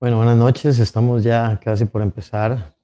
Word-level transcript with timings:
Bueno, 0.00 0.16
buenas 0.16 0.38
noches. 0.38 0.78
Estamos 0.78 1.22
ya 1.22 1.60
casi 1.62 1.84
por 1.84 2.00
empezar. 2.00 2.74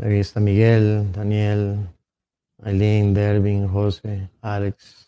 Ahí 0.00 0.20
está 0.20 0.38
Miguel, 0.38 1.10
Daniel, 1.12 1.88
Aileen, 2.62 3.14
Dervin, 3.14 3.68
José, 3.68 4.30
Alex. 4.40 5.03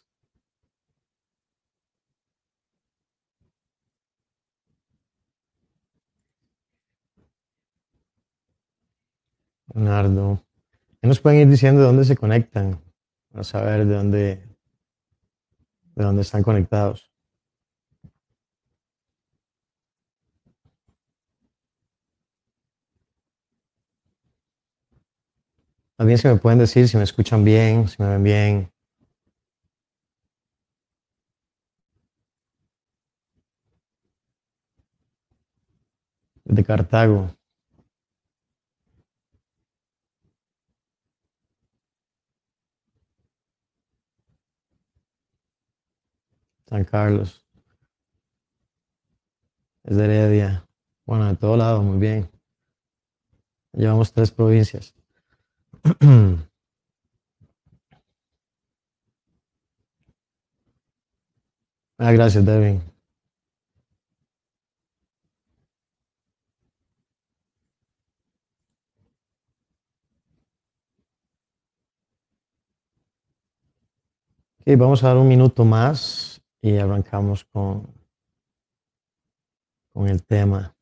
Leonardo. 9.77 10.43
¿Qué 11.01 11.07
nos 11.07 11.21
pueden 11.21 11.41
ir 11.41 11.49
diciendo 11.49 11.83
de 11.83 11.87
dónde 11.87 12.05
se 12.07 12.17
conectan? 12.17 12.81
Para 13.31 13.45
saber 13.45 13.85
de 13.85 13.95
dónde, 13.95 14.19
de 15.95 16.05
dónde 16.05 16.23
están 16.23 16.43
conectados. 16.43 17.11
También 25.97 26.19
si 26.19 26.29
me 26.29 26.37
pueden 26.37 26.59
decir 26.59 26.89
si 26.89 26.97
me 26.97 27.05
escuchan 27.05 27.45
bien, 27.45 27.87
si 27.89 28.03
me 28.03 28.09
ven 28.09 28.23
bien. 28.23 28.73
De 36.45 36.65
Cartago. 36.65 37.31
San 46.69 46.85
Carlos. 46.85 47.45
Es 49.85 49.97
de 49.97 50.05
Heredia. 50.05 50.67
Bueno, 51.07 51.27
de 51.27 51.37
todo 51.37 51.57
lado, 51.57 51.83
muy 51.83 51.99
bien. 51.99 52.29
Llevamos 53.73 54.13
tres 54.13 54.31
provincias. 54.33 54.95
ah, 61.99 62.13
gracias, 62.13 62.45
Devin. 62.45 62.83
Ok, 74.61 74.77
vamos 74.77 75.05
a 75.05 75.09
dar 75.09 75.17
un 75.19 75.29
minuto 75.29 75.65
más 75.65 76.36
y 76.67 76.79
arrancamos 76.79 77.45
con, 77.45 77.87
con 79.93 80.09
el 80.09 80.25
tema. 80.25 80.75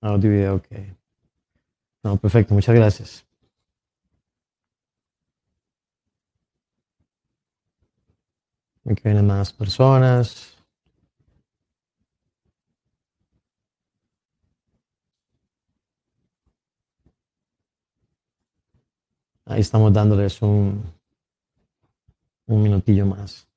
Audio 0.00 0.30
video, 0.30 0.54
ok. 0.54 0.66
No, 2.02 2.16
perfecto, 2.16 2.54
muchas 2.54 2.74
gracias. 2.74 3.26
Aquí 8.86 9.02
vienen 9.04 9.26
más 9.26 9.52
personas. 9.52 10.56
Ahí 19.50 19.62
estamos 19.62 19.92
dándoles 19.92 20.40
un, 20.42 20.80
un 22.46 22.62
minutillo 22.62 23.04
más. 23.04 23.48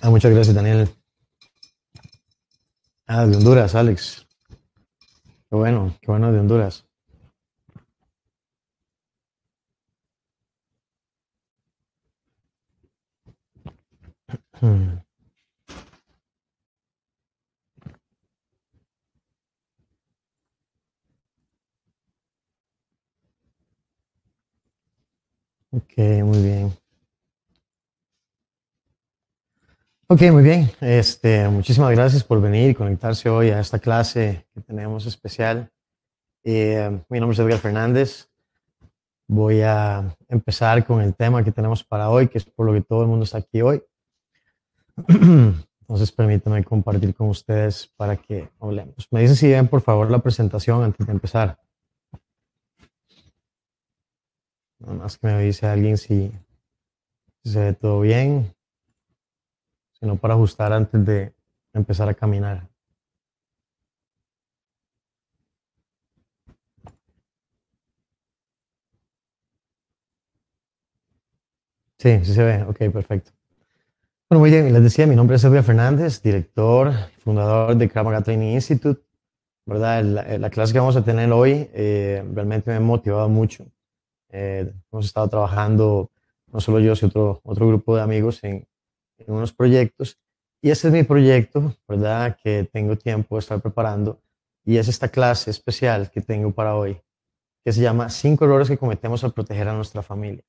Ah, 0.00 0.08
muchas 0.08 0.32
gracias, 0.32 0.54
Daniel. 0.56 0.88
Ah, 3.06 3.26
de 3.26 3.36
Honduras, 3.36 3.74
Alex. 3.74 4.26
Qué 5.50 5.56
bueno, 5.56 5.94
qué 6.00 6.10
bueno 6.10 6.32
de 6.32 6.40
Honduras. 6.40 6.86
Ok, 25.70 25.96
muy 26.24 26.42
bien. 26.42 26.72
Ok, 30.08 30.20
muy 30.30 30.42
bien. 30.42 30.70
Este, 30.82 31.48
muchísimas 31.48 31.90
gracias 31.92 32.22
por 32.22 32.40
venir 32.42 32.70
y 32.70 32.74
conectarse 32.74 33.30
hoy 33.30 33.48
a 33.48 33.60
esta 33.60 33.78
clase 33.78 34.46
que 34.54 34.60
tenemos 34.60 35.06
especial. 35.06 35.70
Eh, 36.44 37.00
mi 37.08 37.18
nombre 37.18 37.34
es 37.34 37.38
Edgar 37.38 37.58
Fernández. 37.58 38.28
Voy 39.26 39.62
a 39.62 40.14
empezar 40.28 40.84
con 40.84 41.00
el 41.00 41.14
tema 41.14 41.42
que 41.42 41.52
tenemos 41.52 41.82
para 41.82 42.10
hoy, 42.10 42.28
que 42.28 42.36
es 42.36 42.44
por 42.44 42.66
lo 42.66 42.74
que 42.74 42.82
todo 42.82 43.00
el 43.02 43.08
mundo 43.08 43.24
está 43.24 43.38
aquí 43.38 43.62
hoy. 43.62 43.82
Entonces, 45.80 46.12
permítanme 46.12 46.64
compartir 46.64 47.14
con 47.14 47.28
ustedes 47.28 47.92
para 47.96 48.16
que 48.16 48.50
hablemos. 48.60 49.08
Me 49.10 49.20
dicen 49.20 49.36
si 49.36 49.48
ven, 49.48 49.68
por 49.68 49.80
favor, 49.80 50.10
la 50.10 50.20
presentación 50.20 50.82
antes 50.82 51.06
de 51.06 51.12
empezar. 51.12 51.58
Nada 54.80 54.94
más 54.94 55.18
que 55.18 55.26
me 55.26 55.40
dice 55.42 55.66
alguien 55.66 55.96
si, 55.96 56.32
se 57.44 57.60
ve 57.60 57.72
todo 57.72 58.00
bien 58.00 58.54
sino 60.02 60.16
para 60.16 60.34
ajustar 60.34 60.72
antes 60.72 61.06
de 61.06 61.32
empezar 61.72 62.08
a 62.08 62.14
caminar. 62.14 62.68
Sí, 71.98 72.18
sí 72.24 72.34
se 72.34 72.42
ve. 72.42 72.64
Ok, 72.64 72.78
perfecto. 72.92 73.30
Bueno, 74.32 74.40
muy 74.40 74.50
bien. 74.50 74.72
Les 74.72 74.82
decía, 74.82 75.06
mi 75.06 75.14
nombre 75.14 75.36
es 75.36 75.42
Silvia 75.42 75.62
Fernández, 75.62 76.22
director, 76.22 76.90
fundador 77.22 77.76
de 77.76 77.86
Krav 77.86 78.24
Training 78.24 78.54
Institute. 78.54 79.02
¿Verdad? 79.66 80.02
La, 80.02 80.48
clase 80.48 80.72
que 80.72 80.78
vamos 80.78 80.96
a 80.96 81.04
tener 81.04 81.30
hoy 81.32 81.68
eh, 81.74 82.24
realmente 82.32 82.70
me 82.70 82.76
ha 82.76 82.80
motivado 82.80 83.28
mucho. 83.28 83.66
Eh, 84.30 84.72
hemos 84.90 85.04
estado 85.04 85.28
trabajando, 85.28 86.10
no 86.46 86.60
solo 86.60 86.80
yo, 86.80 86.96
sino 86.96 87.08
otro, 87.08 87.40
otro 87.44 87.68
grupo 87.68 87.94
de 87.94 88.00
amigos 88.00 88.42
en, 88.42 88.66
en 89.18 89.34
unos 89.34 89.52
proyectos. 89.52 90.18
Y 90.62 90.70
ese 90.70 90.88
es 90.88 90.94
mi 90.94 91.02
proyecto, 91.02 91.74
¿verdad? 91.86 92.34
Que 92.42 92.66
tengo 92.72 92.96
tiempo 92.96 93.36
de 93.36 93.40
estar 93.40 93.60
preparando. 93.60 94.18
Y 94.64 94.78
es 94.78 94.88
esta 94.88 95.08
clase 95.08 95.50
especial 95.50 96.10
que 96.10 96.22
tengo 96.22 96.52
para 96.52 96.74
hoy, 96.74 96.98
que 97.62 97.70
se 97.70 97.82
llama 97.82 98.08
Cinco 98.08 98.46
errores 98.46 98.70
que 98.70 98.78
cometemos 98.78 99.24
al 99.24 99.34
proteger 99.34 99.68
a 99.68 99.74
nuestra 99.74 100.02
familia. 100.02 100.42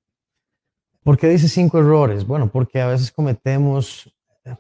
¿Por 1.03 1.17
qué 1.17 1.27
dice 1.27 1.49
cinco 1.49 1.79
errores? 1.79 2.25
Bueno, 2.25 2.49
porque 2.49 2.79
a 2.79 2.87
veces 2.87 3.11
cometemos 3.11 4.09
eh, 4.45 4.55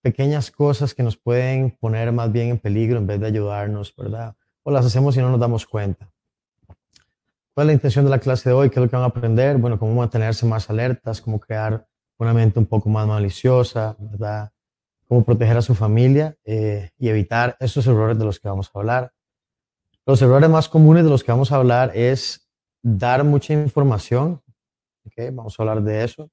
pequeñas 0.00 0.50
cosas 0.50 0.94
que 0.94 1.02
nos 1.02 1.18
pueden 1.18 1.72
poner 1.72 2.12
más 2.12 2.32
bien 2.32 2.48
en 2.48 2.58
peligro 2.58 2.98
en 2.98 3.06
vez 3.06 3.20
de 3.20 3.26
ayudarnos, 3.26 3.94
¿verdad? 3.94 4.34
O 4.62 4.70
las 4.70 4.86
hacemos 4.86 5.16
y 5.16 5.20
no 5.20 5.30
nos 5.30 5.38
damos 5.38 5.66
cuenta. 5.66 6.10
¿Cuál 7.52 7.66
es 7.66 7.66
la 7.66 7.72
intención 7.74 8.06
de 8.06 8.10
la 8.10 8.20
clase 8.20 8.48
de 8.48 8.54
hoy? 8.54 8.70
¿Qué 8.70 8.80
es 8.80 8.84
lo 8.84 8.88
que 8.88 8.96
van 8.96 9.04
a 9.04 9.08
aprender? 9.08 9.58
Bueno, 9.58 9.78
cómo 9.78 9.94
mantenerse 9.94 10.46
más 10.46 10.70
alertas, 10.70 11.20
cómo 11.20 11.38
crear 11.38 11.86
una 12.16 12.32
mente 12.32 12.58
un 12.58 12.66
poco 12.66 12.88
más 12.88 13.06
maliciosa, 13.06 13.96
¿verdad? 13.98 14.52
Cómo 15.08 15.24
proteger 15.24 15.58
a 15.58 15.62
su 15.62 15.74
familia 15.74 16.36
eh, 16.44 16.90
y 16.96 17.08
evitar 17.08 17.56
esos 17.60 17.86
errores 17.86 18.18
de 18.18 18.24
los 18.24 18.40
que 18.40 18.48
vamos 18.48 18.70
a 18.72 18.78
hablar. 18.78 19.12
Los 20.06 20.22
errores 20.22 20.48
más 20.48 20.70
comunes 20.70 21.04
de 21.04 21.10
los 21.10 21.22
que 21.22 21.32
vamos 21.32 21.52
a 21.52 21.56
hablar 21.56 21.92
es 21.94 22.48
dar 22.82 23.24
mucha 23.24 23.52
información, 23.52 24.40
¿okay? 25.06 25.30
vamos 25.30 25.58
a 25.58 25.62
hablar 25.62 25.82
de 25.82 26.04
eso, 26.04 26.30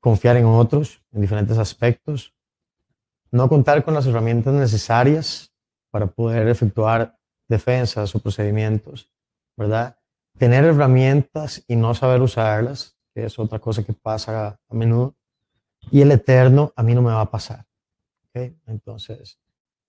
confiar 0.00 0.36
en 0.36 0.46
otros 0.46 1.02
en 1.12 1.20
diferentes 1.20 1.58
aspectos, 1.58 2.34
no 3.30 3.48
contar 3.48 3.84
con 3.84 3.94
las 3.94 4.06
herramientas 4.06 4.54
necesarias 4.54 5.52
para 5.90 6.06
poder 6.06 6.48
efectuar 6.48 7.16
defensas 7.48 8.14
o 8.14 8.20
procedimientos, 8.20 9.10
¿verdad? 9.56 9.96
tener 10.40 10.64
herramientas 10.64 11.62
y 11.68 11.76
no 11.76 11.94
saber 11.94 12.22
usarlas, 12.22 12.96
que 13.14 13.26
es 13.26 13.38
otra 13.38 13.58
cosa 13.58 13.82
que 13.82 13.92
pasa 13.92 14.58
a, 14.68 14.74
menudo, 14.74 15.14
y 15.90 16.00
el 16.00 16.12
eterno 16.12 16.72
a 16.76 16.82
mí 16.82 16.94
no 16.94 17.02
me 17.02 17.12
va 17.12 17.20
a 17.20 17.30
pasar. 17.30 17.66
¿okay? 18.28 18.56
Entonces, 18.66 19.38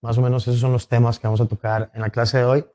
más 0.01 0.17
o 0.17 0.21
menos 0.21 0.45
esos 0.47 0.59
son 0.59 0.73
los 0.73 0.89
temas 0.89 1.19
que 1.19 1.27
vamos 1.27 1.39
a 1.39 1.45
tocar 1.45 1.89
en 1.93 2.01
la 2.01 2.09
clase 2.09 2.39
de 2.39 2.43
hoy. 2.43 2.65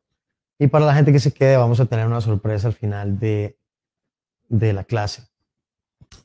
Y 0.58 0.68
para 0.68 0.86
la 0.86 0.94
gente 0.94 1.12
que 1.12 1.20
se 1.20 1.34
quede, 1.34 1.58
vamos 1.58 1.78
a 1.78 1.84
tener 1.84 2.06
una 2.06 2.22
sorpresa 2.22 2.68
al 2.68 2.72
final 2.72 3.18
de, 3.18 3.58
de 4.48 4.72
la 4.72 4.84
clase. 4.84 5.22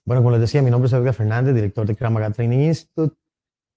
Bueno, 0.05 0.21
como 0.21 0.31
les 0.31 0.41
decía, 0.41 0.61
mi 0.61 0.71
nombre 0.71 0.87
es 0.87 0.93
Edgar 0.93 1.13
Fernández, 1.13 1.55
director 1.55 1.85
de 1.85 1.95
Kramaga 1.95 2.31
Training 2.31 2.59
Institute, 2.59 3.15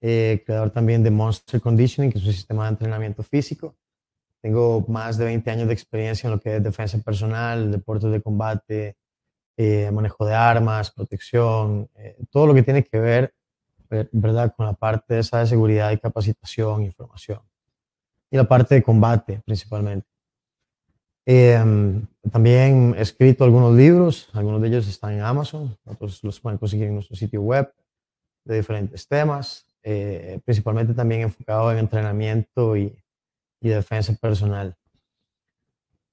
eh, 0.00 0.42
creador 0.44 0.70
también 0.70 1.02
de 1.02 1.10
Monster 1.10 1.60
Conditioning, 1.60 2.12
que 2.12 2.18
es 2.18 2.26
un 2.26 2.32
sistema 2.32 2.64
de 2.64 2.70
entrenamiento 2.70 3.22
físico. 3.22 3.76
Tengo 4.42 4.84
más 4.88 5.16
de 5.16 5.24
20 5.24 5.50
años 5.50 5.66
de 5.68 5.72
experiencia 5.72 6.26
en 6.26 6.32
lo 6.32 6.40
que 6.40 6.56
es 6.56 6.62
defensa 6.62 6.98
personal, 6.98 7.72
deportes 7.72 8.10
de 8.10 8.20
combate, 8.20 8.96
eh, 9.56 9.90
manejo 9.90 10.26
de 10.26 10.34
armas, 10.34 10.90
protección, 10.90 11.88
eh, 11.94 12.16
todo 12.30 12.46
lo 12.46 12.54
que 12.54 12.62
tiene 12.62 12.84
que 12.84 12.98
ver, 12.98 13.34
¿verdad?, 14.12 14.52
con 14.54 14.66
la 14.66 14.74
parte 14.74 15.18
esa 15.18 15.38
de 15.38 15.46
seguridad 15.46 15.90
y 15.92 15.98
capacitación, 15.98 16.82
información. 16.82 17.40
Y 18.30 18.36
la 18.36 18.44
parte 18.44 18.74
de 18.74 18.82
combate, 18.82 19.40
principalmente. 19.44 20.08
Em, 21.24 22.06
también 22.30 22.94
he 22.96 23.02
escrito 23.02 23.44
algunos 23.44 23.74
libros, 23.74 24.28
algunos 24.32 24.60
de 24.62 24.68
ellos 24.68 24.88
están 24.88 25.12
en 25.12 25.22
Amazon, 25.22 25.76
otros 25.84 26.22
los 26.24 26.40
pueden 26.40 26.58
conseguir 26.58 26.86
en 26.86 26.94
nuestro 26.94 27.16
sitio 27.16 27.42
web 27.42 27.72
de 28.44 28.56
diferentes 28.56 29.06
temas, 29.06 29.66
eh, 29.82 30.40
principalmente 30.44 30.94
también 30.94 31.22
enfocado 31.22 31.70
en 31.72 31.78
entrenamiento 31.78 32.76
y, 32.76 32.96
y, 33.60 33.68
defensa 33.68 34.14
personal. 34.14 34.76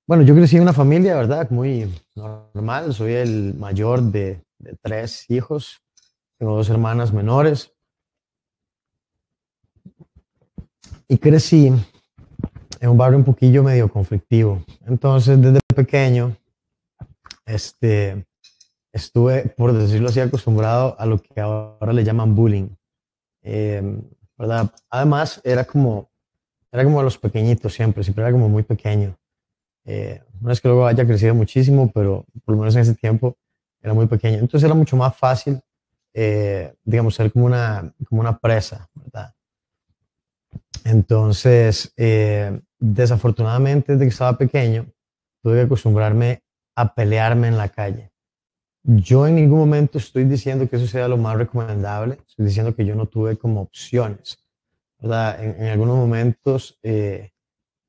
Bueno, 0.08 0.24
yo 0.24 0.36
crecí 0.36 0.58
en 0.58 0.63
una 0.63 0.74
familia, 0.74 1.16
¿verdad? 1.16 1.50
Muy 1.50 1.90
normal, 2.16 2.94
soy 2.94 3.14
el 3.14 3.54
mayor 3.54 4.02
de, 4.02 4.44
de 4.60 4.75
tres 4.81 5.30
hijos, 5.30 5.81
tengo 6.38 6.56
dos 6.56 6.69
hermanas 6.69 7.14
menores 7.14 7.74
y 11.07 11.18
crecí 11.18 11.72
en 12.81 12.90
un 12.90 12.98
barrio 12.98 13.19
un 13.19 13.24
poquillo 13.24 13.64
medio 13.64 13.88
conflictivo. 13.90 14.64
Entonces, 14.86 15.40
desde 15.42 15.61
pequeño, 15.73 16.35
este, 17.45 18.25
estuve, 18.91 19.50
por 19.57 19.73
decirlo 19.73 20.09
así, 20.09 20.19
acostumbrado 20.19 20.95
a 21.00 21.06
lo 21.06 21.21
que 21.21 21.39
ahora 21.39 21.94
le 21.94 22.03
llaman 22.03 22.35
bullying. 22.35 22.69
Em, 23.41 24.01
¿verdad? 24.38 24.71
Además, 24.89 25.41
era 25.44 25.63
como, 25.65 26.09
era 26.71 26.83
como 26.83 27.03
los 27.03 27.18
pequeñitos 27.18 27.73
siempre, 27.73 28.03
siempre 28.03 28.23
era 28.23 28.31
como 28.31 28.50
muy 28.50 28.63
pequeño. 28.63 29.18
Eh, 29.85 30.21
no 30.39 30.51
es 30.51 30.62
que 30.62 30.68
luego 30.68 30.85
haya 30.85 31.06
crecido 31.06 31.35
muchísimo, 31.35 31.91
pero 31.94 32.25
por 32.45 32.56
lo 32.56 32.62
menos 32.62 32.75
en 32.75 32.81
ese 32.81 32.95
tiempo 32.95 33.38
era 33.81 33.94
muy 33.94 34.07
pequeño. 34.07 34.39
Entonces 34.39 34.63
era 34.63 34.75
mucho 34.75 34.95
más 34.95 35.15
fácil, 35.15 35.59
eh, 36.13 36.73
digamos, 36.83 37.15
ser 37.15 37.31
como 37.31 37.45
una, 37.45 37.94
como 38.07 38.21
una 38.21 38.38
presa, 38.38 38.89
¿verdad? 38.94 39.33
Entonces, 40.83 41.94
eh, 41.97 42.59
desafortunadamente, 42.79 43.94
desde 43.94 44.06
que 44.06 44.09
estaba 44.09 44.38
pequeño, 44.38 44.88
tuve 45.42 45.56
que 45.56 45.62
acostumbrarme 45.62 46.44
a 46.76 46.94
pelearme 46.94 47.48
en 47.48 47.58
la 47.58 47.70
calle. 47.70 48.12
Yo 48.84 49.28
en 49.28 49.36
ningún 49.36 49.60
momento 49.60 49.98
estoy 49.98 50.24
diciendo 50.24 50.68
que 50.70 50.78
eso 50.78 50.88
sea 50.88 51.08
lo 51.08 51.18
más 51.18 51.38
recomendable, 51.38 52.18
estoy 52.28 52.46
diciendo 52.46 52.76
que 52.76 52.86
yo 52.86 52.96
no 52.96 53.06
tuve 53.06 53.38
como 53.38 53.62
opciones. 53.62 54.40
¿verdad? 55.00 55.44
En, 55.44 55.68
algunos 55.68 55.98
momentos, 55.98 56.80
eh, 56.84 57.32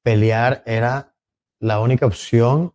pelear 0.02 0.62
era 0.66 1.14
la 1.60 1.80
única 1.80 2.06
opción 2.06 2.72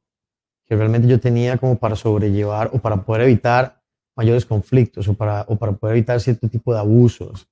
que 0.65 0.75
realmente 0.75 1.07
yo 1.07 1.19
tenía 1.19 1.57
como 1.57 1.77
para 1.77 1.95
sobrellevar 1.95 2.71
o 2.73 2.79
para 2.79 3.03
poder 3.03 3.23
evitar 3.23 3.81
mayores 4.15 4.45
conflictos 4.45 5.07
o 5.07 5.13
para, 5.13 5.45
o 5.47 5.55
para 5.55 5.73
poder 5.73 5.97
evitar 5.97 6.19
cierto 6.19 6.49
tipo 6.49 6.73
de 6.73 6.79
abusos 6.79 7.47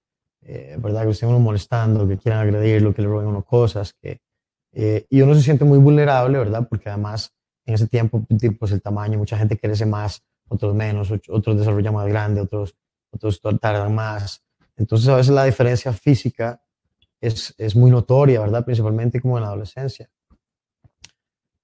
eh, 0.47 0.75
¿verdad? 0.79 1.05
Que 1.05 1.11
estén 1.11 1.29
uno 1.29 1.39
molestando, 1.39 2.07
que 2.07 2.17
quieran 2.17 2.41
agredirlo, 2.41 2.93
que 2.93 3.01
le 3.01 3.07
roben 3.07 3.27
uno 3.27 3.43
cosas, 3.43 3.93
que, 3.93 4.21
eh, 4.75 5.05
y 5.09 5.21
uno 5.21 5.33
se 5.33 5.41
siente 5.41 5.63
muy 5.63 5.79
vulnerable, 5.79 6.37
¿verdad? 6.37 6.67
Porque 6.69 6.89
además 6.89 7.33
en 7.65 7.73
ese 7.73 7.87
tiempo, 7.87 8.25
pues 8.59 8.71
el 8.71 8.81
tamaño, 8.81 9.17
mucha 9.17 9.37
gente 9.37 9.57
crece 9.57 9.85
más, 9.85 10.23
otros 10.47 10.75
menos, 10.75 11.11
otros 11.29 11.57
desarrollan 11.57 11.93
más 11.93 12.07
grande, 12.07 12.41
otros, 12.41 12.75
otros 13.09 13.41
tardan 13.59 13.95
más. 13.95 14.43
Entonces 14.75 15.07
a 15.07 15.15
veces 15.15 15.33
la 15.33 15.45
diferencia 15.45 15.93
física 15.93 16.61
es, 17.21 17.55
es 17.57 17.75
muy 17.75 17.89
notoria, 17.89 18.41
¿verdad? 18.41 18.63
Principalmente 18.65 19.21
como 19.21 19.37
en 19.37 19.43
la 19.43 19.49
adolescencia. 19.49 20.09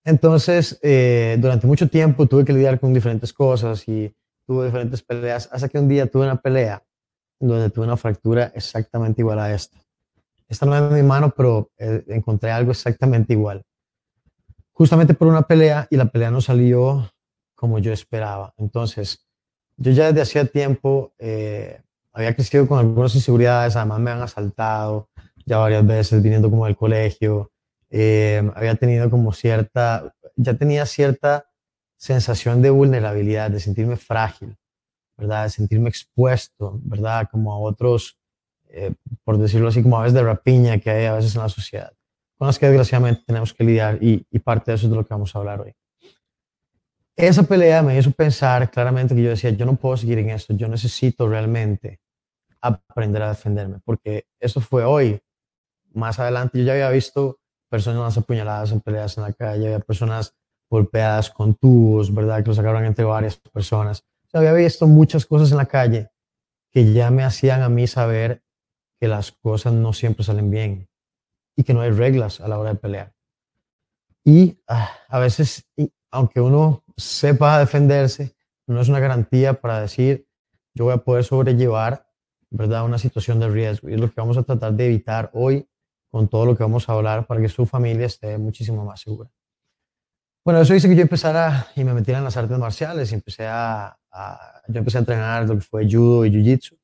Entonces, 0.03 0.79
eh, 0.81 1.37
durante 1.39 1.67
mucho 1.67 1.87
tiempo 1.87 2.25
tuve 2.25 2.45
que 2.45 2.53
lidiar 2.53 2.79
con 2.79 2.93
diferentes 2.93 3.31
cosas 3.33 3.87
y 3.87 4.11
tuve 4.47 4.65
diferentes 4.65 5.03
peleas, 5.03 5.47
hasta 5.51 5.69
que 5.69 5.77
un 5.77 5.87
día 5.87 6.07
tuve 6.07 6.23
una 6.23 6.41
pelea 6.41 6.83
donde 7.39 7.69
tuve 7.69 7.85
una 7.85 7.97
fractura 7.97 8.51
exactamente 8.55 9.21
igual 9.21 9.39
a 9.39 9.53
esta. 9.53 9.80
Esta 10.51 10.65
no 10.65 10.75
es 10.75 10.91
mi 10.91 11.01
mano, 11.01 11.33
pero 11.35 11.71
eh, 11.77 12.03
encontré 12.07 12.51
algo 12.51 12.71
exactamente 12.71 13.31
igual. 13.31 13.63
Justamente 14.73 15.13
por 15.13 15.29
una 15.29 15.43
pelea 15.43 15.87
y 15.89 15.95
la 15.95 16.05
pelea 16.05 16.29
no 16.29 16.41
salió 16.41 17.09
como 17.55 17.79
yo 17.79 17.93
esperaba. 17.93 18.53
Entonces, 18.57 19.25
yo 19.77 19.93
ya 19.93 20.07
desde 20.07 20.21
hacía 20.23 20.45
tiempo 20.45 21.13
eh, 21.19 21.81
había 22.11 22.35
crecido 22.35 22.67
con 22.67 22.79
algunas 22.79 23.15
inseguridades, 23.15 23.77
además 23.77 23.99
me 24.01 24.11
han 24.11 24.21
asaltado 24.21 25.09
ya 25.45 25.57
varias 25.57 25.87
veces 25.87 26.21
viniendo 26.21 26.49
como 26.49 26.65
del 26.65 26.75
colegio. 26.75 27.53
Eh, 27.89 28.43
había 28.53 28.75
tenido 28.75 29.09
como 29.09 29.31
cierta, 29.31 30.13
ya 30.35 30.53
tenía 30.55 30.85
cierta 30.85 31.45
sensación 31.95 32.61
de 32.61 32.71
vulnerabilidad, 32.71 33.49
de 33.51 33.61
sentirme 33.61 33.95
frágil. 33.95 34.57
¿verdad? 35.15 35.43
De 35.43 35.49
sentirme 35.51 35.89
expuesto, 35.89 36.79
¿verdad? 36.83 37.27
Como 37.31 37.53
a 37.53 37.59
otros, 37.59 38.17
eh, 38.71 38.93
por 39.23 39.37
decirlo 39.37 39.67
así, 39.67 39.83
como 39.83 39.99
aves 39.99 40.13
de 40.13 40.23
rapiña 40.23 40.79
que 40.79 40.89
hay 40.89 41.05
a 41.05 41.13
veces 41.13 41.35
en 41.35 41.41
la 41.41 41.49
sociedad, 41.49 41.93
con 42.37 42.47
las 42.47 42.57
que 42.57 42.67
desgraciadamente 42.67 43.23
tenemos 43.25 43.53
que 43.53 43.63
lidiar 43.63 43.97
y, 44.01 44.25
y 44.29 44.39
parte 44.39 44.71
de 44.71 44.75
eso 44.75 44.87
es 44.87 44.91
de 44.91 44.95
lo 44.95 45.05
que 45.05 45.13
vamos 45.13 45.35
a 45.35 45.39
hablar 45.39 45.61
hoy. 45.61 45.73
Esa 47.15 47.43
pelea 47.43 47.83
me 47.83 47.97
hizo 47.97 48.11
pensar 48.11 48.71
claramente 48.71 49.13
que 49.13 49.21
yo 49.21 49.29
decía, 49.29 49.51
yo 49.51 49.65
no 49.65 49.75
puedo 49.75 49.97
seguir 49.97 50.19
en 50.19 50.29
esto, 50.29 50.53
yo 50.53 50.67
necesito 50.67 51.27
realmente 51.27 51.99
aprender 52.61 53.21
a 53.23 53.29
defenderme, 53.29 53.79
porque 53.83 54.25
eso 54.39 54.61
fue 54.61 54.83
hoy. 54.83 55.21
Más 55.93 56.19
adelante 56.19 56.57
yo 56.57 56.65
ya 56.65 56.73
había 56.73 56.89
visto 56.89 57.39
personas 57.69 58.17
apuñaladas 58.17 58.71
en 58.71 58.81
peleas 58.81 59.17
en 59.17 59.23
la 59.23 59.33
calle, 59.33 59.67
había 59.67 59.79
personas 59.79 60.35
golpeadas 60.69 61.29
con 61.29 61.53
tubos, 61.55 62.13
¿verdad? 62.13 62.41
Que 62.41 62.49
lo 62.49 62.55
sacaron 62.55 62.85
entre 62.85 63.03
varias 63.03 63.35
personas 63.35 64.05
había 64.37 64.53
visto 64.53 64.87
muchas 64.87 65.25
cosas 65.25 65.51
en 65.51 65.57
la 65.57 65.65
calle 65.65 66.09
que 66.71 66.93
ya 66.93 67.11
me 67.11 67.23
hacían 67.23 67.61
a 67.61 67.69
mí 67.69 67.87
saber 67.87 68.43
que 69.01 69.07
las 69.07 69.31
cosas 69.31 69.73
no 69.73 69.93
siempre 69.93 70.23
salen 70.23 70.51
bien 70.51 70.87
y 71.55 71.63
que 71.63 71.73
no 71.73 71.81
hay 71.81 71.89
reglas 71.89 72.39
a 72.39 72.47
la 72.47 72.59
hora 72.59 72.69
de 72.69 72.75
pelear. 72.75 73.15
Y 74.23 74.59
ah, 74.67 74.91
a 75.09 75.17
veces, 75.17 75.67
aunque 76.11 76.39
uno 76.39 76.83
sepa 76.95 77.57
defenderse, 77.57 78.35
no 78.67 78.79
es 78.79 78.89
una 78.89 78.99
garantía 78.99 79.59
para 79.59 79.81
decir 79.81 80.27
yo 80.75 80.85
voy 80.85 80.93
a 80.93 80.97
poder 80.97 81.23
sobrellevar 81.23 82.07
¿verdad? 82.51 82.85
una 82.85 82.99
situación 82.99 83.39
de 83.39 83.49
riesgo. 83.49 83.89
Y 83.89 83.95
es 83.95 83.99
lo 83.99 84.07
que 84.07 84.21
vamos 84.21 84.37
a 84.37 84.43
tratar 84.43 84.73
de 84.73 84.85
evitar 84.85 85.31
hoy 85.33 85.67
con 86.11 86.27
todo 86.27 86.45
lo 86.45 86.55
que 86.55 86.63
vamos 86.63 86.87
a 86.87 86.93
hablar 86.93 87.25
para 87.25 87.41
que 87.41 87.49
su 87.49 87.65
familia 87.65 88.05
esté 88.05 88.37
muchísimo 88.37 88.85
más 88.85 89.01
segura. 89.01 89.31
Bueno, 90.45 90.61
eso 90.61 90.75
hizo 90.75 90.87
que 90.87 90.95
yo 90.95 91.01
empezara 91.01 91.67
y 91.75 91.83
me 91.83 91.93
metiera 91.93 92.19
en 92.19 92.23
las 92.23 92.37
artes 92.37 92.57
marciales 92.57 93.11
y 93.11 93.15
empecé 93.15 93.47
a, 93.47 93.97
yo 94.67 94.79
empecé 94.79 94.97
a 94.97 94.99
entrenar 94.99 95.47
lo 95.47 95.55
que 95.55 95.61
fue 95.61 95.89
judo 95.89 96.25
y 96.25 96.31
jiu-jitsu. 96.31 96.80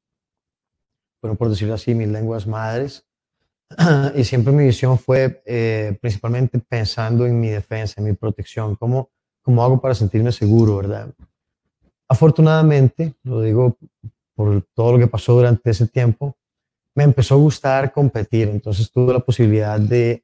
Bueno, 1.27 1.37
por 1.37 1.49
decirlo 1.49 1.73
así, 1.73 1.93
mis 1.93 2.07
lenguas 2.07 2.47
madres. 2.47 3.05
y 4.15 4.23
siempre 4.23 4.53
mi 4.53 4.63
visión 4.63 4.97
fue 4.97 5.43
eh, 5.45 5.97
principalmente 5.99 6.57
pensando 6.57 7.25
en 7.25 7.37
mi 7.37 7.49
defensa, 7.49 7.95
en 7.97 8.05
mi 8.05 8.13
protección, 8.13 8.77
cómo, 8.77 9.09
cómo 9.41 9.61
hago 9.61 9.81
para 9.81 9.93
sentirme 9.93 10.31
seguro, 10.31 10.77
¿verdad? 10.77 11.13
Afortunadamente, 12.07 13.15
lo 13.23 13.41
digo 13.41 13.77
por 14.35 14.65
todo 14.73 14.93
lo 14.93 14.99
que 14.99 15.07
pasó 15.07 15.33
durante 15.33 15.69
ese 15.69 15.87
tiempo, 15.87 16.37
me 16.95 17.03
empezó 17.03 17.35
a 17.35 17.39
gustar 17.39 17.91
competir, 17.91 18.47
entonces 18.47 18.89
tuve 18.89 19.11
la 19.11 19.19
posibilidad 19.19 19.77
de 19.77 20.23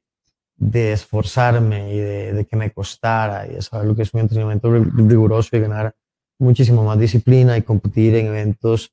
de 0.56 0.92
esforzarme 0.92 1.94
y 1.94 1.98
de, 1.98 2.46
que 2.48 2.56
me 2.56 2.70
costara 2.70 3.46
y 3.46 3.54
de 3.54 3.62
saber 3.62 3.86
lo 3.86 3.96
que 3.96 4.02
es 4.02 4.14
un 4.14 4.20
entrenamiento 4.20 4.72
riguroso 4.72 5.56
y 5.56 5.60
ganar 5.60 5.94
muchísimo 6.38 6.84
más 6.84 6.98
disciplina 6.98 7.56
y 7.56 7.62
competir 7.62 8.14
en 8.14 8.26
eventos, 8.26 8.92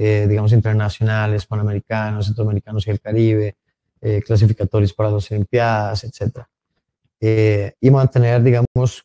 eh, 0.00 0.26
digamos, 0.28 0.52
internacionales, 0.52 1.44
panamericanos, 1.44 2.26
centroamericanos 2.26 2.86
y 2.86 2.90
el 2.90 3.00
Caribe, 3.00 3.56
eh, 4.00 4.22
clasificatorios 4.24 4.94
para 4.94 5.10
las 5.10 5.28
Olimpiadas, 5.32 6.04
etc. 6.04 6.44
Eh, 7.20 7.74
y 7.80 7.90
mantener, 7.90 8.40
digamos, 8.40 9.04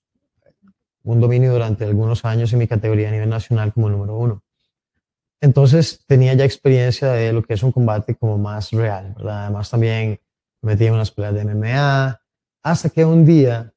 un 1.04 1.20
dominio 1.20 1.52
durante 1.52 1.84
algunos 1.84 2.24
años 2.26 2.54
en 2.54 2.60
mi 2.60 2.68
categoría 2.68 3.10
a 3.10 3.12
nivel 3.12 3.28
nacional 3.28 3.74
como 3.74 3.90
número 3.90 4.16
uno. 4.16 4.44
Entonces 5.42 6.04
tenía 6.06 6.36
ya 6.36 6.46
experiencia 6.46 7.12
de 7.14 7.34
lo 7.34 7.42
que 7.42 7.56
es 7.56 7.64
un 7.64 7.72
combate 7.72 8.14
como 8.14 8.38
más 8.38 8.70
real, 8.70 9.16
¿verdad? 9.18 9.46
Además 9.46 9.72
también 9.72 10.20
me 10.62 10.74
metí 10.74 10.86
en 10.86 10.94
unas 10.94 11.10
peleas 11.10 11.34
de 11.34 11.44
MMA, 11.44 12.22
hasta 12.62 12.90
que 12.92 13.04
un 13.04 13.26
día 13.26 13.74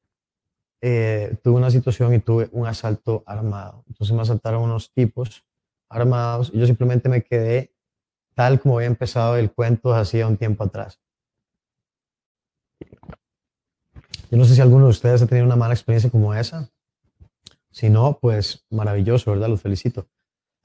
eh, 0.81 1.35
tuve 1.43 1.55
una 1.55 1.71
situación 1.71 2.13
y 2.13 2.19
tuve 2.19 2.47
un 2.51 2.67
asalto 2.67 3.23
armado. 3.25 3.83
Entonces 3.87 4.15
me 4.15 4.21
asaltaron 4.21 4.61
unos 4.61 4.93
tipos 4.93 5.43
armados 5.89 6.51
yo 6.51 6.65
simplemente 6.65 7.09
me 7.09 7.23
quedé 7.23 7.73
tal 8.35 8.59
como 8.59 8.77
había 8.77 8.87
empezado 8.87 9.35
el 9.37 9.51
cuento 9.51 9.93
hacía 9.93 10.27
un 10.27 10.37
tiempo 10.37 10.63
atrás. 10.63 10.99
Yo 14.29 14.37
no 14.37 14.45
sé 14.45 14.55
si 14.55 14.61
alguno 14.61 14.85
de 14.85 14.91
ustedes 14.91 15.21
ha 15.21 15.27
tenido 15.27 15.45
una 15.45 15.55
mala 15.55 15.73
experiencia 15.73 16.09
como 16.09 16.33
esa. 16.33 16.69
Si 17.71 17.89
no, 17.89 18.19
pues 18.19 18.65
maravilloso, 18.69 19.31
¿verdad? 19.31 19.49
Los 19.49 19.61
felicito. 19.61 20.07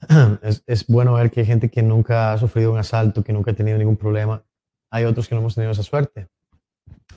Es, 0.41 0.63
es, 0.67 0.85
bueno 0.87 1.13
ver 1.13 1.31
que 1.31 1.39
hay 1.39 1.45
gente 1.45 1.69
que 1.69 1.81
nunca 1.81 2.33
ha 2.33 2.37
sufrido 2.37 2.71
un 2.71 2.77
asalto, 2.77 3.23
que 3.23 3.31
nunca 3.31 3.51
ha 3.51 3.53
tenido 3.53 3.77
ningún 3.77 3.95
problema. 3.95 4.43
Hay 4.89 5.05
otros 5.05 5.27
que 5.27 5.35
no 5.35 5.41
hemos 5.41 5.55
tenido 5.55 5.71
esa 5.71 5.83
suerte. 5.83 6.27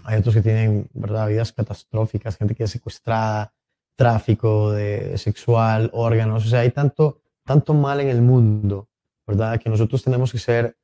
Hay 0.05 0.19
otros 0.19 0.35
que 0.35 0.43
tienen, 0.43 0.89
¿verdad? 0.95 1.29
Vidas 1.29 1.53
catastróficas, 1.53 2.37
gente 2.37 2.55
que 2.55 2.65
es 2.65 2.71
secuestrada, 2.71 3.53
tráfico 3.97 4.71
de, 4.71 5.19
sexual, 5.19 5.91
órganos. 5.93 6.47
O 6.47 6.49
sea, 6.49 6.61
hay 6.61 6.71
tanto, 6.71 7.21
tanto 7.47 7.73
mal 7.73 8.01
en 8.01 8.09
el 8.09 8.21
mundo, 8.21 8.89
¿verdad? 9.27 9.59
Que 9.61 9.71
nosotros 9.71 10.03
tenemos 10.03 10.33
que 10.33 10.39
ser 10.39 10.77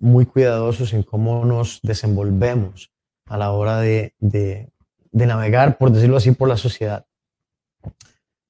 muy 0.00 0.26
cuidadosos 0.26 0.92
en 0.92 1.02
cómo 1.02 1.44
nos 1.44 1.80
desenvolvemos 1.82 2.90
a 3.26 3.36
la 3.38 3.52
hora 3.52 3.80
de, 3.80 4.14
de, 4.18 4.72
navegar, 5.12 5.78
por 5.78 5.90
decirlo 5.90 6.16
así, 6.16 6.32
por 6.32 6.48
la 6.48 6.56
sociedad. 6.56 7.06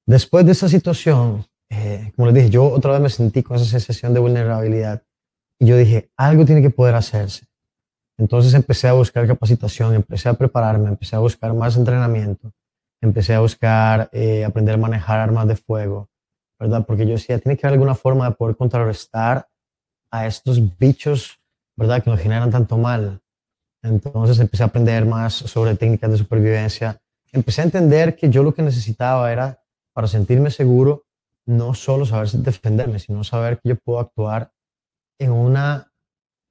Después 0.05 0.45
de 0.45 0.53
esa 0.53 0.69
situación, 0.69 1.45
eh, 1.69 2.11
como 2.15 2.27
les 2.27 2.35
dije, 2.35 2.49
yo 2.49 2.65
otra 2.65 2.93
vez 2.93 3.01
me 3.01 3.09
sentí 3.09 3.43
con 3.43 3.57
esa 3.57 3.65
sensación 3.65 4.13
de 4.13 4.19
vulnerabilidad 4.19 5.03
y 5.59 5.67
yo 5.67 5.77
dije, 5.77 6.09
algo 6.17 6.45
tiene 6.45 6.61
que 6.61 6.69
poder 6.69 6.95
hacerse. 6.95 7.47
Entonces 8.17 8.53
empecé 8.53 8.87
a 8.87 8.93
buscar 8.93 9.27
capacitación, 9.27 9.93
empecé 9.93 10.29
a 10.29 10.33
prepararme, 10.33 10.89
empecé 10.89 11.15
a 11.15 11.19
buscar 11.19 11.53
más 11.53 11.77
entrenamiento, 11.77 12.51
empecé 13.01 13.33
a 13.35 13.41
buscar 13.41 14.09
eh, 14.11 14.43
aprender 14.43 14.75
a 14.75 14.77
manejar 14.77 15.19
armas 15.19 15.47
de 15.47 15.55
fuego, 15.55 16.09
¿verdad? 16.59 16.85
Porque 16.85 17.05
yo 17.05 17.13
decía, 17.13 17.39
tiene 17.39 17.57
que 17.57 17.65
haber 17.65 17.75
alguna 17.75 17.95
forma 17.95 18.29
de 18.29 18.35
poder 18.35 18.55
contrarrestar 18.55 19.47
a 20.11 20.25
estos 20.25 20.77
bichos, 20.77 21.39
¿verdad? 21.75 22.03
Que 22.03 22.09
nos 22.09 22.19
generan 22.19 22.51
tanto 22.51 22.77
mal. 22.77 23.21
Entonces 23.83 24.39
empecé 24.39 24.63
a 24.63 24.67
aprender 24.67 25.05
más 25.05 25.33
sobre 25.33 25.75
técnicas 25.75 26.11
de 26.11 26.17
supervivencia. 26.17 26.99
Empecé 27.31 27.61
a 27.61 27.65
entender 27.65 28.15
que 28.15 28.29
yo 28.29 28.43
lo 28.43 28.53
que 28.53 28.61
necesitaba 28.61 29.31
era, 29.31 29.63
para 29.93 30.07
sentirme 30.07 30.49
seguro, 30.51 31.05
no 31.45 31.73
solo 31.73 32.05
saber 32.05 32.29
defenderme, 32.29 32.99
sino 32.99 33.23
saber 33.23 33.59
que 33.59 33.69
yo 33.69 33.75
puedo 33.75 33.99
actuar 33.99 34.51
en 35.19 35.31
una 35.31 35.91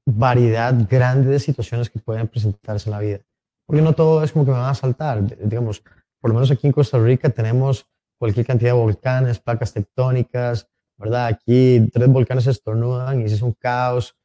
variedad 0.08 0.74
grande 0.88 1.30
de 1.30 1.40
situaciones 1.40 1.90
que 1.90 1.98
pueden 1.98 2.28
presentarse 2.28 2.88
en 2.88 2.92
la 2.92 3.00
vida. 3.00 3.20
Porque 3.66 3.82
no 3.82 3.94
todo 3.94 4.22
es 4.22 4.32
como 4.32 4.44
que 4.44 4.52
me 4.52 4.58
van 4.58 4.70
a 4.70 4.74
saltar. 4.74 5.22
Digamos, 5.22 5.82
por 6.20 6.30
lo 6.30 6.34
menos 6.34 6.50
aquí 6.50 6.66
en 6.66 6.72
Costa 6.72 6.98
Rica 6.98 7.28
tenemos 7.30 7.86
cualquier 8.18 8.46
cantidad 8.46 8.70
de 8.70 8.78
volcanes, 8.78 9.38
placas 9.38 9.72
tectónicas, 9.72 10.68
¿verdad? 10.96 11.26
Aquí 11.26 11.88
tres 11.92 12.08
volcanes 12.08 12.46
estornudan 12.46 13.20
y 13.20 13.24
es 13.24 13.42
un 13.42 13.52
caos. 13.52 14.16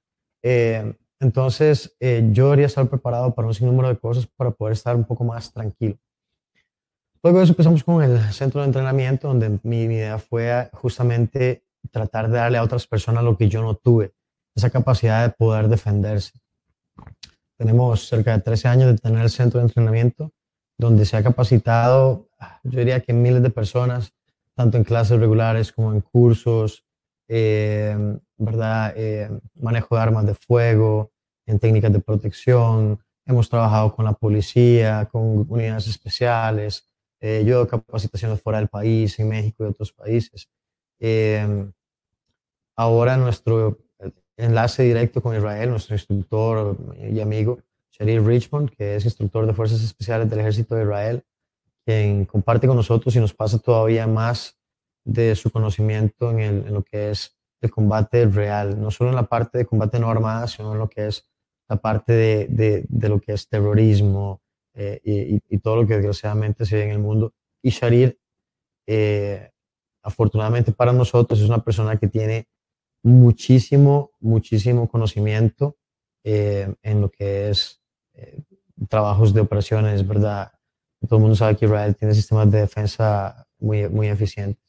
Eh, 0.44 0.96
entonces, 1.20 1.96
eh, 2.00 2.28
yo 2.32 2.46
debería 2.46 2.66
estar 2.66 2.88
preparado 2.88 3.34
para 3.36 3.48
un 3.48 3.54
sinnúmero 3.54 3.90
de 3.90 3.98
cosas 3.98 4.26
para 4.26 4.52
poder 4.52 4.74
estar 4.74 4.96
un 4.96 5.04
poco 5.04 5.24
más 5.24 5.52
tranquilo. 5.54 5.98
Luego 7.24 7.38
de 7.38 7.44
eso 7.44 7.54
empezamos 7.54 7.84
con 7.84 8.02
el 8.02 8.20
centro 8.34 8.62
de 8.62 8.68
entrenamiento, 8.68 9.28
donde 9.28 9.60
mi, 9.62 9.84
idea 9.84 10.18
fue 10.18 10.70
justamente 10.74 11.64
tratar 11.92 12.30
de 12.30 12.38
darle 12.38 12.58
a 12.58 12.64
otras 12.64 12.88
personas 12.88 13.24
lo 13.24 13.38
que 13.38 13.48
yo 13.48 13.62
no 13.62 13.76
tuve, 13.76 14.14
esa 14.56 14.72
capacidad 14.72 15.28
de 15.28 15.34
poder 15.34 15.68
defenderse. 15.68 16.32
Tenemos 17.60 18.08
cerca 18.08 18.36
de 18.36 18.42
13 18.42 18.68
años 18.68 18.88
de 18.92 18.98
tener 18.98 19.22
el 19.22 19.30
centro 19.30 19.60
de 19.60 19.68
entrenamiento, 19.68 20.32
donde 20.80 21.06
se 21.06 21.16
ha 21.16 21.22
capacitado, 21.22 22.28
yo 22.64 22.80
diría 22.80 23.02
que 23.02 23.14
miles 23.14 23.44
de 23.44 23.50
personas, 23.50 24.14
tanto 24.56 24.78
en 24.78 24.84
clases 24.84 25.20
regulares 25.20 25.72
como 25.72 25.94
en 25.94 26.02
cursos, 26.02 26.86
eh, 27.28 28.18
¿verdad? 28.38 28.94
Eh, 28.96 29.30
manejo 29.56 29.96
de 29.96 30.02
armas 30.02 30.26
de 30.26 30.34
fuego, 30.34 31.12
en 31.46 31.60
técnicas 31.60 31.94
de 31.94 32.00
protección. 32.00 33.00
Hemos 33.26 33.50
trabajado 33.50 33.96
con 33.96 34.06
la 34.06 34.14
policía, 34.14 35.08
con 35.12 35.46
unidades 35.50 35.88
especiales. 35.88 36.88
Eh, 37.20 37.44
yo 37.46 37.60
doy 37.60 37.68
capacitaciones 37.68 38.42
fuera 38.42 38.60
del 38.60 38.68
país, 38.68 39.18
en 39.20 39.30
México 39.30 39.64
y 39.64 39.68
otros 39.68 39.92
países. 39.92 40.50
Eh, 41.00 41.72
ahora 42.76 43.18
nuestro 43.18 43.80
enlace 44.38 44.84
directo 44.84 45.22
con 45.22 45.36
Israel, 45.36 45.70
nuestro 45.70 45.96
instructor 45.96 46.78
y 47.00 47.20
amigo, 47.20 47.60
Sherry 47.92 48.18
Richmond, 48.18 48.72
que 48.72 48.96
es 48.96 49.06
instructor 49.06 49.46
de 49.46 49.54
Fuerzas 49.54 49.84
Especiales 49.84 50.30
del 50.30 50.40
Ejército 50.40 50.76
de 50.76 50.84
Israel, 50.84 51.24
quien 51.86 52.26
comparte 52.26 52.68
con 52.68 52.76
nosotros 52.76 53.16
y 53.16 53.20
nos 53.20 53.34
pasa 53.34 53.60
todavía 53.60 54.08
más 54.08 54.58
de 55.04 55.36
su 55.36 55.52
conocimiento 55.52 56.38
en, 56.38 56.72
lo 56.74 56.84
que 56.84 57.12
es 57.12 57.38
el 57.62 57.72
combate 57.72 58.26
real, 58.26 58.80
no 58.80 58.92
solo 58.92 59.10
en 59.10 59.16
la 59.16 59.28
parte 59.28 59.60
de 59.60 59.66
combate 59.66 60.00
no 60.00 60.10
armada, 60.10 60.48
sino 60.48 60.74
en 60.74 60.80
lo 60.80 60.90
que 60.90 61.08
es 61.08 61.28
la 61.70 61.78
parte 61.78 62.14
de, 62.14 62.86
de, 62.88 63.10
lo 63.10 63.20
que 63.20 63.34
es 63.34 63.48
terrorismo 63.48 64.42
eh, 64.74 65.00
y, 65.04 65.42
y, 65.48 65.58
todo 65.60 65.78
lo 65.78 65.88
que 65.88 65.96
desgraciadamente 65.96 66.66
se 66.66 66.76
ve 66.76 66.84
en 66.84 66.92
el 66.92 67.00
mundo. 67.00 67.34
Y 67.62 67.70
Sharir, 67.70 68.20
eh, 68.88 69.52
afortunadamente 70.04 70.72
para 70.72 70.92
nosotros, 70.92 71.40
es 71.40 71.48
una 71.48 71.64
persona 71.64 71.98
que 71.98 72.08
tiene 72.08 72.48
muchísimo, 73.04 74.12
muchísimo 74.20 74.90
conocimiento 74.90 75.78
eh, 76.24 76.74
en 76.84 77.02
lo 77.02 77.10
que 77.10 77.50
es 77.50 77.82
trabajos 78.90 79.34
de 79.34 79.42
operaciones, 79.42 80.08
¿verdad? 80.08 80.52
Todo 81.08 81.18
el 81.18 81.22
mundo 81.22 81.36
sabe 81.36 81.56
que 81.56 81.66
Israel 81.66 81.96
tiene 81.96 82.14
sistemas 82.14 82.50
de 82.52 82.62
defensa 82.62 83.48
muy, 83.60 83.90
muy 83.90 84.08
eficientes. 84.08 84.62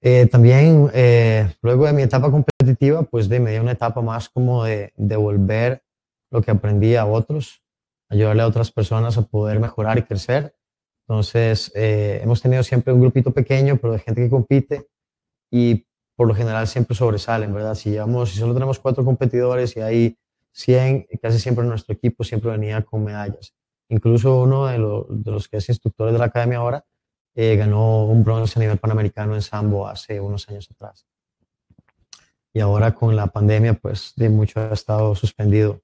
Eh, 0.00 0.26
también, 0.26 0.90
eh, 0.92 1.50
luego 1.62 1.86
de 1.86 1.92
mi 1.92 2.02
etapa 2.02 2.30
competitiva, 2.30 3.04
pues 3.04 3.28
de, 3.28 3.40
me 3.40 3.52
dio 3.52 3.62
una 3.62 3.72
etapa 3.72 4.02
más 4.02 4.28
como 4.28 4.64
de 4.64 4.92
devolver 4.96 5.82
lo 6.30 6.42
que 6.42 6.50
aprendí 6.50 6.94
a 6.96 7.06
otros, 7.06 7.62
ayudarle 8.10 8.42
a 8.42 8.46
otras 8.46 8.70
personas 8.70 9.16
a 9.16 9.22
poder 9.22 9.60
mejorar 9.60 9.96
y 9.98 10.02
crecer. 10.02 10.54
Entonces, 11.06 11.72
eh, 11.74 12.20
hemos 12.22 12.42
tenido 12.42 12.62
siempre 12.62 12.92
un 12.92 13.00
grupito 13.00 13.30
pequeño, 13.30 13.76
pero 13.76 13.94
de 13.94 13.98
gente 13.98 14.22
que 14.22 14.30
compite 14.30 14.88
y 15.50 15.86
por 16.16 16.28
lo 16.28 16.34
general 16.34 16.66
siempre 16.66 16.94
sobresalen, 16.94 17.52
¿verdad? 17.54 17.74
Si, 17.74 17.90
llevamos, 17.90 18.30
si 18.30 18.38
solo 18.38 18.54
tenemos 18.54 18.78
cuatro 18.78 19.04
competidores 19.04 19.76
y 19.76 19.80
hay 19.80 20.18
100, 20.52 21.06
casi 21.20 21.38
siempre 21.38 21.64
nuestro 21.64 21.94
equipo 21.94 22.24
siempre 22.24 22.50
venía 22.50 22.82
con 22.82 23.04
medallas. 23.04 23.54
Incluso 23.88 24.42
uno 24.42 24.66
de, 24.66 24.78
de 24.78 25.30
los 25.30 25.48
que 25.48 25.58
es 25.58 25.68
instructor 25.68 26.12
de 26.12 26.18
la 26.18 26.26
academia 26.26 26.58
ahora, 26.58 26.84
eh, 27.36 27.56
ganó 27.56 28.04
un 28.04 28.22
bronce 28.22 28.58
a 28.58 28.62
nivel 28.62 28.78
panamericano 28.78 29.34
en 29.34 29.42
Sambo 29.42 29.88
hace 29.88 30.20
unos 30.20 30.48
años 30.48 30.70
atrás. 30.70 31.04
Y 32.52 32.60
ahora 32.60 32.94
con 32.94 33.16
la 33.16 33.26
pandemia, 33.26 33.74
pues 33.74 34.12
de 34.14 34.28
mucho 34.28 34.60
ha 34.60 34.72
estado 34.72 35.16
suspendido. 35.16 35.82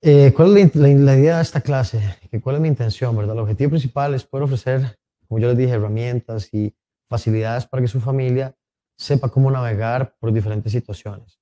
Eh, 0.00 0.32
¿Cuál 0.34 0.56
es 0.56 0.74
la, 0.74 0.88
idea 0.88 1.36
de 1.36 1.42
esta 1.42 1.60
clase? 1.60 2.00
¿Cuál 2.42 2.56
es 2.56 2.62
mi 2.62 2.68
intención? 2.68 3.16
¿verdad? 3.16 3.36
El 3.36 3.42
objetivo 3.42 3.70
principal 3.70 4.14
es 4.14 4.24
poder 4.24 4.44
ofrecer, 4.44 4.98
como 5.28 5.38
yo 5.38 5.48
les 5.48 5.56
dije, 5.56 5.72
herramientas 5.72 6.52
y 6.52 6.74
facilidades 7.08 7.66
para 7.66 7.80
que 7.80 7.88
su 7.88 8.00
familia 8.00 8.56
sepa 8.96 9.28
cómo 9.28 9.50
navegar 9.52 10.16
por 10.18 10.32
diferentes 10.32 10.72
situaciones. 10.72 11.40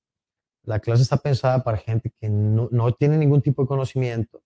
La 0.63 0.79
clase 0.79 1.01
está 1.01 1.17
pensada 1.17 1.63
para 1.63 1.77
gente 1.77 2.11
que 2.19 2.29
no, 2.29 2.69
no 2.71 2.91
tiene 2.93 3.17
ningún 3.17 3.41
tipo 3.41 3.63
de 3.63 3.67
conocimiento, 3.67 4.43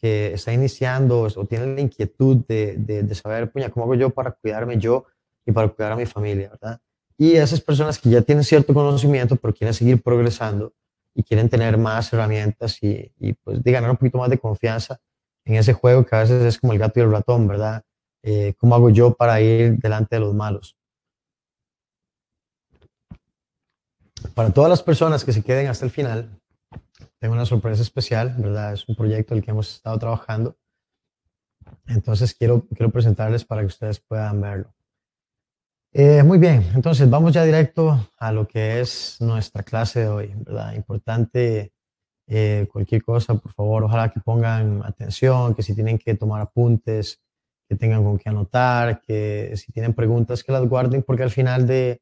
que 0.00 0.34
está 0.34 0.52
iniciando 0.52 1.22
o 1.22 1.44
tiene 1.44 1.74
la 1.74 1.80
inquietud 1.80 2.38
de, 2.48 2.76
de, 2.76 3.14
saber, 3.14 3.50
puña, 3.50 3.70
¿cómo 3.70 3.84
hago 3.84 3.94
yo 3.94 4.10
para 4.10 4.32
cuidarme 4.32 4.78
yo 4.78 5.04
y 5.44 5.52
para 5.52 5.68
cuidar 5.68 5.92
a 5.92 5.96
mi 5.96 6.06
familia, 6.06 6.50
verdad? 6.50 6.80
Y 7.18 7.32
esas 7.32 7.60
personas 7.60 7.98
que 7.98 8.08
ya 8.08 8.22
tienen 8.22 8.44
cierto 8.44 8.72
conocimiento, 8.72 9.36
pero 9.36 9.52
quieren 9.52 9.74
seguir 9.74 10.02
progresando 10.02 10.72
y 11.14 11.22
quieren 11.22 11.48
tener 11.48 11.76
más 11.76 12.12
herramientas 12.12 12.82
y, 12.82 13.12
y 13.18 13.34
pues, 13.34 13.62
de 13.62 13.72
ganar 13.72 13.90
un 13.90 13.96
poquito 13.96 14.18
más 14.18 14.30
de 14.30 14.38
confianza 14.38 14.98
en 15.44 15.56
ese 15.56 15.72
juego 15.72 16.04
que 16.06 16.16
a 16.16 16.20
veces 16.20 16.42
es 16.42 16.58
como 16.58 16.72
el 16.72 16.78
gato 16.78 17.00
y 17.00 17.02
el 17.02 17.10
ratón, 17.10 17.46
¿verdad? 17.46 17.82
Eh, 18.22 18.54
¿Cómo 18.58 18.74
hago 18.74 18.90
yo 18.90 19.14
para 19.14 19.40
ir 19.40 19.78
delante 19.78 20.16
de 20.16 20.20
los 20.20 20.34
malos? 20.34 20.76
Para 24.34 24.50
todas 24.52 24.70
las 24.70 24.82
personas 24.82 25.24
que 25.24 25.32
se 25.32 25.42
queden 25.42 25.68
hasta 25.68 25.84
el 25.84 25.90
final, 25.90 26.39
tengo 27.20 27.34
una 27.34 27.46
sorpresa 27.46 27.82
especial, 27.82 28.34
¿verdad? 28.38 28.72
Es 28.72 28.88
un 28.88 28.96
proyecto 28.96 29.34
el 29.34 29.42
que 29.42 29.50
hemos 29.50 29.72
estado 29.74 29.98
trabajando. 29.98 30.56
Entonces 31.86 32.34
quiero, 32.34 32.66
quiero 32.68 32.90
presentarles 32.90 33.44
para 33.44 33.60
que 33.60 33.66
ustedes 33.66 34.00
puedan 34.00 34.40
verlo. 34.40 34.74
Eh, 35.92 36.22
muy 36.22 36.38
bien, 36.38 36.64
entonces 36.74 37.10
vamos 37.10 37.32
ya 37.32 37.44
directo 37.44 38.08
a 38.16 38.32
lo 38.32 38.46
que 38.46 38.80
es 38.80 39.16
nuestra 39.20 39.62
clase 39.62 40.00
de 40.00 40.08
hoy, 40.08 40.32
¿verdad? 40.36 40.72
Importante 40.74 41.72
eh, 42.28 42.68
cualquier 42.72 43.02
cosa, 43.02 43.34
por 43.34 43.52
favor, 43.52 43.84
ojalá 43.84 44.08
que 44.08 44.20
pongan 44.20 44.82
atención, 44.84 45.54
que 45.54 45.62
si 45.62 45.74
tienen 45.74 45.98
que 45.98 46.14
tomar 46.14 46.40
apuntes, 46.40 47.20
que 47.68 47.74
tengan 47.74 48.04
con 48.04 48.18
qué 48.18 48.30
anotar, 48.30 49.00
que 49.02 49.52
si 49.56 49.72
tienen 49.72 49.92
preguntas, 49.92 50.44
que 50.44 50.52
las 50.52 50.64
guarden, 50.64 51.02
porque 51.02 51.24
al 51.24 51.30
final 51.30 51.66
de, 51.66 52.00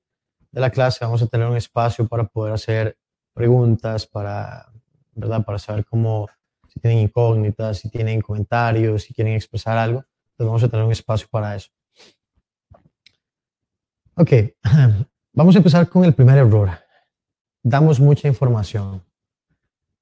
de 0.53 0.61
la 0.61 0.71
clase 0.71 1.05
vamos 1.05 1.23
a 1.23 1.27
tener 1.27 1.49
un 1.49 1.57
espacio 1.57 2.07
para 2.07 2.25
poder 2.25 2.53
hacer 2.53 2.99
preguntas, 3.33 4.07
para 4.07 4.71
¿verdad? 5.19 5.45
Para 5.45 5.59
saber 5.59 5.85
cómo, 5.85 6.29
si 6.69 6.81
tienen 6.81 7.01
incógnitas, 7.01 7.79
si 7.79 7.91
tienen 7.91 8.21
comentarios, 8.21 9.03
si 9.03 9.15
quieren 9.15 9.35
expresar 9.35 9.77
algo. 9.77 10.05
Entonces 10.31 10.47
vamos 10.47 10.63
a 10.63 10.69
tener 10.69 10.87
un 10.87 10.93
espacio 10.93 11.27
para 11.31 11.57
eso. 11.57 11.71
Ok, 14.15 14.31
vamos 15.33 15.55
a 15.55 15.59
empezar 15.59 15.89
con 15.89 16.05
el 16.05 16.15
primer 16.15 16.39
error. 16.39 16.71
Damos 17.63 18.01
mucha 18.01 18.29
información. 18.29 19.03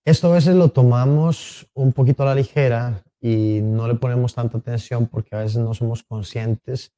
Esto 0.04 0.28
a 0.28 0.35
veces 0.35 0.54
lo 0.54 0.68
tomamos 0.68 1.66
un 1.75 1.92
poquito 1.92 2.23
a 2.23 2.26
la 2.26 2.35
ligera 2.35 3.02
y 3.20 3.61
no 3.62 3.88
le 3.88 3.94
ponemos 3.94 4.35
tanta 4.35 4.58
atención 4.58 5.06
porque 5.06 5.35
a 5.35 5.40
veces 5.40 5.56
no 5.56 5.75
somos 5.75 6.02
conscientes 6.02 6.92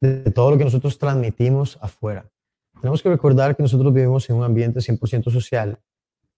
de 0.00 0.30
todo 0.30 0.52
lo 0.52 0.58
que 0.58 0.64
nosotros 0.64 0.98
transmitimos 0.98 1.78
afuera. 1.80 2.26
Tenemos 2.80 3.02
que 3.02 3.08
recordar 3.08 3.56
que 3.56 3.62
nosotros 3.62 3.92
vivimos 3.92 4.28
en 4.30 4.36
un 4.36 4.44
ambiente 4.44 4.80
100% 4.80 5.30
social 5.30 5.78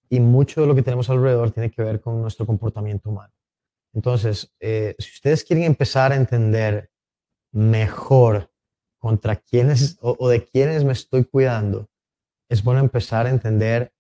y 0.09 0.21
mucho 0.21 0.61
de 0.61 0.67
lo 0.67 0.75
que 0.75 0.83
tenemos 0.83 1.11
alrededor 1.11 1.51
tiene 1.51 1.71
que 1.71 1.83
ver 1.83 2.01
con 2.01 2.21
nuestro 2.21 2.47
comportamiento 2.47 3.11
humano. 3.11 3.33
Entonces, 3.93 4.53
eh, 4.61 4.95
si 4.99 5.11
ustedes 5.11 5.43
quieren 5.43 5.65
empezar 5.65 6.13
a 6.13 6.17
entender 6.17 6.91
mejor 7.53 8.51
contra 8.99 9.37
quiénes 9.37 9.99
o, 10.01 10.29
de 10.29 10.45
quiénes 10.45 10.85
me 10.85 10.93
estoy 10.93 11.25
cuidando, 11.25 11.89
es 12.49 12.63
bueno 12.63 12.81
empezar 12.81 13.27
a 13.27 13.31
entender 13.31 13.93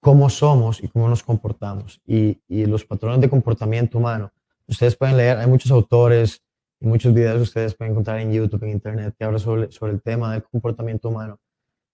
cómo 0.00 0.28
somos 0.28 0.82
y 0.82 0.88
cómo 0.88 1.08
nos 1.08 1.22
comportamos 1.22 2.00
y, 2.06 2.42
y, 2.48 2.66
los 2.66 2.84
patrones 2.84 3.20
de 3.20 3.30
comportamiento 3.30 3.98
humano. 3.98 4.32
Ustedes 4.66 4.96
pueden 4.96 5.16
leer, 5.16 5.38
hay 5.38 5.46
muchos 5.46 5.70
autores 5.70 6.42
y 6.80 6.86
muchos 6.86 7.14
videos 7.14 7.36
que 7.36 7.42
ustedes 7.42 7.74
pueden 7.74 7.92
encontrar 7.92 8.18
en 8.18 8.32
YouTube, 8.32 8.64
en 8.64 8.70
Internet, 8.70 9.14
que 9.16 9.24
hablan 9.24 9.40
sobre, 9.40 9.70
sobre 9.70 9.92
el 9.92 10.02
tema 10.02 10.32
del 10.32 10.42
comportamiento 10.42 11.08
humano. 11.08 11.38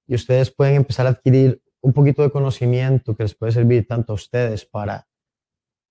Y 0.07 0.15
ustedes 0.15 0.51
pueden 0.51 0.77
empezar 0.77 1.07
a 1.07 1.11
adquirir 1.11 1.63
un 1.81 1.93
poquito 1.93 2.23
de 2.23 2.31
conocimiento 2.31 3.17
que 3.17 3.25
les 3.25 3.35
puede 3.35 3.53
servir 3.53 3.87
tanto 3.87 4.13
a 4.13 4.15
ustedes 4.15 4.65
para 4.65 5.09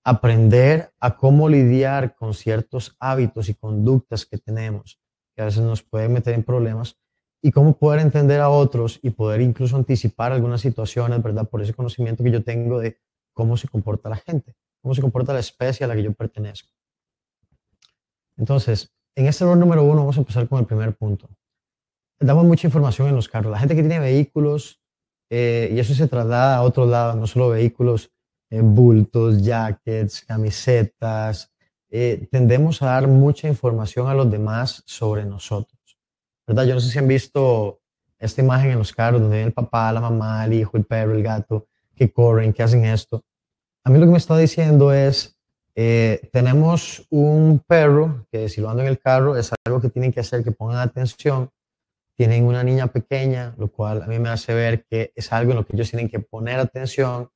aprender 0.04 0.94
a 1.00 1.18
cómo 1.18 1.50
lidiar 1.50 2.16
con 2.16 2.34
ciertos 2.34 2.96
hábitos 3.00 3.50
y 3.50 3.56
conductas 3.56 4.26
que 4.26 4.38
tenemos, 4.38 5.02
que 5.36 5.42
a 5.42 5.46
veces 5.46 5.64
nos 5.64 5.84
pueden 5.84 6.14
meter 6.14 6.34
en 6.34 6.44
problemas, 6.44 6.98
y 7.42 7.52
cómo 7.52 7.78
poder 7.78 8.00
entender 8.02 8.42
a 8.42 8.50
otros 8.50 9.00
y 9.04 9.12
poder 9.12 9.42
incluso 9.42 9.76
anticipar 9.76 10.32
algunas 10.32 10.62
situaciones, 10.62 11.22
¿verdad? 11.22 11.48
Por 11.48 11.62
ese 11.62 11.74
conocimiento 11.74 12.24
que 12.24 12.32
yo 12.32 12.44
tengo 12.44 12.80
de 12.80 13.00
cómo 13.34 13.58
se 13.58 13.68
comporta 13.68 14.10
la 14.10 14.18
gente, 14.18 14.56
cómo 14.82 14.96
se 14.96 15.02
comporta 15.02 15.34
la 15.34 15.40
especie 15.40 15.84
a 15.84 15.88
la 15.88 15.96
que 15.96 16.04
yo 16.04 16.14
pertenezco. 16.14 16.70
Entonces, 18.38 18.94
en 19.16 19.28
este 19.28 19.44
error 19.44 19.58
número 19.58 19.84
uno 19.84 20.02
vamos 20.02 20.18
a 20.18 20.20
empezar 20.20 20.48
con 20.48 20.60
el 20.60 20.66
primer 20.66 20.96
punto. 20.96 21.30
Damos 22.20 22.46
mucha 22.46 22.68
información 22.68 23.08
en 23.08 23.16
los 23.16 23.30
carros. 23.30 23.52
La 23.52 23.60
gente 23.60 23.76
que 23.76 23.82
tiene 23.82 24.00
vehículos 24.00 24.82
eh, 25.30 25.70
y 25.74 25.80
eso 25.80 25.94
se 25.94 26.08
traslada 26.08 26.58
a 26.58 26.62
otros 26.62 26.88
lados, 26.88 27.16
no 27.16 27.28
solo 27.28 27.50
vehículos, 27.50 28.12
eh, 28.50 28.62
bultos, 28.62 29.42
jackets, 29.42 30.22
camisetas. 30.22 31.52
Eh, 31.90 32.28
tendemos 32.32 32.82
a 32.82 32.88
dar 32.88 33.08
mucha 33.08 33.48
información 33.48 34.08
a 34.08 34.14
los 34.14 34.30
demás 34.30 34.84
sobre 34.86 35.26
nosotros. 35.26 35.78
¿Verdad? 36.46 36.66
Yo 36.66 36.74
no 36.76 36.80
sé 36.80 36.90
si 36.90 37.00
han 37.00 37.08
visto 37.08 37.82
esta 38.20 38.42
imagen 38.42 38.72
en 38.72 38.80
los 38.80 38.94
carros 38.94 39.22
donde 39.22 39.44
el 39.44 39.54
papá, 39.54 39.92
la 39.92 40.02
mamá, 40.02 40.46
el 40.46 40.54
hijo, 40.54 40.78
el 40.78 40.86
perro, 40.86 41.14
el 41.14 41.24
gato, 41.24 41.68
que 41.96 42.12
corren, 42.12 42.54
que 42.54 42.64
hacen 42.64 42.86
esto. 42.86 43.24
A 43.84 43.90
mí 43.90 44.00
lo 44.00 44.06
que 44.06 44.12
me 44.12 44.18
está 44.18 44.38
diciendo 44.38 44.94
es, 44.94 45.38
tenemos 46.32 47.06
un 47.12 47.60
perro 47.60 48.26
que 48.32 48.50
si 48.50 48.62
lo 48.62 48.70
ando 48.70 48.82
en 48.82 48.90
el 48.90 49.00
carro 49.00 49.38
es 49.38 49.52
algo 49.66 49.80
que 49.80 49.90
tienen 49.90 50.12
que 50.12 50.22
hacer, 50.22 50.44
que 50.44 50.52
pongan 50.52 50.80
atención 50.80 51.52
tienen 52.18 52.46
una 52.46 52.64
niña 52.64 52.88
pequeña, 52.88 53.54
lo 53.60 53.72
cual 53.72 54.02
a 54.02 54.08
mí 54.08 54.18
me 54.18 54.30
hace 54.30 54.54
ver 54.56 54.86
que 54.86 55.14
es 55.16 55.32
algo 55.32 55.52
en 55.52 55.58
lo 55.58 55.66
que 55.66 55.76
ellos 55.76 55.92
tienen 55.92 56.10
que 56.10 56.20
poner 56.20 56.60
atención 56.60 57.30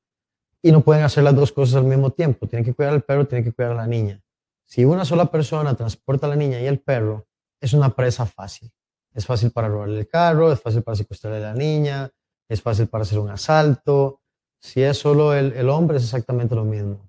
y 0.60 0.72
no 0.72 0.80
pueden 0.80 1.04
hacer 1.04 1.22
las 1.22 1.36
dos 1.36 1.52
cosas 1.52 1.76
al 1.76 1.84
mismo 1.84 2.10
tiempo. 2.10 2.48
Tienen 2.48 2.64
que 2.64 2.74
cuidar 2.74 2.92
al 2.92 3.02
perro, 3.02 3.26
tienen 3.26 3.44
que 3.44 3.52
cuidar 3.52 3.72
a 3.72 3.76
la 3.76 3.86
niña. 3.86 4.20
Si 4.66 4.84
una 4.84 5.04
sola 5.04 5.26
persona 5.26 5.74
transporta 5.76 6.26
a 6.26 6.30
la 6.30 6.36
niña 6.36 6.60
y 6.60 6.66
el 6.66 6.80
perro, 6.80 7.28
es 7.60 7.72
una 7.74 7.94
presa 7.94 8.26
fácil. 8.26 8.72
Es 9.14 9.24
fácil 9.24 9.52
para 9.52 9.68
robarle 9.68 10.00
el 10.00 10.08
carro, 10.08 10.52
es 10.52 10.60
fácil 10.60 10.82
para 10.82 10.96
secuestrarle 10.96 11.38
a 11.38 11.52
la 11.52 11.54
niña, 11.54 12.10
es 12.48 12.60
fácil 12.60 12.88
para 12.88 13.02
hacer 13.02 13.20
un 13.20 13.30
asalto. 13.30 14.20
Si 14.58 14.82
es 14.82 14.98
solo 14.98 15.32
el, 15.32 15.68
hombre, 15.68 15.98
es 15.98 16.04
exactamente 16.04 16.56
lo 16.56 16.64
mismo. 16.64 17.08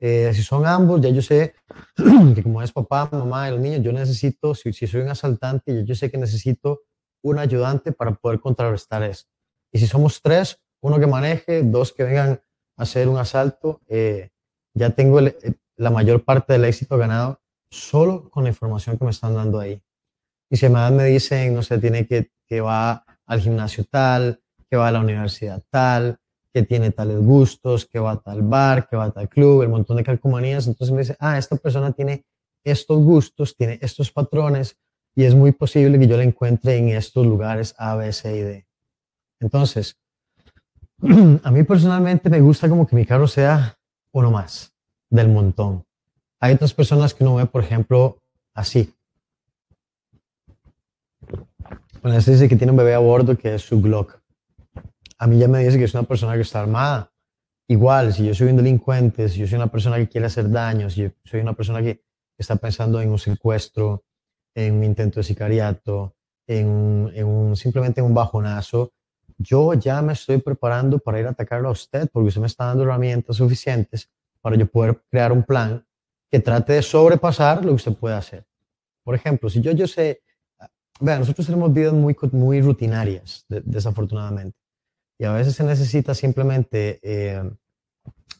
Eh, 0.00 0.30
si 0.34 0.42
son 0.42 0.66
ambos, 0.66 1.02
ya 1.02 1.10
yo 1.10 1.20
sé 1.20 1.54
que 2.34 2.42
como 2.42 2.62
es 2.62 2.72
papá, 2.72 3.10
mamá 3.12 3.48
y 3.48 3.50
los 3.52 3.60
niños, 3.60 3.82
yo 3.82 3.92
necesito, 3.92 4.54
si, 4.54 4.72
si 4.72 4.86
soy 4.86 5.02
un 5.02 5.08
asaltante, 5.08 5.84
yo 5.84 5.94
sé 5.94 6.10
que 6.10 6.18
necesito 6.18 6.80
un 7.24 7.38
ayudante 7.38 7.90
para 7.90 8.12
poder 8.12 8.38
contrarrestar 8.38 9.02
esto. 9.02 9.30
Y 9.72 9.78
si 9.78 9.86
somos 9.86 10.20
tres, 10.22 10.60
uno 10.80 11.00
que 11.00 11.06
maneje, 11.06 11.62
dos 11.62 11.92
que 11.92 12.04
vengan 12.04 12.42
a 12.76 12.82
hacer 12.82 13.08
un 13.08 13.16
asalto, 13.18 13.80
eh, 13.88 14.30
ya 14.74 14.90
tengo 14.90 15.20
eh, 15.20 15.34
la 15.76 15.90
mayor 15.90 16.22
parte 16.22 16.52
del 16.52 16.66
éxito 16.66 16.98
ganado 16.98 17.40
solo 17.70 18.30
con 18.30 18.44
la 18.44 18.50
información 18.50 18.98
que 18.98 19.04
me 19.04 19.10
están 19.10 19.34
dando 19.34 19.58
ahí. 19.58 19.82
Y 20.50 20.56
si 20.56 20.66
además 20.66 20.92
me 20.92 21.04
dicen, 21.04 21.54
no 21.54 21.62
sé, 21.62 21.78
tiene 21.78 22.06
que, 22.06 22.30
que 22.46 22.60
va 22.60 23.04
al 23.26 23.40
gimnasio 23.40 23.84
tal, 23.84 24.40
que 24.68 24.76
va 24.76 24.88
a 24.88 24.92
la 24.92 25.00
universidad 25.00 25.62
tal, 25.70 26.18
que 26.52 26.62
tiene 26.62 26.90
tales 26.90 27.18
gustos, 27.18 27.86
que 27.86 27.98
va 27.98 28.12
a 28.12 28.20
tal 28.20 28.42
bar, 28.42 28.86
que 28.86 28.96
va 28.96 29.04
a 29.04 29.10
tal 29.10 29.28
club, 29.28 29.62
el 29.62 29.70
montón 29.70 29.96
de 29.96 30.04
calcomanías, 30.04 30.66
entonces 30.66 30.94
me 30.94 31.00
dice, 31.00 31.16
ah, 31.18 31.38
esta 31.38 31.56
persona 31.56 31.90
tiene 31.92 32.26
estos 32.62 32.98
gustos, 32.98 33.56
tiene 33.56 33.78
estos 33.82 34.12
patrones, 34.12 34.76
y 35.14 35.24
es 35.24 35.34
muy 35.34 35.52
posible 35.52 35.98
que 35.98 36.06
yo 36.06 36.16
la 36.16 36.24
encuentre 36.24 36.76
en 36.76 36.88
estos 36.88 37.24
lugares 37.26 37.74
A, 37.78 37.94
B, 37.94 38.12
C 38.12 38.36
y 38.36 38.40
D. 38.42 38.66
Entonces, 39.40 39.96
a 41.42 41.50
mí 41.50 41.62
personalmente 41.62 42.30
me 42.30 42.40
gusta 42.40 42.68
como 42.68 42.86
que 42.86 42.96
mi 42.96 43.06
carro 43.06 43.26
sea 43.26 43.78
uno 44.12 44.30
más 44.30 44.72
del 45.10 45.28
montón. 45.28 45.84
Hay 46.40 46.54
otras 46.54 46.74
personas 46.74 47.14
que 47.14 47.24
uno 47.24 47.36
ve, 47.36 47.46
por 47.46 47.62
ejemplo, 47.62 48.18
así. 48.54 48.92
Bueno, 52.02 52.18
este 52.18 52.32
dice 52.32 52.48
que 52.48 52.56
tiene 52.56 52.72
un 52.72 52.76
bebé 52.76 52.94
a 52.94 52.98
bordo 52.98 53.36
que 53.36 53.54
es 53.54 53.62
su 53.62 53.80
Glock. 53.80 54.20
A 55.18 55.26
mí 55.26 55.38
ya 55.38 55.48
me 55.48 55.64
dice 55.64 55.78
que 55.78 55.84
es 55.84 55.94
una 55.94 56.02
persona 56.02 56.34
que 56.34 56.42
está 56.42 56.60
armada. 56.60 57.10
Igual, 57.66 58.12
si 58.12 58.26
yo 58.26 58.34
soy 58.34 58.48
un 58.48 58.56
delincuente, 58.56 59.28
si 59.28 59.38
yo 59.38 59.46
soy 59.46 59.56
una 59.56 59.68
persona 59.68 59.96
que 59.96 60.08
quiere 60.08 60.26
hacer 60.26 60.50
daño, 60.50 60.90
si 60.90 61.02
yo 61.02 61.10
soy 61.24 61.40
una 61.40 61.54
persona 61.54 61.80
que 61.80 62.02
está 62.36 62.56
pensando 62.56 63.00
en 63.00 63.10
un 63.10 63.18
secuestro, 63.18 64.04
en 64.54 64.74
un 64.74 64.84
intento 64.84 65.20
de 65.20 65.24
sicariato, 65.24 66.14
en, 66.46 66.66
un, 66.68 67.56
simplemente 67.56 68.00
en 68.00 68.06
un 68.06 68.14
bajonazo, 68.14 68.92
yo 69.38 69.74
ya 69.74 70.00
me 70.02 70.12
estoy 70.12 70.38
preparando 70.38 70.98
para 70.98 71.20
ir 71.20 71.26
a 71.26 71.30
atacarlo 71.30 71.68
a 71.68 71.72
usted 71.72 72.08
porque 72.12 72.28
usted 72.28 72.40
me 72.40 72.46
está 72.46 72.66
dando 72.66 72.84
herramientas 72.84 73.36
suficientes 73.36 74.10
para 74.40 74.56
yo 74.56 74.66
poder 74.66 75.02
crear 75.10 75.32
un 75.32 75.42
plan 75.42 75.84
que 76.30 76.38
trate 76.38 76.74
de 76.74 76.82
sobrepasar 76.82 77.64
lo 77.64 77.70
que 77.70 77.76
usted 77.76 77.94
puede 77.94 78.14
hacer. 78.14 78.46
Por 79.02 79.14
ejemplo, 79.14 79.48
si 79.48 79.60
yo, 79.60 79.72
yo 79.72 79.86
sé, 79.86 80.22
vean, 81.00 81.20
nosotros 81.20 81.46
tenemos 81.46 81.72
vidas 81.72 81.92
muy, 81.92 82.16
muy 82.32 82.60
rutinarias, 82.60 83.44
desafortunadamente, 83.48 84.56
y 85.18 85.24
a 85.24 85.32
veces 85.32 85.54
se 85.54 85.64
necesita 85.64 86.14
simplemente, 86.14 87.00
eh, 87.02 87.42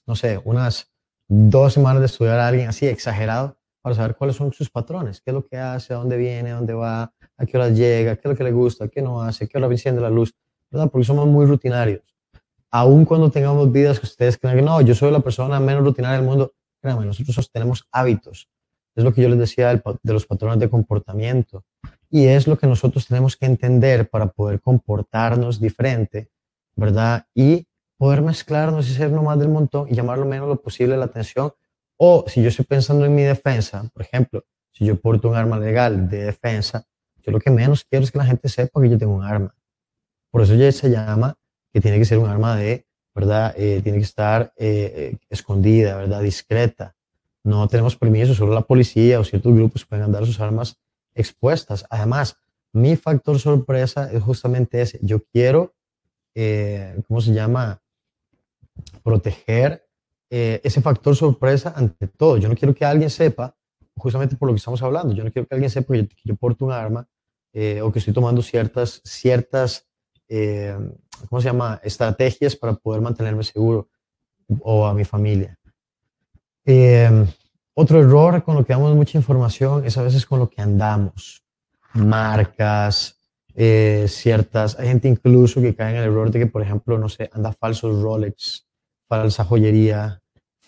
no 0.06 0.16
sé, 0.16 0.40
unas 0.44 0.90
dos 1.28 1.72
semanas 1.72 2.00
de 2.00 2.06
estudiar 2.06 2.38
a 2.38 2.48
alguien 2.48 2.68
así 2.68 2.86
exagerado 2.86 3.56
para 3.84 3.94
saber 3.94 4.16
cuáles 4.16 4.36
son 4.36 4.50
sus 4.50 4.70
patrones, 4.70 5.20
qué 5.20 5.30
es 5.30 5.34
lo 5.34 5.44
que 5.44 5.58
hace, 5.58 5.92
a 5.92 5.98
dónde 5.98 6.16
viene, 6.16 6.52
a 6.52 6.54
dónde 6.54 6.72
va, 6.72 7.12
a 7.36 7.44
qué 7.44 7.58
hora 7.58 7.68
llega, 7.68 8.16
qué 8.16 8.22
es 8.24 8.30
lo 8.30 8.34
que 8.34 8.42
le 8.42 8.50
gusta, 8.50 8.88
qué 8.88 9.02
no 9.02 9.20
hace, 9.20 9.46
qué 9.46 9.58
hora 9.58 9.66
enciende 9.66 10.00
la 10.00 10.08
luz, 10.08 10.32
¿verdad? 10.70 10.90
Porque 10.90 11.04
somos 11.04 11.26
muy 11.26 11.44
rutinarios. 11.44 12.00
Aún 12.70 13.04
cuando 13.04 13.30
tengamos 13.30 13.70
vidas 13.70 14.00
que 14.00 14.06
ustedes 14.06 14.38
crean 14.38 14.56
que 14.56 14.62
no, 14.62 14.80
yo 14.80 14.94
soy 14.94 15.12
la 15.12 15.20
persona 15.20 15.60
menos 15.60 15.84
rutinaria 15.84 16.16
del 16.16 16.26
mundo, 16.26 16.54
créanme, 16.80 17.04
nosotros 17.04 17.50
tenemos 17.52 17.86
hábitos. 17.92 18.48
Es 18.94 19.04
lo 19.04 19.12
que 19.12 19.20
yo 19.20 19.28
les 19.28 19.38
decía 19.38 19.74
de 19.74 20.12
los 20.14 20.24
patrones 20.24 20.58
de 20.60 20.70
comportamiento. 20.70 21.62
Y 22.08 22.24
es 22.24 22.46
lo 22.46 22.56
que 22.56 22.66
nosotros 22.66 23.06
tenemos 23.06 23.36
que 23.36 23.44
entender 23.44 24.08
para 24.08 24.28
poder 24.28 24.62
comportarnos 24.62 25.60
diferente, 25.60 26.30
¿verdad? 26.74 27.26
Y 27.34 27.66
poder 27.98 28.22
mezclarnos 28.22 28.88
y 28.88 28.94
ser 28.94 29.10
no 29.10 29.22
más 29.24 29.38
del 29.38 29.50
montón 29.50 29.88
y 29.90 29.94
llamar 29.94 30.16
lo 30.16 30.24
menos 30.24 30.48
lo 30.48 30.56
posible 30.56 30.96
la 30.96 31.04
atención 31.04 31.52
o 31.96 32.24
si 32.26 32.42
yo 32.42 32.48
estoy 32.48 32.64
pensando 32.64 33.04
en 33.04 33.14
mi 33.14 33.22
defensa, 33.22 33.88
por 33.92 34.02
ejemplo, 34.02 34.44
si 34.72 34.84
yo 34.84 35.00
porto 35.00 35.28
un 35.28 35.36
arma 35.36 35.58
legal 35.58 36.08
de 36.08 36.24
defensa, 36.24 36.86
yo 37.22 37.32
lo 37.32 37.40
que 37.40 37.50
menos 37.50 37.84
quiero 37.84 38.04
es 38.04 38.10
que 38.10 38.18
la 38.18 38.26
gente 38.26 38.48
sepa 38.48 38.82
que 38.82 38.90
yo 38.90 38.98
tengo 38.98 39.14
un 39.14 39.24
arma. 39.24 39.54
Por 40.30 40.42
eso 40.42 40.54
ya 40.54 40.70
se 40.72 40.90
llama 40.90 41.36
que 41.72 41.80
tiene 41.80 41.98
que 41.98 42.04
ser 42.04 42.18
un 42.18 42.28
arma 42.28 42.56
de, 42.56 42.86
¿verdad? 43.14 43.54
Eh, 43.56 43.80
tiene 43.82 43.98
que 43.98 44.04
estar 44.04 44.52
eh, 44.56 44.92
eh, 44.96 45.18
escondida, 45.30 45.96
¿verdad? 45.96 46.22
Discreta. 46.22 46.96
No 47.44 47.68
tenemos 47.68 47.96
permiso, 47.96 48.34
solo 48.34 48.52
la 48.52 48.62
policía 48.62 49.20
o 49.20 49.24
ciertos 49.24 49.54
grupos 49.54 49.84
pueden 49.84 50.04
andar 50.04 50.26
sus 50.26 50.40
armas 50.40 50.76
expuestas. 51.14 51.86
Además, 51.90 52.36
mi 52.72 52.96
factor 52.96 53.38
sorpresa 53.38 54.10
es 54.12 54.22
justamente 54.22 54.80
ese. 54.80 54.98
Yo 55.02 55.22
quiero, 55.22 55.74
¿cómo 57.06 57.20
se 57.20 57.32
llama? 57.32 57.80
Proteger 59.02 59.83
eh, 60.36 60.60
ese 60.64 60.80
factor 60.80 61.14
sorpresa 61.14 61.72
ante 61.76 62.08
todo. 62.08 62.38
Yo 62.38 62.48
no 62.48 62.56
quiero 62.56 62.74
que 62.74 62.84
alguien 62.84 63.08
sepa, 63.08 63.54
justamente 63.96 64.34
por 64.34 64.48
lo 64.48 64.52
que 64.52 64.58
estamos 64.58 64.82
hablando, 64.82 65.14
yo 65.14 65.22
no 65.22 65.30
quiero 65.30 65.46
que 65.46 65.54
alguien 65.54 65.70
sepa 65.70 65.94
que 65.94 66.08
yo, 66.24 66.34
porto 66.34 66.64
un 66.64 66.72
arma 66.72 67.06
eh, 67.52 67.80
o 67.80 67.92
que 67.92 68.00
estoy 68.00 68.12
tomando 68.12 68.42
ciertas, 68.42 69.00
ciertas 69.04 69.86
eh, 70.28 70.76
¿cómo 71.28 71.40
se 71.40 71.46
llama?, 71.46 71.80
estrategias 71.84 72.56
para 72.56 72.74
poder 72.74 73.00
mantenerme 73.00 73.44
seguro 73.44 73.88
o 74.60 74.86
a 74.86 74.92
mi 74.92 75.04
familia. 75.04 75.56
Otro 77.76 78.00
error 78.00 78.42
con 78.42 78.56
lo 78.56 78.64
que 78.64 78.72
damos 78.72 78.92
mucha 78.96 79.18
información 79.18 79.84
es 79.84 79.96
a 79.98 80.02
veces 80.02 80.26
con 80.26 80.40
lo 80.40 80.50
que 80.50 80.62
andamos. 80.62 81.44
Marcas, 81.92 83.20
eh, 83.54 84.06
ciertas, 84.08 84.76
hay 84.80 84.88
gente 84.88 85.06
incluso 85.06 85.60
que 85.60 85.76
cae 85.76 85.90
en 85.92 85.98
el 85.98 86.08
error 86.10 86.28
de 86.32 86.40
que, 86.40 86.46
por 86.48 86.60
ejemplo, 86.60 86.98
no 86.98 87.08
sé, 87.08 87.30
anda 87.32 87.52
falsos 87.52 88.02
Rolex, 88.02 88.66
falsa 89.06 89.44
joyería, 89.44 90.23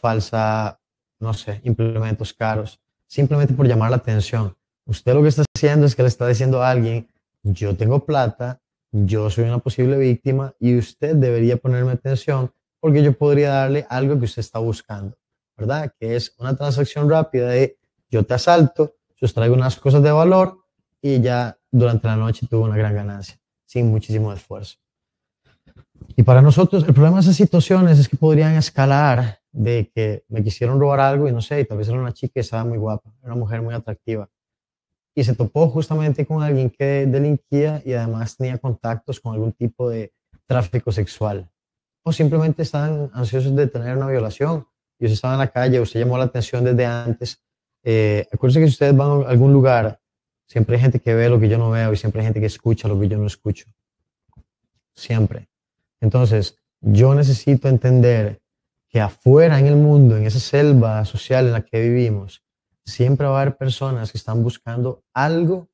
falsa, 0.07 0.79
no 1.19 1.35
sé, 1.35 1.61
implementos 1.64 2.33
caros, 2.33 2.81
simplemente 3.07 3.55
por 3.55 3.66
llamar 3.66 3.90
la 3.90 3.97
atención. 3.97 4.57
Usted 4.85 5.14
lo 5.14 5.23
que 5.23 5.29
está 5.29 5.42
haciendo 5.57 5.87
es 5.87 5.97
que 5.97 6.03
le 6.03 6.09
está 6.09 6.29
diciendo 6.29 6.62
a 6.62 6.71
alguien, 6.71 7.09
yo 7.42 7.77
tengo 7.77 8.05
plata, 8.05 8.61
yo 8.92 9.31
soy 9.31 9.45
una 9.45 9.59
posible 9.59 9.97
víctima 9.99 10.55
y 10.61 10.79
usted 10.79 11.16
debería 11.16 11.57
ponerme 11.57 11.92
atención 11.92 12.53
porque 12.79 13.03
yo 13.03 13.12
podría 13.12 13.51
darle 13.51 13.85
algo 13.88 14.16
que 14.16 14.27
usted 14.27 14.40
está 14.40 14.61
buscando. 14.61 15.16
¿verdad? 15.57 15.92
Que 15.99 16.16
es 16.16 16.35
una 16.38 16.55
transacción 16.55 17.09
rápida 17.11 17.49
de 17.49 17.79
yo 18.11 18.25
te 18.25 18.35
asalto, 18.35 18.95
yo 19.16 19.29
traigo 19.29 19.55
unas 19.55 19.77
cosas 19.77 20.03
de 20.03 20.12
valor 20.12 20.59
y 21.01 21.21
ya 21.21 21.59
durante 21.71 22.07
la 22.07 22.16
noche 22.16 22.47
tuve 22.49 22.64
una 22.64 22.77
gran 22.77 22.95
ganancia, 22.95 23.40
sin 23.64 23.90
muchísimo 23.90 24.33
esfuerzo. 24.33 24.77
Y 26.14 26.23
para 26.23 26.42
nosotros, 26.42 26.85
el 26.87 26.95
problema 26.95 27.16
de 27.16 27.23
esas 27.23 27.37
situaciones 27.37 27.99
es 27.99 28.09
que 28.09 28.16
podrían 28.16 28.55
escalar 28.55 29.40
de 29.57 29.90
que 29.95 30.23
me 30.29 30.42
quisieron 30.45 30.79
robar 30.79 31.01
algo 31.01 31.27
y 31.29 31.33
no 31.33 31.40
sé, 31.40 31.61
y 31.61 31.64
tal 31.64 31.79
vez 31.79 31.88
era 31.88 31.99
una 31.99 32.12
chica 32.12 32.35
que 32.35 32.40
estaba 32.40 32.64
muy 32.64 32.77
guapa, 32.77 33.11
una 33.23 33.35
mujer 33.35 33.62
muy 33.62 33.75
atractiva. 33.75 34.29
Y 35.14 35.25
se 35.25 35.35
topó 35.35 35.71
justamente 35.71 36.27
con 36.27 36.42
alguien 36.42 36.69
que 36.69 37.07
delinquía 37.07 37.81
y 37.83 37.95
además 37.95 38.37
tenía 38.37 38.59
contactos 38.59 39.19
con 39.19 39.33
algún 39.33 39.53
tipo 39.53 39.88
de 39.88 40.12
tráfico 40.45 40.92
sexual. 40.92 41.49
O 42.03 42.12
simplemente 42.12 42.62
estaban 42.62 43.11
ansiosos 43.14 43.57
de 43.57 43.66
tener 43.66 43.97
una 43.97 44.09
violación 44.09 44.66
y 44.99 45.07
usted 45.07 45.14
estaba 45.14 45.35
en 45.35 45.40
la 45.40 45.49
calle, 45.49 45.81
usted 45.81 46.01
llamó 46.01 46.19
la 46.19 46.25
atención 46.25 46.62
desde 46.62 46.85
antes, 46.85 47.42
eh, 47.83 48.27
acuérdense 48.31 48.61
que 48.61 48.66
si 48.66 48.73
ustedes 48.73 48.95
van 48.95 49.23
a 49.23 49.29
algún 49.31 49.55
lugar, 49.55 49.99
siempre 50.47 50.77
hay 50.77 50.83
gente 50.83 51.01
que 51.01 51.14
ve 51.14 51.31
lo 51.31 51.40
que 51.40 51.49
yo 51.49 51.57
no 51.57 51.71
veo 51.71 51.95
y 51.95 51.97
siempre 51.97 52.21
hay 52.21 52.27
gente 52.27 52.40
que 52.40 52.47
escucha 52.47 52.88
lo 52.88 53.01
que 53.01 53.09
yo 53.09 53.16
no 53.16 53.27
escucho. 53.27 53.66
Siempre. 54.95 55.49
Entonces, 56.03 56.59
yo 56.83 57.14
necesito 57.14 57.69
entender 57.69 58.42
que 58.88 59.01
afuera 59.01 59.59
en 59.59 59.66
el 59.66 59.77
mundo, 59.77 60.16
en 60.16 60.27
esa 60.27 60.40
selva 60.40 61.05
social 61.05 61.46
en 61.46 61.53
la 61.53 61.64
que 61.64 61.81
vivimos, 61.81 62.42
siempre 62.85 63.27
va 63.27 63.38
a 63.38 63.42
haber 63.42 63.57
personas 63.57 64.12
que 64.12 64.18
están 64.18 64.42
buscando 64.42 65.03
algo 65.12 65.68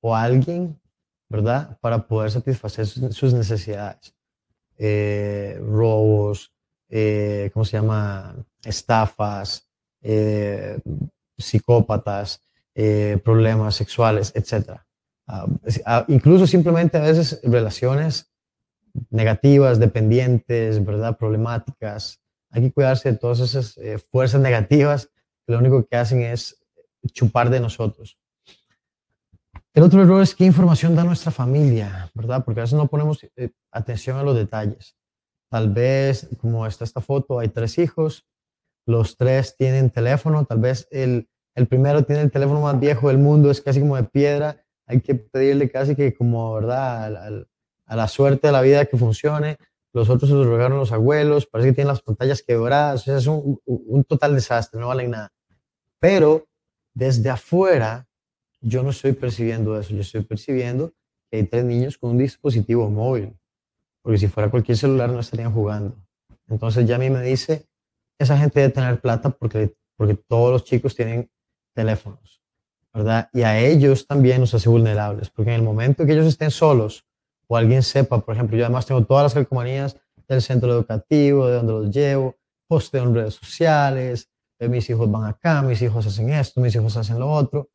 o 0.00 0.14
alguien, 0.14 0.80
¿verdad? 1.28 1.78
Para 1.80 2.06
poder 2.06 2.30
satisfacer 2.30 2.86
sus, 2.86 3.34
necesidades. 3.34 4.14
Eh, 4.78 5.58
robos, 5.60 6.52
eh, 6.88 7.50
¿cómo 7.52 7.64
se 7.64 7.78
llama? 7.78 8.36
Estafas, 8.64 9.68
eh, 10.02 10.78
psicópatas, 11.36 12.40
eh, 12.74 13.18
problemas 13.24 13.74
sexuales, 13.74 14.32
etc. 14.34 14.80
Ah, 15.26 15.46
ah, 15.84 16.04
incluso 16.08 16.46
simplemente 16.46 16.98
a 16.98 17.02
veces 17.02 17.40
relaciones 17.42 18.30
negativas, 19.10 19.78
dependientes, 19.78 20.84
¿verdad? 20.84 21.16
Problemáticas. 21.16 22.20
Hay 22.56 22.62
que 22.62 22.72
cuidarse 22.72 23.12
de 23.12 23.18
todas 23.18 23.40
esas 23.40 23.78
fuerzas 24.10 24.40
negativas 24.40 25.10
que 25.46 25.52
lo 25.52 25.58
único 25.58 25.84
que 25.84 25.96
hacen 25.96 26.22
es 26.22 26.58
chupar 27.12 27.50
de 27.50 27.60
nosotros. 27.60 28.18
El 29.74 29.82
otro 29.82 30.00
error 30.00 30.22
es 30.22 30.34
qué 30.34 30.46
información 30.46 30.96
da 30.96 31.04
nuestra 31.04 31.30
familia, 31.30 32.10
¿verdad? 32.14 32.42
Porque 32.42 32.60
a 32.60 32.62
veces 32.62 32.78
no 32.78 32.86
ponemos 32.86 33.20
atención 33.70 34.16
a 34.16 34.22
los 34.22 34.34
detalles. 34.34 34.96
Tal 35.50 35.70
vez, 35.70 36.30
como 36.40 36.66
está 36.66 36.84
esta 36.84 37.02
foto, 37.02 37.38
hay 37.38 37.50
tres 37.50 37.76
hijos, 37.76 38.26
los 38.86 39.18
tres 39.18 39.54
tienen 39.54 39.90
teléfono, 39.90 40.46
tal 40.46 40.60
vez 40.60 40.88
el, 40.90 41.28
el 41.54 41.66
primero 41.66 42.04
tiene 42.04 42.22
el 42.22 42.30
teléfono 42.30 42.62
más 42.62 42.80
viejo 42.80 43.08
del 43.08 43.18
mundo, 43.18 43.50
es 43.50 43.60
casi 43.60 43.80
como 43.80 43.96
de 43.96 44.04
piedra, 44.04 44.64
hay 44.86 45.00
que 45.00 45.14
pedirle 45.14 45.70
casi 45.70 45.94
que 45.94 46.14
como, 46.14 46.54
¿verdad? 46.54 47.44
A, 47.86 47.96
la 47.96 48.08
suerte 48.08 48.48
de 48.48 48.52
la 48.52 48.62
vida 48.62 48.86
que 48.86 48.96
funcione. 48.96 49.58
Los 49.96 50.10
otros 50.10 50.28
se 50.28 50.36
los 50.36 50.46
regaron 50.46 50.78
los 50.78 50.92
abuelos, 50.92 51.46
parece 51.46 51.70
que 51.70 51.76
tienen 51.76 51.88
las 51.88 52.02
pantallas 52.02 52.42
quebradas, 52.42 53.00
o 53.00 53.04
sea, 53.04 53.16
es 53.16 53.26
un, 53.26 54.04
total 54.06 54.34
desastre, 54.34 54.78
no 54.78 54.88
valen 54.88 55.12
nada. 55.12 55.32
Pero 55.98 56.46
desde 56.92 57.30
afuera, 57.30 58.06
yo 58.60 58.82
no 58.82 58.90
estoy 58.90 59.12
percibiendo 59.12 59.80
eso, 59.80 59.94
yo 59.94 60.02
estoy 60.02 60.20
percibiendo 60.20 60.92
que 61.30 61.38
hay 61.38 61.44
tres 61.44 61.64
niños 61.64 61.96
con 61.96 62.10
un 62.10 62.18
dispositivo 62.18 62.90
móvil 62.90 63.34
porque 64.02 64.18
si 64.18 64.28
fuera 64.28 64.50
cualquier 64.50 64.76
celular 64.76 65.08
no 65.08 65.20
estarían 65.20 65.52
jugando. 65.52 65.96
Entonces 66.46 66.86
ya 66.86 66.96
a 66.96 66.98
mí 66.98 67.08
me 67.08 67.22
dice, 67.22 67.66
esa 68.18 68.36
gente 68.36 68.60
debe 68.60 68.72
tener 68.74 69.00
plata 69.00 69.30
porque, 69.30 69.74
porque 69.96 70.14
todos 70.14 70.52
los 70.52 70.64
chicos 70.64 70.94
tienen 70.94 71.30
teléfonos, 71.74 72.42
¿verdad? 72.92 73.30
Y 73.32 73.42
a 73.42 73.58
ellos 73.58 74.06
también 74.06 74.40
nos 74.40 74.52
hace 74.52 74.68
vulnerables, 74.68 75.30
porque 75.30 75.52
en 75.52 75.56
el 75.56 75.62
momento 75.62 76.04
que 76.04 76.12
ellos 76.12 76.26
estén 76.26 76.50
solos 76.50 77.06
o 77.48 77.56
alguien 77.56 77.82
sepa, 77.82 78.20
por 78.20 78.34
ejemplo, 78.34 78.56
yo 78.56 78.64
además 78.64 78.86
tengo 78.86 79.04
todas 79.04 79.24
las 79.24 79.34
calcomanías 79.34 79.96
del 80.28 80.42
centro 80.42 80.72
educativo, 80.72 81.46
de 81.46 81.54
donde 81.56 81.72
los 81.72 81.90
llevo, 81.90 82.36
posteo 82.66 83.04
en 83.04 83.14
redes 83.14 83.34
sociales, 83.34 84.28
de 84.58 84.68
mis 84.68 84.88
hijos 84.90 85.10
van 85.10 85.24
acá, 85.24 85.62
mis 85.62 85.80
hijos 85.82 86.06
hacen 86.06 86.30
esto, 86.30 86.60
mis 86.60 86.74
hijos 86.74 86.96
hacen 86.96 87.18
lo 87.18 87.30
otro. 87.30 87.68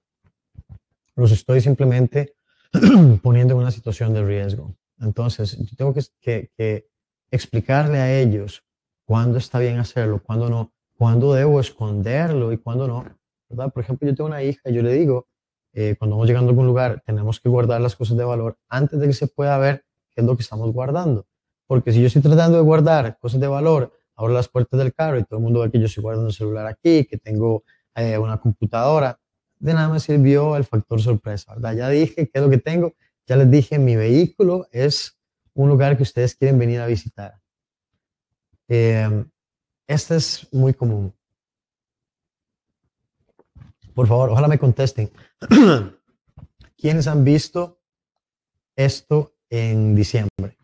Los 1.16 1.32
estoy 1.32 1.62
simplemente 1.62 2.36
poniendo 3.22 3.54
en 3.54 3.60
una 3.60 3.72
situación 3.72 4.14
de 4.14 4.24
riesgo. 4.24 4.76
Entonces, 5.00 5.58
yo 5.58 5.76
tengo 5.76 5.94
que, 5.94 6.88
explicarle 7.34 7.98
a 7.98 8.20
ellos 8.20 8.64
cuándo 9.06 9.38
está 9.38 9.60
bien 9.60 9.78
hacerlo, 9.80 10.22
cuándo 10.22 10.50
no, 10.50 10.74
cuándo 10.98 11.34
debo 11.34 11.62
esconderlo 11.62 12.52
y 12.52 12.58
cuándo 12.58 12.88
no. 12.88 13.06
¿verdad? 13.48 13.72
Por 13.72 13.84
ejemplo, 13.84 14.08
yo 14.08 14.16
tengo 14.16 14.28
una 14.28 14.44
hija, 14.44 14.70
yo 14.70 14.82
le 14.82 14.92
digo, 14.94 15.28
eh, 15.74 15.96
cuando 15.98 16.16
vamos 16.16 16.28
llegando 16.28 16.50
a 16.50 16.52
algún 16.52 16.68
lugar, 16.68 17.02
tenemos 17.06 17.40
que 17.40 17.50
guardar 17.50 17.82
las 17.82 17.96
cosas 17.96 18.18
de 18.18 18.24
valor 18.24 18.58
antes 18.68 19.00
de 19.00 19.08
que 19.08 19.14
se 19.14 19.28
pueda 19.28 19.58
ver 19.58 19.86
qué 20.12 20.22
es 20.22 20.28
lo 20.28 20.36
que 20.36 20.44
estamos 20.44 20.72
guardando. 20.72 21.28
Porque 21.68 21.92
si 21.92 22.02
yo 22.02 22.08
estoy 22.08 22.22
tratando 22.22 22.58
de 22.58 22.64
guardar 22.64 23.18
cosas 23.20 23.40
de 23.40 23.48
valor, 23.48 23.94
abro 24.16 24.34
las 24.34 24.50
puertas 24.50 24.78
del 24.78 24.94
carro 24.94 25.18
y 25.18 25.24
todo 25.24 25.40
el 25.40 25.44
mundo 25.44 25.62
ve 25.62 25.72
que 25.72 25.80
yo 25.80 25.86
estoy 25.86 26.04
guardando 26.04 26.28
el 26.28 26.34
celular 26.34 26.68
aquí, 26.68 27.06
que 27.06 27.18
tengo 27.18 27.64
eh, 27.96 28.18
una 28.18 28.40
computadora, 28.40 29.20
de 29.60 29.74
nada 29.74 29.90
me 29.90 30.00
sirvió 30.00 30.58
el 30.58 30.66
factor 30.66 31.02
sorpresa, 31.02 31.54
¿verdad? 31.54 31.76
Ya 31.76 31.90
dije 31.90 32.28
qué 32.28 32.32
es 32.34 32.42
lo 32.42 32.50
que 32.50 32.58
tengo 32.58 32.94
ya 33.32 33.38
les 33.38 33.50
dije, 33.50 33.80
mi 33.80 33.96
vehículo 33.96 34.68
es 34.72 35.18
un 35.54 35.70
lugar 35.70 35.96
que 35.96 36.04
ustedes 36.04 36.36
quieren 36.36 36.60
venir 36.60 36.82
a 36.82 36.86
visitar. 36.86 37.40
Eh, 38.68 39.26
este 39.88 40.16
es 40.18 40.48
muy 40.52 40.74
común. 40.74 41.14
Por 43.94 44.08
favor, 44.08 44.30
ojalá 44.30 44.48
me 44.48 44.60
contesten. 44.60 45.12
¿Quiénes 46.78 47.08
han 47.08 47.24
visto 47.24 47.80
esto 48.76 49.36
en 49.50 49.96
diciembre? 49.96 50.58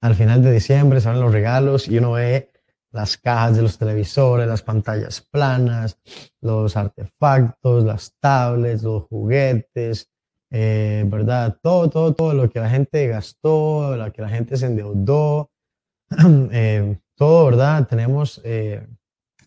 Al 0.00 0.14
final 0.14 0.42
de 0.42 0.52
diciembre 0.52 1.00
salen 1.00 1.20
los 1.20 1.32
regalos 1.32 1.88
y 1.88 1.98
uno 1.98 2.12
ve 2.12 2.52
las 2.92 3.16
cajas 3.16 3.56
de 3.56 3.62
los 3.62 3.76
televisores, 3.76 4.46
las 4.46 4.62
pantallas 4.62 5.20
planas, 5.20 5.98
los 6.40 6.76
artefactos, 6.76 7.84
las 7.84 8.14
tablets, 8.18 8.82
los 8.82 9.04
juguetes, 9.04 10.10
eh, 10.50 11.04
¿verdad? 11.06 11.58
Todo, 11.62 11.90
todo, 11.90 12.14
todo 12.14 12.32
lo 12.32 12.48
que 12.48 12.60
la 12.60 12.70
gente 12.70 13.06
gastó, 13.08 13.96
lo 13.96 14.12
que 14.12 14.22
la 14.22 14.28
gente 14.28 14.56
se 14.56 14.66
endeudó, 14.66 15.50
eh, 16.52 16.98
todo, 17.14 17.46
¿verdad? 17.46 17.86
Tenemos 17.86 18.40
eh, 18.44 18.86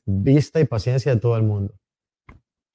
vista 0.05 0.59
y 0.59 0.65
paciencia 0.65 1.15
de 1.15 1.19
todo 1.19 1.37
el 1.37 1.43
mundo. 1.43 1.73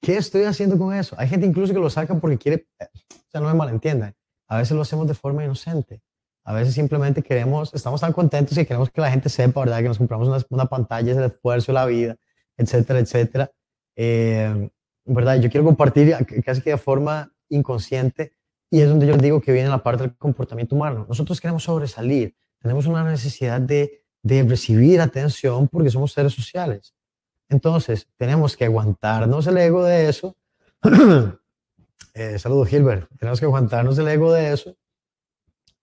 ¿Qué 0.01 0.17
estoy 0.17 0.43
haciendo 0.43 0.77
con 0.77 0.93
eso? 0.93 1.15
Hay 1.17 1.27
gente 1.27 1.45
incluso 1.45 1.73
que 1.73 1.79
lo 1.79 1.89
saca 1.89 2.15
porque 2.19 2.37
quiere, 2.37 2.67
o 2.79 3.29
sea, 3.29 3.41
no 3.41 3.47
me 3.47 3.53
malentiendan, 3.53 4.15
a 4.47 4.57
veces 4.57 4.75
lo 4.75 4.81
hacemos 4.81 5.07
de 5.07 5.13
forma 5.13 5.43
inocente. 5.43 6.01
A 6.43 6.53
veces 6.53 6.75
simplemente 6.75 7.21
queremos, 7.21 7.73
estamos 7.73 7.99
tan 7.99 8.13
contentos 8.13 8.57
y 8.57 8.65
queremos 8.65 8.89
que 8.89 9.01
la 9.01 9.11
gente 9.11 9.27
sepa, 9.27 9.59
¿verdad? 9.59 9.79
Que 9.79 9.89
nos 9.89 9.97
compramos 9.97 10.29
una, 10.29 10.37
una 10.49 10.65
pantalla, 10.65 11.11
es 11.11 11.17
el 11.17 11.25
esfuerzo, 11.25 11.73
la 11.73 11.85
vida, 11.85 12.15
etcétera, 12.55 12.99
etcétera. 12.99 13.51
¿Verdad? 15.03 15.41
Yo 15.41 15.49
quiero 15.49 15.65
compartir 15.65 16.15
casi 16.45 16.61
que 16.61 16.69
de 16.69 16.77
forma 16.77 17.33
inconsciente 17.49 18.33
y 18.69 18.81
es 18.81 18.89
donde 18.89 19.07
yo 19.07 19.17
digo 19.17 19.41
que 19.41 19.51
viene 19.51 19.67
la 19.67 19.83
parte 19.83 20.03
del 20.03 20.17
comportamiento 20.17 20.75
humano. 20.75 21.05
Nosotros 21.09 21.41
queremos 21.41 21.63
sobresalir, 21.63 22.35
tenemos 22.61 22.85
una 22.85 23.03
necesidad 23.03 23.59
de 23.59 24.03
recibir 24.23 25.01
atención 25.01 25.67
porque 25.67 25.89
somos 25.89 26.13
seres 26.13 26.33
sociales. 26.33 26.93
Entonces, 27.49 28.07
tenemos 28.17 28.57
que 28.57 28.65
aguantarnos 28.65 29.47
el 29.47 29.57
ego 29.57 29.83
de 29.83 30.09
eso. 30.09 30.35
eh, 32.13 32.39
saludos, 32.39 32.67
Gilbert. 32.67 33.09
Tenemos 33.17 33.39
que 33.39 33.45
aguantarnos 33.45 33.97
el 33.97 34.07
ego 34.07 34.33
de 34.33 34.53
eso 34.53 34.75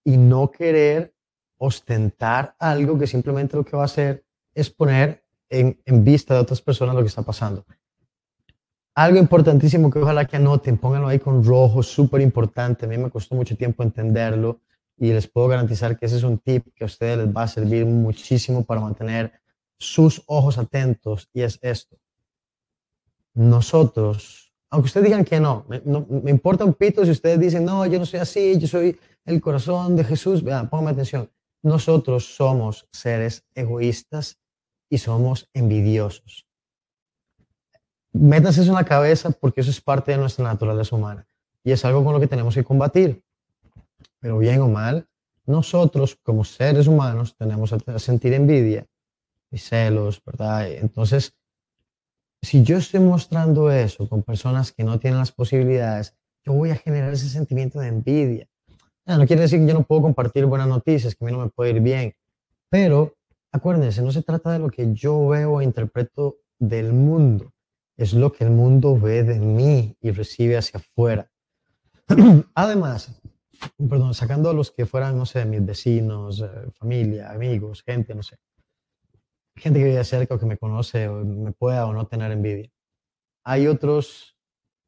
y 0.05 0.17
no 0.17 0.51
querer 0.51 1.15
ostentar 1.57 2.55
algo 2.59 2.99
que 2.99 3.07
simplemente 3.07 3.57
lo 3.57 3.65
que 3.65 3.77
va 3.77 3.83
a 3.83 3.87
hacer 3.87 4.25
es 4.55 4.71
poner 4.71 5.25
en, 5.49 5.81
en 5.85 6.05
vista 6.05 6.35
de 6.35 6.41
otras 6.41 6.61
personas 6.61 6.95
lo 6.95 7.01
que 7.01 7.09
está 7.09 7.23
pasando. 7.23 7.65
Algo 8.97 9.19
importantísimo 9.19 9.91
que 9.91 9.99
ojalá 9.99 10.25
que 10.25 10.37
anoten, 10.37 10.79
pónganlo 10.79 11.09
ahí 11.09 11.19
con 11.19 11.43
rojo, 11.45 11.83
súper 11.83 12.21
importante. 12.21 12.87
A 12.87 12.89
mí 12.89 12.97
me 12.97 13.11
costó 13.11 13.35
mucho 13.35 13.57
tiempo 13.57 13.83
entenderlo 13.83 14.61
y 14.97 15.13
les 15.13 15.27
puedo 15.27 15.49
garantizar 15.49 15.99
que 15.99 16.07
ese 16.07 16.17
es 16.17 16.23
un 16.23 16.39
tip 16.39 16.67
que 16.75 16.85
a 16.85 16.87
ustedes 16.87 17.19
les 17.19 17.35
va 17.35 17.43
a 17.43 17.49
servir 17.49 17.87
muchísimo 17.87 18.65
para 18.65 18.81
mantener 18.81 19.33
sus 19.85 20.23
ojos 20.27 20.59
atentos 20.59 21.29
y 21.33 21.43
es 21.43 21.59
esto. 21.63 21.97
nosotros, 23.35 24.53
aunque 24.71 24.87
ustedes 24.87 25.07
digan 25.07 25.25
que 25.25 25.41
no, 25.41 25.65
me, 25.69 25.83
no, 25.85 26.07
me 26.09 26.31
importa 26.31 26.65
un 26.65 26.75
pito 26.75 27.05
si 27.05 27.11
ustedes 27.11 27.39
dicen, 27.41 27.65
no, 27.65 27.85
yo 27.87 27.99
no 27.99 28.07
soy 28.07 28.21
así, 28.21 28.59
yo 28.59 28.69
soy 28.69 28.99
el 29.25 29.41
corazón 29.41 29.97
de 29.97 30.05
Jesús, 30.05 30.43
vean, 30.43 30.69
pónganme 30.69 30.93
atención, 30.93 31.31
nosotros 31.63 32.37
somos 32.37 32.89
seres 32.93 33.45
egoístas 33.55 34.39
y 34.89 34.99
somos 34.99 35.49
envidiosos. 35.53 36.47
Métanse 38.13 38.63
eso 38.63 38.71
en 38.71 38.77
la 38.77 38.85
cabeza 38.85 39.31
porque 39.31 39.61
eso 39.63 39.71
es 39.71 39.81
parte 39.81 40.13
de 40.13 40.19
nuestra 40.19 40.45
naturaleza 40.45 40.95
humana 40.95 41.27
y 41.65 41.73
es 41.73 41.85
algo 41.85 42.05
con 42.05 42.15
lo 42.15 42.21
que 42.21 42.29
tenemos 42.29 42.55
que 42.55 42.63
combatir. 42.63 43.25
Pero 44.21 44.39
bien 44.39 44.61
o 44.61 44.69
mal, 44.69 45.09
nosotros 45.47 46.17
como 46.23 46.45
seres 46.45 46.87
humanos 46.87 47.35
tenemos 47.37 47.73
a 47.73 47.99
sentir 47.99 48.33
envidia 48.35 48.87
celos, 49.59 50.23
¿verdad? 50.25 50.71
Entonces, 50.71 51.35
si 52.43 52.63
yo 52.63 52.77
estoy 52.77 53.01
mostrando 53.01 53.71
eso 53.71 54.09
con 54.09 54.23
personas 54.23 54.73
que 54.73 54.85
no 54.85 54.99
tienen 54.99 55.19
las 55.19 55.33
posibilidades, 55.33 56.15
yo 56.45 56.53
voy 56.53 56.71
a 56.71 56.77
generar 56.77 57.13
ese 57.13 57.29
sentimiento 57.29 57.81
de 57.81 57.89
envidia. 57.89 58.47
No 59.07 59.27
quiere 59.27 59.43
decir 59.43 59.61
que 59.61 59.67
yo 59.67 59.75
no 59.75 59.83
puedo 59.83 60.03
compartir 60.03 60.47
buenas 60.47 60.69
noticias, 60.69 61.15
que 61.15 61.25
a 61.25 61.27
mí 61.27 61.33
no 61.33 61.39
me 61.39 61.51
puede 61.51 61.71
ir 61.71 61.81
bien, 61.81 62.15
pero 62.71 63.15
acuérdense, 63.53 64.03
no 64.03 64.13
se 64.13 64.23
trata 64.23 64.53
de 64.53 64.59
lo 64.59 64.71
que 64.71 64.93
yo 64.95 65.29
veo 65.29 65.61
e 65.61 65.65
interpreto 65.65 66.37
del 66.59 66.93
mundo, 66.93 67.53
es 67.97 68.15
lo 68.15 68.33
que 68.33 68.45
el 68.45 68.51
mundo 68.51 68.99
ve 68.99 69.23
de 69.23 69.39
mí 69.39 69.97
y 70.01 70.11
recibe 70.11 70.57
hacia 70.57 70.81
afuera. 70.81 71.31
Además, 72.55 73.21
perdón, 73.89 74.15
sacando 74.15 74.51
a 74.51 74.55
los 74.55 74.71
que 74.71 74.87
fueran, 74.87 75.17
no 75.17 75.27
sé, 75.27 75.45
mis 75.45 75.65
vecinos, 75.65 76.41
eh, 76.41 76.49
familia, 76.79 77.31
amigos, 77.31 77.83
gente, 77.83 78.15
no 78.15 78.23
sé, 78.23 78.37
gente 79.57 79.79
que 79.79 79.85
vive 79.85 80.05
cerca 80.05 80.35
o 80.35 80.39
que 80.39 80.47
me 80.47 80.59
conoce 80.59 81.09
o 81.09 81.25
me 81.25 81.53
pueda 81.53 81.87
o 81.87 81.93
no 81.93 82.07
tener 82.07 82.33
envidia. 82.33 82.71
Hay 83.45 83.67
otros 83.67 84.37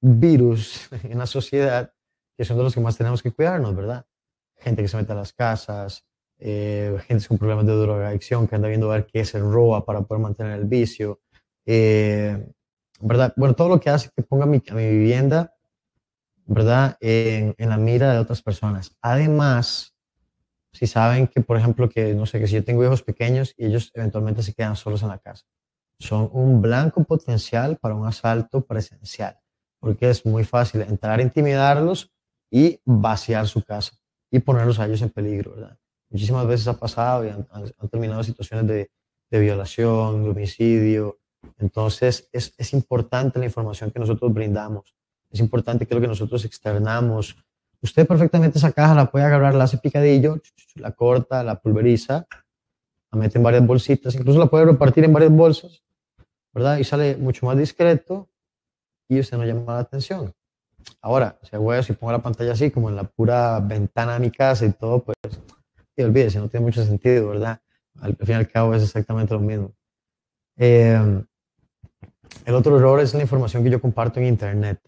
virus 0.00 0.88
en 1.04 1.18
la 1.18 1.26
sociedad 1.26 1.92
que 2.36 2.44
son 2.44 2.56
de 2.56 2.64
los 2.64 2.74
que 2.74 2.80
más 2.80 2.98
tenemos 2.98 3.22
que 3.22 3.32
cuidarnos, 3.32 3.74
¿verdad? 3.74 4.04
Gente 4.58 4.82
que 4.82 4.88
se 4.88 4.96
mete 4.96 5.12
a 5.12 5.16
las 5.16 5.32
casas, 5.32 6.04
eh, 6.38 6.98
gente 7.06 7.26
con 7.26 7.38
problemas 7.38 7.66
de 7.66 7.72
drogadicción 7.74 8.46
que 8.46 8.56
anda 8.56 8.68
viendo 8.68 8.90
a 8.90 8.96
ver 8.96 9.06
qué 9.06 9.24
se 9.24 9.38
roba 9.38 9.84
para 9.86 10.02
poder 10.02 10.22
mantener 10.22 10.58
el 10.58 10.66
vicio, 10.66 11.20
eh, 11.64 12.52
¿verdad? 13.00 13.32
Bueno, 13.36 13.54
todo 13.54 13.68
lo 13.68 13.80
que 13.80 13.88
hace 13.88 14.10
que 14.14 14.22
ponga 14.22 14.44
mi, 14.44 14.62
a 14.68 14.74
mi 14.74 14.90
vivienda, 14.90 15.54
¿verdad? 16.44 16.98
En, 17.00 17.54
en 17.56 17.68
la 17.70 17.78
mira 17.78 18.12
de 18.12 18.18
otras 18.18 18.42
personas. 18.42 18.94
Además, 19.00 19.95
si 20.76 20.86
saben 20.86 21.26
que, 21.26 21.40
por 21.40 21.56
ejemplo, 21.56 21.88
que 21.88 22.14
no 22.14 22.26
sé, 22.26 22.38
que 22.38 22.46
si 22.46 22.54
yo 22.54 22.64
tengo 22.64 22.84
hijos 22.84 23.02
pequeños 23.02 23.54
y 23.56 23.64
ellos 23.64 23.90
eventualmente 23.94 24.42
se 24.42 24.52
quedan 24.52 24.76
solos 24.76 25.02
en 25.02 25.08
la 25.08 25.18
casa, 25.18 25.46
son 25.98 26.28
un 26.32 26.60
blanco 26.60 27.02
potencial 27.04 27.78
para 27.78 27.94
un 27.94 28.06
asalto 28.06 28.66
presencial, 28.66 29.38
porque 29.80 30.10
es 30.10 30.26
muy 30.26 30.44
fácil 30.44 30.82
entrar 30.82 31.18
a 31.18 31.22
intimidarlos 31.22 32.12
y 32.50 32.78
vaciar 32.84 33.46
su 33.48 33.62
casa 33.62 33.96
y 34.30 34.38
ponerlos 34.40 34.78
a 34.78 34.86
ellos 34.86 35.00
en 35.00 35.08
peligro, 35.08 35.52
¿verdad? 35.52 35.78
Muchísimas 36.10 36.46
veces 36.46 36.68
ha 36.68 36.78
pasado 36.78 37.24
y 37.24 37.30
han, 37.30 37.46
han, 37.50 37.88
terminado 37.88 38.22
situaciones 38.22 38.66
de, 38.66 38.90
de, 39.30 39.40
violación, 39.40 40.24
de 40.24 40.30
homicidio. 40.30 41.18
Entonces, 41.58 42.28
es, 42.32 42.54
es 42.58 42.72
importante 42.74 43.38
la 43.38 43.46
información 43.46 43.90
que 43.90 43.98
nosotros 43.98 44.32
brindamos. 44.32 44.94
Es 45.30 45.40
importante 45.40 45.86
que 45.86 45.94
lo 45.94 46.00
que 46.00 46.06
nosotros 46.06 46.44
externamos, 46.44 47.36
Usted 47.86 48.04
perfectamente 48.04 48.58
esa 48.58 48.72
caja 48.72 48.96
la 48.96 49.12
puede 49.12 49.24
agarrar, 49.26 49.54
la 49.54 49.62
hace 49.62 49.78
picadillo, 49.78 50.40
la 50.74 50.90
corta, 50.90 51.44
la 51.44 51.60
pulveriza, 51.60 52.26
la 53.12 53.18
mete 53.20 53.38
en 53.38 53.44
varias 53.44 53.64
bolsitas, 53.64 54.12
incluso 54.16 54.40
la 54.40 54.46
puede 54.46 54.64
repartir 54.64 55.04
en 55.04 55.12
varias 55.12 55.30
bolsas, 55.30 55.84
¿verdad? 56.52 56.78
Y 56.78 56.84
sale 56.84 57.16
mucho 57.16 57.46
más 57.46 57.56
discreto 57.56 58.28
y 59.08 59.20
usted 59.20 59.36
no 59.36 59.44
llama 59.44 59.74
la 59.74 59.78
atención. 59.78 60.34
Ahora, 61.00 61.38
si 61.44 61.54
hago 61.54 61.80
si 61.80 61.92
pongo 61.92 62.10
la 62.10 62.18
pantalla 62.18 62.54
así, 62.54 62.72
como 62.72 62.88
en 62.88 62.96
la 62.96 63.04
pura 63.04 63.60
ventana 63.60 64.14
de 64.14 64.18
mi 64.18 64.32
casa 64.32 64.66
y 64.66 64.72
todo, 64.72 65.04
pues, 65.04 65.16
y 65.94 66.02
olvídese, 66.02 66.40
no 66.40 66.48
tiene 66.48 66.66
mucho 66.66 66.84
sentido, 66.84 67.28
¿verdad? 67.28 67.60
Al, 68.00 68.16
fin 68.16 68.30
y 68.30 68.32
al 68.32 68.48
cabo 68.48 68.74
es 68.74 68.82
exactamente 68.82 69.32
lo 69.32 69.40
mismo. 69.40 69.72
Eh, 70.56 71.22
el 72.46 72.54
otro 72.54 72.78
error 72.78 72.98
es 72.98 73.14
la 73.14 73.22
información 73.22 73.62
que 73.62 73.70
yo 73.70 73.80
comparto 73.80 74.18
en 74.18 74.26
Internet. 74.26 74.80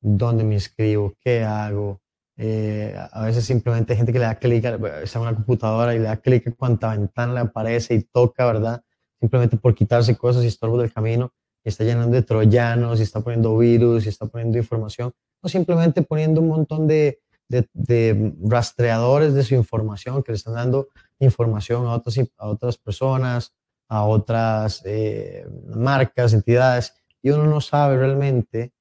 ¿Dónde 0.00 0.42
me 0.42 0.54
inscribo? 0.54 1.12
¿Qué 1.20 1.44
hago? 1.44 2.00
Eh, 2.42 2.96
a 3.12 3.22
veces 3.26 3.44
simplemente 3.44 3.92
hay 3.92 3.98
gente 3.98 4.14
que 4.14 4.18
le 4.18 4.24
da 4.24 4.36
clic, 4.36 4.64
está 4.64 5.18
en 5.18 5.22
una 5.26 5.34
computadora 5.34 5.94
y 5.94 5.98
le 5.98 6.04
da 6.04 6.16
clic 6.16 6.46
a 6.46 6.52
cuanta 6.52 6.96
ventana 6.96 7.34
le 7.34 7.40
aparece 7.40 7.94
y 7.94 8.02
toca, 8.02 8.46
¿verdad? 8.46 8.82
Simplemente 9.20 9.58
por 9.58 9.74
quitarse 9.74 10.16
cosas 10.16 10.42
y 10.44 10.46
estorbos 10.46 10.80
del 10.80 10.90
camino 10.90 11.34
y 11.62 11.68
está 11.68 11.84
llenando 11.84 12.14
de 12.14 12.22
troyanos 12.22 12.98
y 12.98 13.02
está 13.02 13.20
poniendo 13.20 13.58
virus 13.58 14.06
y 14.06 14.08
está 14.08 14.24
poniendo 14.24 14.56
información 14.56 15.12
o 15.42 15.50
simplemente 15.50 16.00
poniendo 16.00 16.40
un 16.40 16.48
montón 16.48 16.86
de, 16.86 17.20
de, 17.50 17.68
de 17.74 18.32
rastreadores 18.42 19.34
de 19.34 19.44
su 19.44 19.54
información 19.54 20.22
que 20.22 20.32
le 20.32 20.36
están 20.36 20.54
dando 20.54 20.88
información 21.18 21.84
a 21.84 21.92
otras, 21.92 22.18
a 22.38 22.48
otras 22.48 22.78
personas, 22.78 23.52
a 23.86 24.04
otras 24.04 24.80
eh, 24.86 25.46
marcas, 25.76 26.32
entidades 26.32 26.94
y 27.20 27.28
uno 27.32 27.44
no 27.44 27.60
sabe 27.60 27.98
realmente 27.98 28.72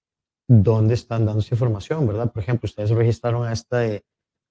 dónde 0.50 0.96
están 0.96 1.26
dando 1.26 1.42
esa 1.42 1.54
información, 1.54 2.08
¿verdad? 2.08 2.32
Por 2.32 2.42
ejemplo, 2.42 2.66
ustedes 2.66 2.90
registraron 2.90 3.46
a 3.46 3.54
esta, 3.54 3.82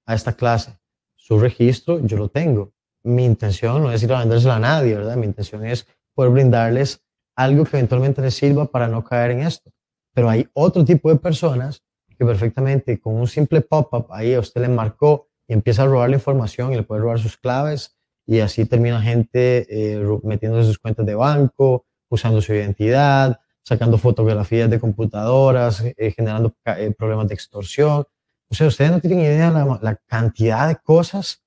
a 0.06 0.14
esta 0.14 0.32
clase. 0.32 0.78
Su 1.16 1.40
registro 1.40 1.98
yo 2.06 2.16
lo 2.16 2.28
tengo. 2.28 2.72
Mi 3.02 3.24
intención 3.24 3.82
no 3.82 3.90
es 3.90 4.02
ir 4.04 4.12
a 4.12 4.20
vendérselo 4.20 4.52
a 4.52 4.60
nadie, 4.60 4.94
¿verdad? 4.94 5.16
Mi 5.16 5.26
intención 5.26 5.66
es 5.66 5.88
poder 6.14 6.30
brindarles 6.30 7.04
algo 7.34 7.64
que 7.64 7.76
eventualmente 7.76 8.22
les 8.22 8.34
sirva 8.34 8.66
para 8.66 8.86
no 8.86 9.02
caer 9.02 9.32
en 9.32 9.40
esto. 9.40 9.72
Pero 10.14 10.30
hay 10.30 10.48
otro 10.52 10.84
tipo 10.84 11.10
de 11.10 11.16
personas 11.16 11.82
que 12.16 12.24
perfectamente 12.24 13.00
con 13.00 13.14
un 13.14 13.26
simple 13.26 13.60
pop-up 13.60 14.06
ahí 14.10 14.34
a 14.34 14.40
usted 14.40 14.60
le 14.60 14.68
marcó 14.68 15.28
y 15.48 15.52
empieza 15.52 15.82
a 15.82 15.86
robar 15.86 16.10
la 16.10 16.16
información 16.16 16.72
y 16.72 16.76
le 16.76 16.84
puede 16.84 17.02
robar 17.02 17.18
sus 17.18 17.36
claves 17.36 17.96
y 18.24 18.38
así 18.40 18.66
termina 18.66 19.00
gente 19.00 19.66
eh, 19.68 20.04
metiéndose 20.22 20.66
sus 20.66 20.78
cuentas 20.78 21.06
de 21.06 21.14
banco, 21.14 21.86
usando 22.08 22.40
su 22.40 22.52
identidad, 22.52 23.40
sacando 23.68 23.98
fotografías 23.98 24.70
de 24.70 24.80
computadoras, 24.80 25.84
eh, 25.84 26.10
generando 26.12 26.54
eh, 26.64 26.94
problemas 26.96 27.28
de 27.28 27.34
extorsión. 27.34 28.04
O 28.50 28.54
sea, 28.54 28.66
ustedes 28.66 28.90
no 28.90 29.00
tienen 29.00 29.20
idea 29.20 29.50
la, 29.50 29.78
la 29.82 29.96
cantidad 30.06 30.66
de 30.66 30.76
cosas 30.76 31.44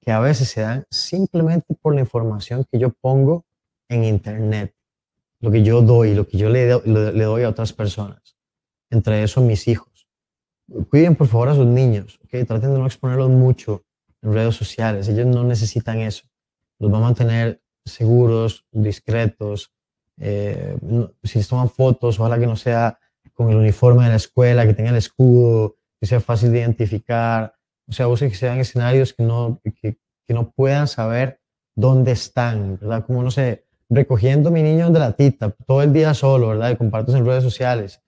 que 0.00 0.10
a 0.10 0.18
veces 0.18 0.48
se 0.48 0.62
dan 0.62 0.86
simplemente 0.90 1.74
por 1.74 1.94
la 1.94 2.00
información 2.00 2.64
que 2.72 2.78
yo 2.78 2.90
pongo 2.90 3.44
en 3.90 4.04
Internet, 4.04 4.74
lo 5.40 5.50
que 5.50 5.62
yo 5.62 5.82
doy, 5.82 6.14
lo 6.14 6.26
que 6.26 6.38
yo 6.38 6.48
le, 6.48 6.66
do, 6.66 6.82
le, 6.86 7.24
doy 7.24 7.42
a 7.42 7.50
otras 7.50 7.74
personas, 7.74 8.36
entre 8.90 9.22
esos 9.22 9.44
mis 9.44 9.68
hijos. 9.68 10.08
Cuiden 10.88 11.16
por 11.16 11.26
favor 11.26 11.50
a 11.50 11.54
sus 11.54 11.66
niños, 11.66 12.18
¿okay? 12.24 12.44
traten 12.44 12.72
de 12.72 12.78
no 12.78 12.86
exponerlos 12.86 13.30
mucho 13.30 13.84
en 14.22 14.32
redes 14.32 14.54
sociales, 14.54 15.06
ellos 15.08 15.26
no 15.26 15.44
necesitan 15.44 15.98
eso, 15.98 16.26
los 16.78 16.90
va 16.90 16.96
a 16.96 17.02
mantener 17.02 17.60
seguros, 17.84 18.64
discretos, 18.72 19.70
eh, 20.20 20.76
si 21.22 21.42
se 21.42 21.48
toman 21.48 21.68
fotos, 21.68 22.18
ojalá 22.18 22.38
que 22.38 22.46
no 22.46 22.56
sea 22.56 22.98
con 23.34 23.50
el 23.50 23.56
uniforme 23.56 24.04
de 24.04 24.10
la 24.10 24.16
escuela, 24.16 24.66
que 24.66 24.74
tenga 24.74 24.90
el 24.90 24.96
escudo, 24.96 25.76
que 26.00 26.06
sea 26.06 26.20
fácil 26.20 26.52
de 26.52 26.60
identificar. 26.60 27.54
O 27.88 27.92
sea, 27.92 28.06
busquen 28.06 28.30
que 28.30 28.36
sean 28.36 28.58
escenarios 28.58 29.12
que 29.12 29.22
no, 29.22 29.60
que, 29.62 29.98
que 30.26 30.34
no 30.34 30.50
puedan 30.50 30.88
saber 30.88 31.40
dónde 31.76 32.12
están, 32.12 32.78
¿verdad? 32.80 33.04
Como, 33.06 33.22
no 33.22 33.30
sé, 33.30 33.64
recogiendo 33.88 34.48
a 34.48 34.52
mi 34.52 34.62
niño 34.62 34.90
de 34.90 34.98
la 34.98 35.12
tita 35.12 35.50
todo 35.66 35.82
el 35.82 35.92
día 35.92 36.14
solo, 36.14 36.48
¿verdad? 36.48 36.70
Y 36.70 36.76
compartes 36.76 37.14
en 37.14 37.24
redes 37.24 37.44
sociales. 37.44 38.02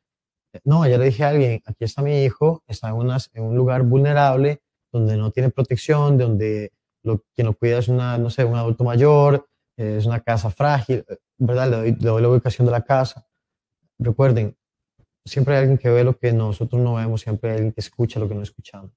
No, 0.64 0.86
ya 0.86 0.98
le 0.98 1.06
dije 1.06 1.24
a 1.24 1.28
alguien, 1.28 1.62
aquí 1.64 1.84
está 1.84 2.02
mi 2.02 2.24
hijo, 2.24 2.64
está 2.66 2.88
en, 2.88 2.94
unas, 2.94 3.30
en 3.34 3.44
un 3.44 3.56
lugar 3.56 3.82
vulnerable, 3.84 4.60
donde 4.92 5.16
no 5.16 5.30
tiene 5.30 5.50
protección, 5.50 6.18
donde 6.18 6.72
lo, 7.04 7.22
quien 7.34 7.46
lo 7.46 7.54
cuida 7.54 7.78
es 7.78 7.88
una, 7.88 8.18
no 8.18 8.30
sé, 8.30 8.44
un 8.44 8.56
adulto 8.56 8.82
mayor, 8.82 9.46
es 9.76 10.04
una 10.06 10.20
casa 10.20 10.50
frágil. 10.50 11.04
¿Verdad? 11.40 11.70
Le 11.70 11.76
doy, 11.76 11.90
le 11.92 12.08
doy 12.08 12.22
la 12.22 12.28
ubicación 12.28 12.66
de 12.66 12.72
la 12.72 12.82
casa. 12.82 13.26
Recuerden, 13.98 14.56
siempre 15.24 15.54
hay 15.54 15.60
alguien 15.62 15.78
que 15.78 15.88
ve 15.88 16.04
lo 16.04 16.16
que 16.16 16.32
nosotros 16.32 16.80
no 16.80 16.94
vemos, 16.94 17.22
siempre 17.22 17.50
hay 17.50 17.56
alguien 17.56 17.72
que 17.72 17.80
escucha 17.80 18.20
lo 18.20 18.28
que 18.28 18.34
no 18.34 18.42
escuchamos. 18.42 18.92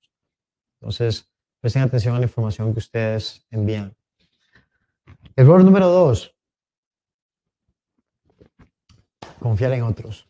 Entonces, 0.80 1.30
presten 1.60 1.84
atención 1.84 2.16
a 2.16 2.20
la 2.20 2.26
información 2.26 2.74
que 2.74 2.80
ustedes 2.80 3.46
envían. 3.50 3.96
Error 5.36 5.64
número 5.64 5.88
dos. 5.88 6.36
Confiar 9.40 9.72
en 9.72 9.84
otros. 9.84 10.28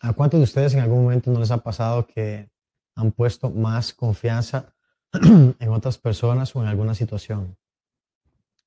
¿A 0.00 0.12
cuántos 0.14 0.40
de 0.40 0.44
ustedes 0.44 0.74
en 0.74 0.80
algún 0.80 1.04
momento 1.04 1.30
no 1.30 1.40
les 1.40 1.50
ha 1.50 1.58
pasado 1.58 2.06
que 2.06 2.50
han 2.96 3.12
puesto 3.12 3.50
más 3.50 3.92
confianza 3.92 4.74
en 5.12 5.68
otras 5.68 5.98
personas 5.98 6.54
o 6.56 6.62
en 6.62 6.68
alguna 6.68 6.94
situación? 6.94 7.56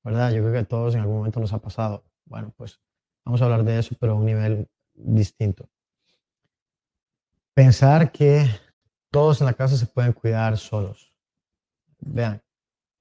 ¿Verdad? 0.04 0.32
Yo 0.32 0.40
creo 0.40 0.52
que 0.52 0.58
a 0.58 0.64
todos 0.64 0.94
en 0.94 1.00
algún 1.00 1.18
momento 1.18 1.40
nos 1.40 1.52
ha 1.52 1.58
pasado. 1.58 2.07
Bueno, 2.28 2.52
pues 2.56 2.78
vamos 3.24 3.40
a 3.40 3.44
hablar 3.44 3.64
de 3.64 3.78
eso, 3.78 3.96
pero 3.98 4.12
a 4.12 4.16
un 4.16 4.26
nivel 4.26 4.68
distinto. 4.94 5.68
Pensar 7.54 8.12
que 8.12 8.48
todos 9.10 9.40
en 9.40 9.46
la 9.46 9.54
casa 9.54 9.76
se 9.76 9.86
pueden 9.86 10.12
cuidar 10.12 10.56
solos. 10.58 11.12
Vean, 12.00 12.42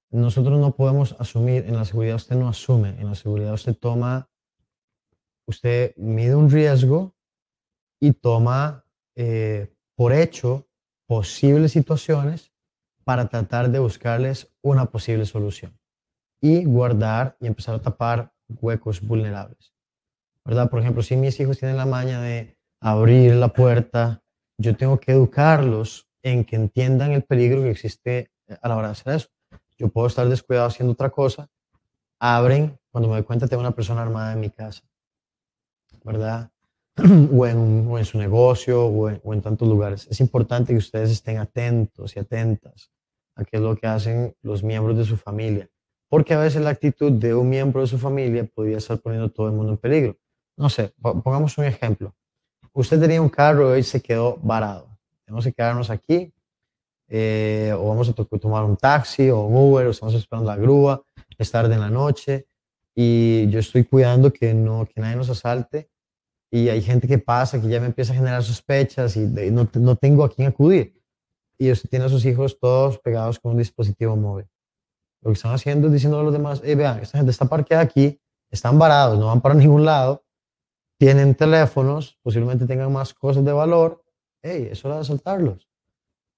nosotros 0.10 0.60
no 0.60 0.76
podemos 0.76 1.16
asumir, 1.20 1.66
en 1.66 1.76
la 1.76 1.86
seguridad 1.86 2.16
usted 2.16 2.36
no 2.36 2.48
asume, 2.48 2.90
en 3.00 3.08
la 3.08 3.16
seguridad 3.16 3.54
usted 3.54 3.76
toma, 3.76 4.30
usted 5.46 5.96
mide 5.98 6.36
un 6.36 6.50
riesgo 6.50 7.16
y 8.00 8.14
toma 8.14 8.86
eh, 9.16 9.74
por 9.96 10.14
hecho 10.14 10.68
posibles 11.06 11.74
situaciones 11.74 12.52
para 13.04 13.28
tratar 13.28 13.70
de 13.70 13.80
buscarles 13.80 14.54
una 14.62 14.86
posible 14.86 15.26
solución 15.26 15.78
y 16.42 16.64
guardar 16.66 17.38
y 17.40 17.48
empezar 17.48 17.76
a 17.76 17.82
tapar 17.82 18.34
huecos 18.62 19.02
vulnerables. 19.02 19.74
¿Verdad? 20.46 20.70
Por 20.70 20.80
ejemplo, 20.80 21.04
si 21.04 21.16
mis 21.18 21.40
hijos 21.40 21.60
tienen 21.60 21.78
la 21.78 21.86
maña 21.86 22.22
de 22.22 22.58
abrir 22.80 23.36
la 23.36 23.50
puerta, 23.50 24.22
yo 24.58 24.76
tengo 24.76 25.00
que 25.00 25.12
educarlos 25.12 26.08
en 26.24 26.46
que 26.46 26.56
entiendan 26.56 27.12
el 27.12 27.24
peligro 27.24 27.64
que 27.64 27.72
existe 27.72 28.32
a 28.62 28.70
la 28.70 28.78
hora 28.78 28.88
de 28.88 28.92
hacer 28.94 29.16
eso. 29.16 29.28
Yo 29.78 29.90
puedo 29.90 30.08
estar 30.08 30.28
descuidado 30.28 30.68
haciendo 30.68 30.94
otra 30.94 31.10
cosa, 31.10 31.50
abren, 32.20 32.78
cuando 32.92 33.10
me 33.10 33.16
doy 33.16 33.24
cuenta 33.24 33.48
tengo 33.48 33.62
una 33.62 33.76
persona 33.76 34.02
armada 34.02 34.34
en 34.34 34.40
mi 34.40 34.50
casa, 34.50 34.84
¿verdad? 36.04 36.50
o, 37.32 37.46
en, 37.46 38.06
su 38.06 38.18
negocio 38.18 38.86
o 38.86 39.10
en, 39.10 39.22
o 39.24 39.34
en 39.34 39.42
tantos 39.42 39.68
lugares. 39.68 40.08
Es 40.10 40.20
importante 40.20 40.74
que 40.74 40.80
ustedes 40.80 41.12
estén 41.12 41.38
atentos 41.38 42.16
y 42.16 42.20
atentas 42.20 42.92
a 43.36 43.46
qué 43.46 43.58
es 43.58 43.62
lo 43.62 43.76
que 43.76 43.86
hacen 43.86 44.36
los 44.42 44.64
miembros 44.64 44.98
de 44.98 45.06
su 45.06 45.16
familia, 45.16 45.70
porque 46.10 46.34
a 46.34 46.40
veces 46.40 46.62
la 46.62 46.70
actitud 46.70 47.12
de 47.12 47.34
un 47.36 47.50
miembro 47.50 47.82
de 47.82 47.88
su 47.88 47.98
familia 47.98 48.46
podría 48.46 48.78
estar 48.78 49.00
poniendo 49.00 49.30
todo 49.30 49.48
el 49.48 49.54
mundo 49.54 49.74
en 49.74 49.78
peligro. 49.78 50.18
No 50.56 50.70
sé, 50.70 50.94
pongamos 51.02 51.58
un 51.58 51.66
ejemplo. 51.66 52.16
Usted 52.74 53.00
tenía 53.00 53.22
un 53.22 53.30
carro 53.30 53.76
y 53.78 53.84
se 53.84 54.02
quedó 54.02 54.38
varado. 54.42 54.88
Tenemos 55.26 55.44
que 55.46 55.54
quedarnos 55.54 55.90
aquí, 55.90 56.34
eh, 57.10 57.74
o 57.78 57.90
vamos 57.90 58.10
a 58.10 58.14
tomar 58.14 58.64
un 58.64 58.78
taxi 58.78 59.30
o 59.30 59.42
un 59.42 59.56
Uber, 59.56 59.88
o 59.88 59.92
estamos 59.92 60.14
esperando 60.14 60.50
la 60.50 60.58
grúa, 60.58 61.04
es 61.38 61.52
tarde 61.52 61.74
en 61.76 61.82
la 61.82 61.90
noche, 61.90 62.48
y 62.96 63.48
yo 63.50 63.60
estoy 63.60 63.84
cuidando 63.84 64.32
que, 64.32 64.54
no, 64.54 64.88
que 64.88 65.02
nadie 65.02 65.16
nos 65.16 65.30
asalte, 65.30 65.90
y 66.50 66.70
hay 66.70 66.82
gente 66.82 67.08
que 67.08 67.18
pasa, 67.18 67.62
que 67.62 67.68
ya 67.68 67.80
me 67.80 67.88
empieza 67.88 68.14
a 68.14 68.16
generar 68.16 68.44
sospechas 68.44 69.18
y 69.18 69.22
no, 69.52 69.70
no 69.74 69.96
tengo 69.96 70.24
a 70.24 70.32
quién 70.32 70.48
acudir. 70.48 71.02
Y 71.60 71.72
usted 71.72 71.90
tiene 71.90 72.06
a 72.06 72.10
sus 72.10 72.26
hijos 72.26 72.58
todos 72.60 73.00
pegados 73.00 73.40
con 73.40 73.52
un 73.52 73.58
dispositivo 73.58 74.16
móvil. 74.16 74.48
Lo 75.28 75.34
que 75.34 75.36
están 75.40 75.52
haciendo 75.52 75.88
es 75.88 75.94
diciendo 75.94 76.18
a 76.22 76.24
los 76.24 76.32
demás, 76.32 76.62
hey, 76.64 76.74
vean, 76.74 77.00
esta 77.00 77.18
gente 77.18 77.32
está 77.32 77.44
parqueada 77.44 77.84
aquí, 77.84 78.18
están 78.50 78.80
varados, 78.80 79.20
no 79.20 79.26
van 79.26 79.42
para 79.42 79.56
ningún 79.56 79.84
lado, 79.84 80.24
tienen 80.98 81.36
teléfonos, 81.36 82.18
posiblemente 82.24 82.66
tengan 82.66 82.94
más 82.94 83.14
cosas 83.14 83.44
de 83.44 83.52
valor, 83.52 84.06
hey, 84.42 84.70
es 84.72 84.86
hora 84.86 85.00
de 85.00 85.04
saltarlos. 85.04 85.68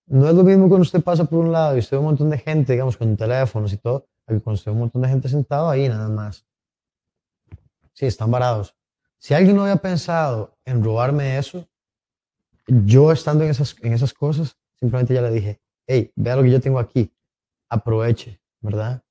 No 0.08 0.28
es 0.28 0.34
lo 0.34 0.44
mismo 0.44 0.68
cuando 0.70 0.82
usted 0.82 1.04
pasa 1.04 1.26
por 1.26 1.38
un 1.38 1.52
lado 1.52 1.76
y 1.76 1.80
usted 1.82 1.98
ve 1.98 2.00
un 2.00 2.06
montón 2.06 2.32
de 2.32 2.40
gente, 2.40 2.74
digamos, 2.74 2.98
con 2.98 3.16
teléfonos 3.16 3.72
y 3.74 3.78
todo, 3.78 4.08
que 4.26 4.40
cuando 4.40 4.58
usted 4.58 4.72
ve 4.72 4.74
un 4.74 4.80
montón 4.80 5.04
de 5.04 5.10
gente 5.10 5.30
sentado 5.30 5.70
ahí 5.70 5.88
nada 5.88 6.10
más. 6.10 6.48
Sí, 7.94 8.08
están 8.08 8.32
varados. 8.32 8.76
Si 9.20 9.36
alguien 9.36 9.56
no 9.56 9.62
había 9.62 9.76
pensado 9.76 10.58
en 10.66 10.84
robarme 10.84 11.38
eso, 11.38 11.70
yo 12.66 13.12
estando 13.12 13.44
en 13.44 13.52
esas, 13.52 13.76
en 13.84 13.94
esas 13.94 14.16
cosas, 14.16 14.58
simplemente 14.80 15.14
ya 15.14 15.22
le 15.22 15.30
dije, 15.30 15.62
hey, 15.86 16.12
vea 16.16 16.36
lo 16.36 16.42
que 16.42 16.50
yo 16.50 16.60
tengo 16.60 16.80
aquí, 16.80 17.14
aproveche, 17.70 18.39
¿verdad? 18.62 19.04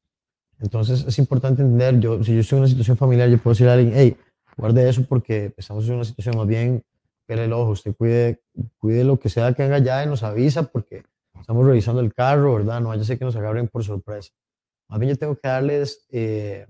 Entonces 0.61 1.05
es 1.07 1.19
importante 1.19 1.63
entender, 1.63 2.01
yo, 2.01 2.23
si 2.25 2.35
yo 2.35 2.41
estoy 2.41 2.57
en 2.57 2.61
una 2.63 2.69
situación 2.69 2.97
familiar, 2.97 3.29
yo 3.29 3.39
puedo 3.39 3.53
decirle 3.53 3.71
a 3.71 3.75
alguien, 3.75 3.93
hey, 3.97 4.17
guarde 4.57 4.89
eso 4.89 5.05
porque 5.05 5.55
estamos 5.57 5.89
en 5.89 5.95
una 5.95 6.05
situación 6.05 6.37
más 6.37 6.47
bien, 6.47 6.85
pele 7.27 7.45
el 7.45 7.53
ojo, 7.53 7.71
usted 7.71 7.95
cuide, 7.95 8.43
cuide 8.79 9.05
lo 9.05 9.19
que 9.19 9.29
sea 9.29 9.53
que 9.53 9.63
haga 9.63 9.79
ya 9.79 10.03
y 10.03 10.07
nos 10.07 10.23
avisa 10.23 10.65
porque 10.65 11.05
estamos 11.39 11.65
revisando 11.65 12.01
el 12.01 12.13
carro, 12.13 12.55
¿verdad? 12.55 12.81
No 12.81 12.89
vaya 12.89 13.03
a 13.03 13.05
ser 13.05 13.19
que 13.19 13.25
nos 13.25 13.37
agarren 13.37 13.69
por 13.69 13.85
sorpresa. 13.85 14.33
Más 14.89 14.99
bien 14.99 15.13
yo 15.13 15.19
tengo 15.19 15.37
que 15.37 15.47
darles 15.47 16.07
eh, 16.11 16.67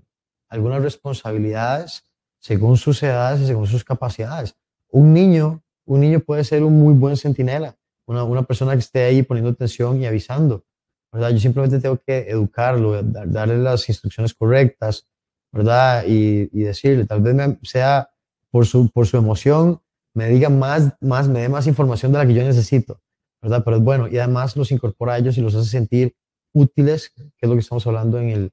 algunas 0.49 0.83
responsabilidades 0.83 2.03
según 2.37 2.77
sus 2.77 3.01
edades 3.01 3.41
y 3.41 3.47
según 3.47 3.67
sus 3.67 3.83
capacidades. 3.83 4.55
Un 4.89 5.13
niño, 5.13 5.63
un 5.85 6.01
niño 6.01 6.19
puede 6.19 6.43
ser 6.43 6.63
un 6.63 6.77
muy 6.77 6.93
buen 6.93 7.17
centinela, 7.17 7.75
una, 8.05 8.23
una 8.23 8.43
persona 8.43 8.73
que 8.73 8.79
esté 8.79 9.03
ahí 9.03 9.23
poniendo 9.23 9.51
atención 9.51 10.01
y 10.01 10.05
avisando, 10.05 10.65
¿verdad? 11.11 11.31
Yo 11.31 11.39
simplemente 11.39 11.79
tengo 11.79 11.97
que 11.97 12.29
educarlo, 12.29 13.01
darle 13.03 13.57
las 13.57 13.87
instrucciones 13.89 14.33
correctas, 14.33 15.07
¿verdad? 15.51 16.03
Y, 16.07 16.49
y 16.51 16.63
decirle, 16.63 17.05
tal 17.05 17.21
vez 17.21 17.35
sea 17.63 18.09
por 18.51 18.65
su, 18.65 18.89
por 18.89 19.07
su 19.07 19.17
emoción, 19.17 19.81
me 20.13 20.27
diga 20.27 20.49
más, 20.49 20.93
más, 21.01 21.27
me 21.27 21.41
dé 21.41 21.49
más 21.49 21.67
información 21.67 22.11
de 22.11 22.17
la 22.17 22.25
que 22.25 22.33
yo 22.33 22.43
necesito, 22.43 23.01
¿verdad? 23.41 23.63
Pero 23.63 23.77
es 23.77 23.83
bueno, 23.83 24.07
y 24.07 24.17
además 24.17 24.55
los 24.55 24.71
incorpora 24.71 25.13
a 25.13 25.17
ellos 25.17 25.37
y 25.37 25.41
los 25.41 25.55
hace 25.55 25.69
sentir 25.69 26.15
útiles, 26.53 27.11
que 27.15 27.31
es 27.41 27.49
lo 27.49 27.53
que 27.55 27.61
estamos 27.61 27.85
hablando 27.87 28.19
en 28.19 28.29
el, 28.29 28.51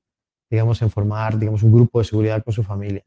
digamos, 0.51 0.81
en 0.83 0.91
formar, 0.91 1.39
digamos, 1.39 1.63
un 1.63 1.73
grupo 1.73 1.99
de 1.99 2.05
seguridad 2.05 2.43
con 2.45 2.53
su 2.53 2.63
familia. 2.63 3.05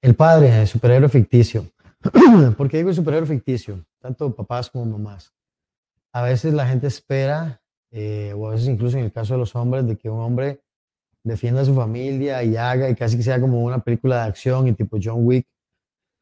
El 0.00 0.14
padre, 0.14 0.60
el 0.60 0.66
superhéroe 0.66 1.08
ficticio. 1.08 1.66
¿Por 2.56 2.68
qué 2.68 2.78
digo 2.78 2.92
superhéroe 2.92 3.26
ficticio? 3.26 3.84
Tanto 3.98 4.34
papás 4.34 4.68
como 4.70 4.84
mamás. 4.84 5.32
A 6.14 6.22
veces 6.22 6.54
la 6.54 6.68
gente 6.68 6.86
espera, 6.86 7.60
eh, 7.90 8.32
o 8.36 8.46
a 8.46 8.52
veces 8.52 8.68
incluso 8.68 8.96
en 8.96 9.04
el 9.04 9.12
caso 9.12 9.34
de 9.34 9.38
los 9.40 9.56
hombres, 9.56 9.84
de 9.84 9.96
que 9.96 10.08
un 10.08 10.20
hombre 10.20 10.62
defienda 11.24 11.62
a 11.62 11.64
su 11.64 11.74
familia 11.74 12.44
y 12.44 12.56
haga, 12.56 12.88
y 12.88 12.94
casi 12.94 13.16
que 13.16 13.24
sea 13.24 13.40
como 13.40 13.64
una 13.64 13.80
película 13.80 14.22
de 14.22 14.28
acción 14.28 14.68
y 14.68 14.74
tipo 14.74 14.96
John 15.02 15.26
Wick. 15.26 15.48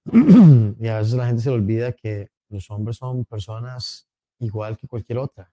y 0.81 0.89
a 0.89 0.99
veces 0.99 1.13
la 1.13 1.27
gente 1.27 1.43
se 1.43 1.51
le 1.51 1.57
olvida 1.57 1.93
que 1.93 2.31
los 2.49 2.71
hombres 2.71 2.97
son 2.97 3.27
personas 3.27 4.09
igual 4.39 4.79
que 4.79 4.89
cualquier 4.89 5.19
otra, 5.19 5.53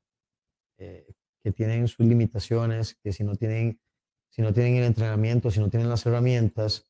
eh, 0.78 1.06
que 1.44 1.52
tienen 1.52 1.90
sus 1.90 2.06
limitaciones, 2.06 2.96
que 2.96 3.12
si 3.12 3.26
no 3.26 3.36
tienen, 3.36 3.78
si 4.30 4.42
no 4.42 4.54
tienen 4.54 4.78
el 4.78 4.86
entrenamiento, 4.86 5.52
si 5.52 5.60
no 5.60 5.70
tienen 5.70 5.90
las 5.90 6.06
herramientas, 6.06 6.90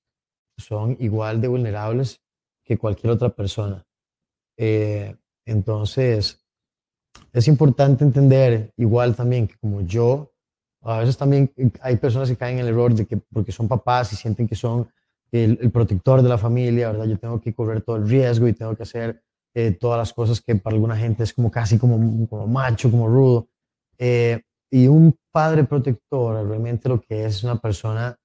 son 0.56 0.98
igual 1.00 1.42
de 1.42 1.48
vulnerables 1.48 2.22
que 2.64 2.78
cualquier 2.78 3.12
otra 3.12 3.30
persona. 3.30 3.88
Eh, 4.56 5.16
entonces, 5.46 6.46
es 7.34 7.48
importante 7.48 8.04
entender 8.04 8.74
igual 8.78 9.16
también 9.16 9.48
que 9.48 9.58
como 9.58 9.82
yo, 9.82 10.32
a 10.82 11.00
veces 11.00 11.18
también 11.18 11.52
hay 11.82 11.98
personas 11.98 12.30
que 12.30 12.38
caen 12.38 12.60
en 12.60 12.66
el 12.66 12.74
error 12.74 12.94
de 12.94 13.06
que 13.06 13.18
porque 13.18 13.52
son 13.52 13.68
papás 13.68 14.14
y 14.14 14.16
sienten 14.16 14.48
que 14.48 14.56
son 14.56 14.88
el, 15.32 15.72
protector 15.72 16.22
de 16.22 16.30
la 16.30 16.38
familia, 16.38 16.92
¿verdad? 16.92 17.06
Yo 17.06 17.18
tengo 17.18 17.40
que 17.40 17.54
correr 17.54 17.82
todo 17.82 17.98
el 17.98 18.10
riesgo 18.10 18.48
y 18.48 18.54
tengo 18.54 18.76
que 18.76 18.84
hacer 18.84 19.22
eh, 19.54 19.72
todas 19.72 19.98
las 19.98 20.14
cosas 20.14 20.42
que 20.42 20.56
para 20.56 20.76
alguna 20.76 20.96
gente 20.96 21.24
es 21.24 21.34
como 21.34 21.52
casi 21.52 21.78
como, 21.78 22.28
como 22.28 22.48
macho, 22.48 22.90
como 22.90 23.08
rudo. 23.08 23.48
Eh, 23.98 24.42
y 24.72 24.88
un 24.88 25.18
padre 25.32 25.64
protector 25.64 26.48
realmente 26.48 26.90
lo 26.90 27.02
que 27.02 27.26
es 27.26 27.44
una 27.44 27.60
persona 27.60 28.18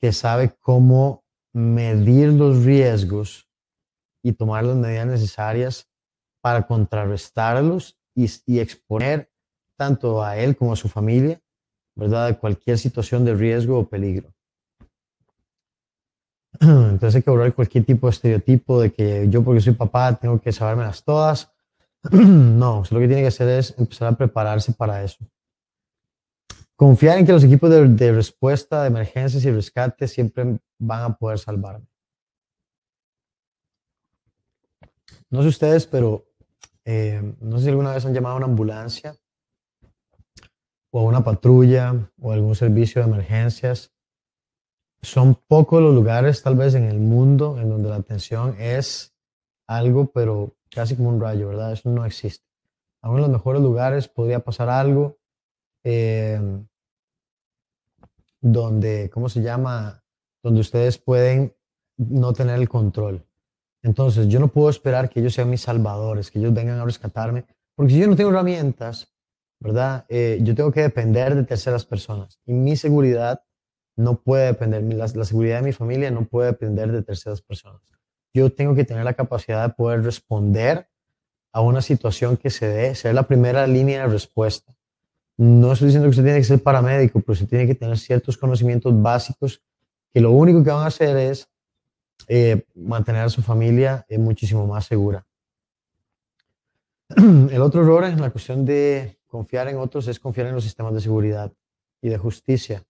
que 0.00 0.12
sabe 0.12 0.54
cómo 0.60 1.24
medir 1.52 2.28
los 2.32 2.64
riesgos 2.64 3.48
y 4.22 4.32
tomar 4.32 4.64
las 4.64 4.76
medidas 4.76 5.06
necesarias 5.06 5.88
para 6.40 6.66
contrarrestarlos 6.66 7.99
y, 8.46 8.60
exponer 8.60 9.30
tanto 9.76 10.22
a 10.22 10.36
él 10.36 10.56
como 10.56 10.72
a 10.72 10.76
su 10.76 10.88
familia, 10.88 11.40
¿verdad?, 11.94 12.28
de 12.28 12.38
cualquier 12.38 12.78
situación 12.78 13.24
de 13.24 13.34
riesgo 13.34 13.78
o 13.78 13.88
peligro. 13.88 14.32
Entonces 16.60 17.16
hay 17.16 17.22
que 17.22 17.30
borrar 17.30 17.54
cualquier 17.54 17.84
tipo 17.84 18.06
de 18.06 18.10
estereotipo 18.12 18.80
de 18.80 18.92
que 18.92 19.28
yo 19.28 19.42
porque 19.42 19.60
soy 19.60 19.74
papá 19.74 20.14
tengo 20.14 20.40
que 20.40 20.52
sabérmelas 20.52 21.04
todas. 21.04 21.52
no, 22.12 22.82
lo 22.90 22.98
que 22.98 23.06
tiene 23.06 23.22
que 23.22 23.28
hacer 23.28 23.48
es 23.48 23.74
empezar 23.78 24.08
a 24.08 24.16
prepararse 24.16 24.72
para 24.72 25.02
eso. 25.02 25.24
Confiar 26.80 27.18
en 27.18 27.26
que 27.26 27.32
los 27.32 27.44
equipos 27.44 27.68
de, 27.68 28.12
respuesta 28.12 28.80
de 28.80 28.88
emergencias 28.88 29.44
y 29.44 29.50
rescate 29.50 30.08
siempre 30.08 30.58
van 30.78 31.02
a 31.02 31.14
poder 31.14 31.38
salvarme. 31.38 31.86
No 35.28 35.42
sé 35.42 35.48
ustedes, 35.48 35.86
pero 35.86 36.24
eh, 36.92 37.22
no 37.40 37.58
sé 37.58 37.62
si 37.62 37.68
alguna 37.70 37.94
vez 37.94 38.04
han 38.04 38.12
llamado 38.12 38.34
a 38.34 38.38
una 38.38 38.46
ambulancia 38.46 39.14
o 40.90 40.98
a 40.98 41.04
una 41.04 41.22
patrulla 41.22 42.10
o 42.20 42.32
algún 42.32 42.56
servicio 42.56 43.00
de 43.00 43.06
emergencias. 43.06 43.92
Son 45.00 45.36
pocos 45.36 45.80
los 45.80 45.94
lugares 45.94 46.42
tal 46.42 46.56
vez 46.56 46.74
en 46.74 46.82
el 46.82 46.98
mundo 46.98 47.60
en 47.60 47.68
donde 47.68 47.90
la 47.90 47.94
atención 47.94 48.56
es 48.58 49.14
algo, 49.68 50.10
pero 50.10 50.56
casi 50.68 50.96
como 50.96 51.10
un 51.10 51.20
rayo, 51.20 51.46
¿verdad? 51.46 51.72
Eso 51.72 51.90
no 51.90 52.04
existe. 52.04 52.44
Aún 53.02 53.18
en 53.18 53.22
los 53.22 53.30
mejores 53.30 53.62
lugares 53.62 54.08
podría 54.08 54.40
pasar 54.40 54.68
algo. 54.68 55.16
Eh, 55.84 56.40
donde, 58.40 59.10
¿cómo 59.10 59.28
se 59.28 59.42
llama? 59.42 60.02
Donde 60.42 60.60
ustedes 60.60 60.98
pueden 60.98 61.54
no 61.98 62.32
tener 62.32 62.58
el 62.58 62.68
control. 62.68 63.29
Entonces, 63.82 64.28
yo 64.28 64.40
no 64.40 64.48
puedo 64.48 64.68
esperar 64.68 65.08
que 65.08 65.20
ellos 65.20 65.34
sean 65.34 65.50
mis 65.50 65.62
salvadores, 65.62 66.30
que 66.30 66.38
ellos 66.38 66.52
vengan 66.52 66.78
a 66.78 66.84
rescatarme, 66.84 67.46
porque 67.74 67.94
si 67.94 68.00
yo 68.00 68.06
no 68.06 68.16
tengo 68.16 68.30
herramientas, 68.30 69.14
¿verdad? 69.58 70.04
Eh, 70.08 70.38
yo 70.42 70.54
tengo 70.54 70.72
que 70.72 70.82
depender 70.82 71.34
de 71.34 71.44
terceras 71.44 71.84
personas. 71.84 72.38
Y 72.46 72.52
mi 72.52 72.76
seguridad 72.76 73.42
no 73.96 74.20
puede 74.20 74.46
depender, 74.46 74.82
la, 74.82 75.06
la 75.06 75.24
seguridad 75.24 75.56
de 75.56 75.66
mi 75.66 75.72
familia 75.72 76.10
no 76.10 76.24
puede 76.24 76.48
depender 76.48 76.92
de 76.92 77.02
terceras 77.02 77.42
personas. 77.42 77.80
Yo 78.32 78.52
tengo 78.52 78.74
que 78.74 78.84
tener 78.84 79.04
la 79.04 79.14
capacidad 79.14 79.66
de 79.66 79.74
poder 79.74 80.02
responder 80.02 80.88
a 81.52 81.60
una 81.60 81.82
situación 81.82 82.36
que 82.36 82.50
se 82.50 82.68
dé, 82.68 82.94
ser 82.94 83.14
la 83.14 83.24
primera 83.24 83.66
línea 83.66 84.02
de 84.02 84.08
respuesta. 84.12 84.74
No 85.36 85.72
estoy 85.72 85.86
diciendo 85.86 86.06
que 86.06 86.10
usted 86.10 86.22
tiene 86.22 86.38
que 86.38 86.44
ser 86.44 86.62
paramédico, 86.62 87.20
pero 87.20 87.32
usted 87.32 87.48
tiene 87.48 87.66
que 87.66 87.74
tener 87.74 87.98
ciertos 87.98 88.36
conocimientos 88.36 89.00
básicos 89.00 89.62
que 90.12 90.20
lo 90.20 90.30
único 90.32 90.62
que 90.62 90.70
van 90.70 90.84
a 90.84 90.88
hacer 90.88 91.16
es 91.16 91.49
eh, 92.28 92.66
mantener 92.74 93.22
a 93.22 93.28
su 93.28 93.42
familia 93.42 94.04
eh, 94.08 94.18
muchísimo 94.18 94.66
más 94.66 94.86
segura. 94.86 95.26
El 97.16 97.60
otro 97.62 97.82
error 97.82 98.04
en 98.04 98.20
la 98.20 98.30
cuestión 98.30 98.64
de 98.64 99.18
confiar 99.26 99.68
en 99.68 99.78
otros 99.78 100.08
es 100.08 100.18
confiar 100.18 100.46
en 100.46 100.54
los 100.54 100.64
sistemas 100.64 100.94
de 100.94 101.00
seguridad 101.00 101.52
y 102.02 102.08
de 102.08 102.18
justicia. 102.18 102.84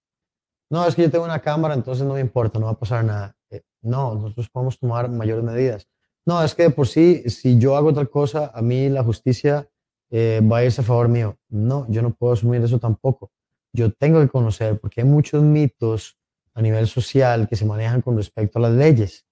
No, 0.70 0.86
es 0.86 0.94
que 0.94 1.02
yo 1.02 1.10
tengo 1.10 1.24
una 1.24 1.40
cámara, 1.40 1.74
entonces 1.74 2.06
no 2.06 2.14
me 2.14 2.20
importa, 2.20 2.58
no 2.58 2.66
va 2.66 2.72
a 2.72 2.78
pasar 2.78 3.04
nada. 3.04 3.34
Eh, 3.50 3.62
no, 3.82 4.14
nosotros 4.14 4.48
podemos 4.48 4.78
tomar 4.78 5.10
mayores 5.10 5.44
medidas. 5.44 5.88
No, 6.24 6.42
es 6.44 6.54
que 6.54 6.70
por 6.70 6.86
sí, 6.86 7.28
si 7.28 7.58
yo 7.58 7.76
hago 7.76 7.88
otra 7.88 8.06
cosa, 8.06 8.52
a 8.54 8.62
mí 8.62 8.88
la 8.88 9.02
justicia 9.02 9.68
eh, 10.10 10.40
va 10.40 10.58
a 10.58 10.64
irse 10.64 10.80
a 10.80 10.84
favor 10.84 11.08
mío. 11.08 11.36
No, 11.48 11.86
yo 11.88 12.02
no 12.02 12.14
puedo 12.14 12.34
asumir 12.34 12.62
eso 12.62 12.78
tampoco. 12.78 13.32
Yo 13.72 13.92
tengo 13.92 14.20
que 14.20 14.28
conocer, 14.28 14.78
porque 14.78 15.00
hay 15.00 15.06
muchos 15.06 15.42
mitos 15.42 16.19
a 16.54 16.62
nivel 16.62 16.86
social 16.86 17.48
que 17.48 17.56
se 17.56 17.64
manejan 17.64 18.02
con 18.02 18.16
respecto 18.16 18.58
a 18.58 18.62
las 18.62 18.72
leyes. 18.72 19.26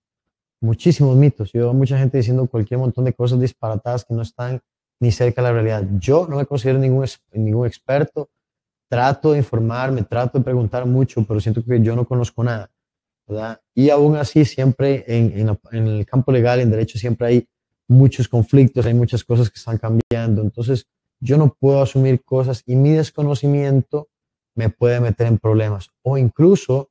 Muchísimos 0.60 1.16
mitos. 1.16 1.52
Yo 1.52 1.60
veo 1.60 1.74
mucha 1.74 1.98
gente 1.98 2.18
diciendo 2.18 2.46
cualquier 2.46 2.78
montón 2.78 3.04
de 3.04 3.12
cosas 3.12 3.40
disparatadas 3.40 4.04
que 4.04 4.14
no 4.14 4.22
están 4.22 4.60
ni 5.00 5.12
cerca 5.12 5.42
de 5.42 5.48
la 5.48 5.54
realidad. 5.54 5.84
Yo 5.98 6.26
no 6.28 6.36
me 6.36 6.46
considero 6.46 6.78
ningún, 6.78 7.06
ningún 7.32 7.66
experto, 7.66 8.30
trato 8.88 9.32
de 9.32 9.38
informarme, 9.38 10.02
trato 10.02 10.38
de 10.38 10.44
preguntar 10.44 10.86
mucho, 10.86 11.24
pero 11.24 11.40
siento 11.40 11.64
que 11.64 11.80
yo 11.80 11.94
no 11.94 12.04
conozco 12.04 12.42
nada. 12.42 12.70
Y 13.74 13.90
aún 13.90 14.16
así, 14.16 14.44
siempre 14.44 15.04
en, 15.06 15.48
en, 15.70 15.86
el 15.86 16.06
campo 16.06 16.32
legal, 16.32 16.60
en 16.60 16.70
derecho, 16.70 16.98
siempre 16.98 17.26
hay 17.26 17.48
muchos 17.86 18.26
conflictos, 18.26 18.86
hay 18.86 18.94
muchas 18.94 19.22
cosas 19.22 19.50
que 19.50 19.58
están 19.58 19.78
cambiando. 19.78 20.42
Entonces, 20.42 20.86
yo 21.20 21.36
no 21.36 21.54
puedo 21.54 21.82
asumir 21.82 22.22
cosas 22.24 22.62
y 22.64 22.74
mi 22.74 22.90
desconocimiento 22.90 24.08
me 24.54 24.70
puede 24.70 25.00
meter 25.00 25.26
en 25.26 25.38
problemas. 25.38 25.90
O 26.02 26.16
incluso 26.16 26.90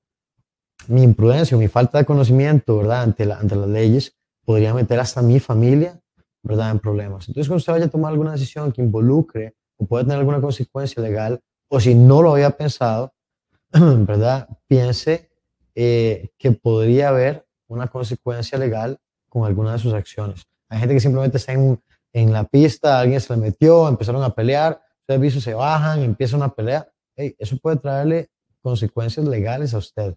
mi 0.90 1.04
imprudencia 1.04 1.56
o 1.58 1.60
mi 1.60 1.68
falta 1.68 1.98
de 1.98 2.06
conocimiento, 2.06 2.78
¿verdad? 2.78 3.04
Ante, 3.04 3.26
la, 3.26 3.40
ante 3.40 3.56
las 3.56 3.70
leyes, 3.70 4.16
podría 4.46 4.74
meter 4.74 5.00
hasta 5.00 5.22
mi 5.22 5.40
familia, 5.40 6.00
¿verdad? 6.44 6.72
En 6.72 6.80
problemas. 6.80 7.28
Entonces, 7.28 7.48
cuando 7.48 7.58
usted 7.58 7.74
vaya 7.74 7.86
a 7.86 7.90
tomar 7.90 8.12
alguna 8.12 8.32
decisión 8.32 8.72
que 8.72 8.82
involucre 8.82 9.56
o 9.78 9.86
pueda 9.86 10.04
tener 10.04 10.20
alguna 10.20 10.42
consecuencia 10.42 11.02
legal, 11.02 11.40
o 11.70 11.80
si 11.80 11.94
no 11.96 12.22
lo 12.22 12.32
había 12.34 12.52
pensado, 12.52 13.14
¿verdad? 13.72 14.48
Piense 14.68 15.30
eh, 15.76 16.30
que 16.38 16.52
podría 16.52 17.10
haber 17.10 17.46
una 17.68 17.88
consecuencia 17.88 18.58
legal 18.58 18.98
con 19.30 19.46
alguna 19.46 19.74
de 19.74 19.80
sus 19.80 19.94
acciones. 19.94 20.48
Hay 20.70 20.80
gente 20.80 20.96
que 20.96 21.02
simplemente 21.02 21.38
está 21.38 21.54
en, 21.54 22.34
la 22.34 22.46
pista, 22.46 23.00
alguien 23.00 23.22
se 23.22 23.36
le 23.36 23.42
metió, 23.42 23.88
empezaron 23.88 24.24
a 24.24 24.34
pelear, 24.34 24.82
ustedes 25.02 25.44
se 25.44 25.54
bajan, 25.54 26.02
empieza 26.02 26.36
una 26.36 26.50
pelea. 26.50 26.90
Hey, 27.16 27.36
eso 27.38 27.58
puede 27.58 27.78
traerle 27.78 28.30
consecuencias 28.62 29.26
legales 29.26 29.74
a 29.74 29.78
usted 29.78 30.16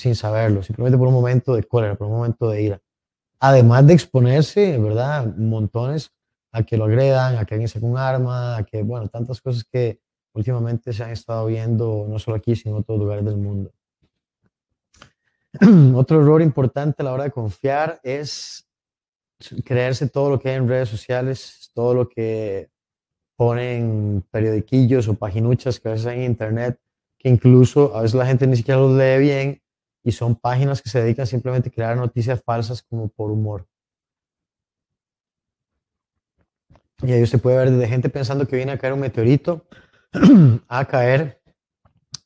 sin 0.00 0.14
saberlo, 0.14 0.62
simplemente 0.62 0.98
por 0.98 1.08
un 1.08 1.14
momento 1.14 1.54
de 1.54 1.62
cólera, 1.64 1.94
por 1.94 2.06
un 2.08 2.14
momento 2.14 2.50
de 2.50 2.62
ira. 2.62 2.80
Además 3.38 3.86
de 3.86 3.94
exponerse, 3.94 4.78
¿verdad? 4.78 5.34
Montones 5.36 6.10
a 6.52 6.62
que 6.62 6.76
lo 6.76 6.84
agredan, 6.84 7.36
a 7.36 7.44
que 7.44 7.54
alguien 7.54 7.68
saque 7.68 7.86
un 7.86 7.96
arma, 7.96 8.56
a 8.56 8.64
que, 8.64 8.82
bueno, 8.82 9.08
tantas 9.08 9.40
cosas 9.40 9.64
que 9.64 10.00
últimamente 10.32 10.92
se 10.92 11.04
han 11.04 11.10
estado 11.10 11.46
viendo 11.46 12.06
no 12.08 12.18
solo 12.18 12.36
aquí, 12.36 12.56
sino 12.56 12.76
en 12.76 12.80
otros 12.82 12.98
lugares 12.98 13.24
del 13.24 13.36
mundo. 13.36 13.72
Otro 15.94 16.20
error 16.20 16.42
importante 16.42 17.02
a 17.02 17.04
la 17.04 17.12
hora 17.12 17.24
de 17.24 17.32
confiar 17.32 18.00
es 18.04 18.68
creerse 19.64 20.08
todo 20.08 20.30
lo 20.30 20.38
que 20.38 20.50
hay 20.50 20.56
en 20.56 20.68
redes 20.68 20.88
sociales, 20.88 21.70
todo 21.74 21.94
lo 21.94 22.08
que 22.08 22.70
ponen 23.36 24.24
periodiquillos 24.30 25.08
o 25.08 25.14
paginuchas 25.14 25.80
que 25.80 25.88
a 25.88 25.92
veces 25.92 26.06
hay 26.06 26.18
en 26.18 26.24
internet, 26.24 26.78
que 27.18 27.28
incluso 27.28 27.96
a 27.96 28.02
veces 28.02 28.14
la 28.14 28.26
gente 28.26 28.46
ni 28.46 28.56
siquiera 28.56 28.80
los 28.80 28.96
lee 28.96 29.18
bien 29.18 29.59
y 30.02 30.12
son 30.12 30.34
páginas 30.36 30.80
que 30.82 30.88
se 30.88 31.02
dedican 31.02 31.26
simplemente 31.26 31.68
a 31.68 31.72
crear 31.72 31.96
noticias 31.96 32.42
falsas 32.42 32.82
como 32.82 33.08
por 33.08 33.30
humor. 33.30 33.66
Y 37.02 37.12
ahí 37.12 37.22
usted 37.22 37.40
puede 37.40 37.56
ver 37.56 37.70
de 37.70 37.88
gente 37.88 38.08
pensando 38.08 38.46
que 38.46 38.56
viene 38.56 38.72
a 38.72 38.78
caer 38.78 38.92
un 38.92 39.00
meteorito 39.00 39.64
a 40.68 40.84
caer 40.84 41.40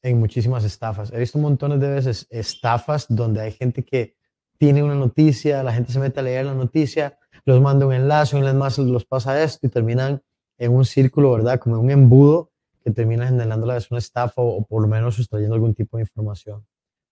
en 0.03 0.19
muchísimas 0.19 0.65
estafas. 0.65 1.13
He 1.13 1.19
visto 1.19 1.39
montones 1.39 1.81
de 1.81 1.89
veces 1.89 2.27
estafas 2.31 3.07
donde 3.09 3.41
hay 3.41 3.53
gente 3.53 3.85
que 3.85 4.17
tiene 4.59 4.83
una 4.83 4.95
noticia, 4.95 5.63
la 5.63 5.73
gente 5.73 5.93
se 5.93 5.99
mete 5.99 6.21
a 6.21 6.23
leer 6.23 6.47
la 6.47 6.55
noticia, 6.55 7.19
los 7.45 7.61
manda 7.61 7.87
un 7.87 7.93
enlace, 7.93 8.37
un 8.37 8.45
enlace 8.45 8.83
los 8.83 9.05
pasa 9.05 9.43
esto 9.43 9.67
y 9.67 9.71
terminan 9.71 10.23
en 10.59 10.73
un 10.73 10.85
círculo, 10.85 11.33
¿verdad? 11.33 11.59
Como 11.59 11.79
un 11.79 11.91
embudo 11.91 12.51
que 12.83 12.91
termina 12.91 13.27
generando 13.27 13.67
la 13.67 13.81
una 13.91 13.99
estafa 13.99 14.43
o 14.43 14.65
por 14.65 14.83
lo 14.83 14.89
menos 14.89 15.15
sustrayendo 15.15 15.55
algún 15.55 15.75
tipo 15.75 15.97
de 15.97 16.03
información. 16.03 16.65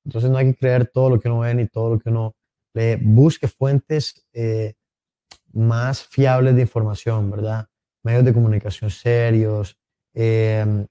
Entonces 0.05 0.31
no 0.31 0.39
hay 0.39 0.47
que 0.47 0.59
creer 0.59 0.87
todo 0.87 1.11
lo 1.11 1.21
que 1.21 1.29
uno 1.29 1.41
ve 1.41 1.55
ni 1.55 1.67
todo 1.67 1.95
lo 1.95 1.99
que 1.99 2.11
uno 2.11 2.35
lee. 2.75 2.97
Busque 3.01 3.49
fuentes 3.49 4.27
eh, 4.33 4.75
más 5.53 6.05
fiables 6.05 6.55
de 6.55 6.63
información, 6.63 7.31
¿verdad? 7.31 7.69
Medios 8.03 8.25
de 8.25 8.33
comunicación 8.33 8.91
serios, 8.91 9.77
eh, 10.15 10.87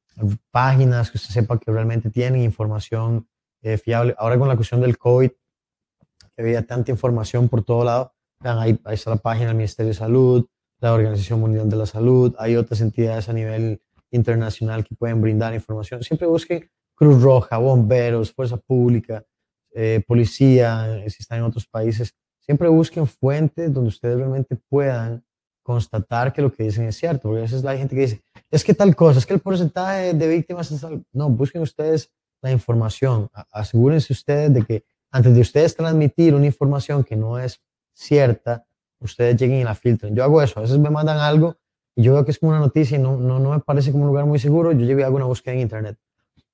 páginas 0.52 1.12
que 1.12 1.18
usted 1.18 1.34
sepa 1.34 1.60
que 1.60 1.72
realmente 1.72 2.10
tienen 2.10 2.42
información 2.42 3.28
eh, 3.62 3.78
fiable. 3.78 4.16
Ahora 4.18 4.38
con 4.38 4.48
la 4.48 4.56
cuestión 4.56 4.82
del 4.82 4.98
COVID, 4.98 5.30
que 5.30 6.42
había 6.42 6.66
tanta 6.66 6.92
información 6.92 7.50
por 7.50 7.64
todo 7.64 7.84
lado, 7.84 8.14
ahí, 8.40 8.80
ahí 8.86 8.94
está 8.94 9.10
la 9.10 9.18
página 9.18 9.48
del 9.48 9.58
Ministerio 9.58 9.90
de 9.90 9.96
Salud, 9.96 10.46
la 10.80 10.94
Organización 10.94 11.40
Mundial 11.40 11.70
de 11.70 11.76
la 11.76 11.86
Salud, 11.86 12.36
hay 12.40 12.56
otras 12.56 12.82
entidades 12.82 13.30
a 13.30 13.34
nivel 13.34 13.82
internacional 14.10 14.84
que 14.84 14.96
pueden 14.96 15.22
brindar 15.22 15.54
información. 15.54 16.04
Siempre 16.04 16.28
busque 16.28 16.72
Cruz 17.02 17.20
Roja, 17.24 17.58
bomberos, 17.58 18.32
fuerza 18.32 18.58
pública, 18.58 19.26
eh, 19.74 20.04
policía, 20.08 21.02
si 21.08 21.18
están 21.20 21.40
en 21.40 21.46
otros 21.46 21.66
países, 21.66 22.14
siempre 22.40 22.68
busquen 22.68 23.08
fuentes 23.08 23.74
donde 23.74 23.88
ustedes 23.88 24.18
realmente 24.18 24.56
puedan 24.70 25.26
constatar 25.64 26.32
que 26.32 26.44
lo 26.44 26.54
que 26.54 26.62
dicen 26.62 26.86
es 26.86 26.98
cierto, 26.98 27.24
porque 27.24 27.40
a 27.40 27.42
veces 27.42 27.66
hay 27.66 27.80
gente 27.80 27.96
que 27.96 28.02
dice, 28.02 28.22
es 28.52 28.64
que 28.64 28.76
tal 28.76 28.96
cosa, 28.96 29.18
es 29.18 29.26
que 29.26 29.34
el 29.34 29.40
porcentaje 29.40 30.14
de 30.14 30.28
víctimas 30.28 30.72
es 30.72 30.80
tal... 30.80 31.04
No, 31.12 31.28
busquen 31.28 31.64
ustedes 31.64 32.12
la 32.40 32.52
información, 32.52 33.32
asegúrense 33.52 34.14
ustedes 34.14 34.54
de 34.54 34.64
que 34.64 34.84
antes 35.10 35.34
de 35.34 35.42
ustedes 35.42 35.76
transmitir 35.76 36.36
una 36.36 36.46
información 36.46 37.04
que 37.04 37.16
no 37.16 37.40
es 37.40 37.64
cierta, 37.96 38.64
ustedes 39.00 39.42
lleguen 39.42 39.62
y 39.62 39.64
la 39.64 39.74
filtren. 39.74 40.14
Yo 40.14 40.24
hago 40.24 40.40
eso, 40.40 40.60
a 40.60 40.62
veces 40.62 40.78
me 40.78 40.92
mandan 40.92 41.18
algo 41.18 41.58
y 41.96 42.04
yo 42.04 42.14
veo 42.14 42.26
que 42.26 42.30
es 42.30 42.38
como 42.38 42.52
una 42.52 42.60
noticia 42.60 43.00
y 43.00 43.02
no, 43.02 43.18
no, 43.18 43.40
no 43.40 43.50
me 43.50 43.60
parece 43.60 43.92
como 43.92 44.04
un 44.04 44.10
lugar 44.10 44.28
muy 44.28 44.38
seguro, 44.38 44.72
yo 44.72 44.86
llego 44.86 45.00
y 45.00 45.04
hago 45.04 45.16
una 45.16 45.26
búsqueda 45.26 45.56
en 45.56 45.62
internet. 45.62 45.98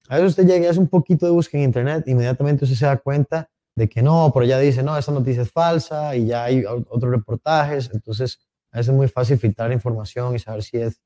A 0.09 0.15
veces 0.15 0.31
usted 0.31 0.45
llega 0.45 0.65
y 0.65 0.69
hace 0.69 0.79
un 0.79 0.87
poquito 0.87 1.25
de 1.25 1.31
búsqueda 1.31 1.61
en 1.61 1.69
internet, 1.69 2.03
inmediatamente 2.07 2.63
usted 2.63 2.77
se 2.77 2.85
da 2.85 2.97
cuenta 2.97 3.49
de 3.75 3.87
que 3.87 4.01
no, 4.01 4.31
pero 4.33 4.45
ya 4.45 4.57
dice, 4.57 4.81
no, 4.81 4.97
esta 4.97 5.11
noticia 5.11 5.43
es 5.43 5.51
falsa 5.51 6.15
y 6.15 6.27
ya 6.27 6.45
hay 6.45 6.63
otros 6.65 7.11
reportajes, 7.11 7.91
entonces 7.93 8.39
a 8.71 8.77
veces 8.77 8.91
es 8.91 8.95
muy 8.95 9.07
fácil 9.07 9.37
filtrar 9.37 9.71
información 9.71 10.35
y 10.35 10.39
saber 10.39 10.63
si 10.63 10.77
es 10.77 10.99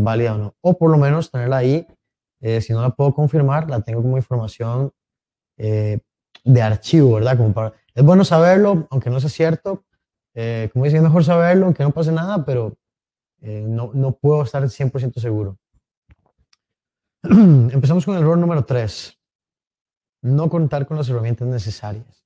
válida 0.00 0.34
o 0.34 0.38
no. 0.38 0.54
O 0.60 0.76
por 0.76 0.90
lo 0.90 0.98
menos 0.98 1.30
tenerla 1.30 1.58
ahí, 1.58 1.86
eh, 2.40 2.60
si 2.60 2.72
no 2.72 2.82
la 2.82 2.90
puedo 2.90 3.14
confirmar, 3.14 3.68
la 3.70 3.80
tengo 3.80 4.02
como 4.02 4.16
información 4.16 4.92
eh, 5.56 6.00
de 6.44 6.62
archivo, 6.62 7.14
¿verdad? 7.14 7.72
Es 7.94 8.04
bueno 8.04 8.24
saberlo, 8.24 8.86
aunque 8.90 9.10
no 9.10 9.20
sea 9.20 9.30
cierto, 9.30 9.84
eh, 10.34 10.68
como 10.72 10.84
dicen, 10.84 10.98
es 10.98 11.04
mejor 11.04 11.24
saberlo, 11.24 11.66
aunque 11.66 11.82
no 11.82 11.90
pase 11.90 12.12
nada, 12.12 12.44
pero 12.44 12.76
no, 13.40 13.92
no 13.94 14.12
puedo 14.12 14.42
estar 14.42 14.64
100% 14.64 15.20
seguro. 15.20 15.58
Empezamos 17.22 18.04
con 18.04 18.14
el 18.14 18.22
error 18.22 18.38
número 18.38 18.64
3. 18.64 19.18
No 20.22 20.48
contar 20.48 20.86
con 20.86 20.96
las 20.96 21.08
herramientas 21.08 21.48
necesarias. 21.48 22.24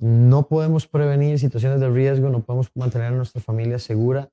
No 0.00 0.48
podemos 0.48 0.88
prevenir 0.88 1.38
situaciones 1.38 1.78
de 1.80 1.88
riesgo, 1.88 2.28
no 2.28 2.42
podemos 2.42 2.70
mantener 2.74 3.08
a 3.08 3.16
nuestra 3.16 3.40
familia 3.40 3.78
segura 3.78 4.30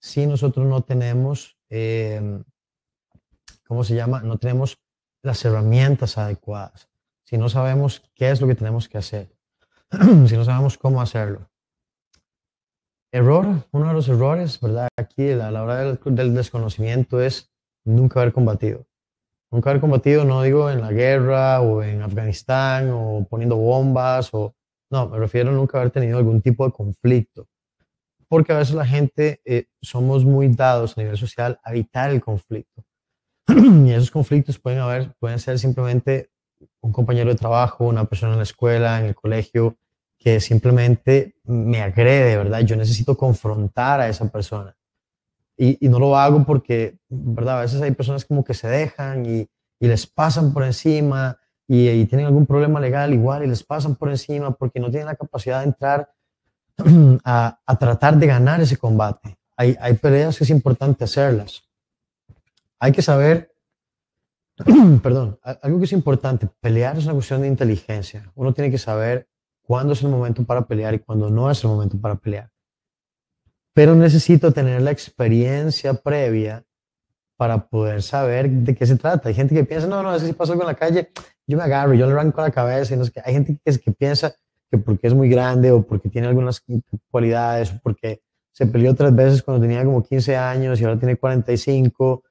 si 0.00 0.26
nosotros 0.26 0.66
no 0.66 0.82
tenemos, 0.82 1.56
eh, 1.70 2.42
¿cómo 3.66 3.84
se 3.84 3.94
llama? 3.94 4.20
No 4.20 4.36
tenemos 4.36 4.78
las 5.22 5.44
herramientas 5.44 6.18
adecuadas. 6.18 6.88
Si 7.22 7.38
no 7.38 7.48
sabemos 7.48 8.02
qué 8.14 8.30
es 8.30 8.40
lo 8.40 8.48
que 8.48 8.56
tenemos 8.56 8.88
que 8.88 8.98
hacer. 8.98 9.34
si 10.26 10.36
no 10.36 10.44
sabemos 10.44 10.76
cómo 10.76 11.00
hacerlo. 11.00 11.48
Error, 13.12 13.64
uno 13.70 13.88
de 13.88 13.94
los 13.94 14.08
errores, 14.08 14.60
¿verdad? 14.60 14.88
Aquí 14.98 15.30
a 15.30 15.50
la 15.52 15.62
hora 15.62 15.94
del 15.94 16.34
desconocimiento 16.34 17.20
es 17.22 17.52
nunca 17.84 18.20
haber 18.20 18.32
combatido. 18.32 18.86
Nunca 19.54 19.70
haber 19.70 19.80
combatido, 19.80 20.24
no 20.24 20.42
digo 20.42 20.68
en 20.68 20.80
la 20.80 20.90
guerra 20.90 21.60
o 21.60 21.80
en 21.80 22.02
Afganistán 22.02 22.90
o 22.90 23.24
poniendo 23.30 23.54
bombas 23.54 24.30
o... 24.32 24.52
No, 24.90 25.08
me 25.08 25.16
refiero 25.16 25.50
a 25.50 25.52
nunca 25.52 25.78
haber 25.78 25.92
tenido 25.92 26.18
algún 26.18 26.42
tipo 26.42 26.66
de 26.66 26.72
conflicto. 26.72 27.46
Porque 28.26 28.52
a 28.52 28.58
veces 28.58 28.74
la 28.74 28.84
gente 28.84 29.40
eh, 29.44 29.66
somos 29.80 30.24
muy 30.24 30.48
dados 30.48 30.98
a 30.98 31.02
nivel 31.02 31.16
social 31.16 31.60
a 31.62 31.70
evitar 31.70 32.10
el 32.10 32.20
conflicto. 32.20 32.84
y 33.46 33.92
esos 33.92 34.10
conflictos 34.10 34.58
pueden, 34.58 34.80
haber, 34.80 35.14
pueden 35.20 35.38
ser 35.38 35.56
simplemente 35.60 36.30
un 36.80 36.90
compañero 36.90 37.30
de 37.30 37.36
trabajo, 37.36 37.84
una 37.84 38.06
persona 38.06 38.32
en 38.32 38.38
la 38.38 38.42
escuela, 38.42 38.98
en 38.98 39.06
el 39.06 39.14
colegio, 39.14 39.76
que 40.18 40.40
simplemente 40.40 41.36
me 41.44 41.80
agrede, 41.80 42.36
¿verdad? 42.36 42.62
Yo 42.62 42.74
necesito 42.74 43.16
confrontar 43.16 44.00
a 44.00 44.08
esa 44.08 44.28
persona. 44.28 44.76
Y, 45.56 45.88
no 45.88 45.98
lo 45.98 46.16
hago 46.16 46.44
porque, 46.44 46.98
¿verdad? 47.08 47.58
A 47.58 47.62
veces 47.62 47.80
hay 47.80 47.92
personas 47.92 48.24
como 48.24 48.44
que 48.44 48.54
se 48.54 48.68
dejan 48.68 49.24
y, 49.24 49.48
y, 49.78 49.86
les 49.86 50.06
pasan 50.06 50.52
por 50.52 50.64
encima 50.64 51.38
y, 51.68 52.04
tienen 52.06 52.26
algún 52.26 52.46
problema 52.46 52.80
legal 52.80 53.12
igual 53.14 53.44
y 53.44 53.46
les 53.46 53.62
pasan 53.62 53.94
por 53.94 54.10
encima 54.10 54.50
porque 54.52 54.80
no 54.80 54.90
tienen 54.90 55.06
la 55.06 55.14
capacidad 55.14 55.60
de 55.60 55.66
entrar 55.66 56.12
a, 57.24 57.60
a 57.64 57.78
tratar 57.78 58.16
de 58.16 58.26
ganar 58.26 58.60
ese 58.60 58.76
combate. 58.76 59.38
Hay, 59.56 59.76
hay 59.80 59.94
peleas 59.94 60.36
que 60.36 60.44
es 60.44 60.50
importante 60.50 61.04
hacerlas. 61.04 61.62
Hay 62.80 62.90
que 62.90 63.02
saber, 63.02 63.54
perdón, 65.02 65.38
algo 65.62 65.78
que 65.78 65.84
es 65.84 65.92
importante, 65.92 66.48
pelear 66.60 66.98
es 66.98 67.04
una 67.04 67.14
cuestión 67.14 67.42
de 67.42 67.48
inteligencia. 67.48 68.30
Uno 68.34 68.52
tiene 68.52 68.70
que 68.70 68.78
saber 68.78 69.28
cuándo 69.62 69.92
es 69.92 70.02
el 70.02 70.10
momento 70.10 70.44
para 70.44 70.66
pelear 70.66 70.94
y 70.94 70.98
cuándo 70.98 71.30
no 71.30 71.50
es 71.50 71.62
el 71.62 71.70
momento 71.70 71.98
para 72.00 72.16
pelear. 72.16 72.50
Pero 73.74 73.94
necesito 73.94 74.52
tener 74.52 74.80
la 74.82 74.92
experiencia 74.92 75.94
previa 75.94 76.64
para 77.36 77.66
poder 77.66 78.02
saber 78.02 78.48
de 78.48 78.74
qué 78.74 78.86
se 78.86 78.96
trata. 78.96 79.28
Hay 79.28 79.34
gente 79.34 79.54
que 79.54 79.64
piensa, 79.64 79.88
no, 79.88 80.02
no, 80.02 80.14
es 80.14 80.22
que 80.22 80.28
si 80.28 80.34
paso 80.34 80.52
algo 80.52 80.62
en 80.62 80.68
la 80.68 80.74
calle, 80.74 81.10
yo 81.46 81.58
me 81.58 81.64
agarro, 81.64 81.92
yo 81.94 82.06
le 82.06 82.12
arranco 82.12 82.40
la 82.40 82.52
cabeza. 82.52 82.94
Y 82.94 82.96
no 82.96 83.04
sé 83.04 83.10
qué. 83.10 83.20
Hay 83.24 83.34
gente 83.34 83.58
que, 83.62 83.78
que 83.78 83.92
piensa 83.92 84.34
que 84.70 84.78
porque 84.78 85.08
es 85.08 85.14
muy 85.14 85.28
grande 85.28 85.72
o 85.72 85.82
porque 85.82 86.08
tiene 86.08 86.28
algunas 86.28 86.62
cualidades 87.10 87.72
o 87.72 87.80
porque 87.82 88.22
se 88.52 88.66
peleó 88.66 88.94
tres 88.94 89.14
veces 89.14 89.42
cuando 89.42 89.60
tenía 89.60 89.84
como 89.84 90.04
15 90.04 90.36
años 90.36 90.80
y 90.80 90.84
ahora 90.84 90.98
tiene 90.98 91.16
45 91.16 92.22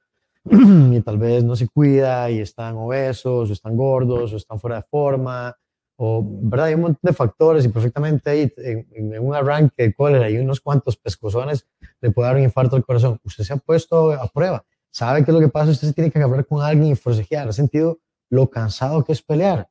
y 0.50 1.00
tal 1.02 1.18
vez 1.18 1.44
no 1.44 1.54
se 1.54 1.68
cuida 1.68 2.30
y 2.30 2.40
están 2.40 2.76
obesos 2.76 3.50
o 3.50 3.52
están 3.52 3.76
gordos 3.76 4.32
o 4.32 4.36
están 4.36 4.58
fuera 4.58 4.76
de 4.76 4.82
forma 4.82 5.54
o, 5.96 6.22
¿verdad? 6.24 6.66
Hay 6.66 6.74
un 6.74 6.82
montón 6.82 7.00
de 7.02 7.12
factores 7.12 7.64
y 7.64 7.68
perfectamente 7.68 8.30
ahí 8.30 8.52
en, 8.56 9.18
un 9.18 9.34
arranque 9.34 9.84
de 9.84 9.94
cólera 9.94 10.28
y 10.28 10.38
unos 10.38 10.60
cuantos 10.60 10.96
pescozones 10.96 11.66
le 12.00 12.10
puede 12.10 12.28
dar 12.28 12.36
un 12.36 12.42
infarto 12.42 12.76
al 12.76 12.84
corazón. 12.84 13.20
Usted 13.24 13.44
se 13.44 13.52
ha 13.52 13.56
puesto 13.56 14.12
a 14.12 14.26
prueba, 14.28 14.64
sabe 14.90 15.24
qué 15.24 15.30
es 15.30 15.34
lo 15.34 15.40
que 15.40 15.48
pasa, 15.48 15.70
usted 15.70 15.88
se 15.88 15.94
tiene 15.94 16.10
que 16.10 16.20
hablar 16.20 16.46
con 16.46 16.62
alguien 16.62 16.92
y 16.92 16.96
forcejear, 16.96 17.48
ha 17.48 17.52
sentido 17.52 18.00
lo 18.30 18.50
cansado 18.50 19.04
que 19.04 19.12
es 19.12 19.22
pelear. 19.22 19.68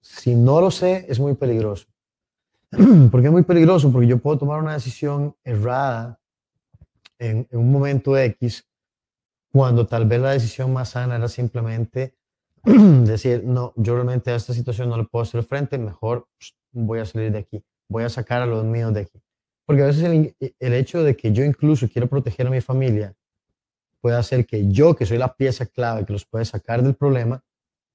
Si 0.00 0.34
no 0.34 0.60
lo 0.60 0.70
sé, 0.70 1.06
es 1.08 1.20
muy 1.20 1.34
peligroso. 1.34 1.86
¿Por 3.10 3.20
qué 3.20 3.26
es 3.26 3.32
muy 3.32 3.42
peligroso? 3.42 3.92
Porque 3.92 4.06
yo 4.06 4.18
puedo 4.18 4.38
tomar 4.38 4.60
una 4.60 4.72
decisión 4.72 5.36
errada 5.44 6.20
en, 7.18 7.46
un 7.52 7.70
momento 7.70 8.16
X, 8.16 8.66
cuando 9.52 9.86
tal 9.86 10.06
vez 10.06 10.20
la 10.20 10.32
decisión 10.32 10.72
más 10.72 10.90
sana 10.90 11.16
era 11.16 11.28
simplemente 11.28 12.16
decir, 13.04 13.42
no, 13.44 13.72
yo 13.76 13.94
realmente 13.94 14.30
a 14.30 14.36
esta 14.36 14.52
situación 14.52 14.88
no 14.88 14.96
le 14.96 15.04
puedo 15.04 15.22
hacer 15.22 15.42
frente, 15.42 15.78
mejor 15.78 16.26
voy 16.72 17.00
a 17.00 17.06
salir 17.06 17.32
de 17.32 17.38
aquí, 17.38 17.64
voy 17.88 18.04
a 18.04 18.08
sacar 18.08 18.42
a 18.42 18.46
los 18.46 18.64
míos 18.64 18.92
de 18.94 19.00
aquí. 19.00 19.20
Porque 19.66 19.82
a 19.82 19.86
veces 19.86 20.04
el, 20.04 20.34
el 20.58 20.74
hecho 20.74 21.02
de 21.02 21.16
que 21.16 21.32
yo 21.32 21.44
incluso 21.44 21.88
quiero 21.88 22.08
proteger 22.08 22.46
a 22.46 22.50
mi 22.50 22.60
familia 22.60 23.14
puede 24.00 24.16
hacer 24.16 24.46
que 24.46 24.70
yo, 24.70 24.94
que 24.94 25.06
soy 25.06 25.18
la 25.18 25.34
pieza 25.34 25.66
clave 25.66 26.04
que 26.04 26.12
los 26.12 26.24
puede 26.24 26.44
sacar 26.44 26.82
del 26.82 26.94
problema, 26.94 27.42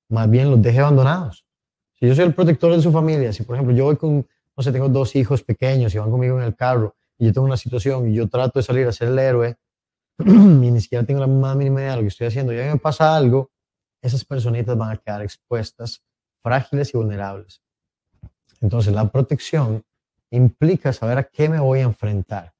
más 0.09 0.29
bien 0.29 0.51
los 0.51 0.61
deje 0.61 0.79
abandonados. 0.79 1.45
Si 1.93 2.07
yo 2.07 2.15
soy 2.15 2.25
el 2.25 2.33
protector 2.33 2.75
de 2.75 2.81
su 2.81 2.91
familia, 2.91 3.33
si 3.33 3.43
por 3.43 3.55
ejemplo 3.55 3.75
yo 3.75 3.85
voy 3.85 3.97
con 3.97 4.27
no 4.55 4.63
sé, 4.63 4.71
tengo 4.71 4.87
dos 4.89 5.15
hijos 5.15 5.43
pequeños 5.43 5.93
y 5.93 5.97
van 5.97 6.09
conmigo 6.09 6.37
en 6.39 6.45
el 6.45 6.55
carro 6.55 6.95
y 7.17 7.25
yo 7.25 7.33
tengo 7.33 7.45
una 7.45 7.57
situación 7.57 8.09
y 8.09 8.13
yo 8.13 8.27
trato 8.29 8.59
de 8.59 8.63
salir 8.63 8.87
a 8.87 8.91
ser 8.91 9.09
el 9.09 9.19
héroe 9.19 9.57
y 10.25 10.29
ni 10.29 10.79
siquiera 10.79 11.05
tengo 11.05 11.19
la 11.19 11.27
más 11.27 11.55
mínima 11.55 11.81
idea 11.81 11.91
de 11.91 11.97
lo 11.97 12.01
que 12.03 12.07
estoy 12.07 12.27
haciendo 12.27 12.53
y 12.53 12.59
a 12.59 12.63
mí 12.63 12.69
me 12.69 12.79
pasa 12.79 13.15
algo, 13.15 13.51
esas 14.05 14.23
personitas 14.23 14.77
van 14.77 14.91
a 14.91 14.97
quedar 14.97 15.21
expuestas, 15.21 16.03
frágiles 16.41 16.93
y 16.93 16.97
vulnerables. 16.97 17.61
Entonces, 18.61 18.93
la 18.93 19.09
protección 19.09 19.83
implica 20.29 20.93
saber 20.93 21.17
a 21.17 21.23
qué 21.23 21.49
me 21.49 21.59
voy 21.59 21.79
a 21.79 21.83
enfrentar. 21.83 22.53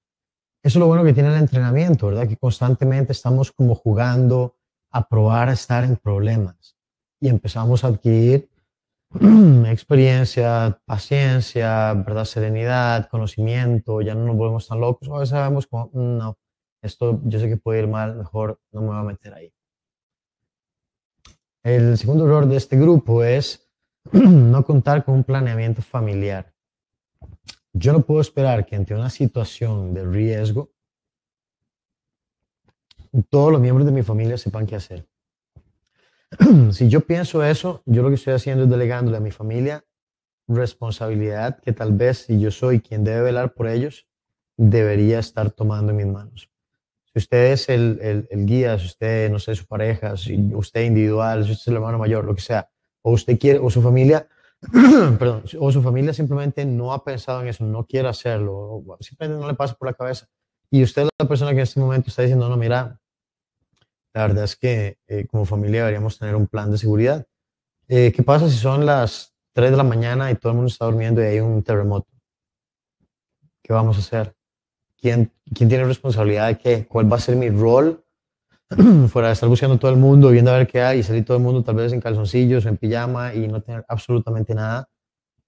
Eso 0.63 0.79
es 0.79 0.81
lo 0.81 0.87
bueno 0.87 1.03
que 1.03 1.13
tiene 1.13 1.29
el 1.29 1.39
entrenamiento, 1.39 2.07
¿verdad? 2.07 2.27
Que 2.27 2.37
constantemente 2.37 3.11
estamos 3.11 3.51
como 3.51 3.75
jugando 3.75 4.55
a 4.91 5.07
probar 5.07 5.49
a 5.49 5.53
estar 5.53 5.83
en 5.83 5.95
problemas 5.97 6.75
y 7.19 7.29
empezamos 7.29 7.83
a 7.83 7.87
adquirir 7.87 8.49
experiencia, 9.67 10.79
paciencia, 10.85 11.93
¿verdad? 11.93 12.25
serenidad, 12.25 13.07
conocimiento, 13.09 14.01
ya 14.01 14.15
no 14.15 14.25
nos 14.25 14.35
volvemos 14.35 14.67
tan 14.67 14.79
locos, 14.79 15.07
a 15.09 15.13
veces 15.13 15.29
sabemos 15.29 15.67
como, 15.67 15.91
mm, 15.93 16.17
no, 16.17 16.37
esto 16.81 17.21
yo 17.23 17.39
sé 17.39 17.47
que 17.47 17.57
puede 17.57 17.81
ir 17.81 17.87
mal, 17.87 18.15
mejor 18.15 18.59
no 18.71 18.81
me 18.81 18.87
voy 18.87 18.97
a 18.97 19.03
meter 19.03 19.33
ahí. 19.33 19.53
El 21.65 21.97
segundo 21.97 22.25
error 22.25 22.47
de 22.47 22.57
este 22.57 22.77
grupo 22.77 23.23
es 23.23 23.67
no 24.11 24.63
contar 24.63 25.03
con 25.03 25.15
un 25.15 25.23
planeamiento 25.23 25.81
familiar. 25.81 26.53
Yo 27.73 27.91
no 27.91 28.05
puedo 28.05 28.21
esperar 28.21 28.67
que 28.67 28.75
ante 28.75 28.93
una 28.93 29.09
situación 29.09 29.91
de 29.91 30.05
riesgo, 30.05 30.69
todos 33.29 33.51
los 33.51 33.59
miembros 33.59 33.87
de 33.87 33.91
mi 33.91 34.03
familia 34.03 34.37
sepan 34.37 34.67
qué 34.67 34.75
hacer. 34.75 35.07
si 36.71 36.87
yo 36.87 37.01
pienso 37.01 37.43
eso, 37.43 37.81
yo 37.87 38.03
lo 38.03 38.09
que 38.09 38.15
estoy 38.15 38.35
haciendo 38.35 38.65
es 38.65 38.69
delegándole 38.69 39.17
a 39.17 39.21
mi 39.21 39.31
familia 39.31 39.83
responsabilidad 40.47 41.59
que 41.61 41.73
tal 41.73 41.93
vez 41.93 42.27
si 42.27 42.39
yo 42.39 42.51
soy 42.51 42.79
quien 42.79 43.03
debe 43.03 43.23
velar 43.23 43.55
por 43.55 43.67
ellos, 43.67 44.07
debería 44.55 45.17
estar 45.17 45.49
tomando 45.49 45.93
en 45.93 45.97
mis 45.97 46.05
manos. 46.05 46.47
Si 47.15 47.19
usted 47.19 47.53
es 47.53 47.69
el, 47.69 48.27
el, 48.29 48.45
guía, 48.45 48.77
si 48.77 48.87
usted, 48.87 49.31
no 49.31 49.39
sé, 49.39 49.55
su 49.55 49.65
pareja, 49.65 50.17
si 50.17 50.35
usted 50.53 50.83
individual, 50.83 51.45
si 51.45 51.51
usted 51.51 51.61
es 51.61 51.67
el 51.69 51.75
hermano 51.75 51.97
mayor, 51.97 52.25
lo 52.25 52.35
que 52.35 52.41
sea, 52.41 52.69
o 53.01 53.11
usted 53.11 53.39
quiere, 53.39 53.59
o 53.59 53.69
su 53.69 53.81
familia, 53.81 54.27
perdón, 55.17 55.43
o 55.57 55.71
su 55.71 55.81
familia 55.81 56.13
simplemente 56.13 56.65
no 56.65 56.91
ha 56.91 57.05
pensado 57.05 57.41
en 57.41 57.47
eso, 57.47 57.63
no 57.63 57.85
quiere 57.85 58.09
hacerlo, 58.09 58.83
simplemente 58.99 59.39
no 59.41 59.47
le 59.47 59.53
pasa 59.53 59.75
por 59.75 59.87
la 59.87 59.93
cabeza, 59.93 60.27
y 60.69 60.83
usted 60.83 61.03
es 61.03 61.09
la 61.17 61.25
persona 61.25 61.51
que 61.51 61.59
en 61.59 61.63
este 61.63 61.79
momento 61.79 62.09
está 62.09 62.23
diciendo, 62.23 62.49
no, 62.49 62.57
mira, 62.57 62.99
la 64.13 64.27
verdad 64.27 64.43
es 64.43 64.57
que 64.57 64.97
eh, 65.07 65.25
como 65.25 65.45
familia 65.45 65.79
deberíamos 65.79 66.19
tener 66.19 66.35
un 66.35 66.47
plan 66.47 66.69
de 66.69 66.77
seguridad. 66.77 67.25
Eh, 67.87 68.11
¿Qué 68.13 68.23
pasa 68.23 68.49
si 68.49 68.57
son 68.57 68.85
las 68.85 69.33
3 69.53 69.71
de 69.71 69.77
la 69.77 69.83
mañana 69.83 70.29
y 70.31 70.35
todo 70.35 70.51
el 70.51 70.57
mundo 70.57 70.67
está 70.67 70.83
durmiendo 70.83 71.21
y 71.21 71.27
hay 71.27 71.39
un 71.39 71.63
terremoto? 71.63 72.09
¿Qué 73.63 73.71
vamos 73.71 73.95
a 73.95 73.99
hacer? 73.99 74.34
¿Quién, 75.05 75.31
quién 75.53 75.69
tiene 75.69 75.83
responsabilidad 75.83 76.47
de 76.47 76.57
qué? 76.57 76.87
¿Cuál 76.87 77.11
va 77.11 77.17
a 77.17 77.19
ser 77.19 77.35
mi 77.35 77.51
rol? 77.51 78.03
Fuera 79.09 79.27
de 79.27 79.35
estar 79.35 79.47
buscando 79.47 79.77
todo 79.77 79.91
el 79.91 79.97
mundo, 79.97 80.31
viendo 80.31 80.49
a 80.49 80.57
ver 80.57 80.65
qué 80.65 80.81
hay 80.81 80.97
y 80.97 81.03
salir 81.03 81.23
todo 81.23 81.37
el 81.37 81.43
mundo 81.43 81.63
tal 81.63 81.75
vez 81.75 81.93
en 81.93 82.01
calzoncillos 82.01 82.65
en 82.65 82.75
pijama 82.75 83.31
y 83.35 83.47
no 83.47 83.61
tener 83.61 83.85
absolutamente 83.87 84.55
nada 84.55 84.89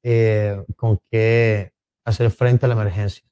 eh, 0.03 0.63
con 0.75 0.99
qué 1.09 1.71
hacer 2.05 2.29
frente 2.29 2.67
a 2.67 2.69
la 2.69 2.75
emergencia. 2.75 3.23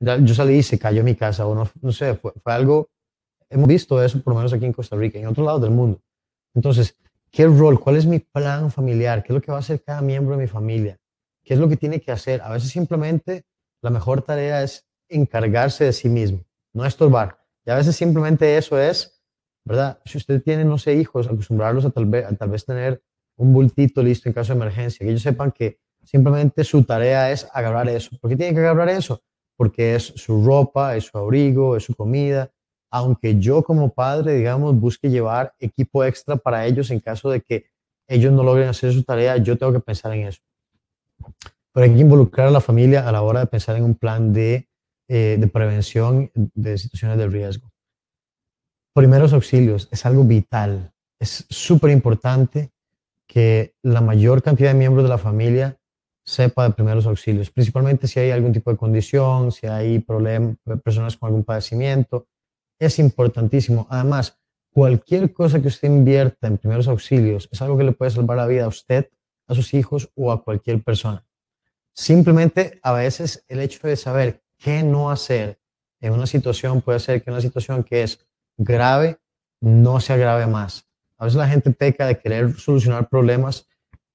Yo 0.00 0.34
salí 0.34 0.54
y 0.54 0.62
se 0.62 0.78
cayó 0.78 1.04
mi 1.04 1.14
casa 1.14 1.46
o 1.46 1.54
no, 1.54 1.68
no 1.82 1.92
sé, 1.92 2.14
fue, 2.14 2.32
fue 2.42 2.54
algo 2.54 2.88
Hemos 3.50 3.68
visto 3.68 4.02
eso 4.02 4.22
por 4.22 4.32
lo 4.32 4.38
menos 4.38 4.54
aquí 4.54 4.64
en 4.64 4.72
Costa 4.72 4.96
Rica 4.96 5.18
y 5.18 5.20
en 5.20 5.28
otros 5.28 5.44
lados 5.44 5.60
del 5.60 5.72
mundo. 5.72 6.00
Entonces, 6.54 6.96
¿qué 7.30 7.44
rol? 7.44 7.78
¿Cuál 7.78 7.96
es 7.98 8.06
mi 8.06 8.20
plan 8.20 8.70
familiar? 8.70 9.22
¿Qué 9.22 9.32
es 9.32 9.34
lo 9.34 9.42
que 9.42 9.52
va 9.52 9.58
a 9.58 9.60
hacer 9.60 9.82
cada 9.82 10.00
miembro 10.00 10.36
de 10.36 10.42
mi 10.42 10.48
familia? 10.48 10.96
¿Qué 11.44 11.52
es 11.52 11.60
lo 11.60 11.68
que 11.68 11.76
tiene 11.76 12.00
que 12.00 12.12
hacer? 12.12 12.40
A 12.40 12.48
veces 12.50 12.70
simplemente 12.70 13.44
la 13.82 13.90
mejor 13.90 14.22
tarea 14.22 14.62
es 14.62 14.86
encargarse 15.10 15.84
de 15.84 15.92
sí 15.92 16.08
mismo, 16.08 16.40
no 16.72 16.86
estorbar. 16.86 17.38
Y 17.66 17.70
a 17.70 17.74
veces 17.76 17.96
simplemente 17.96 18.56
eso 18.56 18.78
es, 18.78 19.22
¿verdad? 19.64 20.00
Si 20.04 20.16
usted 20.18 20.42
tiene, 20.42 20.64
no 20.64 20.78
sé, 20.78 20.94
hijos, 20.94 21.26
acostumbrarlos 21.26 21.84
a 21.84 21.90
tal 21.90 22.06
vez, 22.06 22.64
tener 22.64 23.02
un 23.36 23.52
bultito 23.52 24.02
listo 24.02 24.28
en 24.28 24.32
caso 24.32 24.54
de 24.54 24.60
emergencia, 24.60 25.04
que 25.04 25.10
ellos 25.10 25.22
sepan 25.22 25.52
que 25.52 25.78
simplemente 26.04 26.64
su 26.64 26.84
tarea 26.84 27.30
es 27.30 27.46
agarrar 27.52 27.88
eso. 27.88 28.10
¿Por 28.20 28.30
qué 28.30 28.36
tiene 28.36 28.54
que 28.54 28.60
agarrar 28.60 28.88
eso? 28.88 29.22
Porque 29.56 29.94
es 29.94 30.12
su 30.16 30.44
ropa, 30.44 30.96
es 30.96 31.04
su 31.04 31.18
abrigo, 31.18 31.76
es 31.76 31.84
su 31.84 31.94
comida, 31.94 32.50
aunque 32.90 33.38
yo 33.38 33.62
como 33.62 33.92
padre, 33.92 34.34
digamos, 34.34 34.78
busque 34.78 35.10
llevar 35.10 35.54
equipo 35.58 36.04
extra 36.04 36.36
para 36.36 36.66
ellos 36.66 36.90
en 36.90 37.00
caso 37.00 37.30
de 37.30 37.40
que 37.40 37.66
ellos 38.08 38.32
no 38.32 38.42
logren 38.42 38.68
hacer 38.68 38.92
su 38.92 39.04
tarea, 39.04 39.36
yo 39.36 39.56
tengo 39.56 39.72
que 39.72 39.80
pensar 39.80 40.12
en 40.12 40.26
eso. 40.26 40.40
Pero 41.72 41.84
hay 41.84 41.94
que 41.94 42.00
involucrar 42.00 42.48
a 42.48 42.50
la 42.50 42.60
familia 42.60 43.08
a 43.08 43.12
la 43.12 43.22
hora 43.22 43.40
de 43.40 43.46
pensar 43.46 43.76
en 43.76 43.84
un 43.84 43.94
plan 43.94 44.32
de, 44.32 44.68
eh, 45.12 45.38
de 45.40 45.48
prevención 45.48 46.30
de 46.34 46.78
situaciones 46.78 47.18
de 47.18 47.26
riesgo. 47.26 47.68
Primeros 48.94 49.32
auxilios 49.32 49.88
es 49.90 50.06
algo 50.06 50.22
vital. 50.22 50.92
Es 51.18 51.46
súper 51.50 51.90
importante 51.90 52.70
que 53.26 53.74
la 53.82 54.02
mayor 54.02 54.40
cantidad 54.40 54.70
de 54.70 54.78
miembros 54.78 55.02
de 55.02 55.08
la 55.08 55.18
familia 55.18 55.76
sepa 56.24 56.62
de 56.62 56.74
primeros 56.74 57.06
auxilios, 57.06 57.50
principalmente 57.50 58.06
si 58.06 58.20
hay 58.20 58.30
algún 58.30 58.52
tipo 58.52 58.70
de 58.70 58.76
condición, 58.76 59.50
si 59.50 59.66
hay 59.66 59.98
problemas, 59.98 60.54
personas 60.84 61.16
con 61.16 61.26
algún 61.26 61.42
padecimiento, 61.42 62.28
es 62.78 63.00
importantísimo. 63.00 63.88
Además, 63.90 64.38
cualquier 64.72 65.32
cosa 65.32 65.60
que 65.60 65.66
usted 65.66 65.88
invierta 65.88 66.46
en 66.46 66.56
primeros 66.56 66.86
auxilios 66.86 67.48
es 67.50 67.60
algo 67.60 67.76
que 67.76 67.82
le 67.82 67.90
puede 67.90 68.12
salvar 68.12 68.36
la 68.36 68.46
vida 68.46 68.64
a 68.64 68.68
usted, 68.68 69.10
a 69.48 69.56
sus 69.56 69.74
hijos 69.74 70.08
o 70.14 70.30
a 70.30 70.44
cualquier 70.44 70.84
persona. 70.84 71.26
Simplemente 71.92 72.78
a 72.84 72.92
veces 72.92 73.44
el 73.48 73.58
hecho 73.58 73.88
de 73.88 73.96
saber 73.96 74.39
qué 74.60 74.82
no 74.82 75.10
hacer 75.10 75.58
en 76.00 76.12
una 76.12 76.26
situación 76.26 76.82
puede 76.82 76.96
hacer 76.96 77.22
que 77.22 77.30
una 77.30 77.40
situación 77.40 77.82
que 77.82 78.02
es 78.02 78.26
grave 78.56 79.18
no 79.60 80.00
se 80.00 80.12
agrave 80.12 80.46
más. 80.46 80.86
A 81.18 81.24
veces 81.24 81.36
la 81.36 81.48
gente 81.48 81.70
peca 81.70 82.06
de 82.06 82.18
querer 82.18 82.54
solucionar 82.58 83.08
problemas 83.08 83.66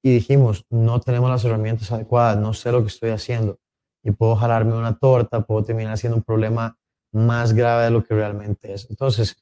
y 0.02 0.14
dijimos, 0.14 0.66
no 0.70 1.00
tenemos 1.02 1.30
las 1.30 1.44
herramientas 1.46 1.92
adecuadas, 1.92 2.38
no 2.38 2.54
sé 2.54 2.72
lo 2.72 2.82
que 2.82 2.88
estoy 2.88 3.10
haciendo 3.10 3.60
y 4.04 4.12
puedo 4.12 4.36
jalarme 4.36 4.76
una 4.76 4.98
torta, 4.98 5.42
puedo 5.42 5.64
terminar 5.64 5.98
siendo 5.98 6.18
un 6.18 6.24
problema 6.24 6.78
más 7.12 7.54
grave 7.54 7.86
de 7.86 7.90
lo 7.92 8.04
que 8.04 8.14
realmente 8.14 8.72
es. 8.72 8.88
Entonces, 8.90 9.36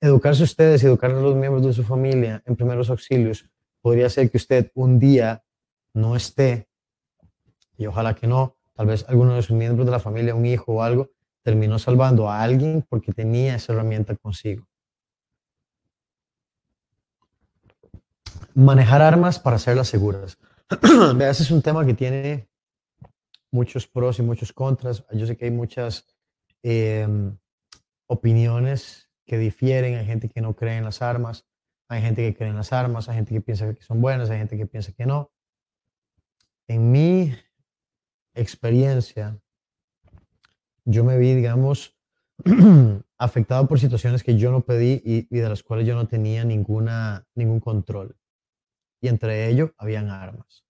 educarse 0.00 0.42
ustedes, 0.42 0.82
educar 0.82 1.12
a 1.12 1.20
los 1.20 1.36
miembros 1.36 1.64
de 1.64 1.72
su 1.72 1.84
familia 1.84 2.42
en 2.44 2.56
primeros 2.56 2.90
auxilios 2.90 3.48
podría 3.80 4.08
ser 4.10 4.30
que 4.30 4.36
usted 4.36 4.72
un 4.74 4.98
día 4.98 5.44
no 5.94 6.16
esté, 6.16 6.68
y 7.76 7.86
ojalá 7.86 8.14
que 8.14 8.26
no, 8.26 8.57
tal 8.78 8.86
vez 8.86 9.04
alguno 9.08 9.34
de 9.34 9.42
sus 9.42 9.56
miembros 9.56 9.84
de 9.86 9.90
la 9.90 9.98
familia, 9.98 10.36
un 10.36 10.46
hijo 10.46 10.74
o 10.74 10.82
algo, 10.82 11.10
terminó 11.42 11.80
salvando 11.80 12.30
a 12.30 12.40
alguien 12.40 12.86
porque 12.88 13.12
tenía 13.12 13.56
esa 13.56 13.72
herramienta 13.72 14.14
consigo. 14.14 14.68
Manejar 18.54 19.02
armas 19.02 19.40
para 19.40 19.56
hacerlas 19.56 19.88
seguras. 19.88 20.38
ese 21.20 21.42
es 21.42 21.50
un 21.50 21.60
tema 21.60 21.84
que 21.84 21.94
tiene 21.94 22.48
muchos 23.50 23.88
pros 23.88 24.20
y 24.20 24.22
muchos 24.22 24.52
contras. 24.52 25.04
Yo 25.10 25.26
sé 25.26 25.36
que 25.36 25.46
hay 25.46 25.50
muchas 25.50 26.06
em, 26.62 27.36
opiniones 28.06 29.10
que 29.26 29.38
difieren. 29.38 29.96
Hay 29.96 30.06
gente 30.06 30.28
que 30.28 30.40
no 30.40 30.54
cree 30.54 30.76
en 30.76 30.84
las 30.84 31.02
armas, 31.02 31.48
hay 31.88 32.00
gente 32.00 32.22
que 32.22 32.36
cree 32.36 32.50
en 32.50 32.56
las 32.56 32.72
armas, 32.72 33.08
hay 33.08 33.16
gente 33.16 33.34
que 33.34 33.40
piensa 33.40 33.74
que 33.74 33.82
son 33.82 34.00
buenas, 34.00 34.30
hay 34.30 34.38
gente 34.38 34.56
que 34.56 34.66
piensa 34.66 34.92
que 34.92 35.04
no. 35.04 35.32
En 36.68 36.92
mi 36.92 37.34
experiencia, 38.40 39.40
yo 40.84 41.04
me 41.04 41.18
vi, 41.18 41.34
digamos, 41.34 41.96
afectado 43.18 43.66
por 43.66 43.80
situaciones 43.80 44.22
que 44.22 44.36
yo 44.36 44.50
no 44.50 44.62
pedí 44.62 45.02
y, 45.04 45.22
de 45.36 45.48
las 45.48 45.62
cuales 45.62 45.86
yo 45.86 45.94
no 45.94 46.06
tenía 46.08 46.44
ninguna, 46.44 47.26
ningún 47.34 47.60
control. 47.60 48.16
Y 49.00 49.08
entre 49.08 49.48
ellos 49.48 49.70
habían 49.76 50.08
armas. 50.08 50.64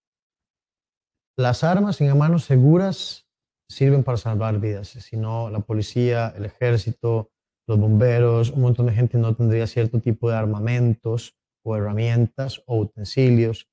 Las 1.36 1.62
armas 1.62 2.00
en 2.00 2.16
manos 2.18 2.44
seguras 2.44 3.26
sirven 3.68 4.02
para 4.02 4.18
salvar 4.18 4.58
vidas. 4.58 4.88
Si 4.88 5.16
no, 5.16 5.50
la 5.50 5.60
policía, 5.60 6.32
el 6.36 6.46
ejército, 6.46 7.30
los 7.66 7.78
bomberos, 7.78 8.50
un 8.50 8.62
montón 8.62 8.86
de 8.86 8.92
gente 8.92 9.18
no 9.18 9.36
tendría 9.36 9.66
cierto 9.66 10.00
tipo 10.00 10.30
de 10.30 10.36
armamentos 10.36 11.36
o 11.62 11.76
herramientas 11.76 12.62
o 12.66 12.78
utensilios 12.78 13.67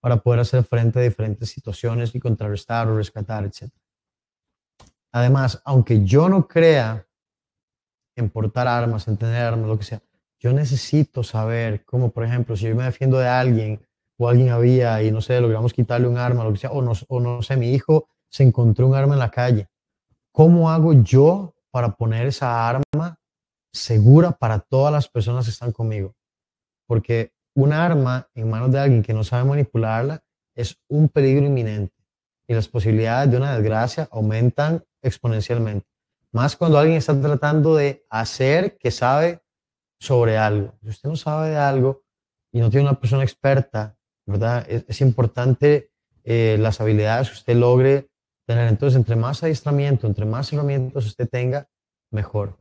para 0.00 0.18
poder 0.18 0.40
hacer 0.40 0.64
frente 0.64 0.98
a 0.98 1.02
diferentes 1.02 1.50
situaciones 1.50 2.14
y 2.14 2.20
contrarrestar 2.20 2.88
o 2.88 2.96
rescatar, 2.96 3.44
etc. 3.44 3.70
Además, 5.12 5.60
aunque 5.64 6.04
yo 6.04 6.28
no 6.28 6.46
crea 6.46 7.06
en 8.16 8.30
portar 8.30 8.68
armas, 8.68 9.08
en 9.08 9.16
tener 9.16 9.42
armas, 9.42 9.68
lo 9.68 9.78
que 9.78 9.84
sea, 9.84 10.02
yo 10.40 10.52
necesito 10.52 11.22
saber 11.22 11.84
cómo, 11.84 12.10
por 12.10 12.24
ejemplo, 12.24 12.56
si 12.56 12.66
yo 12.66 12.76
me 12.76 12.84
defiendo 12.84 13.18
de 13.18 13.28
alguien 13.28 13.84
o 14.16 14.28
alguien 14.28 14.50
había 14.50 15.02
y 15.02 15.10
no 15.10 15.20
sé, 15.20 15.40
logramos 15.40 15.72
quitarle 15.72 16.06
un 16.08 16.18
arma, 16.18 16.44
lo 16.44 16.52
que 16.52 16.58
sea, 16.58 16.70
o 16.70 16.82
o 17.08 17.20
no 17.20 17.42
sé, 17.42 17.56
mi 17.56 17.72
hijo 17.72 18.08
se 18.28 18.42
encontró 18.44 18.86
un 18.86 18.94
arma 18.94 19.14
en 19.14 19.20
la 19.20 19.30
calle. 19.30 19.68
¿Cómo 20.32 20.70
hago 20.70 20.92
yo 20.92 21.54
para 21.70 21.96
poner 21.96 22.26
esa 22.26 22.68
arma 22.68 23.18
segura 23.72 24.32
para 24.32 24.60
todas 24.60 24.92
las 24.92 25.08
personas 25.08 25.44
que 25.44 25.50
están 25.50 25.72
conmigo? 25.72 26.14
Porque 26.86 27.32
un 27.54 27.72
arma 27.72 28.28
en 28.34 28.50
manos 28.50 28.70
de 28.72 28.78
alguien 28.78 29.02
que 29.02 29.14
no 29.14 29.24
sabe 29.24 29.48
manipularla 29.48 30.22
es 30.54 30.78
un 30.88 31.08
peligro 31.08 31.46
inminente 31.46 31.94
y 32.48 32.54
las 32.54 32.68
posibilidades 32.68 33.30
de 33.30 33.36
una 33.36 33.54
desgracia 33.54 34.08
aumentan 34.10 34.84
exponencialmente. 35.02 35.86
Más 36.32 36.56
cuando 36.56 36.78
alguien 36.78 36.96
está 36.98 37.18
tratando 37.20 37.76
de 37.76 38.04
hacer 38.10 38.76
que 38.78 38.90
sabe 38.90 39.40
sobre 40.00 40.36
algo. 40.36 40.74
Si 40.82 40.88
usted 40.88 41.08
no 41.08 41.16
sabe 41.16 41.50
de 41.50 41.56
algo 41.56 42.02
y 42.52 42.60
no 42.60 42.70
tiene 42.70 42.88
una 42.88 42.98
persona 42.98 43.22
experta, 43.22 43.96
¿verdad? 44.26 44.66
Es, 44.68 45.00
importante 45.00 45.90
eh, 46.24 46.56
las 46.60 46.80
habilidades 46.80 47.28
que 47.28 47.34
usted 47.34 47.56
logre 47.56 48.08
tener. 48.46 48.68
Entonces, 48.68 48.96
entre 48.96 49.16
más 49.16 49.42
adiestramiento, 49.42 50.06
entre 50.06 50.24
más 50.24 50.52
herramientas 50.52 51.06
usted 51.06 51.28
tenga, 51.28 51.68
mejor. 52.10 52.58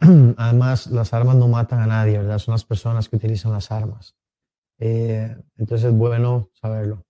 Además, 0.36 0.88
las 0.88 1.12
armas 1.14 1.36
no 1.36 1.48
matan 1.48 1.80
a 1.80 1.86
nadie, 1.86 2.18
¿verdad? 2.18 2.38
Son 2.38 2.52
las 2.52 2.64
personas 2.64 3.08
que 3.08 3.16
utilizan 3.16 3.52
las 3.52 3.70
armas. 3.70 4.16
Eh, 4.78 5.36
entonces 5.56 5.88
es 5.88 5.94
bueno 5.94 6.50
saberlo. 6.52 7.04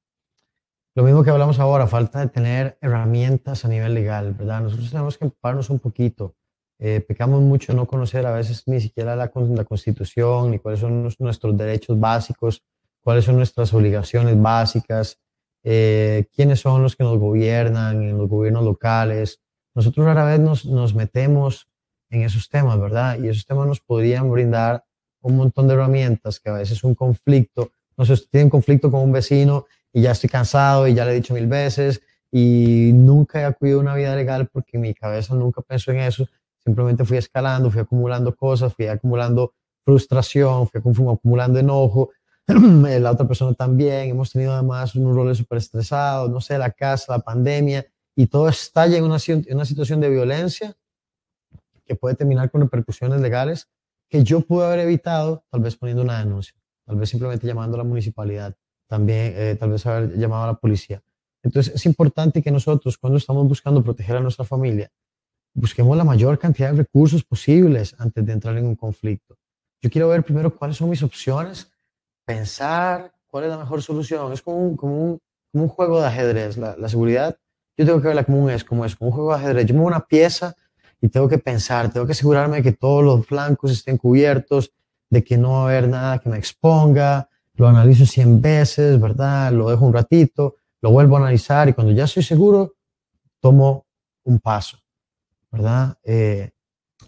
Lo 0.95 1.03
mismo 1.03 1.24
que 1.24 1.30
hablamos 1.30 1.59
ahora, 1.59 1.87
falta 1.89 2.20
de 2.20 2.28
tener 2.28 2.78
herramientas 2.80 3.64
a 3.64 3.68
nivel 3.68 3.95
legal, 3.95 4.32
¿verdad? 4.35 4.61
Nosotros 4.61 4.91
tenemos 4.91 5.18
que 5.18 5.24
empaparnos 5.24 5.70
un 5.70 5.80
poquito. 5.80 6.37
Eh, 6.78 7.01
pecamos 7.01 7.41
mucho 7.41 7.72
no 7.72 7.87
conocer 7.87 8.26
a 8.26 8.32
veces 8.32 8.62
ni 8.66 8.80
siquiera 8.80 9.16
la, 9.16 9.30
la 9.35 9.64
Constitución, 9.64 10.51
ni 10.51 10.59
cuáles 10.59 10.80
son 10.80 11.09
nuestros 11.18 11.57
derechos 11.57 11.99
básicos, 11.99 12.62
cuáles 13.01 13.24
son 13.24 13.37
nuestras 13.37 13.72
obligaciones 13.74 14.41
básicas, 14.41 15.18
eh, 15.64 16.26
quiénes 16.32 16.61
son 16.61 16.82
los 16.82 16.95
que 16.95 17.05
nos 17.05 17.18
gobiernan 17.18 18.03
en 18.03 18.18
los 18.18 18.28
gobiernos 18.28 18.64
locales. 18.64 19.43
Nosotros 19.74 20.07
rara 20.07 20.24
vez 20.24 20.39
nos, 20.39 20.64
nos 20.64 20.95
metemos 20.95 21.68
en 22.15 22.23
esos 22.23 22.49
temas, 22.49 22.79
¿verdad? 22.79 23.19
Y 23.19 23.29
esos 23.29 23.45
temas 23.45 23.67
nos 23.67 23.81
podrían 23.81 24.31
brindar 24.31 24.85
un 25.21 25.37
montón 25.37 25.67
de 25.67 25.75
herramientas 25.75 26.39
que 26.39 26.51
a 26.51 26.53
veces 26.53 26.85
un 26.85 26.95
conflicto, 26.95 27.71
no 27.97 28.05
sé, 28.05 28.12
usted 28.12 28.29
tiene 28.31 28.45
un 28.45 28.51
conflicto 28.51 28.91
con 28.91 29.01
un 29.01 29.12
vecino 29.12 29.67
y 29.93 30.03
ya 30.03 30.12
estoy 30.12 30.29
cansado 30.29 30.87
y 30.87 30.95
ya 30.95 31.05
le 31.05 31.12
he 31.12 31.15
dicho 31.15 31.35
mil 31.35 31.47
veces 31.47 32.03
y 32.31 32.91
nunca 32.93 33.41
he 33.41 33.45
acudido 33.45 33.79
a 33.79 33.83
una 33.83 33.95
vida 33.95 34.15
legal 34.17 34.49
porque 34.53 34.77
mi 34.77 34.93
cabeza 34.93 35.35
nunca 35.35 35.62
pensó 35.62 35.93
en 35.93 36.01
eso. 36.01 36.27
Simplemente 36.65 37.05
fui 37.05 37.17
escalando, 37.17 37.71
fui 37.71 37.81
acumulando 37.81 38.35
cosas, 38.35 38.75
fui 38.75 38.87
acumulando 38.87 39.55
frustración, 39.85 40.69
fui 40.69 40.81
acumulando 40.81 41.59
enojo. 41.59 42.11
la 42.47 43.12
otra 43.12 43.27
persona 43.27 43.55
también. 43.55 44.11
Hemos 44.11 44.33
tenido 44.33 44.53
además 44.53 44.95
unos 44.97 45.15
roles 45.15 45.39
súper 45.39 45.59
estresados, 45.59 46.29
no 46.31 46.41
sé, 46.41 46.59
la 46.59 46.71
casa, 46.71 47.12
la 47.12 47.21
pandemia 47.21 47.87
y 48.17 48.27
todo 48.27 48.49
estalla 48.49 48.97
en 48.97 49.05
una, 49.05 49.19
en 49.27 49.55
una 49.55 49.65
situación 49.65 50.01
de 50.01 50.11
violencia 50.11 50.77
que 51.85 51.97
puede 51.97 52.14
terminar 52.14 52.51
con 52.51 52.61
repercusiones 52.61 53.20
legales 53.20 53.68
que 54.09 54.22
yo 54.22 54.41
pude 54.41 54.66
haber 54.66 54.80
evitado, 54.80 55.45
tal 55.51 55.61
vez 55.61 55.76
poniendo 55.76 56.03
una 56.03 56.18
denuncia, 56.18 56.55
tal 56.87 56.97
vez 56.97 57.09
simplemente 57.09 57.47
llamando 57.47 57.76
a 57.76 57.78
la 57.78 57.85
municipalidad 57.85 58.57
también 58.87 59.32
eh, 59.37 59.57
tal 59.59 59.70
vez 59.70 59.85
haber 59.87 60.16
llamado 60.16 60.45
a 60.45 60.47
la 60.49 60.55
policía. 60.55 61.03
Entonces 61.43 61.74
es 61.74 61.87
importante 61.87 62.43
que 62.43 62.51
nosotros 62.51 62.97
cuando 62.97 63.18
estamos 63.18 63.47
buscando 63.47 63.82
proteger 63.82 64.16
a 64.16 64.20
nuestra 64.20 64.45
familia, 64.45 64.91
busquemos 65.53 65.97
la 65.97 66.05
mayor 66.05 66.39
cantidad 66.39 66.70
de 66.70 66.78
recursos 66.78 67.24
posibles 67.24 67.95
antes 67.99 68.24
de 68.24 68.32
entrar 68.32 68.57
en 68.57 68.66
un 68.66 68.76
conflicto. 68.76 69.37
Yo 69.82 69.91
quiero 69.91 70.09
ver 70.09 70.24
primero 70.24 70.55
cuáles 70.55 70.76
son 70.76 70.89
mis 70.91 71.03
opciones, 71.03 71.70
pensar 72.24 73.12
cuál 73.26 73.45
es 73.45 73.51
la 73.51 73.59
mejor 73.59 73.82
solución. 73.82 74.32
Es 74.32 74.43
como 74.43 74.59
un, 74.59 74.76
como 74.76 75.20
un, 75.53 75.68
juego 75.68 76.01
de 76.01 76.07
ajedrez. 76.07 76.57
La, 76.57 76.89
seguridad, 76.89 77.37
yo 77.76 77.85
tengo 77.85 78.01
que 78.01 78.09
verla 78.09 78.24
como 78.24 78.49
es, 78.49 78.64
como 78.64 78.85
es, 78.85 78.97
como 78.97 79.11
un 79.11 79.14
juego 79.16 79.30
de 79.30 79.37
ajedrez. 79.37 79.66
Yo 79.66 79.74
me 79.74 79.80
una 79.82 80.07
pieza 80.07 80.57
y 81.05 81.11
tengo 81.11 81.29
que 81.29 81.37
pensar, 81.37 81.93
tengo 81.93 82.07
que 82.07 82.13
asegurarme 82.13 82.57
de 82.57 82.63
que 82.63 82.73
todos 82.73 83.05
los 83.05 83.27
flancos 83.27 83.71
estén 83.71 83.99
cubiertos, 83.99 84.73
de 85.11 85.23
que 85.23 85.37
no 85.37 85.51
va 85.51 85.59
a 85.59 85.65
haber 85.65 85.87
nada 85.87 86.19
que 86.19 86.31
me 86.31 86.39
exponga, 86.39 87.29
lo 87.57 87.69
analizo 87.69 88.07
100 88.07 88.41
veces, 88.41 88.99
¿verdad? 88.99 89.53
Lo 89.53 89.69
dejo 89.69 89.85
un 89.85 89.93
ratito, 89.93 90.57
lo 90.81 90.93
vuelvo 90.93 91.17
a 91.17 91.21
analizar 91.21 91.69
y 91.69 91.75
cuando 91.75 91.93
ya 91.93 92.05
estoy 92.05 92.23
seguro, 92.23 92.77
tomo 93.39 93.85
un 94.23 94.41
paso, 94.41 94.79
¿verdad? 95.53 95.95
Eh, 96.05 96.53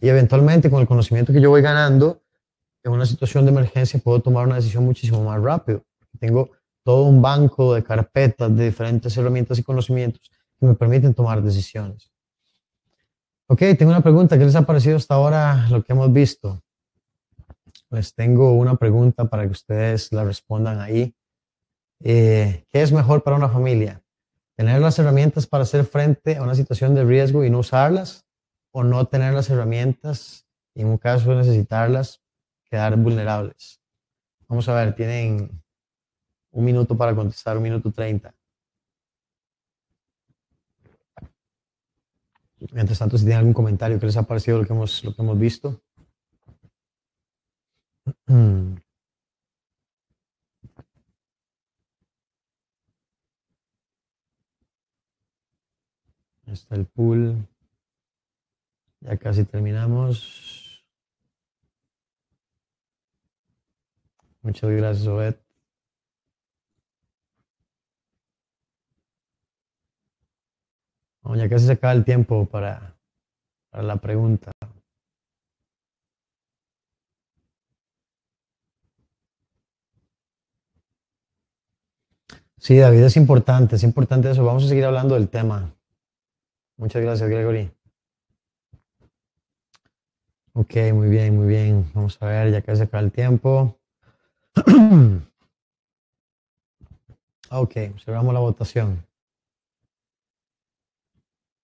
y 0.02 0.08
eventualmente 0.10 0.68
con 0.68 0.82
el 0.82 0.86
conocimiento 0.86 1.32
que 1.32 1.40
yo 1.40 1.48
voy 1.48 1.62
ganando, 1.62 2.20
en 2.84 2.92
una 2.92 3.06
situación 3.06 3.46
de 3.46 3.52
emergencia 3.52 3.98
puedo 3.98 4.20
tomar 4.20 4.44
una 4.44 4.56
decisión 4.56 4.84
muchísimo 4.84 5.24
más 5.24 5.40
rápido. 5.40 5.82
Tengo 6.20 6.50
todo 6.84 7.04
un 7.04 7.22
banco 7.22 7.72
de 7.72 7.82
carpetas 7.82 8.54
de 8.54 8.66
diferentes 8.66 9.16
herramientas 9.16 9.58
y 9.58 9.62
conocimientos 9.62 10.30
que 10.60 10.66
me 10.66 10.74
permiten 10.74 11.14
tomar 11.14 11.42
decisiones. 11.42 12.10
Ok, 13.48 13.60
tengo 13.78 13.92
una 13.92 14.02
pregunta. 14.02 14.36
¿Qué 14.36 14.44
les 14.44 14.56
ha 14.56 14.62
parecido 14.62 14.96
hasta 14.96 15.14
ahora 15.14 15.68
lo 15.70 15.84
que 15.84 15.92
hemos 15.92 16.12
visto? 16.12 16.60
les 17.90 18.14
tengo 18.14 18.52
una 18.52 18.74
pregunta 18.76 19.26
para 19.26 19.44
que 19.44 19.52
ustedes 19.52 20.12
la 20.12 20.24
respondan 20.24 20.80
ahí. 20.80 21.14
Eh, 22.02 22.64
¿Qué 22.68 22.82
es 22.82 22.92
mejor 22.92 23.22
para 23.22 23.36
una 23.36 23.48
familia? 23.48 24.02
¿Tener 24.56 24.80
las 24.80 24.98
herramientas 24.98 25.46
para 25.46 25.62
hacer 25.62 25.84
frente 25.84 26.36
a 26.36 26.42
una 26.42 26.54
situación 26.54 26.94
de 26.94 27.04
riesgo 27.04 27.44
y 27.44 27.50
no 27.50 27.60
usarlas? 27.60 28.26
¿O 28.72 28.82
no 28.82 29.06
tener 29.06 29.32
las 29.32 29.48
herramientas 29.48 30.46
y 30.74 30.82
en 30.82 30.88
un 30.88 30.98
caso 30.98 31.30
de 31.30 31.36
necesitarlas, 31.36 32.20
quedar 32.68 32.96
vulnerables? 32.96 33.80
Vamos 34.48 34.68
a 34.68 34.74
ver, 34.74 34.94
tienen 34.94 35.62
un 36.50 36.64
minuto 36.64 36.96
para 36.96 37.14
contestar, 37.14 37.56
un 37.56 37.62
minuto 37.62 37.90
treinta. 37.92 38.34
Mientras 42.72 42.98
tanto, 42.98 43.16
si 43.18 43.24
tienen 43.24 43.38
algún 43.38 43.54
comentario, 43.54 43.98
¿qué 43.98 44.06
les 44.06 44.16
ha 44.16 44.22
parecido 44.24 44.58
lo 44.58 44.66
que 44.66 44.72
hemos, 44.72 45.04
lo 45.04 45.14
que 45.14 45.22
hemos 45.22 45.38
visto? 45.38 45.80
Está 56.46 56.76
el 56.76 56.86
pool. 56.86 57.46
Ya 59.00 59.16
casi 59.16 59.44
terminamos. 59.44 60.84
Muchas 64.42 64.70
gracias, 64.70 65.06
Obed. 65.06 65.45
Ya 71.34 71.48
casi 71.48 71.66
se 71.66 71.72
acaba 71.72 71.92
el 71.92 72.04
tiempo 72.04 72.46
para, 72.46 72.94
para 73.70 73.82
la 73.82 73.96
pregunta. 73.96 74.52
Sí, 82.58 82.76
David, 82.76 83.04
es 83.04 83.16
importante, 83.16 83.76
es 83.76 83.82
importante 83.82 84.30
eso. 84.30 84.44
Vamos 84.44 84.64
a 84.64 84.68
seguir 84.68 84.84
hablando 84.84 85.14
del 85.14 85.28
tema. 85.28 85.72
Muchas 86.76 87.02
gracias, 87.02 87.28
Gregory. 87.28 87.70
Ok, 90.52 90.74
muy 90.94 91.08
bien, 91.08 91.36
muy 91.36 91.46
bien. 91.48 91.90
Vamos 91.94 92.16
a 92.20 92.26
ver, 92.26 92.50
ya 92.50 92.62
casi 92.62 92.78
se 92.78 92.82
acaba 92.84 93.02
el 93.02 93.12
tiempo. 93.12 93.78
ok, 97.50 97.72
cerramos 97.98 98.34
la 98.34 98.40
votación. 98.40 99.06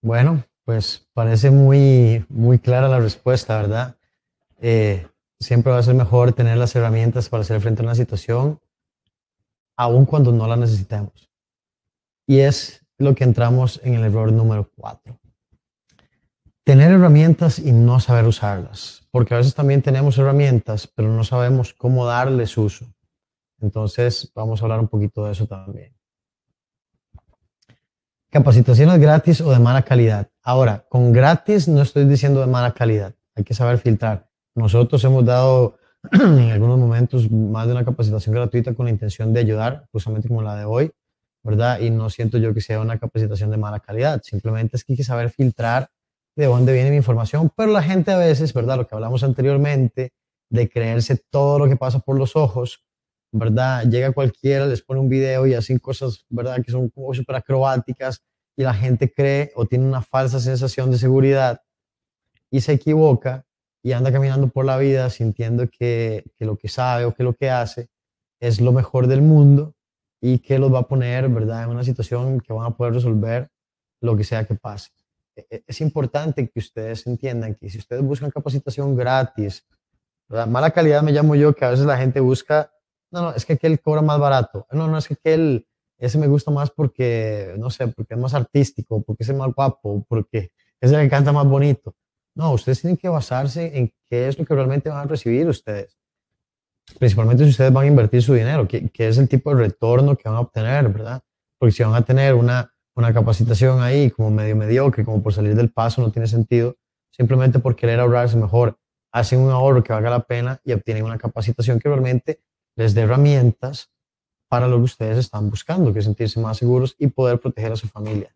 Bueno, 0.03 0.45
pues 0.65 1.09
parece 1.15 1.53
muy, 1.53 2.27
muy 2.29 2.59
clara 2.59 2.89
la 2.89 2.99
respuesta, 2.99 3.57
¿verdad? 3.57 3.97
Eh, 4.61 5.07
siempre 5.39 5.73
va 5.73 5.79
a 5.79 5.83
ser 5.85 5.95
mejor 5.95 6.33
tener 6.33 6.59
las 6.59 6.75
herramientas 6.75 7.29
para 7.29 7.43
hacer 7.43 7.61
frente 7.61 7.83
a 7.83 7.85
una 7.85 7.95
situación, 7.95 8.61
aun 9.77 10.05
cuando 10.05 10.33
no 10.33 10.49
la 10.49 10.57
necesitemos. 10.57 11.31
Y 12.27 12.41
es 12.41 12.85
lo 12.99 13.15
que 13.15 13.23
entramos 13.23 13.81
en 13.85 13.95
el 13.95 14.03
error 14.03 14.33
número 14.33 14.69
cuatro. 14.75 15.21
Tener 16.65 16.91
herramientas 16.91 17.61
y 17.61 17.71
no 17.71 18.01
saber 18.01 18.25
usarlas, 18.27 19.07
porque 19.13 19.35
a 19.35 19.39
veces 19.39 19.55
también 19.55 19.83
tenemos 19.83 20.19
herramientas, 20.19 20.89
pero 20.89 21.11
no 21.11 21.23
sabemos 21.23 21.75
cómo 21.75 22.07
darles 22.07 22.59
uso. 22.59 22.93
Entonces, 23.61 24.33
vamos 24.35 24.61
a 24.61 24.65
hablar 24.65 24.81
un 24.81 24.89
poquito 24.89 25.25
de 25.25 25.33
eso 25.33 25.47
también. 25.47 25.95
Capacitaciones 28.33 28.99
gratis 28.99 29.43
o 29.43 29.51
de 29.53 29.59
mala 29.59 29.83
calidad. 29.83 30.27
Ahora, 30.43 30.87
con 30.89 31.13
gratis 31.13 31.69
no 31.69 31.83
estoy 31.83 32.07
diciendo 32.07 32.41
de 32.41 32.47
mala 32.47 32.73
calidad, 32.73 33.15
hay 33.35 33.45
que 33.45 33.53
saber 33.53 33.77
filtrar. 33.77 34.27
Nosotros 34.55 35.05
hemos 35.05 35.27
dado 35.27 35.77
en 36.13 36.51
algunos 36.51 36.79
momentos 36.79 37.31
más 37.31 37.67
de 37.67 37.73
una 37.73 37.85
capacitación 37.85 38.35
gratuita 38.35 38.73
con 38.73 38.87
la 38.87 38.91
intención 38.91 39.35
de 39.35 39.41
ayudar, 39.41 39.85
justamente 39.93 40.29
como 40.29 40.41
la 40.41 40.57
de 40.57 40.65
hoy, 40.65 40.91
¿verdad? 41.43 41.81
Y 41.81 41.91
no 41.91 42.09
siento 42.09 42.39
yo 42.39 42.55
que 42.55 42.63
sea 42.63 42.81
una 42.81 42.99
capacitación 42.99 43.51
de 43.51 43.59
mala 43.59 43.81
calidad, 43.81 44.23
simplemente 44.25 44.79
es 44.79 44.85
que 44.85 44.95
hay 44.95 44.97
que 44.97 45.05
saber 45.05 45.29
filtrar 45.29 45.91
de 46.35 46.47
dónde 46.47 46.73
viene 46.73 46.89
mi 46.89 46.97
información, 46.97 47.53
pero 47.55 47.71
la 47.71 47.83
gente 47.83 48.13
a 48.13 48.17
veces, 48.17 48.55
¿verdad? 48.55 48.79
Lo 48.79 48.87
que 48.87 48.95
hablamos 48.95 49.23
anteriormente, 49.25 50.15
de 50.49 50.71
creerse 50.71 51.21
todo 51.29 51.59
lo 51.59 51.69
que 51.69 51.77
pasa 51.77 51.99
por 51.99 52.17
los 52.17 52.35
ojos, 52.35 52.83
¿verdad? 53.33 53.85
Llega 53.85 54.13
cualquiera, 54.13 54.67
les 54.67 54.83
pone 54.83 55.01
un 55.01 55.09
video 55.09 55.47
y 55.47 55.55
hacen 55.55 55.79
cosas, 55.79 56.25
¿verdad? 56.29 56.63
Que 56.65 56.71
son 56.71 56.91
como 56.91 57.13
súper 57.15 57.37
acrobáticas 57.37 58.23
y 58.57 58.63
la 58.63 58.75
gente 58.75 59.11
cree 59.11 59.51
o 59.57 59.67
tiene 59.67 59.87
una 59.87 60.03
falsa 60.03 60.39
sensación 60.39 60.91
de 60.91 60.99
seguridad 60.99 61.63
y 62.51 62.61
se 62.61 62.75
equivoca 62.75 63.47
y 63.83 63.93
anda 63.93 64.13
caminando 64.13 64.49
por 64.49 64.65
la 64.65 64.77
vida 64.77 65.11
sintiendo 65.11 65.69
que, 65.69 66.25
que, 66.39 66.45
lo 66.45 66.57
que 66.57 66.69
sabe 66.69 67.07
o 67.07 67.15
que 67.15 67.25
lo 67.25 67.33
que 67.33 67.51
hace 67.51 67.89
es 68.39 68.61
lo 68.61 68.73
mejor 68.73 69.07
del 69.07 69.23
mundo 69.23 69.75
y 70.21 70.39
que 70.39 70.59
los 70.59 70.73
va 70.73 70.81
a 70.81 70.89
poner, 70.89 71.29
¿verdad?, 71.29 71.65
en 71.65 71.71
una 71.71 71.83
situación 71.83 72.41
que 72.41 72.53
van 72.53 72.67
a 72.67 72.77
poder 72.77 72.95
resolver 72.95 73.51
lo 74.01 74.17
que 74.17 74.25
sea 74.25 74.45
que 74.45 74.55
pase. 74.55 74.91
E, 75.35 75.47
e, 75.51 75.65
es 75.67 75.81
importante 75.81 76.49
que 76.49 76.59
ustedes 76.59 77.07
entiendan 77.07 77.55
que 77.55 77.71
si 77.71 77.79
ustedes 77.79 78.03
buscan 78.03 78.31
capacitación 78.31 78.95
gratis, 78.95 79.67
¿verdad? 80.29 80.47
mala 80.47 80.71
calidad 80.71 81.03
me 81.03 81.13
llamo 81.13 81.35
yo, 81.35 81.55
que 81.55 81.65
a 81.65 81.71
veces 81.71 81.87
la 81.87 81.97
gente 81.97 82.21
busca, 82.21 82.72
no, 83.13 83.23
no, 83.23 83.35
es 83.35 83.45
que 83.45 83.53
aquel 83.55 83.81
cobra 83.81 84.03
más 84.03 84.19
barato, 84.19 84.67
no, 84.73 84.89
no, 84.89 84.99
es 84.99 85.07
que 85.07 85.15
aquel, 85.15 85.67
ese 85.99 86.19
me 86.19 86.27
gusta 86.27 86.51
más 86.51 86.71
porque, 86.71 87.55
no 87.59 87.71
sé, 87.71 87.87
porque 87.89 88.15
es 88.15 88.21
más 88.21 88.35
artístico, 88.35 89.03
porque 89.03 89.23
es 89.23 89.35
más 89.35 89.55
guapo, 89.55 90.05
porque 90.09 90.51
es 90.81 90.91
el 90.91 91.01
que 91.01 91.09
canta 91.09 91.31
más 91.31 91.47
bonito. 91.47 91.95
No, 92.35 92.53
ustedes 92.53 92.81
tienen 92.81 92.97
que 92.97 93.09
basarse 93.09 93.79
en 93.79 93.93
qué 94.09 94.29
es 94.29 94.39
lo 94.39 94.45
que 94.45 94.55
realmente 94.55 94.89
van 94.89 95.01
a 95.01 95.05
recibir 95.05 95.47
ustedes. 95.47 95.99
Principalmente 96.99 97.45
si 97.45 97.51
ustedes 97.51 97.73
van 97.73 97.85
a 97.85 97.89
invertir 97.89 98.23
su 98.23 98.35
dinero, 98.35 98.67
qué, 98.67 98.89
qué 98.89 99.09
es 99.09 99.19
el 99.19 99.29
tipo 99.29 99.55
de 99.55 99.63
retorno 99.63 100.17
que 100.17 100.29
van 100.29 100.39
a 100.39 100.41
obtener, 100.41 100.89
¿verdad? 100.89 101.23
Porque 101.59 101.73
si 101.73 101.83
van 101.83 101.95
a 101.95 102.03
tener 102.03 102.35
una, 102.35 102.73
una 102.95 103.13
capacitación 103.13 103.83
ahí 103.83 104.11
como 104.11 104.31
medio 104.31 104.57
mediocre, 104.57 105.05
como 105.05 105.23
por 105.23 105.33
salir 105.33 105.55
del 105.55 105.71
paso, 105.71 106.01
no 106.01 106.11
tiene 106.11 106.27
sentido. 106.27 106.77
Simplemente 107.11 107.59
por 107.59 107.77
querer 107.77 108.01
ahorrarse 108.01 108.37
mejor, 108.37 108.79
hacen 109.13 109.41
un 109.41 109.51
ahorro 109.51 109.85
que 109.85 109.93
valga 109.93 110.11
la 110.11 110.21
pena 110.21 110.61
y 110.65 110.73
obtienen 110.73 111.05
una 111.05 111.19
capacitación 111.19 111.79
que 111.79 111.89
realmente 111.89 112.41
les 112.77 112.95
dé 112.95 113.03
herramientas 113.03 113.91
para 114.49 114.69
lo 114.69 114.77
que 114.77 114.85
ustedes 114.85 115.19
están 115.19 115.49
buscando, 115.49 115.93
que 115.93 116.01
es 116.01 116.05
sentirse 116.05 116.39
más 116.41 116.59
seguros 116.59 116.95
y 116.99 117.07
poder 117.07 117.41
proteger 117.41 117.73
a 117.73 117.77
su 117.77 117.89
familia. 117.89 118.35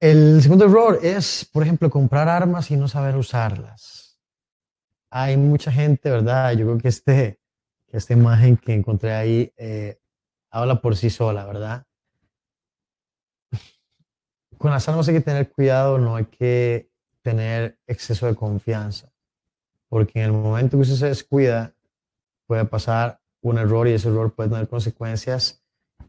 El 0.00 0.42
segundo 0.42 0.66
error 0.66 0.98
es, 1.02 1.48
por 1.50 1.62
ejemplo, 1.62 1.90
comprar 1.90 2.28
armas 2.28 2.70
y 2.70 2.76
no 2.76 2.88
saber 2.88 3.16
usarlas. 3.16 4.18
Hay 5.10 5.36
mucha 5.36 5.70
gente, 5.70 6.10
¿verdad? 6.10 6.52
Yo 6.52 6.66
creo 6.66 6.78
que 6.78 6.88
este, 6.88 7.38
esta 7.88 8.12
imagen 8.12 8.56
que 8.56 8.74
encontré 8.74 9.12
ahí 9.12 9.52
eh, 9.56 9.98
habla 10.50 10.80
por 10.80 10.96
sí 10.96 11.10
sola, 11.10 11.44
¿verdad? 11.46 11.84
Con 14.58 14.70
las 14.70 14.88
armas 14.88 15.08
hay 15.08 15.14
que 15.14 15.20
tener 15.20 15.50
cuidado, 15.50 15.98
no 15.98 16.16
hay 16.16 16.24
que 16.26 16.90
tener 17.22 17.78
exceso 17.86 18.26
de 18.26 18.34
confianza, 18.34 19.12
porque 19.88 20.20
en 20.20 20.26
el 20.26 20.32
momento 20.32 20.76
que 20.76 20.82
usted 20.82 20.96
se 20.96 21.08
descuida, 21.08 21.73
puede 22.46 22.64
pasar 22.64 23.20
un 23.42 23.58
error 23.58 23.88
y 23.88 23.92
ese 23.92 24.08
error 24.08 24.34
puede 24.34 24.50
tener 24.50 24.68
consecuencias 24.68 25.62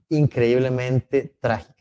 increíblemente 0.10 1.36
trágicas 1.40 1.76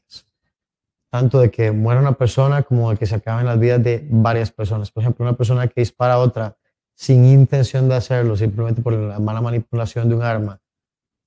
tanto 1.15 1.39
de 1.39 1.49
que 1.49 1.71
muera 1.71 2.01
una 2.01 2.15
persona 2.15 2.65
como 2.65 2.91
de 2.91 2.97
que 2.97 3.07
se 3.07 3.15
acaben 3.15 3.47
las 3.47 3.57
vidas 3.57 3.81
de 3.85 4.05
varias 4.11 4.51
personas. 4.51 4.91
Por 4.91 5.05
ejemplo, 5.05 5.25
una 5.25 5.37
persona 5.37 5.69
que 5.69 5.81
dispara 5.81 6.15
a 6.15 6.19
otra 6.19 6.57
sin 6.93 7.25
intención 7.25 7.89
de 7.89 7.95
hacerlo, 7.95 8.37
simplemente 8.37 8.83
por 8.83 8.95
la 8.95 9.21
mala 9.21 9.41
manipulación 9.41 10.09
de 10.09 10.17
un 10.17 10.25
arma, 10.25 10.61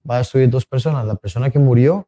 va 0.03 0.15
a 0.15 0.17
destruir 0.17 0.49
dos 0.49 0.65
personas, 0.65 1.05
la 1.05 1.15
persona 1.15 1.51
que 1.51 1.59
murió 1.59 2.05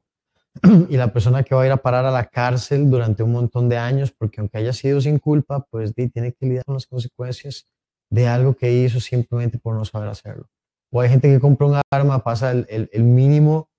y 0.89 0.97
la 0.97 1.13
persona 1.13 1.41
que 1.43 1.55
va 1.55 1.61
a 1.61 1.67
ir 1.67 1.71
a 1.71 1.77
parar 1.77 2.03
a 2.03 2.11
la 2.11 2.25
cárcel 2.25 2.89
durante 2.89 3.23
un 3.23 3.31
montón 3.31 3.69
de 3.69 3.77
años, 3.77 4.11
porque 4.11 4.41
aunque 4.41 4.57
haya 4.57 4.73
sido 4.73 4.99
sin 4.99 5.17
culpa, 5.17 5.65
pues 5.71 5.95
tiene 5.95 6.33
que 6.33 6.45
lidiar 6.45 6.65
con 6.65 6.73
las 6.73 6.85
consecuencias 6.85 7.65
de 8.09 8.27
algo 8.27 8.55
que 8.55 8.73
hizo 8.73 8.99
simplemente 8.99 9.57
por 9.57 9.73
no 9.73 9.85
saber 9.85 10.09
hacerlo. 10.09 10.49
O 10.91 11.01
hay 11.01 11.09
gente 11.09 11.29
que 11.29 11.39
compra 11.39 11.67
un 11.67 11.81
arma, 11.91 12.23
pasa 12.23 12.51
el, 12.51 13.03
mínimo 13.03 13.69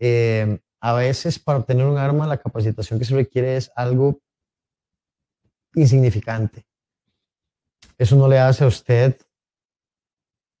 eh, 0.00 0.58
a 0.80 0.92
veces 0.92 1.38
para 1.38 1.58
obtener 1.58 1.86
un 1.86 1.98
arma 1.98 2.26
la 2.26 2.38
capacitación 2.38 2.98
que 2.98 3.04
se 3.04 3.14
requiere 3.14 3.56
es 3.56 3.70
algo 3.76 4.20
insignificante. 5.74 6.66
Eso 7.98 8.16
no 8.16 8.28
le 8.28 8.38
hace 8.38 8.64
a 8.64 8.66
usted 8.66 9.16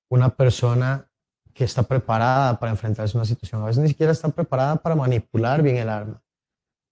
una 0.08 0.30
persona 0.30 1.10
que 1.52 1.64
está 1.64 1.82
preparada 1.82 2.58
para 2.58 2.70
enfrentarse 2.70 3.16
a 3.16 3.20
una 3.20 3.24
situación. 3.24 3.62
A 3.62 3.66
veces 3.66 3.82
ni 3.82 3.88
siquiera 3.88 4.12
está 4.12 4.28
preparada 4.28 4.76
para 4.76 4.94
manipular 4.94 5.62
bien 5.62 5.76
el 5.76 5.88
arma, 5.88 6.22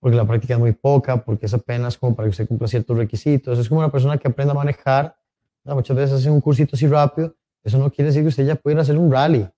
porque 0.00 0.16
la 0.16 0.26
práctica 0.26 0.54
es 0.54 0.60
muy 0.60 0.72
poca, 0.72 1.22
porque 1.22 1.46
es 1.46 1.54
apenas 1.54 1.98
como 1.98 2.16
para 2.16 2.26
que 2.26 2.30
usted 2.30 2.48
cumpla 2.48 2.66
ciertos 2.66 2.96
requisitos. 2.96 3.58
Es 3.58 3.68
como 3.68 3.80
una 3.80 3.92
persona 3.92 4.16
que 4.18 4.28
aprende 4.28 4.52
a 4.52 4.54
manejar, 4.54 5.16
muchas 5.64 5.96
veces 5.96 6.20
hace 6.20 6.30
un 6.30 6.40
cursito 6.40 6.76
así 6.76 6.86
rápido. 6.86 7.34
Eso 7.64 7.78
no 7.78 7.90
quiere 7.90 8.10
decir 8.10 8.22
que 8.22 8.28
usted 8.28 8.46
ya 8.46 8.56
pudiera 8.56 8.82
hacer 8.82 8.98
un 8.98 9.10
rally. 9.10 9.48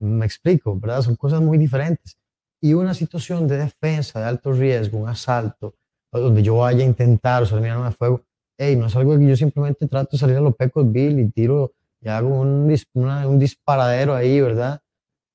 Me 0.00 0.24
explico, 0.24 0.78
¿verdad? 0.78 1.02
Son 1.02 1.14
cosas 1.14 1.40
muy 1.40 1.58
diferentes 1.58 2.18
y 2.64 2.72
una 2.72 2.94
situación 2.94 3.46
de 3.46 3.58
defensa 3.58 4.20
de 4.20 4.26
alto 4.26 4.50
riesgo, 4.50 4.96
un 4.96 5.06
asalto, 5.06 5.74
donde 6.10 6.42
yo 6.42 6.56
vaya 6.56 6.82
a 6.82 6.88
intentar 6.88 7.42
usar 7.42 7.60
mi 7.60 7.68
arma 7.68 7.90
de 7.90 7.94
fuego, 7.94 8.22
hey, 8.56 8.74
no 8.74 8.86
es 8.86 8.96
algo 8.96 9.18
que 9.18 9.26
yo 9.26 9.36
simplemente 9.36 9.86
trato 9.86 10.12
de 10.12 10.18
salir 10.18 10.38
a 10.38 10.40
los 10.40 10.56
pecos 10.56 10.90
Bill 10.90 11.20
y 11.20 11.30
tiro 11.30 11.74
y 12.00 12.08
hago 12.08 12.40
un, 12.40 12.74
un 12.94 13.38
disparadero 13.38 14.14
ahí, 14.14 14.40
¿verdad? 14.40 14.80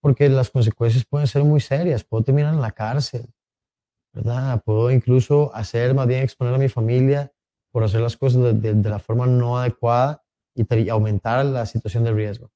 Porque 0.02 0.28
las 0.28 0.50
consecuencias 0.50 1.06
pueden 1.06 1.28
ser 1.28 1.44
muy 1.44 1.60
serias, 1.60 2.04
puedo 2.04 2.24
terminar 2.24 2.52
en 2.52 2.62
la 2.62 2.72
cárcel, 2.72 3.28
¿verdad? 4.12 4.64
Puedo 4.66 4.90
incluso 4.90 5.54
hacer, 5.54 5.94
más 5.94 6.08
bien 6.08 6.24
exponer 6.24 6.56
a 6.56 6.58
mi 6.58 6.68
familia 6.68 7.32
por 7.72 7.84
hacer 7.84 8.02
las 8.02 8.18
cosas 8.18 8.60
de, 8.60 8.74
de 8.74 8.90
la 8.90 8.98
forma 8.98 9.28
no 9.28 9.60
adecuada 9.60 10.24
y 10.68 10.90
aumentar 10.90 11.46
la 11.46 11.66
situación 11.66 12.04
de 12.04 12.12
riesgo. 12.12 12.50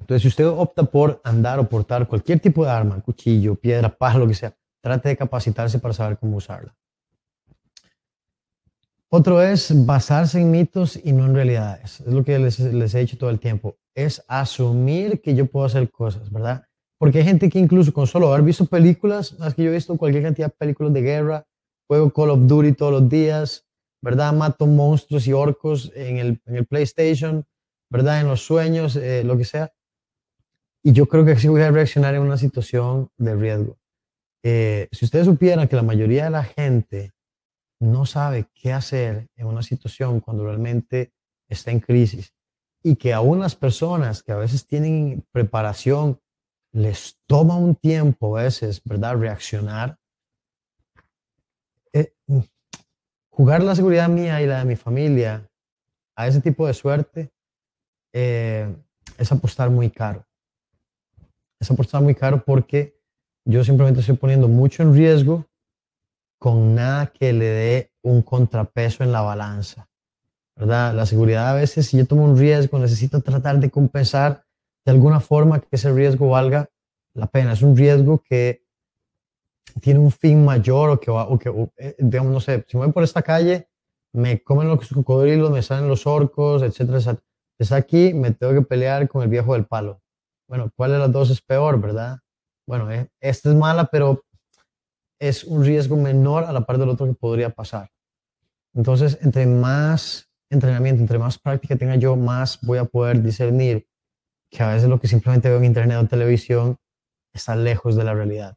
Entonces, 0.00 0.22
si 0.22 0.28
usted 0.28 0.46
opta 0.46 0.82
por 0.82 1.20
andar 1.24 1.58
o 1.58 1.68
portar 1.68 2.06
cualquier 2.06 2.40
tipo 2.40 2.64
de 2.64 2.70
arma, 2.70 3.00
cuchillo, 3.00 3.54
piedra, 3.54 3.88
paja, 3.88 4.18
lo 4.18 4.26
que 4.26 4.34
sea, 4.34 4.54
trate 4.80 5.10
de 5.10 5.16
capacitarse 5.16 5.78
para 5.78 5.94
saber 5.94 6.18
cómo 6.18 6.36
usarla. 6.36 6.74
Otro 9.08 9.42
es 9.42 9.72
basarse 9.86 10.40
en 10.40 10.50
mitos 10.50 10.98
y 11.02 11.12
no 11.12 11.26
en 11.26 11.34
realidades. 11.34 12.00
Es 12.00 12.12
lo 12.12 12.24
que 12.24 12.38
les, 12.38 12.60
les, 12.60 12.94
he 12.94 13.00
dicho 13.00 13.18
todo 13.18 13.30
el 13.30 13.40
tiempo. 13.40 13.76
Es 13.94 14.24
asumir 14.28 15.20
que 15.20 15.34
yo 15.34 15.46
puedo 15.46 15.66
hacer 15.66 15.90
cosas, 15.90 16.30
¿verdad? 16.30 16.64
Porque 16.96 17.18
hay 17.18 17.24
gente 17.24 17.48
que 17.48 17.58
incluso 17.58 17.92
con 17.92 18.06
solo 18.06 18.28
haber 18.32 18.42
visto 18.44 18.66
películas, 18.66 19.32
las 19.38 19.54
que 19.54 19.64
yo 19.64 19.70
he 19.70 19.74
visto 19.74 19.96
cualquier 19.96 20.22
cantidad 20.22 20.48
de 20.48 20.56
películas 20.56 20.92
de 20.92 21.02
guerra, 21.02 21.44
juego 21.88 22.12
Call 22.12 22.30
of 22.30 22.46
Duty 22.46 22.72
todos 22.72 22.92
los 22.92 23.08
días, 23.08 23.66
¿verdad? 24.02 24.32
Mato 24.32 24.66
monstruos 24.66 25.26
y 25.26 25.32
orcos 25.32 25.92
en 25.94 26.18
el, 26.18 26.42
en 26.46 26.56
el 26.56 26.66
PlayStation, 26.66 27.46
¿verdad? 27.90 28.20
En 28.20 28.28
los 28.28 28.44
sueños, 28.44 28.96
eh, 28.96 29.24
lo 29.24 29.36
que 29.36 29.44
sea. 29.44 29.72
Y 30.82 30.92
yo 30.92 31.06
creo 31.06 31.24
que 31.24 31.32
así 31.32 31.48
voy 31.48 31.62
a 31.62 31.70
reaccionar 31.70 32.14
en 32.14 32.22
una 32.22 32.38
situación 32.38 33.10
de 33.18 33.34
riesgo. 33.36 33.78
Eh, 34.42 34.88
si 34.92 35.04
ustedes 35.04 35.26
supieran 35.26 35.68
que 35.68 35.76
la 35.76 35.82
mayoría 35.82 36.24
de 36.24 36.30
la 36.30 36.44
gente 36.44 37.12
no 37.80 38.06
sabe 38.06 38.46
qué 38.54 38.72
hacer 38.72 39.28
en 39.36 39.46
una 39.46 39.62
situación 39.62 40.20
cuando 40.20 40.44
realmente 40.44 41.12
está 41.48 41.70
en 41.70 41.80
crisis 41.80 42.32
y 42.82 42.96
que 42.96 43.12
aún 43.12 43.40
las 43.40 43.54
personas 43.54 44.22
que 44.22 44.32
a 44.32 44.36
veces 44.36 44.66
tienen 44.66 45.26
preparación 45.32 46.20
les 46.72 47.18
toma 47.26 47.56
un 47.56 47.74
tiempo 47.74 48.36
a 48.36 48.44
veces, 48.44 48.80
¿verdad? 48.84 49.16
Reaccionar. 49.18 49.98
Eh, 51.92 52.14
jugar 53.40 53.62
la 53.62 53.74
seguridad 53.74 54.10
mía 54.10 54.42
y 54.42 54.46
la 54.46 54.58
de 54.58 54.66
mi 54.66 54.76
familia 54.76 55.48
a 56.14 56.26
ese 56.26 56.42
tipo 56.42 56.66
de 56.66 56.74
suerte 56.74 57.32
eh, 58.12 58.68
es 59.16 59.32
apostar 59.32 59.70
muy 59.70 59.88
caro. 59.88 60.26
Es 61.58 61.70
apostar 61.70 62.02
muy 62.02 62.14
caro 62.14 62.44
porque 62.44 63.00
yo 63.46 63.64
simplemente 63.64 64.00
estoy 64.00 64.16
poniendo 64.16 64.46
mucho 64.46 64.82
en 64.82 64.92
riesgo 64.92 65.46
con 66.38 66.74
nada 66.74 67.06
que 67.06 67.32
le 67.32 67.46
dé 67.46 67.92
un 68.02 68.20
contrapeso 68.20 69.04
en 69.04 69.10
la 69.10 69.22
balanza. 69.22 69.88
¿verdad? 70.54 70.94
La 70.94 71.06
seguridad 71.06 71.48
a 71.48 71.54
veces, 71.54 71.86
si 71.86 71.96
yo 71.96 72.04
tomo 72.04 72.26
un 72.26 72.36
riesgo, 72.36 72.78
necesito 72.78 73.22
tratar 73.22 73.58
de 73.58 73.70
compensar 73.70 74.44
de 74.84 74.92
alguna 74.92 75.18
forma 75.18 75.60
que 75.60 75.68
ese 75.70 75.90
riesgo 75.90 76.28
valga 76.28 76.68
la 77.14 77.26
pena. 77.26 77.54
Es 77.54 77.62
un 77.62 77.74
riesgo 77.74 78.18
que 78.18 78.66
tiene 79.80 80.00
un 80.00 80.10
fin 80.10 80.44
mayor 80.44 80.90
o 80.90 81.00
que, 81.00 81.10
o 81.10 81.38
que 81.38 81.70
eh, 81.76 81.96
digamos, 81.98 82.32
no 82.32 82.40
sé, 82.40 82.64
si 82.68 82.76
me 82.76 82.84
voy 82.84 82.92
por 82.92 83.04
esta 83.04 83.22
calle, 83.22 83.68
me 84.12 84.42
comen 84.42 84.68
los 84.68 84.88
cocodrilos, 84.88 85.50
me 85.50 85.62
salen 85.62 85.88
los 85.88 86.06
orcos, 86.06 86.62
etcétera. 86.62 86.98
Es 87.58 87.72
aquí, 87.72 88.14
me 88.14 88.30
tengo 88.32 88.54
que 88.54 88.62
pelear 88.62 89.08
con 89.08 89.22
el 89.22 89.28
viejo 89.28 89.52
del 89.52 89.66
palo. 89.66 90.00
Bueno, 90.48 90.70
¿cuál 90.74 90.92
de 90.92 90.98
las 90.98 91.12
dos 91.12 91.30
es 91.30 91.40
peor, 91.40 91.80
verdad? 91.80 92.18
Bueno, 92.66 92.90
eh, 92.90 93.08
esta 93.20 93.50
es 93.50 93.54
mala, 93.54 93.86
pero 93.86 94.24
es 95.20 95.44
un 95.44 95.64
riesgo 95.64 95.96
menor 95.96 96.44
a 96.44 96.52
la 96.52 96.62
par 96.62 96.78
del 96.78 96.88
otro 96.88 97.06
que 97.06 97.14
podría 97.14 97.50
pasar. 97.50 97.90
Entonces, 98.74 99.18
entre 99.22 99.46
más 99.46 100.28
entrenamiento, 100.50 101.02
entre 101.02 101.18
más 101.18 101.38
práctica 101.38 101.76
tenga 101.76 101.96
yo, 101.96 102.16
más 102.16 102.58
voy 102.62 102.78
a 102.78 102.84
poder 102.84 103.22
discernir 103.22 103.86
que 104.50 104.62
a 104.62 104.74
veces 104.74 104.88
lo 104.88 104.98
que 105.00 105.06
simplemente 105.06 105.48
veo 105.48 105.58
en 105.58 105.64
internet 105.64 105.98
o 105.98 106.00
en 106.00 106.08
televisión 106.08 106.76
está 107.32 107.54
lejos 107.54 107.94
de 107.94 108.04
la 108.04 108.14
realidad. 108.14 108.56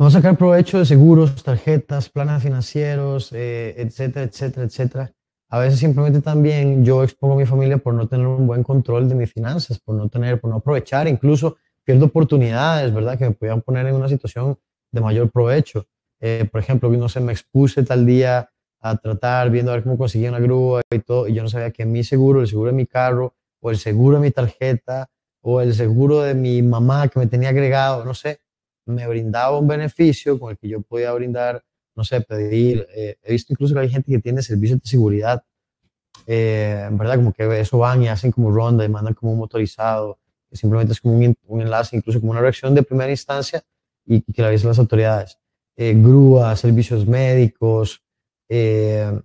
Vamos 0.00 0.14
a 0.14 0.20
sacar 0.20 0.38
provecho 0.38 0.78
de 0.78 0.86
seguros, 0.86 1.44
tarjetas, 1.44 2.08
planes 2.08 2.42
financieros, 2.42 3.34
eh, 3.34 3.74
etcétera, 3.76 4.24
etcétera, 4.24 4.64
etcétera. 4.64 5.12
A 5.50 5.58
veces 5.58 5.78
simplemente 5.78 6.22
también 6.22 6.86
yo 6.86 7.04
expongo 7.04 7.34
a 7.34 7.36
mi 7.36 7.44
familia 7.44 7.76
por 7.76 7.92
no 7.92 8.08
tener 8.08 8.26
un 8.26 8.46
buen 8.46 8.62
control 8.62 9.10
de 9.10 9.14
mis 9.14 9.30
finanzas, 9.30 9.78
por 9.78 9.94
no 9.94 10.08
tener, 10.08 10.40
por 10.40 10.48
no 10.48 10.56
aprovechar, 10.56 11.06
incluso 11.06 11.58
pierdo 11.84 12.06
oportunidades, 12.06 12.94
¿verdad? 12.94 13.18
Que 13.18 13.26
me 13.26 13.32
podían 13.32 13.60
poner 13.60 13.88
en 13.88 13.94
una 13.94 14.08
situación 14.08 14.56
de 14.90 15.00
mayor 15.02 15.30
provecho. 15.30 15.84
Eh, 16.18 16.48
por 16.50 16.62
ejemplo, 16.62 16.88
no 16.88 17.10
sé, 17.10 17.20
me 17.20 17.32
expuse 17.32 17.82
tal 17.82 18.06
día 18.06 18.48
a 18.80 18.96
tratar, 18.96 19.50
viendo 19.50 19.70
a 19.70 19.74
ver 19.74 19.84
cómo 19.84 19.98
conseguía 19.98 20.30
una 20.30 20.40
grúa 20.40 20.80
y 20.90 21.00
todo, 21.00 21.28
y 21.28 21.34
yo 21.34 21.42
no 21.42 21.50
sabía 21.50 21.72
que 21.72 21.84
mi 21.84 22.04
seguro, 22.04 22.40
el 22.40 22.48
seguro 22.48 22.70
de 22.70 22.76
mi 22.78 22.86
carro, 22.86 23.34
o 23.60 23.70
el 23.70 23.76
seguro 23.76 24.16
de 24.16 24.22
mi 24.22 24.30
tarjeta, 24.30 25.10
o 25.42 25.60
el 25.60 25.74
seguro 25.74 26.22
de 26.22 26.32
mi 26.32 26.62
mamá 26.62 27.08
que 27.08 27.18
me 27.18 27.26
tenía 27.26 27.50
agregado, 27.50 28.02
no 28.06 28.14
sé, 28.14 28.40
me 28.90 29.06
brindaba 29.06 29.58
un 29.58 29.68
beneficio 29.68 30.38
con 30.38 30.50
el 30.50 30.58
que 30.58 30.68
yo 30.68 30.80
podía 30.80 31.12
brindar, 31.12 31.62
no 31.94 32.04
sé, 32.04 32.20
pedir, 32.20 32.86
eh, 32.94 33.16
he 33.22 33.32
visto 33.32 33.52
incluso 33.52 33.74
que 33.74 33.80
hay 33.80 33.88
gente 33.88 34.10
que 34.10 34.18
tiene 34.18 34.42
servicios 34.42 34.80
de 34.82 34.88
seguridad, 34.88 35.42
eh, 36.26 36.88
¿verdad? 36.92 37.16
Como 37.16 37.32
que 37.32 37.60
eso 37.60 37.78
van 37.78 38.02
y 38.02 38.08
hacen 38.08 38.30
como 38.30 38.50
ronda 38.50 38.84
y 38.84 38.88
mandan 38.88 39.14
como 39.14 39.32
un 39.32 39.38
motorizado, 39.38 40.18
que 40.48 40.56
simplemente 40.56 40.92
es 40.92 41.00
como 41.00 41.16
un, 41.16 41.60
enlace, 41.60 41.96
incluso 41.96 42.20
como 42.20 42.32
una 42.32 42.40
reacción 42.40 42.74
de 42.74 42.82
primera 42.82 43.10
instancia 43.10 43.62
y, 44.04 44.20
que 44.20 44.42
la 44.42 44.48
avisan 44.48 44.68
las 44.68 44.78
autoridades. 44.78 45.38
Eh, 45.76 45.94
grúas, 45.96 46.60
servicios 46.60 47.06
médicos, 47.06 48.02
eh, 48.48 49.20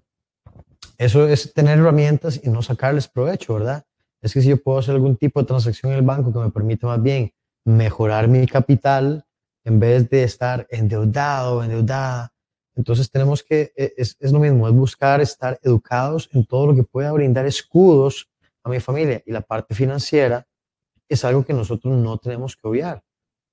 eso 0.98 1.28
es 1.28 1.54
tener 1.54 1.80
herramientas 1.80 2.40
y 2.42 2.50
no 2.50 2.62
sacarles 2.62 3.08
provecho, 3.08 3.56
¿verdad? 3.56 3.86
Es 4.22 4.34
que 4.34 4.42
si 4.42 4.50
yo 4.50 4.62
puedo 4.62 4.80
hacer 4.80 4.96
algún 4.96 5.18
tipo 5.18 5.40
de 5.42 5.48
transacción 5.48 5.92
en 5.92 5.98
el 6.00 6.06
banco 6.06 6.32
que 6.32 6.40
me 6.40 6.52
permite 6.52 6.86
más 6.86 7.02
bien 7.02 7.34
mejorar 7.66 8.28
mi 8.28 8.46
capital 8.48 9.26
en 9.66 9.80
vez 9.80 10.10
de 10.10 10.24
estar 10.24 10.66
endeudado, 10.70 11.62
endeudada, 11.64 12.32
entonces 12.76 13.10
tenemos 13.10 13.44
que, 13.44 13.74
e, 13.76 13.94
es, 13.98 14.16
es, 14.20 14.32
lo 14.32 14.40
mismo, 14.40 14.68
es 14.68 14.74
buscar 14.74 15.22
estar 15.22 15.60
educados 15.64 16.30
en 16.34 16.46
todo 16.46 16.68
lo 16.68 16.76
que 16.76 16.84
pueda 16.84 17.12
brindar 17.12 17.46
escudos 17.46 18.30
a 18.64 18.70
mi 18.70 18.80
familia 18.80 19.22
y 19.26 19.32
la 19.32 19.42
parte 19.42 19.76
financiera 19.76 20.48
es 21.08 21.24
algo 21.24 21.46
que 21.46 21.54
nosotros 21.54 21.94
no 21.96 22.18
tenemos 22.18 22.56
que 22.56 22.68
obviar. 22.68 23.04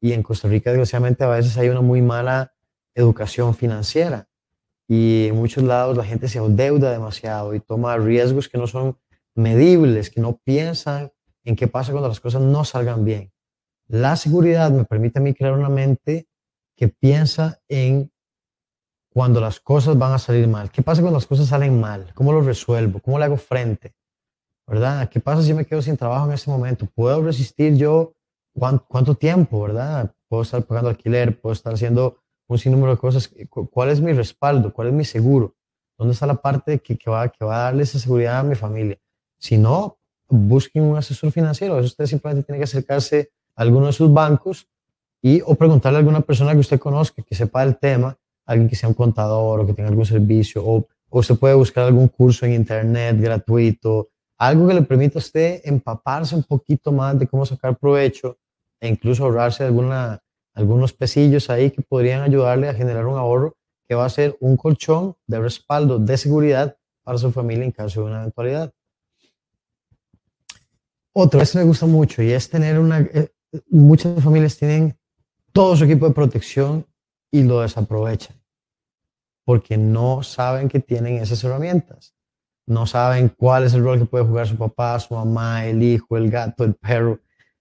Y 0.00 0.12
en 0.12 0.22
Costa 0.22 0.48
Rica, 0.48 0.70
desgraciadamente, 0.70 1.22
a 1.22 1.28
veces 1.28 1.56
hay 1.56 1.68
una 1.68 1.80
muy 1.80 2.02
mala 2.02 2.54
educación 2.94 3.54
financiera 3.54 4.28
y 4.88 5.28
en 5.28 5.36
muchos 5.36 5.62
lados 5.62 5.96
la 5.96 6.04
gente 6.04 6.28
se 6.28 6.38
endeuda 6.38 6.90
demasiado 6.90 7.54
y 7.54 7.60
toma 7.60 7.96
riesgos 7.96 8.48
que 8.48 8.58
no 8.58 8.66
son 8.66 8.98
medibles, 9.34 10.10
que 10.10 10.20
no 10.20 10.36
piensan 10.36 11.12
en 11.44 11.56
qué 11.56 11.68
pasa 11.68 11.92
cuando 11.92 12.08
las 12.08 12.20
cosas 12.20 12.42
no 12.42 12.64
salgan 12.64 13.04
bien. 13.04 13.31
La 13.92 14.16
seguridad 14.16 14.70
me 14.70 14.86
permite 14.86 15.18
a 15.18 15.22
mí 15.22 15.34
crear 15.34 15.52
una 15.52 15.68
mente 15.68 16.26
que 16.74 16.88
piensa 16.88 17.60
en 17.68 18.10
cuando 19.10 19.38
las 19.38 19.60
cosas 19.60 19.98
van 19.98 20.14
a 20.14 20.18
salir 20.18 20.48
mal. 20.48 20.70
¿Qué 20.70 20.80
pasa 20.80 21.02
cuando 21.02 21.18
las 21.18 21.26
cosas 21.26 21.48
salen 21.48 21.78
mal? 21.78 22.10
¿Cómo 22.14 22.32
lo 22.32 22.40
resuelvo? 22.40 23.00
¿Cómo 23.00 23.18
le 23.18 23.26
hago 23.26 23.36
frente? 23.36 23.94
¿Verdad? 24.66 25.10
¿Qué 25.10 25.20
pasa 25.20 25.42
si 25.42 25.52
me 25.52 25.66
quedo 25.66 25.82
sin 25.82 25.98
trabajo 25.98 26.24
en 26.26 26.32
ese 26.32 26.48
momento? 26.48 26.86
¿Puedo 26.86 27.22
resistir 27.22 27.76
yo 27.76 28.14
cuánto, 28.54 29.14
tiempo? 29.14 29.60
¿Verdad? 29.60 30.14
¿Puedo 30.26 30.42
estar 30.42 30.64
pagando 30.64 30.88
alquiler? 30.88 31.38
¿Puedo 31.38 31.52
estar 31.52 31.74
haciendo 31.74 32.22
un 32.48 32.56
sinnúmero 32.56 32.92
de 32.92 32.98
cosas. 32.98 33.30
¿Cuál 33.50 33.90
es 33.90 34.00
mi 34.00 34.14
respaldo? 34.14 34.72
¿Cuál 34.72 34.88
es 34.88 34.94
mi 34.94 35.04
seguro? 35.04 35.54
¿Dónde 35.98 36.14
está 36.14 36.26
la 36.26 36.36
parte 36.36 36.78
que, 36.78 36.98
va, 37.10 37.28
que 37.28 37.44
va 37.44 37.56
a 37.56 37.62
darle 37.64 37.82
esa 37.82 37.98
seguridad 37.98 38.38
a 38.38 38.42
mi 38.42 38.54
familia? 38.54 38.98
Si 39.38 39.58
no, 39.58 39.98
busquen 40.30 40.82
un 40.82 40.96
asesor 40.96 41.30
financiero. 41.30 41.78
Eso 41.78 41.88
usted 41.88 42.06
simplemente 42.06 42.46
tiene 42.46 42.58
que 42.58 42.64
acercarse 42.64 43.32
alguno 43.54 43.86
de 43.86 43.92
sus 43.92 44.12
bancos 44.12 44.68
y 45.20 45.40
o 45.44 45.54
preguntarle 45.54 45.98
a 45.98 46.00
alguna 46.00 46.20
persona 46.20 46.52
que 46.52 46.58
usted 46.58 46.80
conozca, 46.80 47.22
que 47.22 47.34
sepa 47.34 47.62
el 47.62 47.76
tema, 47.76 48.16
alguien 48.44 48.68
que 48.68 48.76
sea 48.76 48.88
un 48.88 48.94
contador 48.94 49.60
o 49.60 49.66
que 49.66 49.72
tenga 49.72 49.88
algún 49.88 50.06
servicio, 50.06 50.64
o, 50.64 50.86
o 51.08 51.18
usted 51.18 51.36
puede 51.36 51.54
buscar 51.54 51.84
algún 51.84 52.08
curso 52.08 52.44
en 52.46 52.54
internet 52.54 53.20
gratuito, 53.20 54.08
algo 54.38 54.66
que 54.66 54.74
le 54.74 54.82
permita 54.82 55.18
a 55.18 55.20
usted 55.20 55.60
empaparse 55.64 56.34
un 56.34 56.42
poquito 56.42 56.90
más 56.90 57.18
de 57.18 57.26
cómo 57.26 57.46
sacar 57.46 57.76
provecho 57.76 58.38
e 58.80 58.88
incluso 58.88 59.24
ahorrarse 59.24 59.62
alguna 59.64 60.20
algunos 60.54 60.92
pesillos 60.92 61.48
ahí 61.50 61.70
que 61.70 61.82
podrían 61.82 62.22
ayudarle 62.22 62.68
a 62.68 62.74
generar 62.74 63.06
un 63.06 63.16
ahorro 63.16 63.56
que 63.88 63.94
va 63.94 64.04
a 64.04 64.10
ser 64.10 64.36
un 64.40 64.56
colchón 64.56 65.16
de 65.26 65.40
respaldo 65.40 65.98
de 65.98 66.16
seguridad 66.16 66.76
para 67.02 67.18
su 67.18 67.32
familia 67.32 67.64
en 67.64 67.72
caso 67.72 68.00
de 68.00 68.06
una 68.06 68.20
eventualidad. 68.20 68.72
Otro, 71.14 71.40
este 71.40 71.58
me 71.58 71.64
gusta 71.64 71.86
mucho 71.86 72.22
y 72.22 72.32
es 72.32 72.48
tener 72.48 72.78
una... 72.78 73.06
Muchas 73.68 74.22
familias 74.22 74.56
tienen 74.56 74.96
todo 75.52 75.76
su 75.76 75.84
equipo 75.84 76.08
de 76.08 76.14
protección 76.14 76.86
y 77.30 77.42
lo 77.42 77.60
desaprovechan 77.60 78.42
porque 79.44 79.76
no 79.76 80.22
saben 80.22 80.68
que 80.68 80.80
tienen 80.80 81.16
esas 81.16 81.42
herramientas. 81.44 82.14
No 82.66 82.86
saben 82.86 83.28
cuál 83.28 83.64
es 83.64 83.74
el 83.74 83.82
rol 83.82 83.98
que 83.98 84.04
puede 84.04 84.24
jugar 84.24 84.46
su 84.46 84.56
papá, 84.56 84.98
su 85.00 85.14
mamá, 85.14 85.66
el 85.66 85.82
hijo, 85.82 86.16
el 86.16 86.30
gato, 86.30 86.64
el 86.64 86.74
perro. 86.74 87.20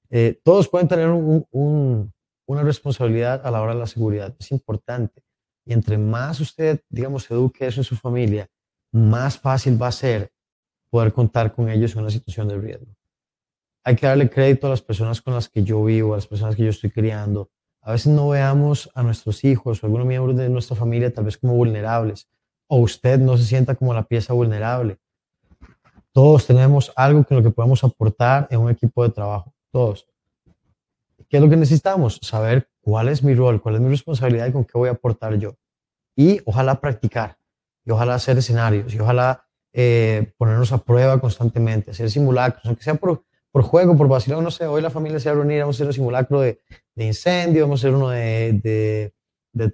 Eh, 0.10 0.40
todos 0.44 0.68
pueden 0.68 0.88
tener 0.88 1.10
un, 1.10 2.14
una 2.46 2.64
responsabilidad 2.64 3.46
a 3.46 3.52
la 3.52 3.62
hora 3.62 3.74
de 3.74 3.80
la 3.80 3.88
seguridad. 3.88 4.36
Es 4.40 4.52
importante. 4.52 5.24
Y 5.66 5.74
entre 5.74 5.98
más 5.98 6.40
usted, 6.40 6.82
digamos, 6.90 7.30
eduque 7.32 7.66
eso 7.66 7.82
en 7.82 7.86
su 7.86 7.96
familia, 7.96 8.48
más 8.92 9.40
fácil 9.40 9.82
va 9.82 9.88
a 9.88 9.92
ser 9.92 10.32
poder 10.90 11.14
contar 11.14 11.52
con 11.54 11.70
ellos 11.70 11.94
en 11.94 12.02
una 12.02 12.12
situación 12.12 12.48
de 12.48 12.58
riesgo. 12.58 12.94
Hay 13.84 13.96
que 13.96 14.06
darle 14.06 14.30
crédito 14.30 14.68
a 14.68 14.70
las 14.70 14.82
personas 14.82 15.22
con 15.22 15.34
las 15.34 15.50
que 15.50 15.64
yo 15.64 15.84
vivo, 15.84 16.14
a 16.14 16.18
las 16.18 16.28
personas 16.28 16.56
que 16.56 16.64
yo 16.64 16.70
estoy 16.70 16.92
criando. 16.92 17.50
A 17.82 17.94
veces 17.94 18.14
no 18.14 18.30
veamos 18.30 18.90
a 18.94 19.02
nuestros 19.02 19.44
hijos 19.44 19.82
o 19.84 19.88
algunos 19.88 20.06
miembros 20.06 20.36
de 20.38 20.50
nuestra 20.50 20.76
familia 20.76 21.12
tal 21.12 21.26
vez 21.26 21.38
como 21.38 21.56
vulnerables 21.56 22.28
o 22.74 22.78
usted 22.78 23.20
no 23.20 23.38
se 23.38 23.44
sienta 23.44 23.76
como 23.76 23.94
la 23.94 24.04
pieza 24.04 24.34
vulnerable. 24.34 24.98
Todos 26.14 26.48
tenemos 26.48 26.94
algo 26.96 27.26
que 27.26 27.36
lo 27.36 27.44
que 27.44 27.50
podemos 27.50 27.84
aportar 27.84 28.48
en 28.50 28.60
un 28.60 28.70
equipo 28.70 29.04
de 29.04 29.10
trabajo, 29.10 29.54
todos. 29.72 30.08
¿Qué 31.28 31.38
es 31.38 31.44
lo 31.44 31.50
que 31.50 31.58
necesitamos? 31.58 32.20
Saber 32.22 32.70
cuál 32.80 33.10
es 33.10 33.24
mi 33.24 33.34
rol, 33.36 33.62
cuál 33.62 33.76
es 33.76 33.82
mi 33.82 33.90
responsabilidad 33.90 34.48
y 34.48 34.54
con 34.54 34.64
qué 34.64 34.78
voy 34.78 34.88
a 34.88 34.94
aportar 34.94 35.36
yo. 35.36 35.56
Y 36.16 36.40
ojalá 36.46 36.80
practicar, 36.80 37.38
y 37.86 37.92
ojalá 37.92 38.16
hacer 38.16 38.38
escenarios, 38.38 38.94
y 38.94 39.00
ojalá 39.00 39.46
eh, 39.74 40.32
ponernos 40.38 40.72
a 40.72 40.78
prueba 40.78 41.20
constantemente, 41.20 41.92
hacer 41.92 42.10
simulacros, 42.10 42.66
aunque 42.66 42.84
sea 42.84 42.96
por, 42.96 43.26
por 43.52 43.64
juego, 43.64 43.98
por 43.98 44.08
vacilón, 44.08 44.44
no 44.44 44.52
sé, 44.52 44.66
hoy 44.66 44.82
la 44.82 44.90
familia 44.90 45.20
se 45.20 45.30
va 45.30 45.34
a 45.34 45.36
reunir, 45.40 45.60
vamos 45.60 45.76
a 45.76 45.78
hacer 45.78 45.88
un 45.88 45.94
simulacro 45.94 46.42
de, 46.42 46.60
incendio, 46.96 47.64
vamos 47.64 47.84
a 47.84 47.88
hacer 47.88 47.96
uno 47.96 48.10
de, 48.10 49.14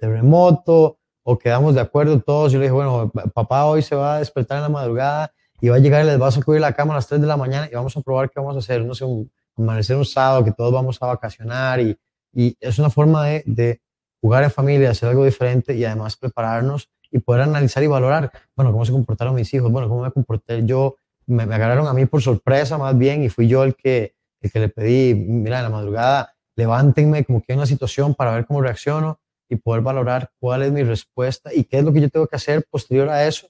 terremoto, 0.00 0.98
o 1.22 1.38
quedamos 1.38 1.74
de 1.74 1.80
acuerdo 1.80 2.20
todos. 2.20 2.52
Yo 2.52 2.58
le 2.58 2.64
dije, 2.64 2.74
bueno, 2.74 3.10
papá 3.34 3.66
hoy 3.66 3.82
se 3.82 3.94
va 3.94 4.16
a 4.16 4.18
despertar 4.18 4.56
en 4.56 4.62
la 4.62 4.68
madrugada 4.68 5.32
y 5.60 5.68
va 5.68 5.76
a 5.76 5.78
llegar 5.78 6.04
y 6.04 6.08
les 6.08 6.20
va 6.20 6.28
a 6.28 6.32
sacudir 6.32 6.60
la 6.60 6.72
cama 6.72 6.94
a 6.94 6.96
las 6.96 7.06
3 7.06 7.20
de 7.20 7.26
la 7.26 7.36
mañana 7.36 7.68
y 7.70 7.74
vamos 7.74 7.96
a 7.96 8.00
probar 8.00 8.30
qué 8.30 8.40
vamos 8.40 8.56
a 8.56 8.58
hacer, 8.58 8.84
no 8.84 8.94
sé, 8.94 9.04
un, 9.04 9.30
amanecer 9.56 9.96
un 9.96 10.04
sábado, 10.04 10.44
que 10.44 10.52
todos 10.52 10.72
vamos 10.72 10.98
a 11.00 11.06
vacacionar 11.06 11.80
y, 11.80 11.96
y 12.32 12.56
es 12.60 12.78
una 12.78 12.90
forma 12.90 13.26
de, 13.26 13.42
de, 13.46 13.80
jugar 14.20 14.44
en 14.44 14.50
familia, 14.50 14.90
hacer 14.90 15.08
algo 15.08 15.24
diferente 15.24 15.76
y 15.76 15.84
además 15.84 16.16
prepararnos 16.16 16.90
y 17.10 17.20
poder 17.20 17.42
analizar 17.42 17.82
y 17.82 17.86
valorar, 17.86 18.30
bueno, 18.56 18.72
cómo 18.72 18.84
se 18.84 18.92
comportaron 18.92 19.34
mis 19.34 19.52
hijos, 19.54 19.70
bueno, 19.70 19.88
cómo 19.88 20.02
me 20.02 20.10
comporté 20.10 20.64
yo, 20.64 20.96
me, 21.28 21.46
me 21.46 21.54
agarraron 21.54 21.86
a 21.86 21.92
mí 21.92 22.06
por 22.06 22.22
sorpresa 22.22 22.78
más 22.78 22.96
bien 22.96 23.22
y 23.22 23.28
fui 23.28 23.46
yo 23.46 23.62
el 23.64 23.74
que, 23.74 24.14
el 24.40 24.50
que 24.50 24.60
le 24.60 24.68
pedí, 24.68 25.14
mira, 25.14 25.58
en 25.58 25.64
la 25.64 25.70
madrugada, 25.70 26.34
levántenme 26.56 27.24
como 27.24 27.40
que 27.40 27.52
hay 27.52 27.56
una 27.56 27.66
situación 27.66 28.14
para 28.14 28.32
ver 28.32 28.46
cómo 28.46 28.60
reacciono 28.60 29.20
y 29.48 29.56
poder 29.56 29.82
valorar 29.82 30.30
cuál 30.40 30.62
es 30.62 30.72
mi 30.72 30.82
respuesta 30.82 31.54
y 31.54 31.64
qué 31.64 31.78
es 31.78 31.84
lo 31.84 31.92
que 31.92 32.00
yo 32.00 32.10
tengo 32.10 32.26
que 32.26 32.36
hacer 32.36 32.66
posterior 32.70 33.08
a 33.08 33.26
eso. 33.26 33.48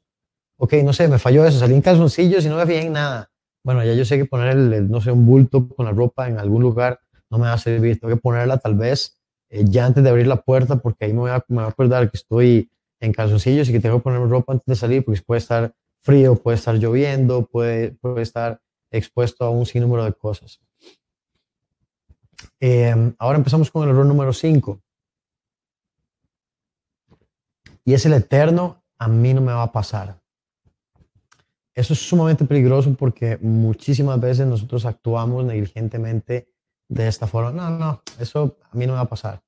Ok, 0.59 0.75
no 0.85 0.93
sé, 0.93 1.09
me 1.09 1.19
falló 1.19 1.45
eso, 1.45 1.59
salí 1.59 1.75
en 1.75 1.83
calzoncillos 1.83 2.45
y 2.45 2.49
no 2.49 2.57
me 2.57 2.67
fijé 2.67 2.83
en 2.83 2.93
nada. 2.93 3.31
Bueno, 3.65 3.85
ya 3.85 3.95
yo 3.95 4.05
sé 4.05 4.19
que 4.19 4.25
poner, 4.25 4.57
el, 4.57 4.91
no 4.91 5.01
sé, 5.01 5.11
un 5.11 5.27
bulto 5.27 5.69
con 5.69 5.87
la 5.87 5.93
ropa 5.93 6.29
en 6.29 6.39
algún 6.39 6.63
lugar 6.63 7.01
no 7.31 7.39
me 7.39 7.47
va 7.47 7.53
a 7.53 7.59
servir. 7.59 8.01
Tengo 8.01 8.15
que 8.15 8.21
ponerla 8.21 8.59
tal 8.59 8.75
vez 8.75 9.19
eh, 9.51 9.65
ya 9.67 9.87
antes 9.87 10.03
de 10.03 10.11
abrir 10.11 10.27
la 10.27 10.37
puerta 10.37 10.77
porque 10.77 11.05
ahí 11.05 11.13
me 11.13 11.21
voy, 11.21 11.31
a, 11.31 11.45
me 11.49 11.57
voy 11.57 11.65
a 11.65 11.69
acordar 11.69 12.11
que 12.11 12.17
estoy 12.17 12.71
en 13.01 13.13
calzoncillos 13.13 13.69
y 13.69 13.73
que 13.73 13.81
tengo 13.81 13.99
que 13.99 14.05
ponerme 14.05 14.29
ropa 14.29 14.53
antes 14.53 14.67
de 14.67 14.77
salir 14.77 15.05
porque 15.05 15.23
puede 15.23 15.39
estar 15.39 15.73
frío, 16.01 16.37
puede 16.37 16.57
estar 16.57 16.75
lloviendo, 16.77 17.47
puede, 17.47 17.93
puede 17.93 18.23
estar 18.23 18.61
expuesto 18.91 19.45
a 19.45 19.51
un 19.51 19.67
sinnúmero 19.67 20.05
de 20.05 20.13
cosas. 20.13 20.61
Eh, 22.61 23.15
ahora 23.19 23.39
empezamos 23.39 23.71
con 23.71 23.85
el 23.85 23.91
error 23.91 24.07
número 24.07 24.33
5. 24.33 24.81
Y 27.85 27.95
es 27.95 28.05
el 28.07 28.13
eterno, 28.13 28.83
a 28.99 29.09
mí 29.09 29.33
no 29.33 29.41
me 29.41 29.53
va 29.53 29.63
a 29.63 29.73
pasar. 29.73 30.21
Eso 31.75 31.93
es 31.93 32.01
sumamente 32.01 32.45
peligroso 32.45 32.93
porque 32.95 33.39
muchísimas 33.41 34.21
veces 34.21 34.47
nosotros 34.47 34.85
actuamos 34.85 35.45
negligentemente 35.45 36.53
de 36.89 37.07
esta 37.07 37.27
forma. 37.27 37.53
No, 37.53 37.71
no, 37.71 38.03
eso 38.19 38.59
a 38.71 38.77
mí 38.77 38.87
no 38.87 38.93
me 38.93 38.99
va 38.99 39.05
a 39.05 39.09
pasar. 39.09 39.43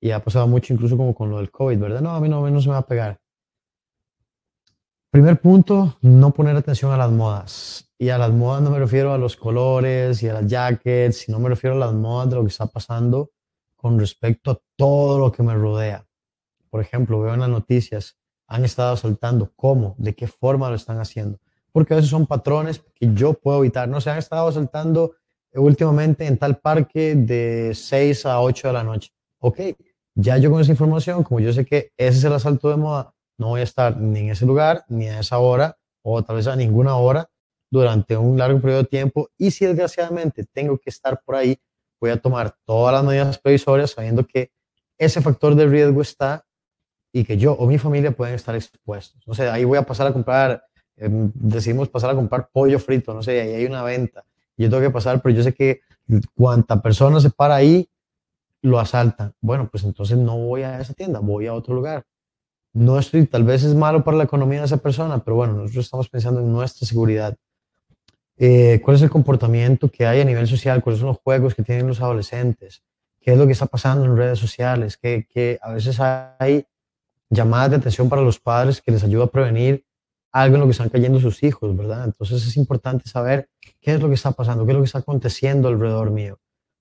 Y 0.00 0.10
ha 0.10 0.22
pasado 0.22 0.46
mucho 0.46 0.72
incluso 0.74 0.96
como 0.96 1.14
con 1.14 1.30
lo 1.30 1.38
del 1.38 1.50
COVID, 1.50 1.78
¿verdad? 1.78 2.00
No, 2.00 2.10
a 2.10 2.20
mí 2.20 2.28
no, 2.28 2.44
a 2.44 2.60
se 2.60 2.68
me 2.68 2.72
va 2.72 2.78
a 2.78 2.86
pegar. 2.86 3.20
Primer 5.10 5.40
punto, 5.40 5.96
no 6.02 6.34
poner 6.34 6.54
atención 6.54 6.92
a 6.92 6.98
las 6.98 7.10
modas. 7.10 7.90
Y 7.98 8.10
a 8.10 8.18
las 8.18 8.30
modas 8.30 8.60
no 8.60 8.70
me 8.70 8.78
refiero 8.78 9.14
a 9.14 9.16
los 9.16 9.36
colores 9.36 10.22
y 10.22 10.28
a 10.28 10.34
las 10.34 10.46
jackets, 10.46 11.16
sino 11.16 11.38
me 11.38 11.48
refiero 11.48 11.76
a 11.76 11.78
las 11.78 11.94
modas 11.94 12.28
de 12.28 12.36
lo 12.36 12.42
que 12.42 12.50
está 12.50 12.66
pasando 12.66 13.30
con 13.74 13.98
respecto 13.98 14.50
a 14.50 14.60
todo 14.76 15.18
lo 15.18 15.32
que 15.32 15.42
me 15.42 15.54
rodea. 15.54 16.06
Por 16.68 16.82
ejemplo, 16.82 17.20
veo 17.20 17.32
en 17.32 17.40
las 17.40 17.48
noticias, 17.48 18.18
han 18.48 18.66
estado 18.66 18.92
asaltando, 18.92 19.50
¿cómo? 19.56 19.94
¿De 19.96 20.14
qué 20.14 20.26
forma 20.26 20.68
lo 20.68 20.76
están 20.76 21.00
haciendo? 21.00 21.38
Porque 21.72 21.94
a 21.94 21.96
veces 21.96 22.10
son 22.10 22.26
patrones 22.26 22.84
que 22.94 23.14
yo 23.14 23.32
puedo 23.32 23.60
evitar. 23.60 23.88
No 23.88 24.02
se 24.02 24.10
han 24.10 24.18
estado 24.18 24.48
asaltando 24.48 25.14
últimamente 25.54 26.26
en 26.26 26.36
tal 26.36 26.58
parque 26.58 27.14
de 27.14 27.72
6 27.74 28.26
a 28.26 28.42
8 28.42 28.68
de 28.68 28.74
la 28.74 28.84
noche. 28.84 29.10
Ok, 29.38 29.58
ya 30.14 30.36
yo 30.36 30.50
con 30.50 30.60
esa 30.60 30.72
información, 30.72 31.22
como 31.22 31.40
yo 31.40 31.50
sé 31.50 31.64
que 31.64 31.92
ese 31.96 32.18
es 32.18 32.24
el 32.24 32.34
asalto 32.34 32.68
de 32.68 32.76
moda, 32.76 33.14
no 33.38 33.48
voy 33.48 33.60
a 33.60 33.64
estar 33.64 33.96
ni 33.96 34.20
en 34.20 34.30
ese 34.30 34.44
lugar, 34.44 34.84
ni 34.88 35.08
a 35.08 35.20
esa 35.20 35.38
hora, 35.38 35.78
o 36.02 36.22
tal 36.22 36.36
vez 36.36 36.46
a 36.46 36.56
ninguna 36.56 36.96
hora 36.96 37.30
durante 37.70 38.16
un 38.16 38.36
largo 38.38 38.60
periodo 38.60 38.82
de 38.82 38.88
tiempo. 38.88 39.30
Y 39.38 39.50
si 39.50 39.64
desgraciadamente 39.66 40.44
tengo 40.44 40.78
que 40.78 40.90
estar 40.90 41.22
por 41.24 41.36
ahí, 41.36 41.58
voy 42.00 42.10
a 42.10 42.16
tomar 42.20 42.56
todas 42.64 42.92
las 42.92 43.04
medidas 43.04 43.38
previsorias 43.38 43.92
sabiendo 43.92 44.26
que 44.26 44.52
ese 44.96 45.20
factor 45.20 45.54
de 45.54 45.66
riesgo 45.66 46.02
está 46.02 46.44
y 47.12 47.24
que 47.24 47.36
yo 47.36 47.52
o 47.52 47.66
mi 47.66 47.78
familia 47.78 48.12
pueden 48.12 48.34
estar 48.34 48.54
expuestos. 48.54 49.22
No 49.26 49.34
sé, 49.34 49.48
ahí 49.48 49.64
voy 49.64 49.78
a 49.78 49.82
pasar 49.82 50.06
a 50.06 50.12
comprar, 50.12 50.62
em, 50.96 51.30
decidimos 51.34 51.88
pasar 51.88 52.10
a 52.10 52.14
comprar 52.14 52.48
pollo 52.52 52.78
frito, 52.78 53.14
no 53.14 53.22
sé, 53.22 53.40
ahí 53.40 53.54
hay 53.54 53.66
una 53.66 53.82
venta. 53.82 54.24
Yo 54.56 54.68
tengo 54.68 54.82
que 54.82 54.90
pasar, 54.90 55.22
pero 55.22 55.34
yo 55.34 55.42
sé 55.42 55.54
que 55.54 55.80
cuanta 56.34 56.82
persona 56.82 57.20
se 57.20 57.30
para 57.30 57.54
ahí, 57.54 57.88
lo 58.62 58.80
asaltan. 58.80 59.34
Bueno, 59.40 59.68
pues 59.70 59.84
entonces 59.84 60.18
no 60.18 60.36
voy 60.36 60.62
a 60.62 60.80
esa 60.80 60.94
tienda, 60.94 61.20
voy 61.20 61.46
a 61.46 61.54
otro 61.54 61.74
lugar. 61.74 62.04
No 62.72 62.98
estoy, 62.98 63.26
tal 63.26 63.44
vez 63.44 63.64
es 63.64 63.74
malo 63.74 64.04
para 64.04 64.16
la 64.16 64.24
economía 64.24 64.60
de 64.60 64.66
esa 64.66 64.76
persona, 64.76 65.18
pero 65.24 65.36
bueno, 65.36 65.54
nosotros 65.54 65.86
estamos 65.86 66.08
pensando 66.08 66.40
en 66.40 66.52
nuestra 66.52 66.86
seguridad. 66.86 67.36
Eh, 68.36 68.80
¿Cuál 68.84 68.96
es 68.96 69.02
el 69.02 69.10
comportamiento 69.10 69.90
que 69.90 70.06
hay 70.06 70.20
a 70.20 70.24
nivel 70.24 70.46
social? 70.46 70.82
¿Cuáles 70.82 71.00
son 71.00 71.08
los 71.08 71.18
juegos 71.18 71.54
que 71.54 71.62
tienen 71.62 71.88
los 71.88 72.00
adolescentes? 72.00 72.82
¿Qué 73.20 73.32
es 73.32 73.38
lo 73.38 73.46
que 73.46 73.52
está 73.52 73.66
pasando 73.66 74.04
en 74.04 74.16
redes 74.16 74.38
sociales? 74.38 74.96
Que, 74.96 75.26
que 75.28 75.58
a 75.60 75.72
veces 75.72 75.98
hay 76.00 76.66
llamadas 77.30 77.70
de 77.70 77.76
atención 77.76 78.08
para 78.08 78.22
los 78.22 78.38
padres 78.38 78.80
que 78.80 78.92
les 78.92 79.02
ayuda 79.02 79.24
a 79.24 79.28
prevenir 79.28 79.84
algo 80.30 80.56
en 80.56 80.60
lo 80.60 80.66
que 80.66 80.72
están 80.72 80.88
cayendo 80.88 81.18
sus 81.20 81.42
hijos, 81.42 81.76
¿verdad? 81.76 82.04
Entonces 82.04 82.46
es 82.46 82.56
importante 82.56 83.08
saber 83.08 83.48
qué 83.80 83.94
es 83.94 84.00
lo 84.00 84.08
que 84.08 84.14
está 84.14 84.32
pasando, 84.32 84.64
qué 84.64 84.72
es 84.72 84.76
lo 84.76 84.82
que 84.82 84.86
está 84.86 84.98
aconteciendo 84.98 85.68
alrededor 85.68 86.10
mío, 86.10 86.38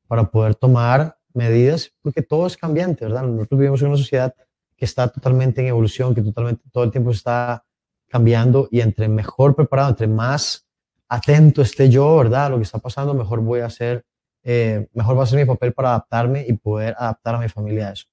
para 0.07 0.29
poder 0.29 0.55
tomar 0.55 1.17
medidas, 1.33 1.91
porque 2.01 2.21
todo 2.21 2.47
es 2.47 2.57
cambiante, 2.57 3.05
¿verdad? 3.05 3.23
Nosotros 3.23 3.59
vivimos 3.59 3.81
en 3.81 3.87
una 3.89 3.97
sociedad 3.97 4.33
que 4.77 4.85
está 4.85 5.07
totalmente 5.07 5.61
en 5.61 5.67
evolución, 5.67 6.13
que 6.13 6.21
totalmente 6.21 6.63
todo 6.71 6.83
el 6.83 6.91
tiempo 6.91 7.11
está 7.11 7.65
cambiando 8.07 8.69
y 8.71 8.79
entre 8.79 9.09
mejor 9.09 9.55
preparado, 9.55 9.89
entre 9.89 10.07
más 10.07 10.67
atento 11.09 11.61
esté 11.61 11.89
yo, 11.89 12.17
¿verdad? 12.17 12.45
A 12.45 12.49
lo 12.49 12.57
que 12.57 12.63
está 12.63 12.77
pasando, 12.77 13.13
mejor 13.13 13.41
voy 13.41 13.61
a 13.61 13.65
hacer, 13.65 14.05
eh, 14.43 14.87
mejor 14.93 15.17
va 15.17 15.23
a 15.23 15.25
ser 15.25 15.39
mi 15.39 15.45
papel 15.45 15.73
para 15.73 15.89
adaptarme 15.89 16.45
y 16.47 16.53
poder 16.53 16.95
adaptar 16.97 17.35
a 17.35 17.39
mi 17.39 17.49
familia 17.49 17.89
a 17.89 17.93
eso. 17.93 18.05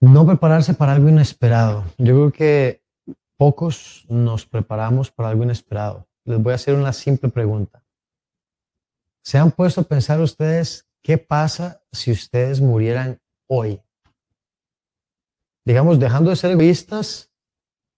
No 0.00 0.26
prepararse 0.26 0.74
para 0.74 0.92
algo 0.92 1.08
inesperado. 1.08 1.84
Yo 1.96 2.14
creo 2.14 2.32
que 2.32 2.82
pocos 3.38 4.04
nos 4.08 4.44
preparamos 4.44 5.10
para 5.10 5.30
algo 5.30 5.44
inesperado. 5.44 6.06
Les 6.24 6.42
voy 6.42 6.52
a 6.52 6.56
hacer 6.56 6.74
una 6.74 6.92
simple 6.92 7.30
pregunta. 7.30 7.82
¿Se 9.22 9.38
han 9.38 9.50
puesto 9.50 9.80
a 9.80 9.84
pensar 9.84 10.20
ustedes 10.20 10.86
qué 11.02 11.16
pasa 11.16 11.82
si 11.90 12.12
ustedes 12.12 12.60
murieran 12.60 13.18
hoy? 13.46 13.80
Digamos, 15.64 15.98
dejando 15.98 16.30
de 16.30 16.36
ser 16.36 16.50
egoístas 16.50 17.32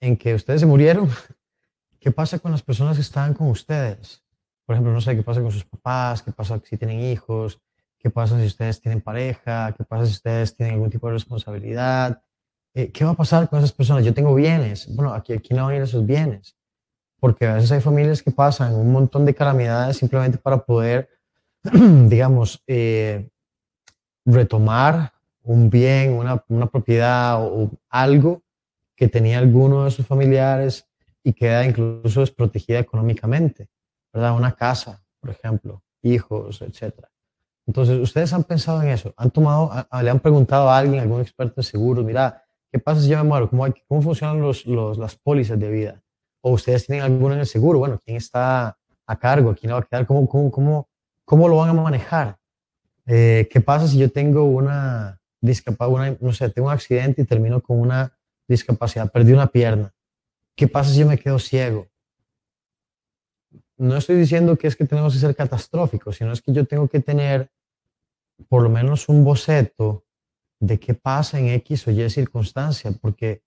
en 0.00 0.16
que 0.16 0.34
ustedes 0.34 0.60
se 0.60 0.66
murieron, 0.66 1.10
¿qué 2.00 2.10
pasa 2.10 2.38
con 2.38 2.52
las 2.52 2.62
personas 2.62 2.96
que 2.96 3.02
están 3.02 3.34
con 3.34 3.48
ustedes? 3.48 4.22
Por 4.64 4.74
ejemplo, 4.74 4.92
no 4.92 5.00
sé 5.00 5.16
qué 5.16 5.22
pasa 5.22 5.40
con 5.40 5.50
sus 5.50 5.64
papás, 5.64 6.22
qué 6.22 6.32
pasa 6.32 6.60
si 6.64 6.76
tienen 6.76 7.00
hijos, 7.00 7.60
qué 7.98 8.10
pasa 8.10 8.38
si 8.38 8.46
ustedes 8.46 8.80
tienen 8.80 9.00
pareja, 9.00 9.74
qué 9.76 9.84
pasa 9.84 10.06
si 10.06 10.12
ustedes 10.12 10.56
tienen 10.56 10.74
algún 10.74 10.90
tipo 10.90 11.06
de 11.08 11.14
responsabilidad, 11.14 12.22
eh, 12.74 12.92
¿qué 12.92 13.04
va 13.04 13.12
a 13.12 13.14
pasar 13.14 13.48
con 13.48 13.58
esas 13.58 13.72
personas? 13.72 14.04
Yo 14.04 14.14
tengo 14.14 14.34
bienes, 14.34 14.94
bueno, 14.94 15.12
aquí, 15.14 15.32
aquí 15.32 15.54
no 15.54 15.64
van 15.64 15.72
a 15.72 15.76
ir 15.76 15.82
esos 15.82 16.04
bienes, 16.04 16.56
porque 17.18 17.46
a 17.46 17.54
veces 17.54 17.72
hay 17.72 17.80
familias 17.80 18.22
que 18.22 18.30
pasan 18.30 18.74
un 18.74 18.92
montón 18.92 19.24
de 19.24 19.34
calamidades 19.34 19.96
simplemente 19.96 20.38
para 20.38 20.64
poder, 20.64 21.08
digamos, 21.62 22.62
eh, 22.66 23.30
retomar 24.24 25.15
un 25.46 25.70
bien, 25.70 26.12
una, 26.12 26.44
una 26.48 26.66
propiedad 26.66 27.42
o, 27.42 27.70
algo 27.88 28.42
que 28.96 29.08
tenía 29.08 29.38
alguno 29.38 29.84
de 29.84 29.90
sus 29.90 30.06
familiares 30.06 30.88
y 31.22 31.32
queda 31.32 31.64
incluso 31.64 32.20
desprotegida 32.20 32.78
económicamente, 32.78 33.68
¿verdad? 34.12 34.36
Una 34.36 34.52
casa, 34.52 35.02
por 35.20 35.30
ejemplo, 35.30 35.82
hijos, 36.02 36.62
etcétera. 36.62 37.08
Entonces, 37.66 37.98
¿ustedes 37.98 38.32
han 38.32 38.44
pensado 38.44 38.82
en 38.82 38.88
eso? 38.88 39.12
¿Han 39.16 39.30
tomado, 39.30 39.70
le 40.02 40.10
han 40.10 40.20
preguntado 40.20 40.68
a 40.70 40.78
alguien, 40.78 41.00
algún 41.00 41.20
experto 41.20 41.60
en 41.60 41.64
seguros, 41.64 42.04
mira, 42.04 42.44
¿qué 42.70 42.78
pasa 42.78 43.00
si 43.00 43.08
yo 43.08 43.18
me 43.18 43.24
muero? 43.24 43.50
¿Cómo, 43.50 43.66
cómo 43.88 44.02
funcionan 44.02 44.40
los, 44.40 44.66
los, 44.66 44.98
las 44.98 45.16
pólizas 45.16 45.58
de 45.58 45.70
vida? 45.70 46.02
¿O 46.40 46.52
ustedes 46.52 46.86
tienen 46.86 47.04
alguna 47.04 47.34
en 47.34 47.40
el 47.40 47.46
seguro? 47.46 47.80
Bueno, 47.80 48.00
¿quién 48.04 48.16
está 48.16 48.78
a 49.06 49.18
cargo? 49.18 49.54
¿Quién 49.54 49.72
va 49.72 49.78
a 49.78 49.82
quedar? 49.82 50.06
¿Cómo, 50.06 50.28
cómo, 50.28 50.50
cómo, 50.50 50.88
cómo 51.24 51.48
lo 51.48 51.56
van 51.56 51.70
a 51.70 51.72
manejar? 51.74 52.38
Eh, 53.04 53.48
¿Qué 53.50 53.60
pasa 53.60 53.86
si 53.86 53.98
yo 53.98 54.10
tengo 54.10 54.44
una 54.44 55.15
discapacidad, 55.40 56.18
no 56.20 56.32
sé, 56.32 56.48
tengo 56.50 56.68
un 56.68 56.74
accidente 56.74 57.22
y 57.22 57.24
termino 57.24 57.60
con 57.60 57.80
una 57.80 58.16
discapacidad, 58.48 59.10
perdí 59.10 59.32
una 59.32 59.48
pierna? 59.48 59.94
¿Qué 60.56 60.68
pasa 60.68 60.90
si 60.90 61.00
yo 61.00 61.06
me 61.06 61.18
quedo 61.18 61.38
ciego? 61.38 61.88
No 63.76 63.96
estoy 63.96 64.16
diciendo 64.16 64.56
que 64.56 64.68
es 64.68 64.76
que 64.76 64.86
tenemos 64.86 65.12
que 65.12 65.18
ser 65.20 65.36
catastróficos, 65.36 66.16
sino 66.16 66.32
es 66.32 66.40
que 66.40 66.52
yo 66.52 66.64
tengo 66.64 66.88
que 66.88 67.00
tener 67.00 67.50
por 68.48 68.62
lo 68.62 68.68
menos 68.68 69.08
un 69.08 69.24
boceto 69.24 70.04
de 70.60 70.78
qué 70.78 70.94
pasa 70.94 71.38
en 71.38 71.48
X 71.48 71.86
o 71.86 71.90
Y 71.90 72.08
circunstancia, 72.08 72.90
porque 73.00 73.42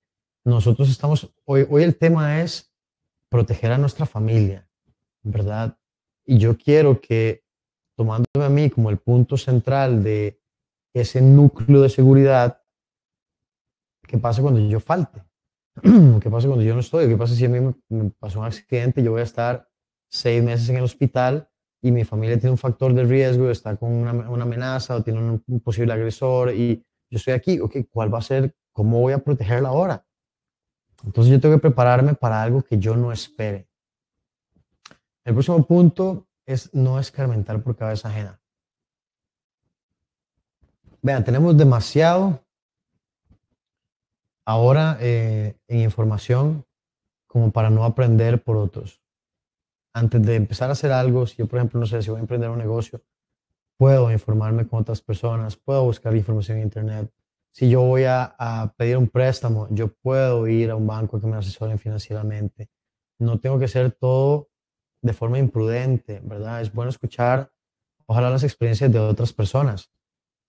nosotros 0.45 0.89
estamos, 0.89 1.31
hoy, 1.45 1.65
hoy 1.69 1.83
el 1.83 1.95
tema 1.95 2.41
es 2.41 2.71
proteger 3.29 3.71
a 3.71 3.77
nuestra 3.77 4.05
familia, 4.05 4.67
¿verdad? 5.23 5.77
Y 6.25 6.37
yo 6.37 6.57
quiero 6.57 7.01
que, 7.01 7.43
tomándome 7.95 8.45
a 8.45 8.49
mí 8.49 8.69
como 8.69 8.89
el 8.89 8.97
punto 8.97 9.37
central 9.37 10.03
de 10.03 10.38
ese 10.93 11.21
núcleo 11.21 11.81
de 11.81 11.89
seguridad, 11.89 12.61
¿qué 14.07 14.17
pasa 14.17 14.41
cuando 14.41 14.59
yo 14.59 14.79
falte? 14.79 15.23
¿Qué 16.21 16.29
pasa 16.29 16.47
cuando 16.47 16.63
yo 16.63 16.73
no 16.73 16.79
estoy? 16.79 17.07
¿Qué 17.07 17.15
pasa 17.15 17.35
si 17.35 17.45
a 17.45 17.49
mí 17.49 17.73
me 17.89 18.09
pasó 18.11 18.39
un 18.39 18.45
accidente 18.45 19.03
yo 19.03 19.11
voy 19.11 19.21
a 19.21 19.23
estar 19.23 19.69
seis 20.09 20.43
meses 20.43 20.67
en 20.69 20.77
el 20.77 20.83
hospital 20.83 21.49
y 21.81 21.91
mi 21.91 22.03
familia 22.03 22.37
tiene 22.37 22.51
un 22.51 22.57
factor 22.57 22.93
de 22.93 23.05
riesgo, 23.05 23.49
está 23.49 23.77
con 23.77 23.91
una, 23.91 24.11
amenaza 24.11 24.95
o 24.95 25.03
tiene 25.03 25.19
un, 25.19 25.43
un, 25.47 25.59
posible 25.61 25.93
agresor 25.93 26.53
y 26.53 26.83
yo 27.09 27.17
estoy 27.17 27.33
aquí, 27.33 27.59
ok, 27.59 27.77
¿cuál 27.89 28.13
va 28.13 28.17
a 28.19 28.23
ser? 28.23 28.53
¿Cómo 28.73 28.99
voy 28.99 29.13
a 29.13 29.19
protegerla 29.19 29.69
ahora? 29.69 30.05
Entonces 31.05 31.31
yo 31.31 31.39
tengo 31.39 31.55
que 31.55 31.61
prepararme 31.61 32.13
para 32.13 32.41
algo 32.41 32.61
que 32.61 32.77
yo 32.77 32.95
no 32.95 33.11
espere. 33.11 33.69
El 35.23 35.33
próximo 35.33 35.65
punto 35.65 36.27
es 36.45 36.73
no 36.73 36.99
escarmentar 36.99 37.61
por 37.61 37.75
cabeza 37.75 38.09
ajena. 38.09 38.41
Vean, 41.01 41.23
tenemos 41.23 41.57
demasiado 41.57 42.43
ahora 44.45 44.97
eh, 44.99 45.55
en 45.67 45.79
información 45.79 46.65
como 47.25 47.51
para 47.51 47.69
no 47.69 47.85
aprender 47.85 48.43
por 48.43 48.57
otros. 48.57 49.01
antes 49.93 50.21
de 50.23 50.35
empezar 50.35 50.69
a 50.69 50.73
hacer 50.73 50.91
algo, 50.91 51.25
si 51.25 51.37
yo, 51.37 51.47
por 51.47 51.57
ejemplo, 51.57 51.79
no 51.79 51.85
sé, 51.85 52.01
si 52.01 52.09
voy 52.09 52.19
a 52.19 52.21
emprender 52.21 52.49
un 52.49 52.57
negocio, 52.59 53.01
puedo 53.77 54.11
informarme 54.11 54.67
con 54.67 54.81
otras 54.81 55.01
personas, 55.01 55.55
puedo 55.57 55.83
buscar 55.83 56.15
información 56.15 56.57
en 56.57 56.63
Internet. 56.65 57.11
Si 57.51 57.69
yo 57.69 57.81
voy 57.81 58.03
a, 58.03 58.35
a 58.37 58.73
pedir 58.77 58.97
un 58.97 59.07
préstamo, 59.07 59.67
yo 59.71 59.87
puedo 59.93 60.47
ir 60.47 60.69
a 60.69 60.75
un 60.75 60.85
banco 60.85 61.19
que 61.19 61.27
me 61.27 61.37
asesoren 61.37 61.79
financieramente. 61.79 62.69
No 63.19 63.39
tengo 63.39 63.57
que 63.57 63.65
hacer 63.65 63.91
todo 63.91 64.49
de 65.01 65.13
forma 65.13 65.39
imprudente, 65.39 66.21
¿verdad? 66.23 66.61
Es 66.61 66.71
bueno 66.71 66.89
escuchar, 66.89 67.51
ojalá, 68.05 68.29
las 68.29 68.43
experiencias 68.43 68.91
de 68.91 68.99
otras 68.99 69.33
personas 69.33 69.91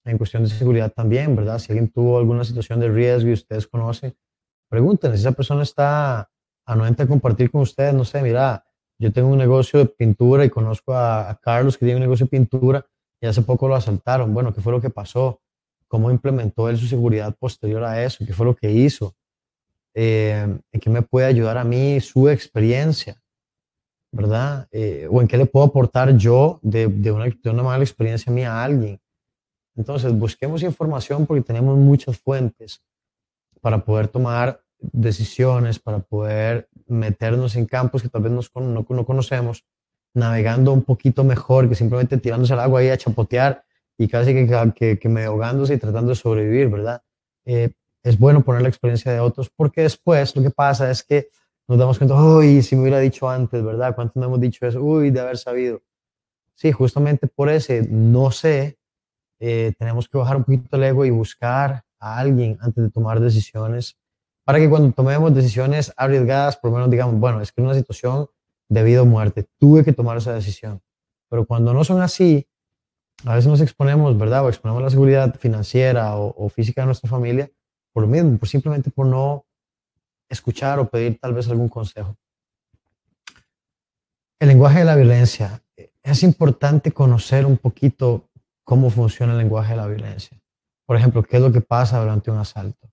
en 0.04 0.18
cuestión 0.18 0.42
de 0.42 0.48
seguridad 0.48 0.92
también, 0.92 1.36
¿verdad? 1.36 1.58
Si 1.58 1.72
alguien 1.72 1.90
tuvo 1.90 2.18
alguna 2.18 2.44
situación 2.44 2.80
de 2.80 2.88
riesgo 2.88 3.30
y 3.30 3.34
ustedes 3.34 3.66
conocen, 3.66 4.14
pregúntenle 4.68 5.16
si 5.16 5.22
esa 5.22 5.32
persona 5.32 5.62
está 5.62 6.30
anuente 6.64 7.02
a 7.02 7.06
compartir 7.06 7.50
con 7.50 7.62
ustedes, 7.62 7.94
no 7.94 8.04
sé, 8.04 8.22
mira, 8.22 8.64
yo 8.98 9.12
tengo 9.12 9.28
un 9.28 9.38
negocio 9.38 9.78
de 9.78 9.86
pintura 9.86 10.44
y 10.44 10.50
conozco 10.50 10.94
a, 10.94 11.38
Carlos 11.42 11.76
que 11.76 11.86
tiene 11.86 11.96
un 11.96 12.02
negocio 12.02 12.26
de 12.26 12.30
pintura 12.30 12.86
y 13.20 13.26
hace 13.26 13.42
poco 13.42 13.66
lo 13.66 13.74
asaltaron. 13.74 14.32
Bueno, 14.32 14.52
¿qué 14.52 14.60
fue 14.60 14.72
lo 14.72 14.80
que 14.80 14.90
pasó? 14.90 15.40
¿Cómo 15.88 16.10
implementó 16.10 16.68
él 16.68 16.76
su 16.76 16.86
seguridad 16.86 17.34
posterior 17.34 17.82
a 17.84 18.04
eso? 18.04 18.24
¿Qué 18.26 18.32
fue 18.34 18.46
lo 18.46 18.54
que 18.54 18.70
hizo? 18.70 19.14
Eh, 19.94 20.46
¿En 20.70 20.80
qué 20.80 20.90
me 20.90 21.02
puede 21.02 21.26
ayudar 21.26 21.56
a 21.56 21.64
mí 21.64 21.98
su 22.00 22.28
experiencia? 22.28 23.20
¿Verdad? 24.12 24.68
Eh, 24.70 25.08
¿O 25.10 25.20
en 25.20 25.28
qué 25.28 25.38
le 25.38 25.46
puedo 25.46 25.64
aportar 25.64 26.16
yo 26.16 26.58
de, 26.62 26.86
una, 27.10 27.24
de 27.24 27.50
una 27.50 27.62
mala 27.62 27.82
experiencia 27.82 28.30
mía 28.30 28.52
a 28.52 28.64
alguien? 28.64 29.00
Entonces, 29.76 30.12
busquemos 30.12 30.62
información 30.62 31.26
porque 31.26 31.42
tenemos 31.42 31.76
muchas 31.76 32.18
fuentes 32.18 32.82
para 33.60 33.84
poder 33.84 34.08
tomar 34.08 34.62
decisiones, 34.80 35.78
para 35.78 36.00
poder 36.00 36.68
meternos 36.86 37.56
en 37.56 37.66
campos 37.66 38.02
que 38.02 38.08
tal 38.08 38.22
vez 38.22 38.32
no, 38.32 38.42
no, 38.60 39.04
conocemos, 39.04 39.64
navegando 40.14 40.72
un 40.72 40.82
poquito 40.82 41.22
mejor 41.22 41.68
que 41.68 41.74
simplemente 41.74 42.16
tirándose 42.18 42.52
al 42.52 42.60
agua 42.60 42.80
ahí 42.80 42.88
a 42.88 42.96
chapotear 42.96 43.64
y 43.96 44.08
casi 44.08 44.32
que, 44.32 44.72
que, 44.74 44.98
que 44.98 45.08
me 45.08 45.24
ahogándose 45.24 45.74
y 45.74 45.78
tratando 45.78 46.10
de 46.10 46.16
sobrevivir, 46.16 46.68
¿verdad? 46.68 47.02
Eh, 47.44 47.70
es 48.02 48.18
bueno 48.18 48.42
poner 48.42 48.62
la 48.62 48.68
experiencia 48.68 49.12
de 49.12 49.20
otros 49.20 49.50
porque 49.54 49.82
después 49.82 50.34
lo 50.34 50.42
que 50.42 50.50
pasa 50.50 50.90
es 50.90 51.04
que 51.04 51.28
nos 51.68 51.78
damos 51.78 51.98
cuenta, 51.98 52.16
uy, 52.16 52.62
si 52.62 52.74
me 52.74 52.82
hubiera 52.82 52.98
dicho 52.98 53.30
antes, 53.30 53.62
¿verdad? 53.62 53.94
¿Cuántos 53.94 54.16
no 54.16 54.26
hemos 54.26 54.40
dicho 54.40 54.66
eso? 54.66 54.82
Uy, 54.82 55.10
de 55.10 55.20
haber 55.20 55.38
sabido. 55.38 55.82
Sí, 56.54 56.72
justamente 56.72 57.28
por 57.28 57.48
ese 57.48 57.86
no 57.88 58.32
sé, 58.32 58.79
eh, 59.40 59.72
tenemos 59.78 60.08
que 60.08 60.18
bajar 60.18 60.36
un 60.36 60.44
poquito 60.44 60.76
el 60.76 60.84
ego 60.84 61.04
y 61.04 61.10
buscar 61.10 61.82
a 61.98 62.18
alguien 62.18 62.58
antes 62.60 62.84
de 62.84 62.90
tomar 62.90 63.20
decisiones 63.20 63.96
para 64.44 64.58
que 64.58 64.68
cuando 64.68 64.92
tomemos 64.92 65.34
decisiones 65.34 65.92
arriesgadas, 65.96 66.56
por 66.56 66.70
lo 66.70 66.76
menos 66.76 66.90
digamos, 66.90 67.18
bueno, 67.18 67.40
es 67.40 67.52
que 67.52 67.60
en 67.60 67.66
una 67.66 67.74
situación 67.74 68.28
de 68.68 68.82
vida 68.84 69.02
o 69.02 69.06
muerte, 69.06 69.48
tuve 69.58 69.84
que 69.84 69.92
tomar 69.92 70.16
esa 70.16 70.32
decisión. 70.32 70.80
Pero 71.28 71.44
cuando 71.44 71.74
no 71.74 71.84
son 71.84 72.00
así, 72.00 72.46
a 73.24 73.34
veces 73.34 73.50
nos 73.50 73.60
exponemos, 73.60 74.16
¿verdad? 74.16 74.44
O 74.44 74.48
exponemos 74.48 74.82
la 74.82 74.90
seguridad 74.90 75.34
financiera 75.34 76.16
o, 76.16 76.48
física 76.48 76.82
de 76.82 76.86
nuestra 76.86 77.10
familia 77.10 77.50
por 77.92 78.04
lo 78.04 78.08
mismo, 78.08 78.38
por 78.38 78.48
simplemente 78.48 78.90
por 78.90 79.06
no 79.06 79.44
escuchar 80.28 80.78
o 80.78 80.88
pedir 80.88 81.18
tal 81.18 81.34
vez 81.34 81.48
algún 81.48 81.68
consejo. 81.68 82.16
El 84.38 84.48
lenguaje 84.48 84.78
de 84.78 84.84
la 84.84 84.94
violencia. 84.94 85.60
Es 86.02 86.22
importante 86.22 86.92
conocer 86.92 87.44
un 87.44 87.58
poquito 87.58 88.29
cómo 88.70 88.88
funciona 88.88 89.32
el 89.32 89.38
lenguaje 89.38 89.72
de 89.72 89.78
la 89.78 89.88
violencia. 89.88 90.40
Por 90.86 90.96
ejemplo, 90.96 91.24
qué 91.24 91.38
es 91.38 91.42
lo 91.42 91.50
que 91.50 91.60
pasa 91.60 91.98
durante 91.98 92.30
un 92.30 92.38
asalto. 92.38 92.88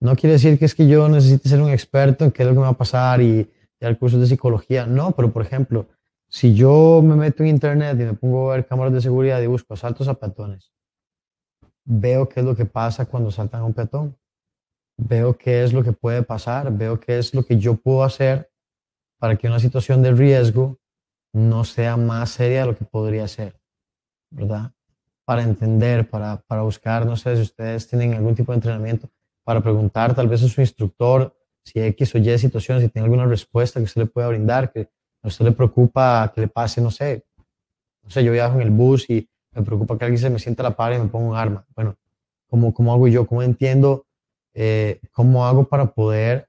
No 0.00 0.16
quiere 0.16 0.32
decir 0.32 0.58
que 0.58 0.64
es 0.64 0.74
que 0.74 0.88
yo 0.88 1.06
necesite 1.06 1.50
ser 1.50 1.60
un 1.60 1.68
experto 1.68 2.24
en 2.24 2.30
qué 2.30 2.42
es 2.42 2.48
lo 2.48 2.54
que 2.54 2.60
me 2.60 2.64
va 2.64 2.70
a 2.70 2.78
pasar 2.78 3.20
y 3.20 3.46
dar 3.78 3.98
cursos 3.98 4.18
de 4.20 4.26
psicología. 4.26 4.86
No, 4.86 5.12
pero 5.12 5.30
por 5.30 5.42
ejemplo, 5.42 5.86
si 6.30 6.54
yo 6.54 7.02
me 7.04 7.14
meto 7.14 7.42
en 7.42 7.50
internet 7.50 8.00
y 8.00 8.04
me 8.04 8.14
pongo 8.14 8.50
a 8.50 8.54
ver 8.54 8.66
cámaras 8.66 8.94
de 8.94 9.02
seguridad 9.02 9.42
y 9.42 9.48
busco 9.48 9.74
asaltos 9.74 10.08
a 10.08 10.14
peatones, 10.14 10.72
veo 11.84 12.26
qué 12.26 12.40
es 12.40 12.46
lo 12.46 12.56
que 12.56 12.64
pasa 12.64 13.04
cuando 13.04 13.30
saltan 13.30 13.60
a 13.60 13.64
un 13.66 13.74
peatón. 13.74 14.16
Veo 14.96 15.36
qué 15.36 15.62
es 15.62 15.74
lo 15.74 15.84
que 15.84 15.92
puede 15.92 16.22
pasar, 16.22 16.74
veo 16.74 16.98
qué 16.98 17.18
es 17.18 17.34
lo 17.34 17.44
que 17.44 17.58
yo 17.58 17.76
puedo 17.76 18.02
hacer 18.02 18.50
para 19.18 19.36
que 19.36 19.46
una 19.46 19.58
situación 19.58 20.00
de 20.02 20.12
riesgo 20.12 20.78
no 21.34 21.64
sea 21.64 21.98
más 21.98 22.30
seria 22.30 22.60
de 22.60 22.68
lo 22.68 22.78
que 22.78 22.86
podría 22.86 23.28
ser. 23.28 23.59
¿Verdad? 24.30 24.72
Para 25.24 25.42
entender, 25.42 26.08
para, 26.08 26.38
para 26.46 26.62
buscar, 26.62 27.06
no 27.06 27.16
sé 27.16 27.36
si 27.36 27.42
ustedes 27.42 27.86
tienen 27.86 28.14
algún 28.14 28.34
tipo 28.34 28.52
de 28.52 28.56
entrenamiento, 28.56 29.08
para 29.44 29.60
preguntar 29.60 30.14
tal 30.14 30.28
vez 30.28 30.42
a 30.42 30.48
su 30.48 30.60
instructor 30.60 31.36
si 31.64 31.80
X 31.80 32.14
o 32.14 32.18
Y 32.18 32.38
situaciones, 32.38 32.84
si 32.84 32.88
tiene 32.88 33.04
alguna 33.04 33.26
respuesta 33.26 33.80
que 33.80 33.84
usted 33.84 34.02
le 34.02 34.06
pueda 34.06 34.28
brindar, 34.28 34.72
que 34.72 34.88
a 35.22 35.28
usted 35.28 35.44
le 35.44 35.52
preocupa 35.52 36.30
que 36.34 36.42
le 36.42 36.48
pase, 36.48 36.80
no 36.80 36.90
sé, 36.90 37.24
no 38.02 38.10
sé, 38.10 38.24
yo 38.24 38.32
viajo 38.32 38.54
en 38.56 38.62
el 38.62 38.70
bus 38.70 39.08
y 39.10 39.28
me 39.52 39.62
preocupa 39.62 39.98
que 39.98 40.04
alguien 40.04 40.20
se 40.20 40.30
me 40.30 40.38
sienta 40.38 40.62
a 40.62 40.70
la 40.70 40.76
par 40.76 40.92
y 40.94 40.98
me 40.98 41.08
ponga 41.08 41.28
un 41.30 41.36
arma. 41.36 41.66
Bueno, 41.74 41.96
¿cómo, 42.48 42.72
cómo 42.72 42.92
hago 42.92 43.08
yo? 43.08 43.26
¿Cómo 43.26 43.42
entiendo? 43.42 44.06
Eh, 44.54 45.00
¿Cómo 45.12 45.46
hago 45.46 45.64
para 45.64 45.92
poder 45.92 46.48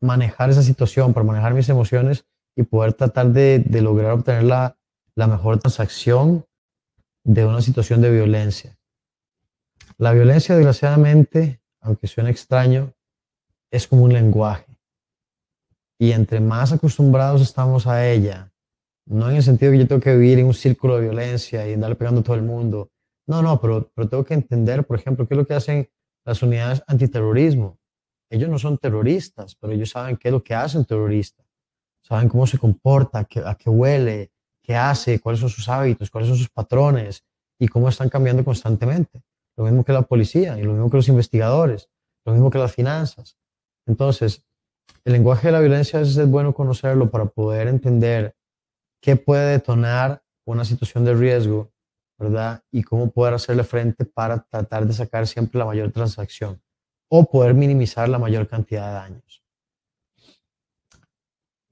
manejar 0.00 0.50
esa 0.50 0.62
situación, 0.62 1.12
para 1.12 1.24
manejar 1.24 1.54
mis 1.54 1.68
emociones 1.68 2.26
y 2.56 2.62
poder 2.62 2.92
tratar 2.92 3.28
de, 3.28 3.60
de 3.60 3.82
lograr 3.82 4.12
obtener 4.12 4.44
la, 4.44 4.76
la 5.14 5.26
mejor 5.26 5.58
transacción 5.58 6.44
de 7.24 7.44
una 7.44 7.62
situación 7.62 8.00
de 8.00 8.10
violencia. 8.10 8.78
La 9.98 10.12
violencia, 10.12 10.54
desgraciadamente, 10.54 11.60
aunque 11.80 12.06
suene 12.06 12.30
extraño, 12.30 12.92
es 13.70 13.86
como 13.86 14.04
un 14.04 14.12
lenguaje. 14.12 14.66
Y 15.98 16.12
entre 16.12 16.40
más 16.40 16.72
acostumbrados 16.72 17.42
estamos 17.42 17.86
a 17.86 18.08
ella, 18.08 18.52
no 19.06 19.30
en 19.30 19.36
el 19.36 19.42
sentido 19.42 19.72
que 19.72 19.78
yo 19.78 19.86
tengo 19.86 20.00
que 20.00 20.16
vivir 20.16 20.38
en 20.38 20.46
un 20.46 20.54
círculo 20.54 20.96
de 20.96 21.02
violencia 21.02 21.68
y 21.68 21.74
andarle 21.74 21.96
pegando 21.96 22.20
a 22.20 22.24
todo 22.24 22.36
el 22.36 22.42
mundo. 22.42 22.90
No, 23.26 23.42
no, 23.42 23.60
pero, 23.60 23.90
pero 23.94 24.08
tengo 24.08 24.24
que 24.24 24.34
entender, 24.34 24.84
por 24.84 24.98
ejemplo, 24.98 25.26
qué 25.26 25.34
es 25.34 25.38
lo 25.38 25.46
que 25.46 25.54
hacen 25.54 25.88
las 26.24 26.42
unidades 26.42 26.82
antiterrorismo. 26.86 27.78
Ellos 28.30 28.48
no 28.48 28.58
son 28.58 28.78
terroristas, 28.78 29.54
pero 29.56 29.72
ellos 29.72 29.90
saben 29.90 30.16
qué 30.16 30.28
es 30.28 30.32
lo 30.32 30.42
que 30.42 30.54
hace 30.54 30.78
un 30.78 30.84
terrorista. 30.84 31.44
Saben 32.02 32.28
cómo 32.28 32.46
se 32.46 32.58
comporta, 32.58 33.20
a 33.20 33.24
qué, 33.24 33.40
a 33.44 33.54
qué 33.54 33.70
huele, 33.70 34.31
qué 34.62 34.76
hace, 34.76 35.20
cuáles 35.20 35.40
son 35.40 35.50
sus 35.50 35.68
hábitos, 35.68 36.10
cuáles 36.10 36.28
son 36.28 36.38
sus 36.38 36.48
patrones 36.48 37.24
y 37.58 37.68
cómo 37.68 37.88
están 37.88 38.08
cambiando 38.08 38.44
constantemente. 38.44 39.22
Lo 39.56 39.64
mismo 39.64 39.84
que 39.84 39.92
la 39.92 40.02
policía 40.02 40.58
y 40.58 40.62
lo 40.62 40.72
mismo 40.72 40.90
que 40.90 40.96
los 40.96 41.08
investigadores, 41.08 41.90
lo 42.24 42.32
mismo 42.32 42.50
que 42.50 42.58
las 42.58 42.72
finanzas. 42.72 43.36
Entonces, 43.86 44.44
el 45.04 45.12
lenguaje 45.12 45.48
de 45.48 45.52
la 45.52 45.60
violencia 45.60 46.00
es 46.00 46.28
bueno 46.28 46.54
conocerlo 46.54 47.10
para 47.10 47.26
poder 47.26 47.68
entender 47.68 48.36
qué 49.00 49.16
puede 49.16 49.50
detonar 49.50 50.22
una 50.46 50.64
situación 50.64 51.04
de 51.04 51.14
riesgo, 51.14 51.72
¿verdad? 52.18 52.62
Y 52.70 52.82
cómo 52.82 53.10
poder 53.10 53.34
hacerle 53.34 53.64
frente 53.64 54.04
para 54.04 54.38
tratar 54.44 54.86
de 54.86 54.92
sacar 54.92 55.26
siempre 55.26 55.58
la 55.58 55.66
mayor 55.66 55.90
transacción 55.90 56.62
o 57.08 57.28
poder 57.28 57.54
minimizar 57.54 58.08
la 58.08 58.18
mayor 58.18 58.48
cantidad 58.48 58.86
de 58.86 58.92
daños. 58.94 59.41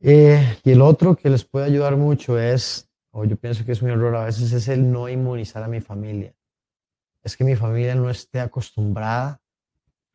Eh, 0.02 0.58
y 0.64 0.70
el 0.70 0.80
otro 0.80 1.14
que 1.14 1.28
les 1.28 1.44
puede 1.44 1.66
ayudar 1.66 1.96
mucho 1.96 2.38
es, 2.38 2.88
o 3.10 3.24
yo 3.24 3.36
pienso 3.36 3.64
que 3.64 3.72
es 3.72 3.82
un 3.82 3.90
error 3.90 4.16
a 4.16 4.24
veces, 4.24 4.52
es 4.52 4.68
el 4.68 4.90
no 4.90 5.08
inmunizar 5.08 5.62
a 5.62 5.68
mi 5.68 5.80
familia. 5.80 6.34
Es 7.22 7.36
que 7.36 7.44
mi 7.44 7.54
familia 7.54 7.94
no 7.94 8.08
esté 8.08 8.40
acostumbrada 8.40 9.40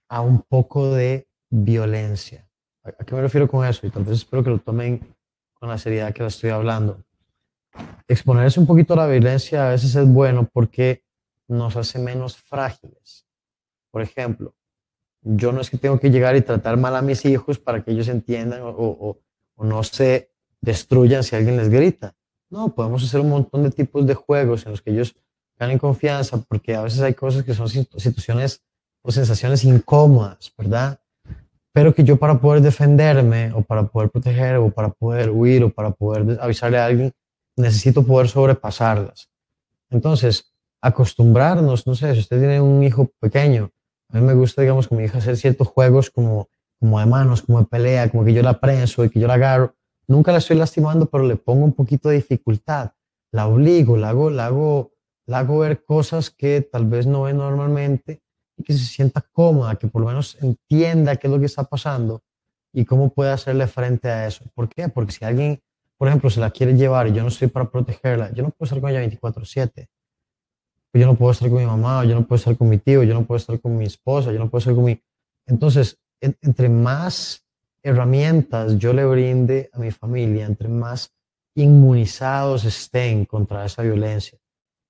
a 0.10 0.22
un 0.22 0.42
poco 0.42 0.92
de 0.94 1.28
violencia. 1.52 2.50
¿A 2.84 3.04
qué 3.04 3.14
me 3.14 3.22
refiero 3.22 3.48
con 3.48 3.66
eso? 3.66 3.86
Y 3.86 3.92
tal 3.92 4.04
vez 4.04 4.18
espero 4.18 4.44
que 4.44 4.50
lo 4.50 4.60
tomen 4.60 5.16
con 5.54 5.70
la 5.70 5.78
seriedad 5.78 6.14
que 6.14 6.24
la 6.24 6.30
estoy 6.30 6.50
hablando. 6.50 7.04
Exponerse 8.08 8.60
un 8.60 8.66
poquito 8.66 8.94
a 8.94 8.98
la 8.98 9.08
violencia 9.08 9.68
a 9.68 9.72
veces 9.72 9.96
es 9.96 10.08
bueno 10.08 10.50
porque 10.52 11.04
nos 11.48 11.76
hace 11.76 12.00
menos 12.00 12.38
frágiles. 12.38 13.28
Por 13.92 14.02
ejemplo, 14.02 14.56
yo 15.22 15.52
no 15.52 15.62
es 15.62 15.70
que 15.70 15.78
tengo 15.78 16.00
que 16.00 16.10
llegar 16.10 16.36
y 16.36 16.42
tratar 16.42 16.78
mal 16.78 16.96
a 16.96 17.02
mis 17.02 17.24
hijos 17.26 17.60
para 17.60 17.84
que 17.84 17.92
ellos 17.92 18.08
entiendan 18.08 18.62
o 18.62 18.74
o 18.78 19.25
no 19.64 19.84
se 19.84 20.32
destruyan 20.62 21.24
si 21.24 21.36
alguien 21.36 21.58
les 21.58 21.70
grita. 21.70 22.16
No, 22.50 22.74
podemos 22.74 23.04
hacer 23.04 23.20
un 23.20 23.30
montón 23.30 23.64
de 23.64 23.72
tipos 23.72 24.06
de 24.06 24.14
juegos 24.14 24.66
en 24.66 24.72
los 24.72 24.82
que 24.82 24.92
ellos 24.92 25.16
ganen 25.58 25.78
confianza, 25.78 26.38
porque 26.38 26.76
a 26.76 26.82
veces 26.82 27.02
hay 27.02 27.14
cosas 27.14 27.44
que 27.44 27.54
son 27.54 27.70
situaciones 27.70 28.62
o 29.02 29.12
sensaciones 29.12 29.64
incómodas, 29.64 30.54
¿verdad? 30.58 31.00
Pero 31.72 31.94
que 31.94 32.04
yo 32.04 32.18
para 32.18 32.40
poder 32.40 32.62
defenderme 32.62 33.52
o 33.54 33.62
para 33.62 33.88
poder 33.88 34.10
proteger 34.10 34.58
o 34.58 34.70
para 34.70 34.90
poder 34.90 35.30
huir 35.30 35.64
o 35.64 35.70
para 35.70 35.92
poder 35.92 36.40
avisarle 36.42 36.78
a 36.78 36.86
alguien, 36.86 37.14
necesito 37.56 38.04
poder 38.04 38.28
sobrepasarlas. 38.28 39.30
Entonces, 39.90 40.54
acostumbrarnos, 40.82 41.88
no 41.88 41.96
sé, 41.96 42.14
si 42.14 42.20
usted 42.20 42.40
tiene 42.40 42.62
un 42.62 42.84
hijo 42.84 43.12
pequeño, 43.20 43.72
a 44.10 44.18
mí 44.20 44.26
me 44.26 44.34
gusta, 44.34 44.62
digamos, 44.62 44.88
con 44.88 44.98
mi 44.98 45.06
hija 45.06 45.18
hacer 45.18 45.38
ciertos 45.38 45.68
juegos 45.68 46.10
como 46.10 46.50
como 46.86 47.00
de 47.00 47.06
manos, 47.06 47.42
como 47.42 47.60
de 47.60 47.66
pelea, 47.66 48.10
como 48.10 48.24
que 48.24 48.34
yo 48.34 48.42
la 48.42 48.60
prenso 48.60 49.04
y 49.04 49.10
que 49.10 49.20
yo 49.20 49.28
la 49.28 49.34
agarro. 49.34 49.76
Nunca 50.08 50.32
la 50.32 50.38
estoy 50.38 50.58
lastimando, 50.58 51.08
pero 51.08 51.24
le 51.24 51.36
pongo 51.36 51.66
un 51.66 51.74
poquito 51.74 52.10
de 52.10 52.16
dificultad. 52.16 52.92
La 53.32 53.48
obligo, 53.48 53.98
la 53.98 54.10
hago, 54.10 54.30
la 54.30 54.46
hago, 54.46 54.92
la 55.26 55.40
hago 55.40 55.60
ver 55.60 55.84
cosas 55.84 56.30
que 56.30 56.62
tal 56.62 56.86
vez 56.86 57.08
no 57.08 57.24
ve 57.24 57.34
normalmente 57.34 58.22
y 58.58 58.64
que 58.64 58.74
se 58.74 58.86
sienta 58.86 59.22
cómoda, 59.32 59.76
que 59.76 59.88
por 59.88 60.02
lo 60.02 60.08
menos 60.08 60.38
entienda 60.42 61.16
qué 61.18 61.28
es 61.28 61.34
lo 61.34 61.40
que 61.40 61.48
está 61.48 61.64
pasando 61.64 62.22
y 62.72 62.86
cómo 62.86 63.10
puede 63.10 63.32
hacerle 63.32 63.68
frente 63.68 64.10
a 64.10 64.28
eso. 64.28 64.46
¿Por 64.54 64.70
qué? 64.70 64.88
Porque 64.88 65.12
si 65.12 65.26
alguien 65.26 65.60
por 65.98 66.08
ejemplo, 66.08 66.30
se 66.30 66.40
la 66.40 66.52
quiere 66.52 66.76
llevar 66.76 67.08
y 67.08 67.14
yo 67.14 67.22
no 67.22 67.30
estoy 67.30 67.48
para 67.48 67.70
protegerla, 67.70 68.32
yo 68.34 68.44
no 68.44 68.50
puedo 68.50 68.66
estar 68.66 68.82
con 68.82 68.90
ella 68.90 69.00
24/7. 69.00 69.88
Yo 70.94 71.06
no 71.06 71.16
puedo 71.16 71.32
estar 71.32 71.50
con 71.50 71.60
mi 71.60 71.66
mamá, 71.66 72.06
yo 72.06 72.16
no 72.16 72.26
puedo 72.26 72.38
estar 72.38 72.56
con 72.58 72.70
mi 72.70 72.78
tío, 72.78 73.04
yo 73.04 73.14
no 73.14 73.26
puedo 73.26 73.38
estar 73.38 73.60
con 73.60 73.78
mi 73.78 73.86
esposa, 73.86 74.32
yo 74.32 74.40
no 74.40 74.50
puedo 74.50 74.60
estar 74.60 74.76
con 74.76 74.86
mi... 74.86 75.02
Entonces, 75.46 76.00
entre 76.22 76.70
más 76.70 77.46
herramientas 77.84 78.78
yo 78.80 78.94
le 78.94 79.06
brinde 79.06 79.70
a 79.74 79.80
mi 79.80 79.92
familia, 79.92 80.46
entre 80.46 80.68
más 80.68 81.14
inmunizados 81.56 82.66
estén 82.66 83.26
contra 83.26 83.64
esa 83.64 83.84
violencia, 83.84 84.40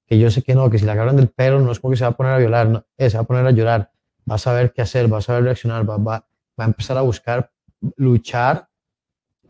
que 0.07 0.18
yo 0.18 0.31
sé 0.31 0.41
que 0.41 0.56
no, 0.56 0.69
que 0.69 0.80
si 0.80 0.85
la 0.85 0.93
agarran 0.93 1.18
del 1.18 1.30
pelo 1.30 1.60
no 1.60 1.72
es 1.72 1.80
como 1.80 1.91
que 1.91 1.97
se 1.97 2.06
va 2.06 2.11
a 2.11 2.18
poner 2.18 2.34
a 2.34 2.38
violar, 2.38 2.68
no, 2.68 2.85
eh, 2.97 3.10
se 3.10 3.18
va 3.18 3.23
a 3.23 3.27
poner 3.27 3.45
a 3.45 3.52
llorar, 3.52 3.91
va 4.30 4.35
a 4.35 4.39
saber 4.39 4.72
qué 4.72 4.81
hacer, 4.81 5.11
va 5.11 5.18
a 5.18 5.22
saber 5.22 5.43
reaccionar, 5.43 5.88
va, 5.88 6.26
a 6.57 6.65
empezar 6.65 6.97
a 6.97 7.02
buscar 7.02 7.52
luchar 7.97 8.69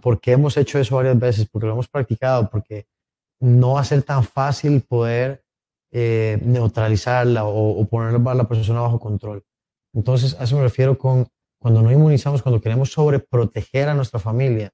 porque 0.01 0.31
hemos 0.31 0.57
hecho 0.57 0.79
eso 0.79 0.95
varias 0.95 1.17
veces, 1.17 1.47
porque 1.47 1.67
lo 1.67 1.73
hemos 1.73 1.87
practicado, 1.87 2.49
porque 2.49 2.87
no 3.39 3.73
va 3.73 3.81
a 3.81 3.85
ser 3.85 4.03
tan 4.03 4.23
fácil 4.23 4.81
poder 4.81 5.43
eh, 5.91 6.39
neutralizarla 6.43 7.45
o, 7.45 7.79
o 7.79 7.85
poner 7.85 8.19
la 8.19 8.47
persona 8.47 8.81
bajo 8.81 8.99
control. 8.99 9.43
Entonces, 9.93 10.35
a 10.39 10.43
eso 10.43 10.57
me 10.57 10.63
refiero 10.63 10.97
con 10.97 11.27
cuando 11.65 11.81
no 11.81 11.91
inmunizamos, 11.91 12.43
cuando 12.43 12.61
queremos 12.61 12.91
sobreproteger 12.91 13.89
a 13.89 13.95
nuestra 13.95 14.19
familia. 14.19 14.71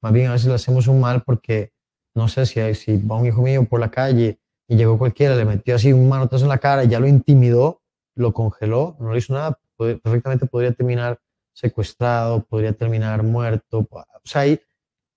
Más 0.00 0.12
bien 0.12 0.26
a 0.26 0.32
veces 0.32 0.48
le 0.48 0.54
hacemos 0.54 0.88
un 0.88 0.98
mal 0.98 1.22
porque, 1.22 1.70
no 2.16 2.26
sé, 2.26 2.46
si, 2.46 2.74
si 2.74 2.96
va 2.96 3.14
un 3.14 3.26
hijo 3.26 3.42
mío 3.42 3.64
por 3.64 3.78
la 3.78 3.92
calle 3.92 4.40
y 4.66 4.74
llegó 4.74 4.98
cualquiera, 4.98 5.36
le 5.36 5.44
metió 5.44 5.76
así 5.76 5.92
un 5.92 6.08
manotazo 6.08 6.42
en 6.42 6.48
la 6.48 6.58
cara 6.58 6.82
y 6.82 6.88
ya 6.88 6.98
lo 6.98 7.06
intimidó, 7.06 7.80
lo 8.16 8.32
congeló, 8.32 8.96
no 8.98 9.12
le 9.12 9.18
hizo 9.18 9.34
nada, 9.34 9.56
perfectamente 9.76 10.46
podría 10.46 10.72
terminar 10.72 11.20
secuestrado, 11.52 12.42
podría 12.42 12.72
terminar 12.72 13.22
muerto. 13.22 13.86
O 13.88 14.04
sea, 14.24 14.40
hay, 14.40 14.60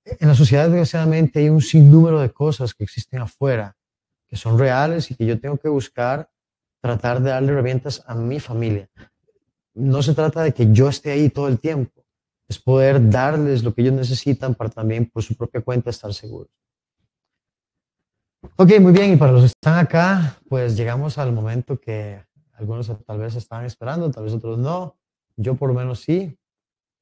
en 0.05 0.27
la 0.27 0.35
sociedad, 0.35 0.65
desgraciadamente, 0.65 1.39
hay 1.39 1.49
un 1.49 1.61
sinnúmero 1.61 2.19
de 2.19 2.29
cosas 2.29 2.75
que 2.75 2.83
existen 2.83 3.19
afuera, 3.19 3.75
que 4.27 4.35
son 4.35 4.59
reales 4.59 5.09
y 5.09 5.15
que 5.15 5.25
yo 5.25 5.39
tengo 5.39 5.57
que 5.57 5.69
buscar 5.69 6.29
tratar 6.81 7.19
de 7.19 7.31
darle 7.31 7.51
herramientas 7.51 8.03
a 8.05 8.13
mi 8.13 8.39
familia. 8.39 8.91
No 9.75 10.01
se 10.01 10.13
trata 10.13 10.41
de 10.41 10.53
que 10.53 10.71
yo 10.71 10.89
esté 10.89 11.11
ahí 11.11 11.29
todo 11.29 11.47
el 11.47 11.59
tiempo, 11.59 12.03
es 12.47 12.59
poder 12.59 13.09
darles 13.09 13.63
lo 13.63 13.73
que 13.73 13.81
ellos 13.81 13.93
necesitan 13.93 14.55
para 14.55 14.69
también 14.69 15.09
por 15.09 15.21
su 15.23 15.35
propia 15.35 15.61
cuenta 15.61 15.89
estar 15.89 16.13
seguros. 16.13 16.49
Ok, 18.57 18.79
muy 18.79 18.93
bien, 18.93 19.13
y 19.13 19.15
para 19.17 19.31
los 19.31 19.41
que 19.41 19.47
están 19.47 19.79
acá, 19.79 20.37
pues 20.47 20.77
llegamos 20.77 21.17
al 21.17 21.33
momento 21.33 21.79
que 21.79 22.23
algunos 22.53 22.91
tal 23.05 23.19
vez 23.19 23.35
están 23.35 23.65
esperando, 23.65 24.11
tal 24.11 24.23
vez 24.23 24.33
otros 24.33 24.57
no. 24.57 24.97
Yo 25.35 25.55
por 25.55 25.69
lo 25.69 25.75
menos 25.75 25.99
sí. 25.99 26.37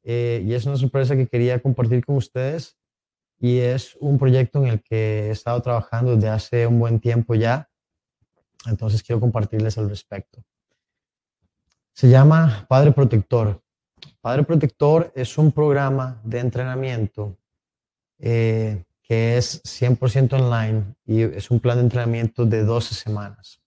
Eh, 0.04 0.44
y 0.46 0.54
es 0.54 0.66
una 0.66 0.78
sorpresa 0.78 1.16
que 1.16 1.28
quería 1.28 1.62
compartir 1.62 2.04
con 2.04 2.16
ustedes. 2.16 2.78
Y 3.40 3.60
es 3.60 3.96
un 4.00 4.18
proyecto 4.18 4.60
en 4.60 4.68
el 4.68 4.82
que 4.82 5.28
he 5.28 5.32
estado 5.32 5.62
trabajando 5.62 6.16
desde 6.16 6.30
hace 6.30 6.68
un 6.68 6.80
buen 6.80 7.00
tiempo 7.00 7.36
ya. 7.36 7.70
Entonces 8.66 9.04
quiero 9.04 9.20
compartirles 9.20 9.78
al 9.78 9.90
respecto. 9.90 10.44
Se 11.94 12.10
llama 12.10 12.66
Padre 12.68 12.92
Protector. 12.92 13.62
Padre 14.20 14.44
Protector 14.44 15.12
es 15.16 15.38
un 15.38 15.52
programa 15.52 16.20
de 16.24 16.40
entrenamiento 16.40 17.38
eh, 18.18 18.84
que 19.04 19.38
es 19.38 19.62
100% 19.64 20.34
online 20.34 20.96
y 21.06 21.22
es 21.22 21.52
un 21.52 21.60
plan 21.60 21.78
de 21.78 21.84
entrenamiento 21.84 22.46
de 22.46 22.64
12 22.64 22.96
semanas, 22.96 23.62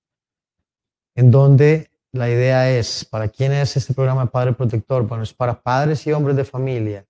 en 1.14 1.30
donde 1.30 1.90
la 2.10 2.28
idea 2.28 2.68
es, 2.68 3.04
¿para 3.04 3.28
quién 3.28 3.52
es 3.52 3.76
este 3.76 3.94
programa 3.94 4.26
Padre 4.26 4.54
Protector? 4.54 5.06
Bueno, 5.06 5.22
es 5.22 5.32
para 5.32 5.62
padres 5.62 6.04
y 6.08 6.12
hombres 6.12 6.34
de 6.34 6.44
familia 6.44 7.06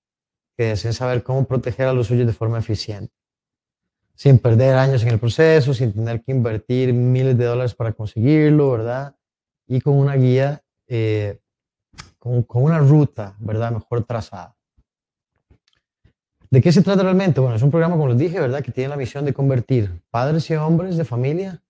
que 0.54 0.64
deseen 0.64 0.92
saber 0.92 1.22
cómo 1.22 1.44
proteger 1.44 1.86
a 1.86 1.94
los 1.94 2.08
suyos 2.08 2.26
de 2.26 2.32
forma 2.34 2.58
eficiente, 2.58 3.14
sin 4.14 4.38
perder 4.38 4.74
años 4.74 5.02
en 5.02 5.08
el 5.08 5.18
proceso, 5.18 5.72
sin 5.72 5.94
tener 5.94 6.22
que 6.22 6.32
invertir 6.32 6.92
miles 6.92 7.38
de 7.38 7.44
dólares 7.46 7.74
para 7.74 7.92
conseguirlo, 7.92 8.72
¿verdad? 8.72 9.16
Y 9.66 9.80
con 9.80 9.94
una 9.94 10.14
guía, 10.16 10.62
eh, 10.88 11.40
con, 12.18 12.42
con 12.42 12.62
una 12.62 12.78
ruta, 12.78 13.34
¿verdad? 13.38 13.72
Mejor 13.72 14.04
trazada. 14.04 14.56
¿De 16.50 16.60
qué 16.60 16.70
se 16.72 16.82
trata 16.82 17.02
realmente? 17.02 17.40
Bueno, 17.40 17.56
es 17.56 17.62
un 17.62 17.70
programa, 17.70 17.96
como 17.96 18.08
les 18.08 18.18
dije, 18.18 18.40
¿verdad? 18.40 18.62
Que 18.62 18.72
tiene 18.72 18.88
la 18.88 18.96
misión 18.96 19.24
de 19.24 19.34
convertir 19.34 20.02
padres 20.10 20.48
y 20.50 20.54
hombres 20.54 20.96
de 20.96 21.04
familia 21.04 21.62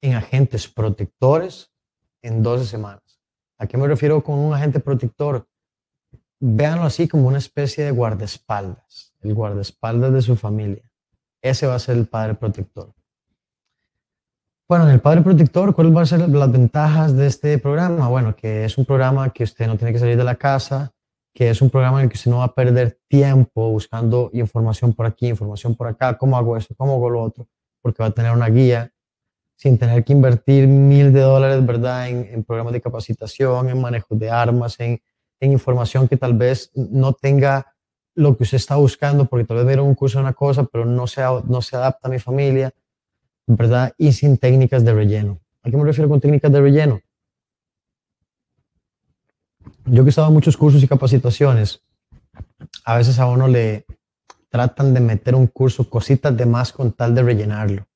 en 0.00 0.14
agentes 0.14 0.68
protectores 0.68 1.70
en 2.22 2.42
12 2.42 2.66
semanas. 2.66 3.20
¿A 3.58 3.66
qué 3.66 3.76
me 3.76 3.86
refiero 3.86 4.22
con 4.22 4.38
un 4.38 4.54
agente 4.54 4.80
protector? 4.80 5.46
Véanlo 6.40 6.84
así 6.84 7.08
como 7.08 7.28
una 7.28 7.38
especie 7.38 7.84
de 7.84 7.90
guardaespaldas, 7.90 9.14
el 9.20 9.34
guardaespaldas 9.34 10.12
de 10.12 10.22
su 10.22 10.36
familia. 10.36 10.90
Ese 11.42 11.66
va 11.66 11.74
a 11.74 11.78
ser 11.80 11.96
el 11.96 12.06
padre 12.06 12.34
protector. 12.34 12.92
Bueno, 14.68 14.84
en 14.84 14.90
el 14.90 15.00
padre 15.00 15.22
protector, 15.22 15.74
¿cuáles 15.74 15.94
van 15.94 16.02
a 16.02 16.06
ser 16.06 16.28
las 16.28 16.52
ventajas 16.52 17.16
de 17.16 17.26
este 17.26 17.56
programa? 17.56 18.06
Bueno, 18.10 18.36
que 18.36 18.66
es 18.66 18.76
un 18.76 18.84
programa 18.84 19.32
que 19.32 19.44
usted 19.44 19.66
no 19.66 19.78
tiene 19.78 19.94
que 19.94 19.98
salir 19.98 20.18
de 20.18 20.24
la 20.24 20.34
casa, 20.34 20.92
que 21.32 21.48
es 21.48 21.62
un 21.62 21.70
programa 21.70 22.00
en 22.00 22.04
el 22.04 22.10
que 22.10 22.18
usted 22.18 22.30
no 22.30 22.40
va 22.40 22.44
a 22.44 22.54
perder 22.54 22.98
tiempo 23.08 23.70
buscando 23.70 24.28
información 24.34 24.92
por 24.92 25.06
aquí, 25.06 25.28
información 25.28 25.74
por 25.74 25.86
acá, 25.86 26.18
cómo 26.18 26.36
hago 26.36 26.54
esto, 26.54 26.74
cómo 26.76 26.96
hago 26.96 27.08
lo 27.08 27.22
otro, 27.22 27.48
porque 27.80 28.02
va 28.02 28.10
a 28.10 28.10
tener 28.10 28.30
una 28.30 28.50
guía 28.50 28.92
sin 29.56 29.78
tener 29.78 30.04
que 30.04 30.12
invertir 30.12 30.68
mil 30.68 31.14
de 31.14 31.20
dólares, 31.20 31.64
¿verdad?, 31.64 32.10
en, 32.10 32.44
programas 32.44 32.74
de 32.74 32.82
capacitación, 32.82 33.70
en 33.70 33.80
manejo 33.80 34.16
de 34.16 34.28
armas, 34.28 34.78
en, 34.80 35.00
información 35.40 36.08
que 36.08 36.18
tal 36.18 36.34
vez 36.34 36.70
no 36.74 37.14
tenga 37.14 37.74
lo 38.14 38.36
que 38.36 38.42
usted 38.42 38.56
está 38.56 38.76
buscando, 38.76 39.24
porque 39.24 39.46
tal 39.46 39.56
vez 39.56 39.66
vieron 39.66 39.86
un 39.86 39.94
curso 39.94 40.18
de 40.18 40.24
una 40.24 40.34
cosa, 40.34 40.64
pero 40.64 40.84
no 40.84 41.06
se, 41.06 41.22
no 41.22 41.62
se 41.62 41.74
adapta 41.74 42.08
a 42.08 42.10
mi 42.10 42.18
familia, 42.18 42.70
¿verdad? 43.48 43.92
Y 43.98 44.12
sin 44.12 44.38
técnicas 44.38 44.84
de 44.84 44.94
relleno. 44.94 45.40
¿A 45.62 45.70
qué 45.70 45.76
me 45.76 45.84
refiero 45.84 46.08
con 46.08 46.20
técnicas 46.20 46.52
de 46.52 46.60
relleno? 46.60 47.00
Yo 49.86 50.04
que 50.04 50.08
he 50.08 50.10
estado 50.10 50.28
en 50.28 50.34
muchos 50.34 50.56
cursos 50.56 50.82
y 50.82 50.86
capacitaciones, 50.86 51.82
a 52.84 52.96
veces 52.96 53.18
a 53.18 53.26
uno 53.26 53.48
le 53.48 53.86
tratan 54.50 54.94
de 54.94 55.00
meter 55.00 55.34
un 55.34 55.46
curso, 55.46 55.88
cositas 55.88 56.36
de 56.36 56.46
más 56.46 56.72
con 56.72 56.92
tal 56.92 57.14
de 57.14 57.22
rellenarlo. 57.22 57.86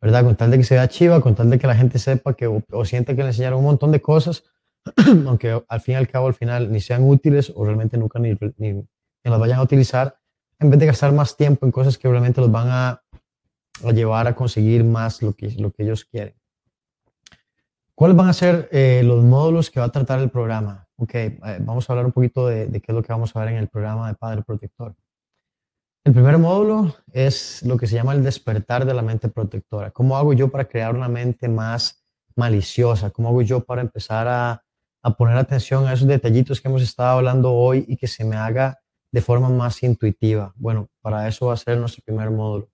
¿verdad? 0.00 0.24
Con 0.24 0.36
tal 0.36 0.50
de 0.50 0.58
que 0.58 0.64
se 0.64 0.74
vea 0.74 0.88
chiva, 0.88 1.20
con 1.20 1.34
tal 1.34 1.50
de 1.50 1.58
que 1.58 1.66
la 1.66 1.74
gente 1.74 1.98
sepa 1.98 2.34
que 2.34 2.46
o, 2.46 2.84
sienta 2.84 3.14
que 3.14 3.22
le 3.22 3.28
enseñaron 3.28 3.60
un 3.60 3.66
montón 3.66 3.92
de 3.92 4.00
cosas, 4.00 4.44
aunque 5.26 5.62
al 5.68 5.80
fin 5.80 5.94
y 5.94 5.96
al 5.96 6.08
cabo, 6.08 6.28
al 6.28 6.34
final, 6.34 6.70
ni 6.70 6.80
sean 6.80 7.02
útiles 7.08 7.52
o 7.54 7.64
realmente 7.64 7.96
nunca 7.98 8.18
ni, 8.18 8.36
ni, 8.58 8.84
las 9.24 9.40
vayan 9.40 9.58
a 9.58 9.62
utilizar, 9.62 10.16
en 10.58 10.70
vez 10.70 10.80
de 10.80 10.86
gastar 10.86 11.12
más 11.12 11.36
tiempo 11.36 11.66
en 11.66 11.72
cosas 11.72 11.98
que 11.98 12.08
realmente 12.08 12.40
los 12.40 12.50
van 12.50 12.68
a, 12.70 13.02
a 13.84 13.92
llevar 13.92 14.26
a 14.26 14.34
conseguir 14.34 14.84
más 14.84 15.22
lo 15.22 15.32
que, 15.32 15.50
lo 15.52 15.70
que 15.70 15.82
ellos 15.82 16.04
quieren. 16.04 16.34
¿Cuáles 17.94 18.16
van 18.16 18.28
a 18.28 18.32
ser 18.32 18.68
eh, 18.70 19.02
los 19.04 19.24
módulos 19.24 19.70
que 19.70 19.80
va 19.80 19.86
a 19.86 19.92
tratar 19.92 20.20
el 20.20 20.30
programa? 20.30 20.86
Ok, 20.96 21.14
eh, 21.14 21.40
vamos 21.60 21.88
a 21.88 21.92
hablar 21.92 22.06
un 22.06 22.12
poquito 22.12 22.46
de, 22.46 22.66
de, 22.66 22.80
qué 22.80 22.92
es 22.92 22.94
lo 22.94 23.02
que 23.02 23.12
vamos 23.12 23.34
a 23.34 23.40
ver 23.40 23.50
en 23.50 23.56
el 23.56 23.68
programa 23.68 24.08
de 24.08 24.14
Padre 24.14 24.42
Protector. 24.42 24.94
El 26.08 26.14
primer 26.14 26.38
módulo 26.38 26.94
es 27.12 27.62
lo 27.64 27.76
que 27.76 27.86
se 27.86 27.96
llama 27.96 28.14
el 28.14 28.22
despertar 28.22 28.86
de 28.86 28.94
la 28.94 29.02
mente 29.02 29.28
protectora. 29.28 29.90
¿Cómo 29.90 30.16
hago 30.16 30.32
yo 30.32 30.48
para 30.48 30.64
crear 30.64 30.94
una 30.94 31.06
mente 31.06 31.48
más 31.48 32.02
maliciosa? 32.34 33.10
¿Cómo 33.10 33.28
hago 33.28 33.42
yo 33.42 33.62
para 33.62 33.82
empezar 33.82 34.26
a, 34.26 34.64
poner 35.18 35.36
atención 35.36 35.86
a 35.86 35.92
esos 35.92 36.08
detallitos 36.08 36.62
que 36.62 36.68
hemos 36.68 36.80
estado 36.80 37.18
hablando 37.18 37.52
hoy 37.52 37.84
y 37.86 37.98
que 37.98 38.06
se 38.06 38.24
me 38.24 38.36
haga 38.36 38.78
de 39.12 39.20
forma 39.20 39.50
más 39.50 39.82
intuitiva? 39.82 40.54
Bueno, 40.56 40.88
para 41.02 41.28
eso 41.28 41.48
va 41.48 41.52
a 41.52 41.58
ser 41.58 41.76
nuestro 41.76 42.02
primer 42.02 42.30
módulo. 42.30 42.70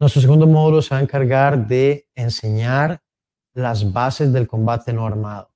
Nuestro 0.00 0.20
segundo 0.20 0.46
módulo 0.46 0.80
se 0.80 0.94
va 0.94 1.00
a 1.00 1.02
encargar 1.02 1.66
de 1.66 2.06
enseñar 2.14 3.00
las 3.54 3.92
bases 3.92 4.32
del 4.32 4.46
combate 4.46 4.92
no 4.92 5.06
armado. 5.06 5.50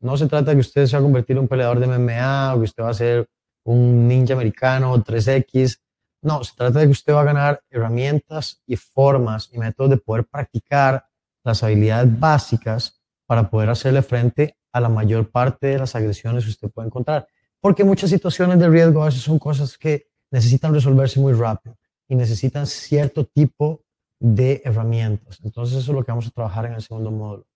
No 0.00 0.16
se 0.16 0.26
trata 0.26 0.50
de 0.50 0.56
que 0.56 0.60
usted 0.60 0.86
se 0.86 0.96
va 0.96 1.00
a 1.00 1.02
convertir 1.02 1.36
en 1.36 1.42
un 1.42 1.48
peleador 1.48 1.78
de 1.78 1.86
MMA 1.86 2.54
o 2.54 2.58
que 2.58 2.64
usted 2.64 2.82
va 2.82 2.90
a 2.90 2.94
ser 2.94 3.28
un 3.64 4.08
ninja 4.08 4.34
americano 4.34 4.92
o 4.92 4.98
3X 4.98 5.78
no, 6.22 6.44
se 6.44 6.54
trata 6.54 6.80
de 6.80 6.86
que 6.86 6.92
usted 6.92 7.14
va 7.14 7.22
a 7.22 7.24
ganar 7.24 7.62
herramientas 7.70 8.62
y 8.66 8.76
formas 8.76 9.48
y 9.52 9.58
métodos 9.58 9.90
de 9.90 9.96
poder 9.96 10.26
practicar 10.26 11.06
las 11.42 11.62
habilidades 11.62 12.18
básicas 12.18 13.00
para 13.26 13.48
poder 13.48 13.70
hacerle 13.70 14.02
frente 14.02 14.56
a 14.72 14.80
la 14.80 14.90
mayor 14.90 15.30
parte 15.30 15.68
de 15.68 15.78
las 15.78 15.94
agresiones 15.94 16.44
que 16.44 16.50
usted 16.50 16.70
puede 16.70 16.88
encontrar. 16.88 17.26
Porque 17.58 17.84
muchas 17.84 18.10
situaciones 18.10 18.58
de 18.58 18.68
riesgo 18.68 19.02
a 19.02 19.06
veces 19.06 19.22
son 19.22 19.38
cosas 19.38 19.78
que 19.78 20.08
necesitan 20.30 20.74
resolverse 20.74 21.18
muy 21.20 21.32
rápido 21.32 21.76
y 22.10 22.14
necesitan 22.16 22.66
cierto 22.66 23.24
tipo 23.24 23.80
de 24.18 24.60
herramientas. 24.66 25.40
Entonces 25.42 25.78
eso 25.78 25.92
es 25.92 25.96
lo 25.96 26.04
que 26.04 26.12
vamos 26.12 26.26
a 26.26 26.30
trabajar 26.30 26.66
en 26.66 26.74
el 26.74 26.82
segundo 26.82 27.10
módulo. 27.10 27.46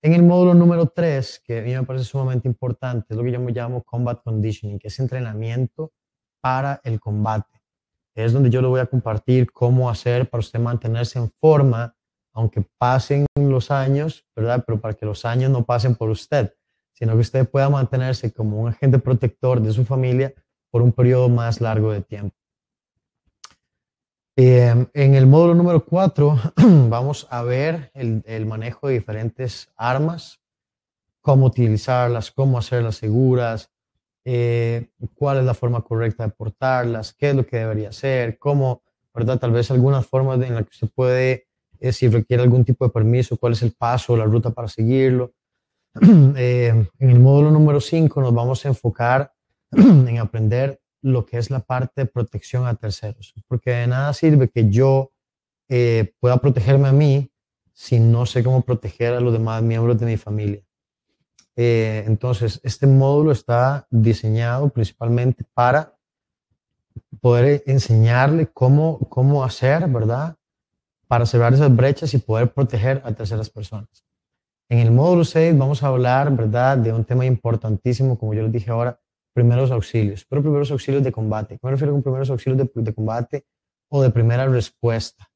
En 0.00 0.12
el 0.12 0.22
módulo 0.22 0.54
número 0.54 0.86
3, 0.86 1.42
que 1.44 1.58
a 1.58 1.62
mí 1.62 1.74
me 1.74 1.82
parece 1.82 2.04
sumamente 2.04 2.46
importante, 2.46 3.06
es 3.10 3.16
lo 3.16 3.24
que 3.24 3.32
yo 3.32 3.40
me 3.40 3.50
llamo 3.50 3.82
Combat 3.82 4.22
Conditioning, 4.22 4.78
que 4.78 4.86
es 4.86 4.98
entrenamiento 5.00 5.90
para 6.40 6.80
el 6.84 7.00
combate 7.00 7.58
es 8.24 8.32
donde 8.32 8.50
yo 8.50 8.60
le 8.60 8.68
voy 8.68 8.80
a 8.80 8.86
compartir 8.86 9.52
cómo 9.52 9.88
hacer 9.88 10.28
para 10.28 10.40
usted 10.40 10.58
mantenerse 10.58 11.20
en 11.20 11.30
forma, 11.30 11.94
aunque 12.32 12.66
pasen 12.76 13.26
los 13.36 13.70
años, 13.70 14.26
¿verdad? 14.34 14.64
Pero 14.66 14.80
para 14.80 14.94
que 14.94 15.06
los 15.06 15.24
años 15.24 15.50
no 15.52 15.64
pasen 15.64 15.94
por 15.94 16.10
usted, 16.10 16.52
sino 16.92 17.14
que 17.14 17.20
usted 17.20 17.48
pueda 17.48 17.70
mantenerse 17.70 18.32
como 18.32 18.60
un 18.60 18.70
agente 18.70 18.98
protector 18.98 19.60
de 19.60 19.72
su 19.72 19.84
familia 19.84 20.34
por 20.70 20.82
un 20.82 20.92
periodo 20.92 21.28
más 21.28 21.60
largo 21.60 21.92
de 21.92 22.00
tiempo. 22.00 22.36
Eh, 24.40 24.86
en 24.94 25.14
el 25.16 25.26
módulo 25.26 25.56
número 25.56 25.84
4 25.84 26.38
vamos 26.88 27.26
a 27.28 27.42
ver 27.42 27.90
el, 27.92 28.46
manejo 28.46 28.86
de 28.86 28.94
diferentes 28.94 29.68
armas, 29.76 30.40
cómo 31.20 31.46
utilizarlas, 31.46 32.30
cómo 32.30 32.56
hacerlas 32.56 32.94
seguras, 32.94 33.72
eh, 34.24 34.90
cuál 35.16 35.38
es 35.38 35.44
la 35.44 35.54
forma 35.54 35.82
correcta 35.82 36.22
de 36.22 36.30
portarlas, 36.30 37.14
qué 37.14 37.30
es 37.30 37.34
lo 37.34 37.44
que 37.44 37.56
debería 37.56 37.88
hacer, 37.88 38.38
cómo, 38.38 38.82
¿verdad? 39.12 39.40
Tal 39.40 39.50
vez 39.50 39.72
algunas 39.72 40.06
formas 40.06 40.40
en 40.40 40.54
las 40.54 40.62
que 40.62 40.70
usted 40.70 40.90
puede, 40.94 41.48
eh, 41.80 41.90
si 41.90 42.06
requiere 42.06 42.44
algún 42.44 42.64
tipo 42.64 42.84
de 42.84 42.92
permiso, 42.92 43.38
cuál 43.38 43.54
es 43.54 43.62
el 43.62 43.72
paso, 43.72 44.16
la 44.16 44.24
ruta 44.24 44.50
para 44.50 44.68
seguirlo. 44.68 45.32
en 46.00 46.88
el 47.00 47.18
módulo 47.18 47.50
número 47.50 47.80
5 47.80 48.20
nos 48.20 48.32
vamos 48.32 48.64
a 48.64 48.68
enfocar 48.68 49.32
en 49.72 50.16
aprender 50.16 50.80
lo 51.02 51.26
que 51.26 51.38
es 51.38 51.50
la 51.50 51.60
parte 51.60 52.02
de 52.02 52.06
protección 52.06 52.66
a 52.66 52.74
terceros, 52.74 53.34
porque 53.46 53.70
de 53.70 53.86
nada 53.86 54.12
sirve 54.12 54.48
que 54.50 54.68
yo 54.70 55.12
eh, 55.68 56.14
pueda 56.20 56.38
protegerme 56.38 56.88
a 56.88 56.92
mí 56.92 57.30
si 57.72 58.00
no 58.00 58.26
sé 58.26 58.42
cómo 58.42 58.62
proteger 58.62 59.14
a 59.14 59.20
los 59.20 59.32
demás 59.32 59.62
miembros 59.62 59.98
de 60.00 60.06
mi 60.06 60.16
familia. 60.16 60.62
Eh, 61.54 62.04
entonces, 62.06 62.60
este 62.62 62.86
módulo 62.86 63.32
está 63.32 63.86
diseñado 63.90 64.68
principalmente 64.68 65.44
para 65.54 65.96
poder 67.20 67.62
enseñarle 67.66 68.46
cómo, 68.46 68.98
cómo 69.08 69.44
hacer, 69.44 69.88
¿verdad? 69.88 70.36
Para 71.06 71.26
cerrar 71.26 71.54
esas 71.54 71.74
brechas 71.74 72.14
y 72.14 72.18
poder 72.18 72.52
proteger 72.52 73.02
a 73.04 73.12
terceras 73.12 73.50
personas. 73.50 74.04
En 74.68 74.78
el 74.78 74.90
módulo 74.90 75.24
6 75.24 75.56
vamos 75.56 75.82
a 75.82 75.88
hablar, 75.88 76.34
¿verdad?, 76.36 76.78
de 76.78 76.92
un 76.92 77.04
tema 77.04 77.24
importantísimo, 77.24 78.18
como 78.18 78.34
yo 78.34 78.42
les 78.42 78.52
dije 78.52 78.70
ahora, 78.70 79.00
primeros 79.38 79.70
auxilios, 79.70 80.26
pero 80.28 80.42
primeros 80.42 80.68
auxilios 80.72 81.04
de 81.04 81.12
combate. 81.12 81.60
me 81.62 81.70
refiero 81.70 81.92
con 81.92 82.02
primeros 82.02 82.28
auxilios 82.28 82.58
de, 82.74 82.92
combate 82.92 83.46
o 83.88 84.02
de 84.02 84.10
primera 84.10 84.44
respuesta? 84.48 85.30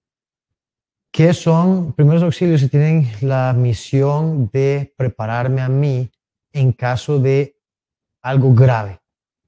¿Qué 1.12 1.32
son 1.32 1.92
primeros 1.92 2.24
auxilios 2.24 2.60
si 2.62 2.68
tienen 2.68 3.06
la 3.20 3.52
misión 3.52 4.50
de 4.52 4.92
prepararme 4.96 5.60
a 5.60 5.68
mí 5.68 6.10
en 6.52 6.72
caso 6.72 7.20
de 7.20 7.54
algo 8.22 8.52
grave? 8.54 8.98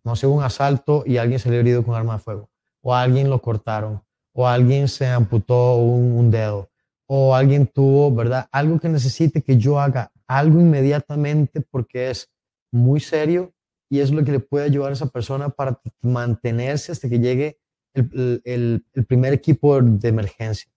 No 0.04 0.14
sé, 0.14 0.28
un 0.28 0.44
asalto 0.44 1.02
y 1.04 1.16
alguien 1.16 1.40
se 1.40 1.50
le 1.50 1.58
herido 1.58 1.82
con 1.82 1.96
arma 1.96 2.12
de 2.12 2.20
fuego, 2.20 2.48
o 2.80 2.94
alguien 2.94 3.28
lo 3.28 3.42
cortaron, 3.42 4.02
o 4.32 4.46
alguien 4.46 4.86
se 4.86 5.08
amputó 5.08 5.78
un, 5.78 6.12
un 6.12 6.30
dedo, 6.30 6.70
o 7.06 7.34
alguien 7.34 7.66
tuvo, 7.66 8.14
¿verdad? 8.14 8.46
Algo 8.52 8.78
que 8.78 8.88
necesite 8.88 9.42
que 9.42 9.56
yo 9.56 9.80
haga 9.80 10.12
algo 10.28 10.60
inmediatamente 10.60 11.60
porque 11.60 12.10
es 12.10 12.30
muy 12.70 13.00
serio 13.00 13.53
y 13.94 14.00
es 14.00 14.10
lo 14.10 14.24
que 14.24 14.32
le 14.32 14.40
puede 14.40 14.64
ayudar 14.64 14.90
a 14.90 14.94
esa 14.94 15.06
persona 15.06 15.50
para 15.50 15.80
mantenerse 16.02 16.90
hasta 16.90 17.08
que 17.08 17.20
llegue 17.20 17.60
el, 17.92 18.42
el, 18.44 18.84
el, 18.92 19.06
primer 19.06 19.32
equipo 19.32 19.80
de 19.80 20.08
emergencia. 20.08 20.68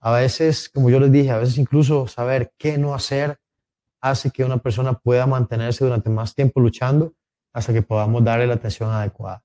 A 0.00 0.12
veces, 0.12 0.68
como 0.68 0.88
yo 0.88 1.00
les 1.00 1.10
dije, 1.10 1.32
a 1.32 1.38
veces 1.38 1.58
incluso 1.58 2.06
saber 2.06 2.52
qué 2.56 2.78
no 2.78 2.94
hacer 2.94 3.40
hace 4.00 4.30
que 4.30 4.44
una 4.44 4.58
persona 4.58 4.92
pueda 4.92 5.26
mantenerse 5.26 5.84
durante 5.84 6.08
más 6.08 6.36
tiempo 6.36 6.60
luchando 6.60 7.14
hasta 7.52 7.72
que 7.72 7.82
podamos 7.82 8.22
darle 8.22 8.46
la 8.46 8.54
atención 8.54 8.90
adecuada. 8.90 9.42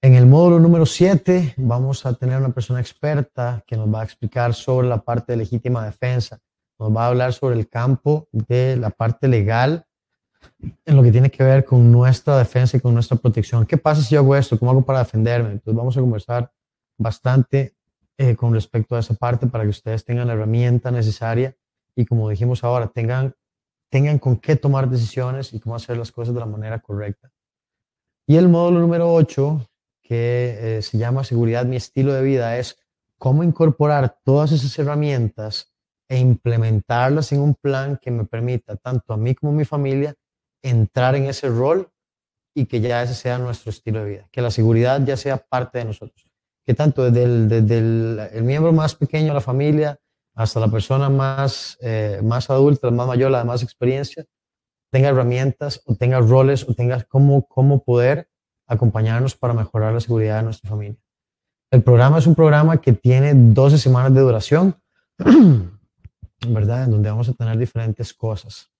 En 0.00 0.14
el 0.14 0.26
módulo 0.26 0.60
número 0.60 0.86
7 0.86 1.54
vamos 1.56 2.06
a 2.06 2.14
tener 2.14 2.38
una 2.38 2.50
persona 2.50 2.78
experta 2.78 3.64
que 3.66 3.76
nos 3.76 3.92
va 3.92 4.02
a 4.02 4.04
explicar 4.04 4.54
sobre 4.54 4.86
la 4.86 5.02
parte 5.02 5.32
de 5.32 5.38
legítima 5.38 5.84
defensa. 5.84 6.38
Nos 6.78 6.96
va 6.96 7.06
a 7.06 7.08
hablar 7.08 7.32
sobre 7.32 7.58
el 7.58 7.68
campo 7.68 8.28
de 8.30 8.76
la 8.76 8.90
parte 8.90 9.26
legal 9.26 9.84
en 10.84 10.96
lo 10.96 11.02
que 11.02 11.12
tiene 11.12 11.30
que 11.30 11.42
ver 11.42 11.64
con 11.64 11.90
nuestra 11.90 12.38
defensa 12.38 12.76
y 12.76 12.80
con 12.80 12.94
nuestra 12.94 13.16
protección. 13.16 13.66
¿Qué 13.66 13.78
pasa 13.78 14.02
si 14.02 14.14
yo 14.14 14.20
hago 14.20 14.36
esto? 14.36 14.58
¿Cómo 14.58 14.70
hago 14.70 14.82
para 14.82 15.00
defenderme? 15.00 15.52
Entonces 15.52 15.74
vamos 15.74 15.96
a 15.96 16.00
conversar 16.00 16.52
bastante 16.98 17.74
eh, 18.18 18.36
con 18.36 18.52
respecto 18.52 18.96
a 18.96 19.00
esa 19.00 19.14
parte 19.14 19.46
para 19.46 19.64
que 19.64 19.70
ustedes 19.70 20.04
tengan 20.04 20.26
la 20.26 20.34
herramienta 20.34 20.90
necesaria 20.90 21.56
y 21.96 22.04
como 22.04 22.28
dijimos 22.28 22.64
ahora, 22.64 22.88
tengan, 22.88 23.34
tengan 23.88 24.18
con 24.18 24.36
qué 24.36 24.56
tomar 24.56 24.88
decisiones 24.88 25.52
y 25.52 25.60
cómo 25.60 25.76
hacer 25.76 25.96
las 25.96 26.12
cosas 26.12 26.34
de 26.34 26.40
la 26.40 26.46
manera 26.46 26.80
correcta. 26.80 27.30
Y 28.26 28.36
el 28.36 28.48
módulo 28.48 28.80
número 28.80 29.12
8, 29.12 29.68
que 30.02 30.78
eh, 30.78 30.82
se 30.82 30.98
llama 30.98 31.24
Seguridad, 31.24 31.64
mi 31.64 31.76
estilo 31.76 32.12
de 32.12 32.22
vida, 32.22 32.58
es 32.58 32.78
cómo 33.18 33.42
incorporar 33.42 34.18
todas 34.24 34.52
esas 34.52 34.78
herramientas 34.78 35.72
e 36.08 36.18
implementarlas 36.18 37.32
en 37.32 37.40
un 37.40 37.54
plan 37.54 37.98
que 38.00 38.10
me 38.10 38.24
permita 38.24 38.76
tanto 38.76 39.12
a 39.12 39.16
mí 39.16 39.34
como 39.34 39.52
a 39.52 39.54
mi 39.54 39.64
familia 39.64 40.14
entrar 40.62 41.14
en 41.14 41.24
ese 41.24 41.48
rol 41.48 41.90
y 42.54 42.66
que 42.66 42.80
ya 42.80 43.02
ese 43.02 43.14
sea 43.14 43.38
nuestro 43.38 43.70
estilo 43.70 44.04
de 44.04 44.10
vida, 44.10 44.28
que 44.30 44.42
la 44.42 44.50
seguridad 44.50 45.00
ya 45.04 45.16
sea 45.16 45.38
parte 45.38 45.78
de 45.78 45.84
nosotros, 45.84 46.26
que 46.64 46.74
tanto 46.74 47.04
desde 47.04 47.24
el, 47.24 47.48
desde 47.48 47.78
el, 47.78 48.44
miembro 48.44 48.72
más 48.72 48.94
pequeño 48.94 49.28
de 49.28 49.34
la 49.34 49.40
familia 49.40 49.98
hasta 50.34 50.60
la 50.60 50.68
persona 50.68 51.08
más, 51.08 51.78
eh, 51.80 52.20
más 52.22 52.50
adulta, 52.50 52.88
la 52.88 52.92
más 52.92 53.06
mayor, 53.06 53.30
la 53.30 53.38
de 53.38 53.44
más 53.44 53.62
experiencia, 53.62 54.24
tenga 54.90 55.08
herramientas 55.08 55.82
o 55.86 55.94
tenga 55.94 56.20
roles 56.20 56.68
o 56.68 56.74
tenga 56.74 57.02
cómo, 57.04 57.46
cómo 57.46 57.82
poder 57.82 58.28
acompañarnos 58.66 59.36
para 59.36 59.54
mejorar 59.54 59.92
la 59.92 60.00
seguridad 60.00 60.38
de 60.38 60.44
nuestra 60.44 60.68
familia. 60.70 61.00
El 61.70 61.82
programa 61.82 62.18
es 62.18 62.26
un 62.26 62.34
programa 62.34 62.80
que 62.80 62.92
tiene 62.92 63.32
12 63.34 63.78
semanas 63.78 64.12
de 64.12 64.20
duración, 64.20 64.76
¿verdad? 66.48 66.84
En 66.84 66.90
donde 66.90 67.10
vamos 67.10 67.28
a 67.28 67.32
tener 67.32 67.56
diferentes 67.58 68.12
cosas. 68.12 68.70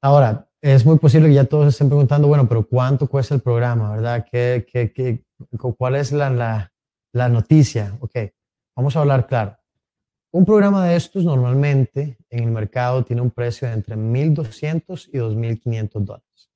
Ahora, 0.00 0.47
es 0.62 0.84
muy 0.84 0.98
posible 0.98 1.28
que 1.28 1.34
ya 1.34 1.44
todos 1.44 1.68
estén 1.68 1.88
preguntando, 1.88 2.28
bueno, 2.28 2.48
pero 2.48 2.66
¿cuánto 2.66 3.06
cuesta 3.08 3.34
el 3.34 3.40
programa, 3.40 3.92
verdad? 3.92 4.26
¿Qué, 4.30 4.66
qué, 4.70 4.92
qué, 4.92 5.24
cuál 5.76 5.96
es 5.96 6.12
la, 6.12 6.30
la, 6.30 6.72
la 7.12 7.28
noticia? 7.28 7.96
Ok, 8.00 8.16
vamos 8.76 8.96
a 8.96 9.00
hablar 9.00 9.26
claro. 9.26 9.56
Un 10.30 10.44
programa 10.44 10.86
de 10.86 10.96
estos 10.96 11.24
normalmente 11.24 12.18
en 12.28 12.44
el 12.44 12.50
mercado 12.50 13.04
tiene 13.04 13.22
un 13.22 13.30
precio 13.30 13.66
de 13.66 13.74
entre 13.74 13.96
1.200 13.96 15.08
y 15.12 15.18
2.500 15.18 15.90
dólares. 16.04 16.50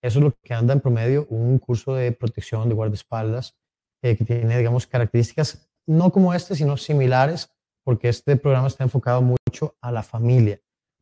Eso 0.00 0.18
es 0.20 0.24
lo 0.24 0.36
que 0.40 0.54
anda 0.54 0.74
en 0.74 0.80
promedio 0.80 1.26
un 1.28 1.58
curso 1.58 1.94
de 1.94 2.12
protección 2.12 2.68
de 2.68 2.74
guardaespaldas 2.74 3.56
eh, 4.02 4.16
que 4.16 4.24
tiene, 4.24 4.56
digamos, 4.56 4.86
características 4.86 5.68
no 5.88 6.12
como 6.12 6.34
este, 6.34 6.54
sino 6.54 6.76
similares, 6.76 7.50
porque 7.82 8.10
este 8.10 8.36
programa 8.36 8.68
está 8.68 8.84
enfocado 8.84 9.22
mucho 9.22 9.74
a 9.80 9.90
la 9.90 10.02
familia. 10.02 10.60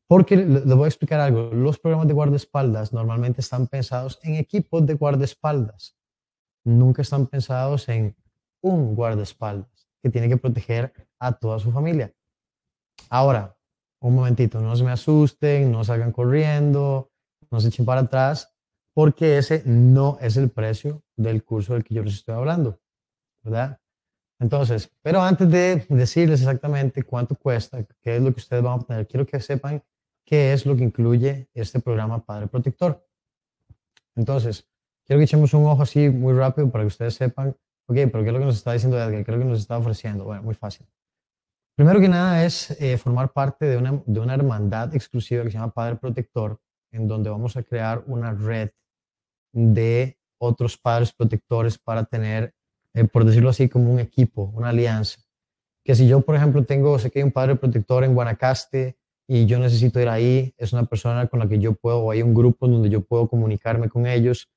Porque 0.09 0.37
les 0.37 0.65
voy 0.65 0.85
a 0.85 0.89
explicar 0.89 1.21
algo. 1.21 1.51
Los 1.53 1.79
programas 1.79 2.07
de 2.07 2.15
guardaespaldas 2.15 2.93
normalmente 2.93 3.41
están 3.41 3.67
pensados 3.67 4.21
en 4.23 4.37
equipos 4.37 4.87
de 4.87 4.95
guardaespaldas. 4.95 5.97
Nunca 6.65 7.03
están 7.03 7.27
pensados 7.27 7.89
en 7.89 8.15
un 8.61 8.95
guardaespaldas 8.95 9.89
que 10.03 10.11
tiene 10.11 10.29
que 10.29 10.37
proteger 10.37 10.93
a 11.19 11.33
toda 11.33 11.59
su 11.59 11.73
familia. 11.73 12.13
Ahora, 13.09 13.57
un 14.01 14.15
momentito, 14.15 14.61
no 14.61 14.77
se 14.77 14.85
me 14.85 14.93
asusten, 14.93 15.73
no 15.73 15.83
salgan 15.83 16.13
corriendo, 16.13 17.11
no 17.51 17.61
se 17.61 17.69
echen 17.69 17.85
para 17.85 18.03
atrás, 18.03 18.55
porque 18.95 19.39
ese 19.39 19.63
no 19.67 20.19
es 20.21 20.37
el 20.37 20.51
precio 20.51 21.03
del 21.17 21.45
curso 21.45 21.75
del 21.75 21.85
que 21.85 21.95
yo 21.95 22.03
les 22.03 22.15
estoy 22.15 22.35
hablando, 22.35 22.81
¿verdad? 23.43 23.81
Entonces, 24.39 24.91
pero 25.03 25.23
antes 25.23 25.51
de 25.51 25.87
decirles 25.89 26.41
exactamente 26.41 27.03
cuánto 27.03 27.35
cuesta, 27.35 27.85
qué 28.03 28.17
es 28.17 28.23
lo 28.23 28.33
que 28.33 28.41
ustedes 28.41 28.63
van 28.63 28.73
a 28.73 28.77
obtener, 28.77 29.07
quiero 29.07 29.27
que 29.27 29.41
sepan 29.41 29.83
qué 30.27 30.53
es 30.53 30.67
lo 30.67 30.77
que 30.77 30.83
incluye 30.83 31.49
este 31.55 31.81
programa 31.81 32.25
Padre 32.25 32.49
Protector. 32.49 33.07
Entonces, 34.17 34.69
quiero 35.05 35.21
que 35.21 35.25
echemos 35.25 35.55
un 35.55 35.65
ojo 35.65 35.83
así 35.83 36.11
muy 36.11 36.35
rápido 36.35 36.69
para 36.71 36.83
que 36.83 36.89
ustedes 36.89 37.15
sepan, 37.15 37.57
ok, 37.87 37.97
pero 38.11 38.23
¿qué 38.23 38.27
es 38.27 38.33
lo 38.33 38.41
que 38.41 38.45
nos 38.45 38.57
está 38.57 38.73
diciendo 38.73 38.99
Edgar? 38.99 39.25
¿Qué 39.25 39.31
es 39.31 39.37
lo 39.37 39.39
que 39.39 39.49
nos 39.49 39.61
está 39.61 39.79
ofreciendo? 39.79 40.25
Bueno, 40.25 40.43
muy 40.43 40.55
fácil. 40.55 40.87
Primero 41.77 42.01
que 42.01 42.09
nada 42.09 42.45
es 42.45 42.71
eh, 42.81 42.99
formar 42.99 43.33
parte 43.33 43.67
de 43.67 43.77
una, 43.77 44.03
de 44.05 44.21
una 44.21 44.35
hermandad 44.35 44.95
exclusiva 44.95 45.45
que 45.45 45.51
se 45.51 45.59
llama 45.59 45.73
Padre 45.73 45.97
Protector, 45.97 46.59
en 46.91 47.07
donde 47.07 47.31
vamos 47.31 47.57
a 47.57 47.63
crear 47.63 48.03
una 48.07 48.33
red 48.33 48.71
de 49.53 50.19
otros 50.39 50.77
padres 50.77 51.13
protectores 51.13 51.79
para 51.79 52.05
tener, 52.05 52.55
eh, 52.95 53.05
por 53.05 53.25
decirlo 53.25 53.51
así, 53.51 53.69
como 53.69 53.93
un 53.93 54.01
equipo, 54.01 54.51
una 54.55 54.71
alianza. 54.71 55.21
Que 55.85 55.95
si 55.95 56.09
yo, 56.09 56.21
por 56.23 56.35
ejemplo, 56.35 56.65
tengo, 56.65 56.99
sé 56.99 57.11
que 57.11 57.21
hay 57.21 57.23
un 57.23 57.31
padre 57.31 57.57
protector 57.57 58.03
en 58.05 58.15
Guanacaste 58.15 58.99
y 59.29 59.47
yo 59.47 59.59
necesito 59.59 60.01
ir 60.01 60.09
ahí, 60.09 60.55
es 60.57 60.73
una 60.73 60.85
persona 60.85 61.27
con 61.27 61.41
la 61.41 61.49
que 61.49 61.59
yo 61.59 61.75
puedo, 61.75 61.99
o 61.99 62.11
hay 62.11 62.23
un 62.23 62.35
grupo 62.35 62.69
donde 62.69 62.89
yo 62.89 63.01
puedo 63.01 63.29
comunicarme 63.29 63.89
con 63.89 64.07
ellos 64.07 64.49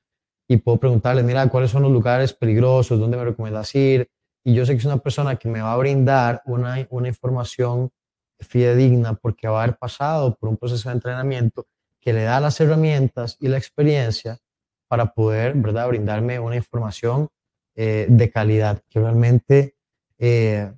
y 0.48 0.58
puedo 0.58 0.78
preguntarles, 0.78 1.26
mira, 1.26 1.48
¿cuáles 1.50 1.72
son 1.72 1.84
los 1.84 1.92
lugares 1.92 2.34
peligrosos? 2.34 3.00
¿Dónde 3.00 3.18
me 3.18 3.24
recomiendas 3.24 3.74
ir? 3.76 4.10
Y 4.44 4.54
yo 4.54 4.66
sé 4.66 4.74
que 4.74 4.80
es 4.80 4.86
una 4.86 4.98
persona 4.98 5.36
que 5.36 5.50
me 5.50 5.62
va 5.62 5.74
a 5.74 5.78
brindar 5.78 6.42
una, 6.46 6.88
una 6.90 7.08
información 7.08 7.92
fidedigna 8.40 9.16
porque 9.16 9.48
va 9.48 9.62
a 9.62 9.64
haber 9.64 9.78
pasado 9.78 10.36
por 10.36 10.50
un 10.50 10.58
proceso 10.58 10.90
de 10.90 10.96
entrenamiento 10.96 11.68
que 12.00 12.14
le 12.14 12.24
da 12.24 12.40
las 12.40 12.60
herramientas 12.62 13.38
y 13.40 13.48
la 13.48 13.58
experiencia 13.58 14.40
para 14.88 15.14
poder, 15.14 15.54
¿verdad?, 15.56 15.88
brindarme 15.88 16.40
una 16.40 16.56
información 16.56 17.30
eh, 17.76 18.08
de 18.10 18.32
calidad 18.32 18.82
que 18.90 19.00
realmente 19.00 19.76
eh, 20.18 20.72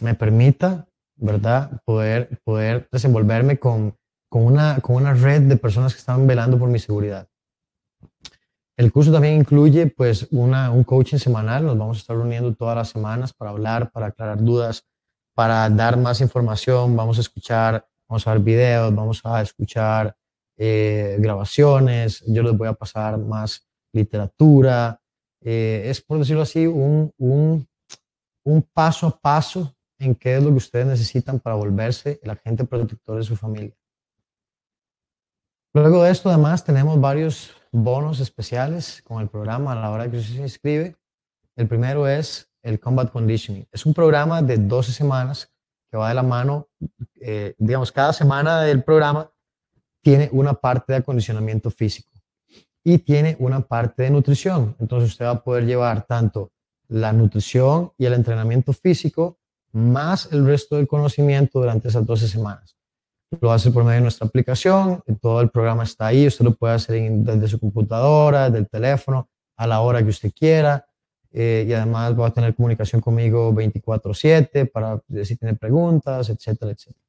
me 0.00 0.14
permita 0.14 0.88
¿verdad? 1.18 1.80
Poder, 1.84 2.40
poder 2.44 2.88
desenvolverme 2.90 3.58
con, 3.58 3.96
con, 4.28 4.44
una, 4.44 4.80
con 4.80 4.96
una 4.96 5.14
red 5.14 5.42
de 5.42 5.56
personas 5.56 5.92
que 5.92 5.98
están 5.98 6.26
velando 6.26 6.58
por 6.58 6.68
mi 6.68 6.78
seguridad. 6.78 7.28
El 8.76 8.92
curso 8.92 9.10
también 9.10 9.34
incluye 9.34 9.88
pues 9.88 10.28
una, 10.30 10.70
un 10.70 10.84
coaching 10.84 11.18
semanal, 11.18 11.66
nos 11.66 11.76
vamos 11.76 11.96
a 11.96 12.00
estar 12.00 12.16
reuniendo 12.16 12.54
todas 12.54 12.76
las 12.76 12.88
semanas 12.88 13.32
para 13.32 13.50
hablar, 13.50 13.90
para 13.90 14.06
aclarar 14.06 14.40
dudas, 14.40 14.86
para 15.34 15.68
dar 15.68 15.96
más 15.96 16.20
información, 16.20 16.94
vamos 16.94 17.18
a 17.18 17.22
escuchar, 17.22 17.84
vamos 18.08 18.26
a 18.26 18.32
ver 18.34 18.40
videos, 18.40 18.94
vamos 18.94 19.20
a 19.24 19.42
escuchar 19.42 20.16
eh, 20.56 21.16
grabaciones, 21.18 22.22
yo 22.26 22.42
les 22.44 22.56
voy 22.56 22.68
a 22.68 22.72
pasar 22.72 23.18
más 23.18 23.66
literatura, 23.92 25.00
eh, 25.40 25.82
es 25.86 26.00
por 26.00 26.18
decirlo 26.20 26.42
así 26.42 26.66
un, 26.66 27.12
un, 27.18 27.68
un 28.44 28.62
paso 28.62 29.08
a 29.08 29.18
paso 29.18 29.74
en 29.98 30.14
qué 30.14 30.36
es 30.36 30.42
lo 30.42 30.50
que 30.50 30.56
ustedes 30.56 30.86
necesitan 30.86 31.40
para 31.40 31.56
volverse 31.56 32.20
el 32.22 32.30
agente 32.30 32.64
protector 32.64 33.18
de 33.18 33.24
su 33.24 33.36
familia. 33.36 33.74
Luego 35.74 36.02
de 36.02 36.10
esto, 36.10 36.28
además, 36.28 36.64
tenemos 36.64 37.00
varios 37.00 37.54
bonos 37.70 38.20
especiales 38.20 39.02
con 39.02 39.20
el 39.20 39.28
programa 39.28 39.72
a 39.72 39.76
la 39.76 39.90
hora 39.90 40.10
que 40.10 40.16
usted 40.16 40.36
se 40.36 40.42
inscribe. 40.42 40.96
El 41.56 41.68
primero 41.68 42.08
es 42.08 42.50
el 42.62 42.80
Combat 42.80 43.10
Conditioning. 43.10 43.66
Es 43.70 43.84
un 43.84 43.94
programa 43.94 44.42
de 44.42 44.56
12 44.56 44.92
semanas 44.92 45.50
que 45.90 45.96
va 45.96 46.08
de 46.08 46.14
la 46.14 46.22
mano, 46.22 46.68
eh, 47.20 47.54
digamos, 47.58 47.92
cada 47.92 48.12
semana 48.12 48.62
del 48.62 48.82
programa 48.82 49.30
tiene 50.02 50.28
una 50.32 50.54
parte 50.54 50.92
de 50.92 50.98
acondicionamiento 50.98 51.70
físico 51.70 52.10
y 52.84 52.98
tiene 52.98 53.36
una 53.40 53.60
parte 53.60 54.04
de 54.04 54.10
nutrición. 54.10 54.76
Entonces 54.78 55.10
usted 55.10 55.26
va 55.26 55.30
a 55.30 55.44
poder 55.44 55.66
llevar 55.66 56.06
tanto 56.06 56.52
la 56.88 57.12
nutrición 57.12 57.92
y 57.98 58.06
el 58.06 58.14
entrenamiento 58.14 58.72
físico 58.72 59.38
más 59.72 60.28
el 60.32 60.46
resto 60.46 60.76
del 60.76 60.86
conocimiento 60.86 61.60
durante 61.60 61.88
esas 61.88 62.04
12 62.04 62.28
semanas. 62.28 62.76
Lo 63.40 63.52
hace 63.52 63.70
por 63.70 63.84
medio 63.84 63.96
de 63.96 64.02
nuestra 64.02 64.26
aplicación, 64.26 65.02
todo 65.20 65.40
el 65.40 65.50
programa 65.50 65.82
está 65.82 66.06
ahí, 66.06 66.26
usted 66.26 66.44
lo 66.44 66.54
puede 66.54 66.74
hacer 66.74 67.10
desde 67.10 67.48
su 67.48 67.60
computadora, 67.60 68.48
del 68.48 68.68
teléfono, 68.68 69.28
a 69.56 69.66
la 69.66 69.80
hora 69.80 70.02
que 70.02 70.08
usted 70.08 70.32
quiera. 70.32 70.86
Eh, 71.30 71.66
y 71.68 71.72
además 71.74 72.18
va 72.18 72.28
a 72.28 72.30
tener 72.32 72.54
comunicación 72.54 73.02
conmigo 73.02 73.52
24/7 73.52 74.64
para 74.64 75.02
si 75.24 75.36
tiene 75.36 75.54
preguntas, 75.54 76.30
etcétera, 76.30 76.72
etcétera. 76.72 77.04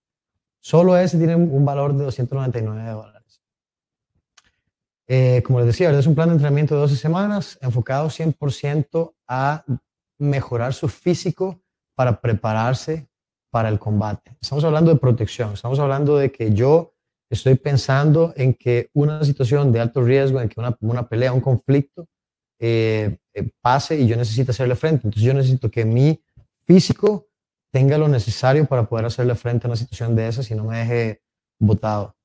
Solo 0.59 0.97
ese 0.97 1.17
tiene 1.17 1.35
un 1.35 1.63
valor 1.63 1.93
de 1.93 2.03
299 2.03 2.89
dólares. 2.91 3.41
Eh, 5.07 5.41
como 5.43 5.59
les 5.59 5.67
decía, 5.67 5.89
es 5.97 6.05
un 6.05 6.15
plan 6.15 6.27
de 6.29 6.33
entrenamiento 6.33 6.75
de 6.75 6.81
12 6.81 6.97
semanas 6.97 7.57
enfocado 7.61 8.09
100% 8.09 9.15
a 9.27 9.63
mejorar 10.17 10.73
su 10.73 10.89
físico 10.89 11.61
para 11.99 12.21
prepararse 12.21 13.09
para 13.51 13.67
el 13.67 13.77
combate. 13.77 14.31
Estamos 14.39 14.63
hablando 14.63 14.89
de 14.89 14.97
protección, 14.97 15.51
estamos 15.51 15.79
hablando 15.79 16.15
de 16.15 16.31
que 16.31 16.53
yo 16.53 16.93
estoy 17.29 17.55
pensando 17.55 18.31
en 18.37 18.53
que 18.53 18.89
una 18.93 19.21
situación 19.25 19.73
de 19.73 19.81
alto 19.81 20.01
riesgo, 20.01 20.39
en 20.39 20.47
que 20.47 20.61
una, 20.61 20.77
una 20.79 21.09
pelea, 21.09 21.33
un 21.33 21.41
conflicto 21.41 22.07
eh, 22.57 23.17
eh, 23.33 23.49
pase 23.59 23.99
y 23.99 24.07
yo 24.07 24.15
necesito 24.15 24.51
hacerle 24.51 24.75
frente. 24.75 25.07
Entonces 25.07 25.23
yo 25.23 25.33
necesito 25.33 25.69
que 25.69 25.83
mi 25.83 26.23
físico 26.65 27.27
tenga 27.69 27.97
lo 27.97 28.07
necesario 28.07 28.65
para 28.65 28.87
poder 28.87 29.03
hacerle 29.03 29.35
frente 29.35 29.67
a 29.67 29.69
una 29.69 29.75
situación 29.75 30.15
de 30.15 30.29
esas 30.29 30.49
y 30.49 30.55
no 30.55 30.63
me 30.63 30.77
deje 30.77 31.21
botado. 31.59 32.15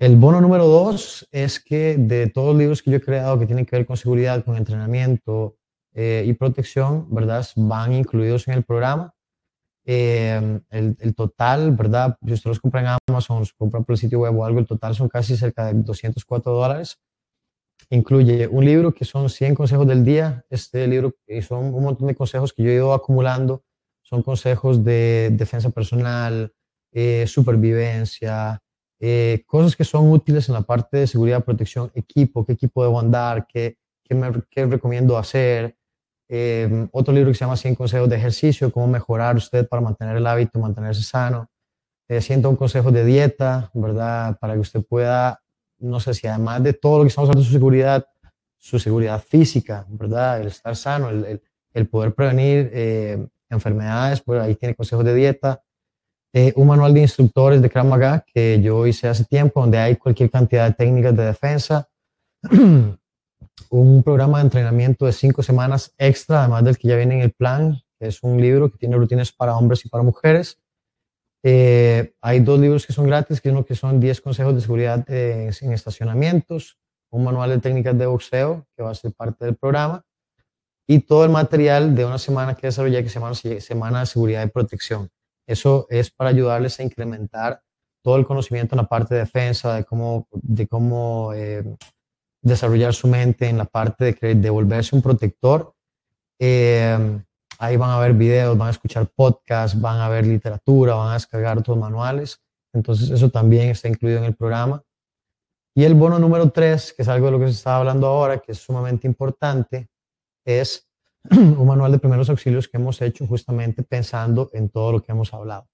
El 0.00 0.16
bono 0.16 0.40
número 0.40 0.66
dos 0.66 1.28
es 1.30 1.60
que 1.60 1.96
de 1.96 2.26
todos 2.26 2.48
los 2.48 2.56
libros 2.56 2.82
que 2.82 2.90
yo 2.90 2.96
he 2.96 3.00
creado 3.00 3.38
que 3.38 3.46
tienen 3.46 3.66
que 3.66 3.76
ver 3.76 3.86
con 3.86 3.96
seguridad, 3.96 4.44
con 4.44 4.56
entrenamiento 4.56 5.58
eh, 5.96 6.24
y 6.26 6.34
protección, 6.34 7.06
¿verdad? 7.10 7.46
Van 7.56 7.94
incluidos 7.94 8.46
en 8.48 8.54
el 8.54 8.64
programa. 8.64 9.14
Eh, 9.86 10.60
el, 10.68 10.96
el, 11.00 11.14
total, 11.14 11.70
¿verdad? 11.72 12.18
Si 12.26 12.34
usted 12.34 12.50
los 12.50 12.60
compra 12.60 12.80
en 12.82 12.98
Amazon, 13.08 13.38
los 13.38 13.54
compra 13.54 13.80
por 13.80 13.94
el 13.94 13.98
sitio 13.98 14.20
web 14.20 14.36
o 14.38 14.44
algo, 14.44 14.58
el 14.58 14.66
total 14.66 14.94
son 14.94 15.08
casi 15.08 15.36
cerca 15.36 15.66
de 15.66 15.74
204 15.74 16.52
dólares. 16.52 16.98
Incluye 17.88 18.46
un 18.46 18.64
libro 18.64 18.92
que 18.92 19.06
son 19.06 19.30
100 19.30 19.54
consejos 19.54 19.86
del 19.86 20.04
día. 20.04 20.44
Este 20.50 20.86
libro 20.86 21.14
y 21.26 21.40
son 21.40 21.72
un 21.72 21.82
montón 21.82 22.08
de 22.08 22.14
consejos 22.14 22.52
que 22.52 22.62
yo 22.62 22.70
he 22.70 22.74
ido 22.74 22.92
acumulando. 22.92 23.64
Son 24.02 24.22
consejos 24.22 24.84
de 24.84 25.30
defensa 25.32 25.70
personal, 25.70 26.52
eh, 26.92 27.26
supervivencia, 27.26 28.62
eh, 29.00 29.44
cosas 29.46 29.76
que 29.76 29.84
son 29.84 30.10
útiles 30.10 30.48
en 30.48 30.54
la 30.54 30.62
parte 30.62 30.98
de 30.98 31.06
seguridad, 31.06 31.44
protección, 31.44 31.90
equipo, 31.94 32.44
qué 32.44 32.52
equipo 32.52 32.82
debo 32.82 33.00
andar, 33.00 33.46
qué, 33.46 33.78
qué, 34.04 34.14
me, 34.14 34.30
qué 34.50 34.66
recomiendo 34.66 35.16
hacer, 35.18 35.75
eh, 36.28 36.88
otro 36.92 37.14
libro 37.14 37.30
que 37.30 37.34
se 37.34 37.44
llama 37.44 37.56
100 37.56 37.74
consejos 37.74 38.08
de 38.08 38.16
ejercicio, 38.16 38.72
cómo 38.72 38.88
mejorar 38.88 39.36
usted 39.36 39.68
para 39.68 39.80
mantener 39.80 40.16
el 40.16 40.26
hábito, 40.26 40.58
mantenerse 40.58 41.02
sano. 41.02 41.48
Eh, 42.08 42.20
101 42.20 42.56
consejos 42.56 42.92
de 42.92 43.04
dieta, 43.04 43.70
¿verdad? 43.74 44.36
Para 44.40 44.54
que 44.54 44.60
usted 44.60 44.82
pueda, 44.84 45.40
no 45.78 45.98
sé 46.00 46.14
si 46.14 46.26
además 46.26 46.62
de 46.62 46.72
todo 46.72 46.98
lo 46.98 47.04
que 47.04 47.08
estamos 47.08 47.28
hablando 47.28 47.42
de 47.42 47.46
su 47.46 47.52
seguridad, 47.52 48.06
su 48.56 48.78
seguridad 48.78 49.22
física, 49.22 49.84
¿verdad? 49.88 50.40
El 50.40 50.48
estar 50.48 50.76
sano, 50.76 51.10
el, 51.10 51.24
el, 51.24 51.42
el 51.74 51.88
poder 51.88 52.14
prevenir 52.14 52.70
eh, 52.72 53.26
enfermedades, 53.50 54.20
pues 54.22 54.40
ahí 54.40 54.54
tiene 54.54 54.74
consejos 54.74 55.04
de 55.04 55.14
dieta. 55.14 55.62
Eh, 56.32 56.52
un 56.56 56.66
manual 56.66 56.92
de 56.92 57.00
instructores 57.00 57.62
de 57.62 57.70
Krav 57.70 57.86
Maga 57.86 58.24
que 58.26 58.60
yo 58.60 58.86
hice 58.86 59.08
hace 59.08 59.24
tiempo, 59.24 59.60
donde 59.60 59.78
hay 59.78 59.96
cualquier 59.96 60.30
cantidad 60.30 60.68
de 60.68 60.74
técnicas 60.74 61.16
de 61.16 61.24
defensa. 61.24 61.88
un 63.70 64.02
programa 64.02 64.38
de 64.38 64.44
entrenamiento 64.44 65.06
de 65.06 65.12
cinco 65.12 65.42
semanas 65.42 65.94
extra, 65.98 66.40
además 66.40 66.64
del 66.64 66.78
que 66.78 66.88
ya 66.88 66.96
viene 66.96 67.16
en 67.16 67.20
el 67.22 67.32
plan, 67.32 67.80
es 67.98 68.22
un 68.22 68.40
libro 68.40 68.70
que 68.70 68.78
tiene 68.78 68.96
rutinas 68.96 69.32
para 69.32 69.56
hombres 69.56 69.84
y 69.84 69.88
para 69.88 70.04
mujeres. 70.04 70.60
Eh, 71.42 72.14
hay 72.20 72.40
dos 72.40 72.58
libros 72.58 72.86
que 72.86 72.92
son 72.92 73.06
gratis, 73.06 73.40
que 73.40 73.50
uno 73.50 73.64
que 73.64 73.74
son 73.74 74.00
10 74.00 74.20
consejos 74.20 74.54
de 74.54 74.60
seguridad 74.60 75.04
eh, 75.08 75.50
en 75.60 75.72
estacionamientos, 75.72 76.78
un 77.10 77.24
manual 77.24 77.50
de 77.50 77.58
técnicas 77.58 77.96
de 77.96 78.06
boxeo 78.06 78.66
que 78.76 78.82
va 78.82 78.90
a 78.90 78.94
ser 78.94 79.12
parte 79.12 79.44
del 79.44 79.56
programa 79.56 80.04
y 80.88 81.00
todo 81.00 81.24
el 81.24 81.30
material 81.30 81.94
de 81.94 82.04
una 82.04 82.18
semana 82.18 82.54
que 82.54 82.66
desarrollé 82.68 83.02
que 83.02 83.08
se 83.08 83.18
llama 83.18 83.34
Semana 83.34 84.00
de 84.00 84.06
Seguridad 84.06 84.44
y 84.44 84.50
Protección. 84.50 85.08
Eso 85.46 85.86
es 85.90 86.10
para 86.10 86.30
ayudarles 86.30 86.78
a 86.78 86.82
incrementar 86.82 87.62
todo 88.02 88.16
el 88.16 88.26
conocimiento 88.26 88.74
en 88.74 88.82
la 88.82 88.88
parte 88.88 89.14
de 89.14 89.20
defensa, 89.20 89.74
de 89.74 89.84
cómo, 89.84 90.28
de 90.32 90.66
cómo 90.68 91.32
eh, 91.34 91.64
desarrollar 92.46 92.94
su 92.94 93.08
mente 93.08 93.48
en 93.48 93.58
la 93.58 93.64
parte 93.64 94.16
de, 94.20 94.34
de 94.34 94.50
volverse 94.50 94.94
un 94.94 95.02
protector. 95.02 95.74
Eh, 96.38 97.20
ahí 97.58 97.76
van 97.76 97.90
a 97.90 97.98
ver 97.98 98.12
videos, 98.12 98.56
van 98.56 98.68
a 98.68 98.70
escuchar 98.70 99.08
podcasts, 99.08 99.78
van 99.80 100.00
a 100.00 100.08
ver 100.08 100.26
literatura, 100.26 100.94
van 100.94 101.10
a 101.10 101.14
descargar 101.14 101.58
otros 101.58 101.76
manuales. 101.76 102.40
Entonces 102.72 103.10
eso 103.10 103.30
también 103.30 103.70
está 103.70 103.88
incluido 103.88 104.18
en 104.18 104.24
el 104.24 104.36
programa. 104.36 104.82
Y 105.74 105.84
el 105.84 105.94
bono 105.94 106.18
número 106.18 106.50
tres, 106.50 106.92
que 106.92 107.02
es 107.02 107.08
algo 107.08 107.26
de 107.26 107.32
lo 107.32 107.38
que 107.40 107.46
se 107.46 107.52
está 107.52 107.76
hablando 107.76 108.06
ahora, 108.06 108.38
que 108.38 108.52
es 108.52 108.58
sumamente 108.58 109.06
importante, 109.06 109.88
es 110.44 110.88
un 111.30 111.66
manual 111.66 111.90
de 111.92 111.98
primeros 111.98 112.30
auxilios 112.30 112.68
que 112.68 112.76
hemos 112.76 113.02
hecho 113.02 113.26
justamente 113.26 113.82
pensando 113.82 114.50
en 114.52 114.68
todo 114.68 114.92
lo 114.92 115.02
que 115.02 115.10
hemos 115.10 115.34
hablado. 115.34 115.66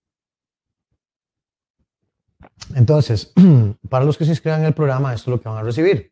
Entonces, 2.74 3.32
para 3.90 4.06
los 4.06 4.16
que 4.16 4.24
se 4.24 4.30
inscriban 4.30 4.60
en 4.60 4.68
el 4.68 4.74
programa, 4.74 5.12
esto 5.12 5.30
es 5.30 5.36
lo 5.36 5.40
que 5.40 5.48
van 5.50 5.58
a 5.58 5.62
recibir 5.62 6.11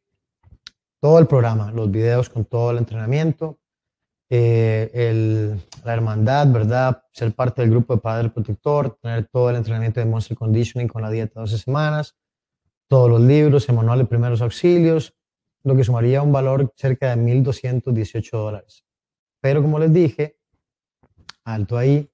todo 1.00 1.18
el 1.18 1.26
programa, 1.26 1.72
los 1.72 1.90
videos 1.90 2.28
con 2.28 2.44
todo 2.44 2.70
el 2.70 2.78
entrenamiento, 2.78 3.58
eh, 4.28 5.56
la 5.84 5.92
hermandad, 5.92 6.46
¿verdad? 6.52 7.02
Ser 7.10 7.32
parte 7.34 7.62
del 7.62 7.70
grupo 7.70 7.94
de 7.94 8.00
Padre 8.00 8.28
Protector, 8.28 8.98
tener 9.02 9.26
todo 9.26 9.50
el 9.50 9.56
entrenamiento 9.56 9.98
de 9.98 10.06
Monster 10.06 10.36
Conditioning 10.36 10.88
con 10.88 11.02
la 11.02 11.10
dieta 11.10 11.40
de 11.40 11.40
12 11.40 11.58
semanas, 11.58 12.16
todos 12.86 13.10
los 13.10 13.20
libros, 13.20 13.68
el 13.68 13.74
manual 13.74 13.98
de 13.98 14.04
primeros 14.04 14.42
auxilios, 14.42 15.14
lo 15.64 15.74
que 15.74 15.84
sumaría 15.84 16.22
un 16.22 16.32
valor 16.32 16.72
cerca 16.76 17.14
de 17.14 17.22
1.218 17.22 18.30
dólares. 18.30 18.84
Pero 19.40 19.62
como 19.62 19.78
les 19.78 19.92
dije, 19.92 20.36
alto 21.44 21.78
ahí, 21.78 22.10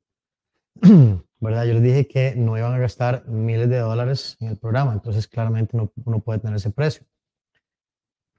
¿verdad? 1.40 1.64
Yo 1.64 1.74
les 1.74 1.82
dije 1.82 2.06
que 2.06 2.34
no 2.36 2.56
iban 2.56 2.72
a 2.72 2.78
gastar 2.78 3.26
miles 3.26 3.68
de 3.68 3.78
dólares 3.78 4.36
en 4.40 4.48
el 4.48 4.56
programa, 4.56 4.92
entonces 4.92 5.26
claramente 5.26 5.76
no, 5.76 5.92
no 6.04 6.20
puede 6.20 6.38
tener 6.38 6.56
ese 6.56 6.70
precio 6.70 7.06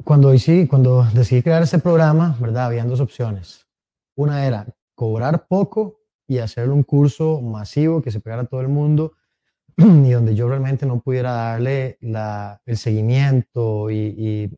cuando, 0.03 0.29
decidí, 0.29 0.67
cuando 0.67 1.03
decidí 1.13 1.41
crear 1.41 1.63
ese 1.63 1.79
programa, 1.79 2.37
¿verdad? 2.39 2.65
Habían 2.67 2.89
dos 2.89 2.99
opciones. 2.99 3.67
Una 4.15 4.45
era 4.45 4.67
cobrar 4.95 5.47
poco 5.47 6.01
y 6.27 6.39
hacer 6.39 6.69
un 6.69 6.83
curso 6.83 7.41
masivo 7.41 8.01
que 8.01 8.11
se 8.11 8.19
pegara 8.19 8.43
a 8.43 8.45
todo 8.45 8.61
el 8.61 8.67
mundo 8.67 9.13
y 9.77 10.09
donde 10.09 10.35
yo 10.35 10.47
realmente 10.49 10.85
no 10.85 10.99
pudiera 11.01 11.31
darle 11.31 11.97
la, 12.01 12.61
el 12.65 12.77
seguimiento 12.77 13.89
y, 13.89 13.95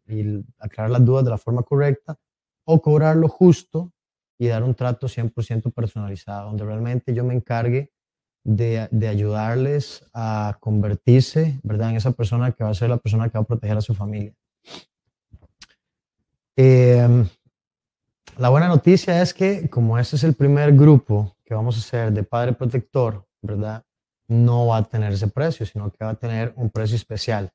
y, 0.08 0.14
y, 0.14 0.46
aclarar 0.60 0.92
las 0.92 1.06
dudas 1.06 1.26
de 1.26 1.32
la 1.32 1.38
forma 1.38 1.64
correcta, 1.64 2.18
o 2.66 2.82
cobrar 2.82 3.18
lo 3.18 3.28
justo 3.28 3.92
y 4.38 4.48
dar 4.48 4.64
un 4.64 4.76
trato 4.76 5.08
100% 5.08 5.74
personalizado, 5.74 6.48
donde 6.48 6.64
realmente 6.64 7.14
yo 7.14 7.24
me 7.24 7.34
encargue 7.34 7.92
de, 8.46 8.88
de, 8.92 9.08
ayudarles 9.08 10.06
a 10.14 10.58
convertirse, 10.62 11.60
¿verdad?, 11.64 11.90
en 11.90 11.98
esa 11.98 12.12
persona 12.12 12.54
que 12.54 12.64
va 12.64 12.70
a 12.70 12.76
ser 12.76 12.90
la 12.90 12.98
persona 12.98 13.30
que 13.30 13.38
va 13.38 13.42
a 13.42 13.48
proteger 13.48 13.78
a 13.78 13.82
su 13.82 13.94
familia. 13.94 14.34
Eh, 16.62 17.08
la 18.38 18.50
buena 18.50 18.68
noticia 18.68 19.22
es 19.22 19.34
que 19.34 19.70
como 19.70 19.98
este 19.98 20.18
es 20.18 20.26
el 20.26 20.34
primer 20.34 20.76
grupo 20.76 21.38
que 21.46 21.54
vamos 21.54 21.78
a 21.78 21.80
hacer 21.80 22.12
de 22.12 22.24
Padre 22.24 22.52
Protector, 22.52 23.26
¿verdad? 23.42 23.86
No 24.28 24.68
va 24.68 24.76
a 24.76 24.84
tener 24.84 25.14
ese 25.14 25.30
precio, 25.30 25.66
sino 25.66 25.90
que 25.90 26.04
va 26.04 26.12
a 26.12 26.16
tener 26.16 26.52
un 26.58 26.70
precio 26.70 26.98
especial. 26.98 27.50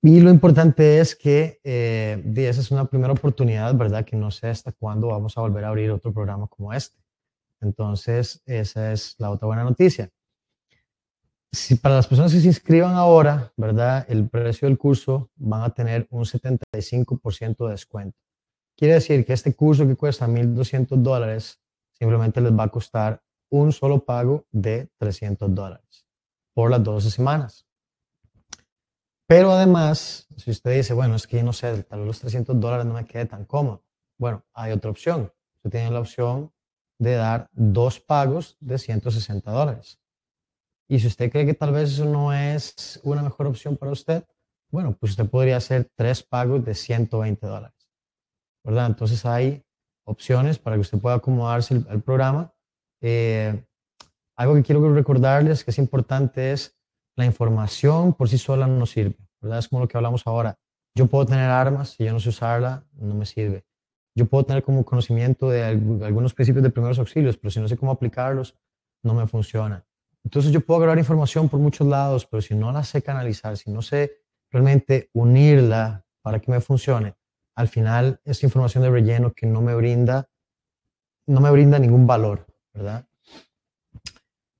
Y 0.00 0.20
lo 0.20 0.30
importante 0.30 1.00
es 1.00 1.16
que 1.16 1.58
eh, 1.64 2.22
esa 2.36 2.60
es 2.60 2.70
una 2.70 2.84
primera 2.84 3.12
oportunidad, 3.12 3.74
¿verdad? 3.74 4.04
Que 4.04 4.14
no 4.14 4.30
sé 4.30 4.46
hasta 4.46 4.70
cuándo 4.70 5.08
vamos 5.08 5.36
a 5.36 5.40
volver 5.40 5.64
a 5.64 5.70
abrir 5.70 5.90
otro 5.90 6.12
programa 6.12 6.46
como 6.46 6.72
este. 6.72 6.96
Entonces, 7.60 8.40
esa 8.46 8.92
es 8.92 9.16
la 9.18 9.30
otra 9.30 9.48
buena 9.48 9.64
noticia. 9.64 10.08
Si 11.54 11.76
para 11.76 11.94
las 11.94 12.08
personas 12.08 12.32
que 12.32 12.40
se 12.40 12.48
inscriban 12.48 12.94
ahora, 12.96 13.52
¿verdad? 13.56 14.04
El 14.08 14.28
precio 14.28 14.66
del 14.66 14.76
curso 14.76 15.30
van 15.36 15.62
a 15.62 15.70
tener 15.70 16.08
un 16.10 16.24
75% 16.24 17.64
de 17.66 17.70
descuento. 17.70 18.18
Quiere 18.76 18.94
decir 18.94 19.24
que 19.24 19.32
este 19.32 19.54
curso 19.54 19.86
que 19.86 19.94
cuesta 19.94 20.26
1.200 20.26 20.96
dólares 20.96 21.60
simplemente 21.92 22.40
les 22.40 22.52
va 22.52 22.64
a 22.64 22.68
costar 22.68 23.22
un 23.50 23.72
solo 23.72 24.04
pago 24.04 24.46
de 24.50 24.90
300 24.98 25.54
dólares 25.54 26.04
por 26.54 26.72
las 26.72 26.82
12 26.82 27.12
semanas. 27.12 27.68
Pero 29.28 29.52
además, 29.52 30.26
si 30.36 30.50
usted 30.50 30.74
dice, 30.74 30.92
bueno, 30.92 31.14
es 31.14 31.28
que 31.28 31.44
no 31.44 31.52
sé, 31.52 31.84
tal 31.84 32.00
vez 32.00 32.08
los 32.08 32.20
300 32.20 32.58
dólares 32.58 32.84
no 32.84 32.94
me 32.94 33.06
quede 33.06 33.26
tan 33.26 33.44
cómodo. 33.44 33.84
Bueno, 34.18 34.44
hay 34.54 34.72
otra 34.72 34.90
opción. 34.90 35.32
Usted 35.58 35.70
tiene 35.70 35.92
la 35.92 36.00
opción 36.00 36.52
de 36.98 37.14
dar 37.14 37.48
dos 37.52 38.00
pagos 38.00 38.56
de 38.58 38.76
160 38.76 39.52
dólares. 39.52 40.00
Y 40.88 40.98
si 41.00 41.06
usted 41.06 41.30
cree 41.30 41.46
que 41.46 41.54
tal 41.54 41.72
vez 41.72 41.92
eso 41.92 42.04
no 42.04 42.32
es 42.32 43.00
una 43.04 43.22
mejor 43.22 43.46
opción 43.46 43.76
para 43.76 43.92
usted, 43.92 44.24
bueno, 44.70 44.96
pues 44.98 45.12
usted 45.12 45.28
podría 45.28 45.56
hacer 45.56 45.88
tres 45.94 46.22
pagos 46.22 46.64
de 46.64 46.74
120 46.74 47.46
dólares. 47.46 47.88
¿Verdad? 48.64 48.86
Entonces 48.86 49.24
hay 49.24 49.62
opciones 50.04 50.58
para 50.58 50.76
que 50.76 50.80
usted 50.80 50.98
pueda 50.98 51.16
acomodarse 51.16 51.82
al 51.88 52.02
programa. 52.02 52.52
Eh, 53.00 53.64
algo 54.36 54.54
que 54.54 54.62
quiero 54.62 54.92
recordarles 54.92 55.64
que 55.64 55.70
es 55.70 55.78
importante 55.78 56.52
es 56.52 56.76
la 57.16 57.24
información 57.24 58.12
por 58.12 58.28
sí 58.28 58.38
sola 58.38 58.66
no 58.66 58.86
sirve, 58.86 59.16
¿verdad? 59.40 59.60
Es 59.60 59.68
como 59.68 59.82
lo 59.82 59.88
que 59.88 59.96
hablamos 59.96 60.26
ahora. 60.26 60.58
Yo 60.96 61.06
puedo 61.06 61.26
tener 61.26 61.50
armas, 61.50 61.90
si 61.90 62.04
yo 62.04 62.12
no 62.12 62.20
sé 62.20 62.28
usarla, 62.30 62.84
no 62.94 63.14
me 63.14 63.26
sirve. 63.26 63.64
Yo 64.16 64.26
puedo 64.26 64.44
tener 64.44 64.62
como 64.62 64.84
conocimiento 64.84 65.50
de 65.50 65.64
algunos 65.64 66.34
principios 66.34 66.62
de 66.62 66.70
primeros 66.70 66.98
auxilios, 66.98 67.36
pero 67.36 67.50
si 67.50 67.60
no 67.60 67.68
sé 67.68 67.76
cómo 67.76 67.92
aplicarlos, 67.92 68.56
no 69.02 69.14
me 69.14 69.26
funciona. 69.26 69.84
Entonces 70.24 70.50
yo 70.52 70.60
puedo 70.60 70.78
agarrar 70.78 70.98
información 70.98 71.48
por 71.48 71.60
muchos 71.60 71.86
lados, 71.86 72.26
pero 72.26 72.40
si 72.40 72.54
no 72.54 72.72
la 72.72 72.82
sé 72.82 73.02
canalizar, 73.02 73.56
si 73.56 73.70
no 73.70 73.82
sé 73.82 74.22
realmente 74.50 75.10
unirla 75.12 76.04
para 76.22 76.40
que 76.40 76.50
me 76.50 76.60
funcione, 76.60 77.14
al 77.54 77.68
final 77.68 78.20
es 78.24 78.42
información 78.42 78.82
de 78.82 78.90
relleno 78.90 79.32
que 79.32 79.46
no 79.46 79.60
me 79.60 79.74
brinda, 79.74 80.28
no 81.26 81.40
me 81.40 81.50
brinda 81.50 81.78
ningún 81.78 82.06
valor, 82.06 82.46
¿verdad? 82.72 83.06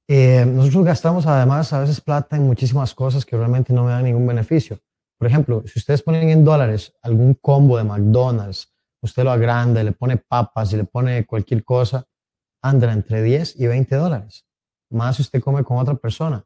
Eh, 0.06 0.44
nosotros 0.46 0.84
gastamos 0.84 1.26
además 1.26 1.72
a 1.72 1.80
veces 1.80 2.00
plata 2.00 2.36
en 2.36 2.46
muchísimas 2.46 2.94
cosas 2.94 3.24
que 3.24 3.36
realmente 3.36 3.72
no 3.72 3.84
me 3.84 3.92
dan 3.92 4.04
ningún 4.04 4.26
beneficio. 4.26 4.78
Por 5.16 5.28
ejemplo, 5.28 5.62
si 5.66 5.78
ustedes 5.78 6.02
ponen 6.02 6.28
en 6.28 6.44
dólares 6.44 6.92
algún 7.00 7.34
combo 7.34 7.78
de 7.78 7.84
McDonald's, 7.84 8.70
usted 9.00 9.24
lo 9.24 9.30
agranda, 9.30 9.82
le 9.82 9.92
pone 9.92 10.18
papas 10.18 10.72
y 10.74 10.76
le 10.76 10.84
pone 10.84 11.24
cualquier 11.24 11.64
cosa, 11.64 12.06
anda 12.60 12.92
entre 12.92 13.22
10 13.22 13.58
y 13.58 13.66
20 13.66 13.96
dólares. 13.96 14.44
Más 14.94 15.16
si 15.16 15.22
usted 15.22 15.42
come 15.42 15.64
con 15.64 15.78
otra 15.78 15.94
persona. 15.94 16.44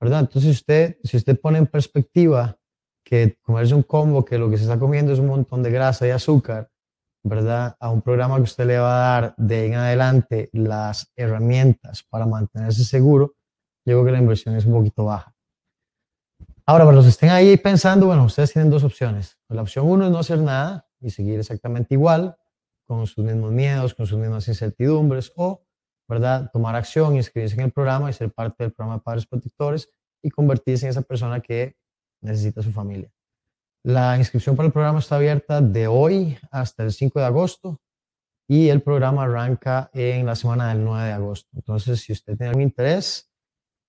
¿Verdad? 0.00 0.20
Entonces, 0.20 0.50
usted, 0.50 0.98
si 1.02 1.16
usted 1.16 1.38
pone 1.38 1.58
en 1.58 1.66
perspectiva 1.66 2.56
que 3.04 3.36
comerse 3.42 3.74
un 3.74 3.82
combo 3.82 4.24
que 4.24 4.38
lo 4.38 4.48
que 4.48 4.56
se 4.56 4.64
está 4.64 4.78
comiendo 4.78 5.12
es 5.12 5.18
un 5.18 5.26
montón 5.26 5.62
de 5.62 5.70
grasa 5.70 6.06
y 6.06 6.10
azúcar, 6.10 6.70
¿verdad? 7.22 7.76
A 7.78 7.90
un 7.90 8.00
programa 8.00 8.36
que 8.36 8.42
usted 8.42 8.66
le 8.66 8.78
va 8.78 8.94
a 8.94 9.20
dar 9.20 9.34
de 9.36 9.66
en 9.66 9.74
adelante 9.74 10.48
las 10.52 11.12
herramientas 11.16 12.02
para 12.08 12.24
mantenerse 12.24 12.84
seguro, 12.84 13.34
yo 13.84 13.96
creo 13.96 14.04
que 14.04 14.12
la 14.12 14.18
inversión 14.18 14.56
es 14.56 14.64
un 14.64 14.72
poquito 14.72 15.04
baja. 15.04 15.34
Ahora, 16.66 16.84
para 16.84 16.96
los 16.96 17.04
que 17.04 17.10
estén 17.10 17.30
ahí 17.30 17.56
pensando, 17.56 18.06
bueno, 18.06 18.24
ustedes 18.24 18.52
tienen 18.52 18.70
dos 18.70 18.84
opciones. 18.84 19.38
La 19.48 19.62
opción 19.62 19.86
uno 19.86 20.06
es 20.06 20.12
no 20.12 20.18
hacer 20.18 20.38
nada 20.38 20.86
y 21.00 21.10
seguir 21.10 21.40
exactamente 21.40 21.94
igual, 21.94 22.36
con 22.86 23.06
sus 23.06 23.24
mismos 23.24 23.52
miedos, 23.52 23.94
con 23.94 24.06
sus 24.06 24.18
mismas 24.18 24.46
incertidumbres, 24.48 25.32
o, 25.36 25.62
¿verdad?, 26.10 26.50
tomar 26.52 26.74
acción, 26.74 27.16
inscribirse 27.16 27.54
en 27.54 27.62
el 27.62 27.72
programa 27.72 28.10
y 28.10 28.12
ser 28.12 28.30
parte 28.32 28.64
del 28.64 28.72
programa 28.72 28.98
de 28.98 29.02
Padres 29.02 29.26
Protectores 29.26 29.88
y 30.22 30.28
convertirse 30.28 30.86
en 30.86 30.90
esa 30.90 31.02
persona 31.02 31.40
que 31.40 31.76
necesita 32.20 32.60
su 32.60 32.72
familia. 32.72 33.08
La 33.84 34.18
inscripción 34.18 34.56
para 34.56 34.66
el 34.66 34.72
programa 34.72 34.98
está 34.98 35.16
abierta 35.16 35.62
de 35.62 35.86
hoy 35.86 36.36
hasta 36.50 36.82
el 36.82 36.92
5 36.92 37.18
de 37.18 37.24
agosto 37.24 37.80
y 38.48 38.68
el 38.68 38.82
programa 38.82 39.22
arranca 39.22 39.90
en 39.94 40.26
la 40.26 40.34
semana 40.34 40.68
del 40.68 40.84
9 40.84 41.06
de 41.06 41.12
agosto. 41.12 41.48
Entonces, 41.54 42.00
si 42.00 42.12
usted 42.12 42.36
tiene 42.36 42.48
algún 42.48 42.64
interés, 42.64 43.30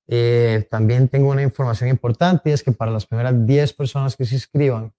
eh, 0.07 0.67
también 0.69 1.07
tengo 1.09 1.29
una 1.31 1.41
información 1.41 1.89
importante 1.89 2.51
y 2.51 2.53
es 2.53 2.63
que 2.63 2.71
para 2.71 2.91
las 2.91 3.05
primeras 3.05 3.45
10 3.45 3.73
personas 3.73 4.15
que 4.15 4.25
se 4.25 4.35
inscriban, 4.35 4.93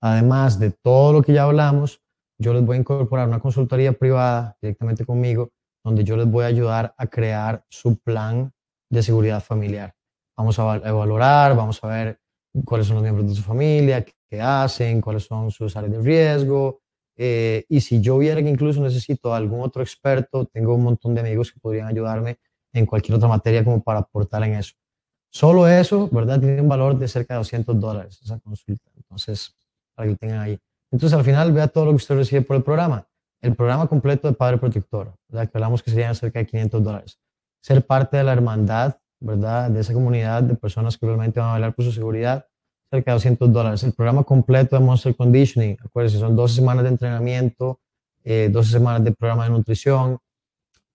además 0.00 0.58
de 0.58 0.72
todo 0.72 1.12
lo 1.12 1.22
que 1.22 1.32
ya 1.32 1.44
hablamos, 1.44 2.02
yo 2.38 2.52
les 2.52 2.64
voy 2.64 2.76
a 2.76 2.80
incorporar 2.80 3.28
una 3.28 3.38
consultoría 3.38 3.92
privada 3.92 4.56
directamente 4.60 5.04
conmigo, 5.04 5.50
donde 5.82 6.04
yo 6.04 6.16
les 6.16 6.26
voy 6.26 6.44
a 6.44 6.48
ayudar 6.48 6.94
a 6.96 7.06
crear 7.06 7.64
su 7.68 7.98
plan 7.98 8.52
de 8.90 9.02
seguridad 9.02 9.42
familiar. 9.42 9.94
Vamos 10.36 10.58
a 10.58 10.76
evaluar, 10.76 11.56
vamos 11.56 11.82
a 11.82 11.88
ver 11.88 12.20
cuáles 12.64 12.86
son 12.86 12.96
los 12.96 13.02
miembros 13.02 13.28
de 13.28 13.34
su 13.34 13.42
familia, 13.42 14.04
qué 14.04 14.40
hacen, 14.40 15.00
cuáles 15.00 15.24
son 15.24 15.50
sus 15.50 15.76
áreas 15.76 15.92
de 15.92 16.02
riesgo. 16.02 16.80
Eh, 17.16 17.64
y 17.68 17.80
si 17.80 18.00
yo 18.00 18.18
viera 18.18 18.42
que 18.42 18.48
incluso 18.48 18.80
necesito 18.82 19.34
algún 19.34 19.60
otro 19.60 19.82
experto, 19.82 20.46
tengo 20.46 20.74
un 20.74 20.84
montón 20.84 21.14
de 21.14 21.20
amigos 21.20 21.52
que 21.52 21.60
podrían 21.60 21.86
ayudarme 21.86 22.38
en 22.72 22.86
cualquier 22.86 23.16
otra 23.16 23.28
materia 23.28 23.64
como 23.64 23.82
para 23.82 24.00
aportar 24.00 24.42
en 24.44 24.54
eso. 24.54 24.74
Solo 25.30 25.68
eso, 25.68 26.08
¿verdad? 26.10 26.40
Tiene 26.40 26.60
un 26.60 26.68
valor 26.68 26.98
de 26.98 27.06
cerca 27.06 27.34
de 27.34 27.38
200 27.38 27.78
dólares 27.78 28.20
esa 28.22 28.38
consulta. 28.40 28.90
Entonces, 28.96 29.54
para 29.94 30.06
que 30.06 30.12
lo 30.12 30.16
tengan 30.16 30.40
ahí. 30.40 30.58
Entonces, 30.90 31.16
al 31.16 31.24
final, 31.24 31.52
vea 31.52 31.68
todo 31.68 31.84
lo 31.84 31.90
que 31.92 31.96
usted 31.96 32.16
recibe 32.16 32.42
por 32.42 32.56
el 32.56 32.62
programa. 32.62 33.06
El 33.40 33.54
programa 33.54 33.86
completo 33.86 34.28
de 34.28 34.34
Padre 34.34 34.58
Protector, 34.58 35.14
¿verdad? 35.28 35.50
Que 35.50 35.58
hablamos 35.58 35.82
que 35.82 35.90
serían 35.90 36.14
cerca 36.14 36.38
de 36.38 36.46
500 36.46 36.84
dólares. 36.84 37.18
Ser 37.62 37.84
parte 37.86 38.16
de 38.16 38.24
la 38.24 38.32
hermandad 38.32 38.96
¿verdad? 39.20 39.70
De 39.70 39.80
esa 39.80 39.92
comunidad 39.92 40.42
de 40.42 40.54
personas 40.54 40.96
que 40.96 41.06
realmente 41.06 41.38
van 41.38 41.50
a 41.50 41.52
bailar 41.52 41.74
por 41.74 41.84
su 41.84 41.92
seguridad, 41.92 42.46
cerca 42.90 43.12
de 43.12 43.16
200 43.16 43.52
dólares. 43.52 43.84
El 43.84 43.92
programa 43.92 44.24
completo 44.24 44.76
de 44.76 44.84
Monster 44.84 45.14
Conditioning, 45.14 45.76
acuérdense, 45.84 46.18
son 46.18 46.34
12 46.34 46.54
semanas 46.54 46.82
de 46.84 46.88
entrenamiento, 46.88 47.80
eh, 48.24 48.48
12 48.50 48.70
semanas 48.70 49.04
de 49.04 49.12
programa 49.12 49.44
de 49.44 49.50
nutrición, 49.50 50.18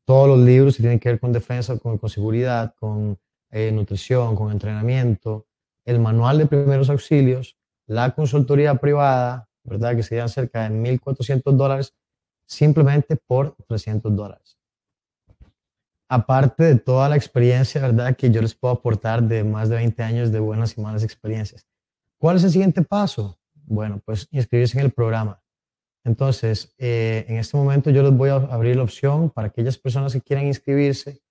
todos 0.05 0.27
los 0.27 0.39
libros 0.39 0.75
que 0.75 0.83
tienen 0.83 0.99
que 0.99 1.09
ver 1.09 1.19
con 1.19 1.31
defensa, 1.31 1.77
con, 1.77 1.97
con 1.97 2.09
seguridad, 2.09 2.73
con 2.79 3.17
eh, 3.51 3.71
nutrición, 3.71 4.35
con 4.35 4.51
entrenamiento, 4.51 5.45
el 5.85 5.99
manual 5.99 6.39
de 6.39 6.47
primeros 6.47 6.89
auxilios, 6.89 7.55
la 7.87 8.13
consultoría 8.13 8.75
privada, 8.75 9.47
¿verdad? 9.63 9.95
Que 9.95 10.03
serían 10.03 10.29
cerca 10.29 10.67
de 10.67 10.75
1.400 10.75 11.51
dólares 11.53 11.93
simplemente 12.45 13.15
por 13.15 13.55
300 13.67 14.15
dólares 14.15 14.55
aparte 16.07 16.63
de 16.63 16.75
toda 16.75 17.09
la 17.09 17.15
experiencia, 17.15 17.81
¿verdad? 17.81 18.15
Que 18.15 18.31
yo 18.31 18.41
les 18.41 18.53
puedo 18.55 18.73
aportar 18.73 19.23
de 19.23 19.43
más 19.43 19.69
de 19.69 19.75
20 19.77 20.03
años 20.03 20.31
de 20.31 20.39
buenas 20.39 20.77
y 20.77 20.81
malas 20.81 21.03
experiencias. 21.03 21.67
¿Cuál 22.17 22.37
es 22.37 22.43
el 22.43 22.51
siguiente 22.51 22.81
paso? 22.81 23.37
Bueno, 23.53 24.01
pues 24.05 24.27
inscribirse 24.31 24.79
en 24.79 24.85
el 24.85 24.91
programa. 24.91 25.41
Entonces, 26.03 26.73
eh, 26.77 27.25
en 27.27 27.37
este 27.37 27.57
momento 27.57 27.89
yo 27.89 28.03
les 28.03 28.13
voy 28.13 28.29
a 28.29 28.35
abrir 28.35 28.75
la 28.75 28.83
opción 28.83 29.29
para 29.29 29.47
aquellas 29.47 29.77
personas 29.77 30.13
que 30.13 30.21
quieran 30.21 30.45
inscribirse. 30.45 31.21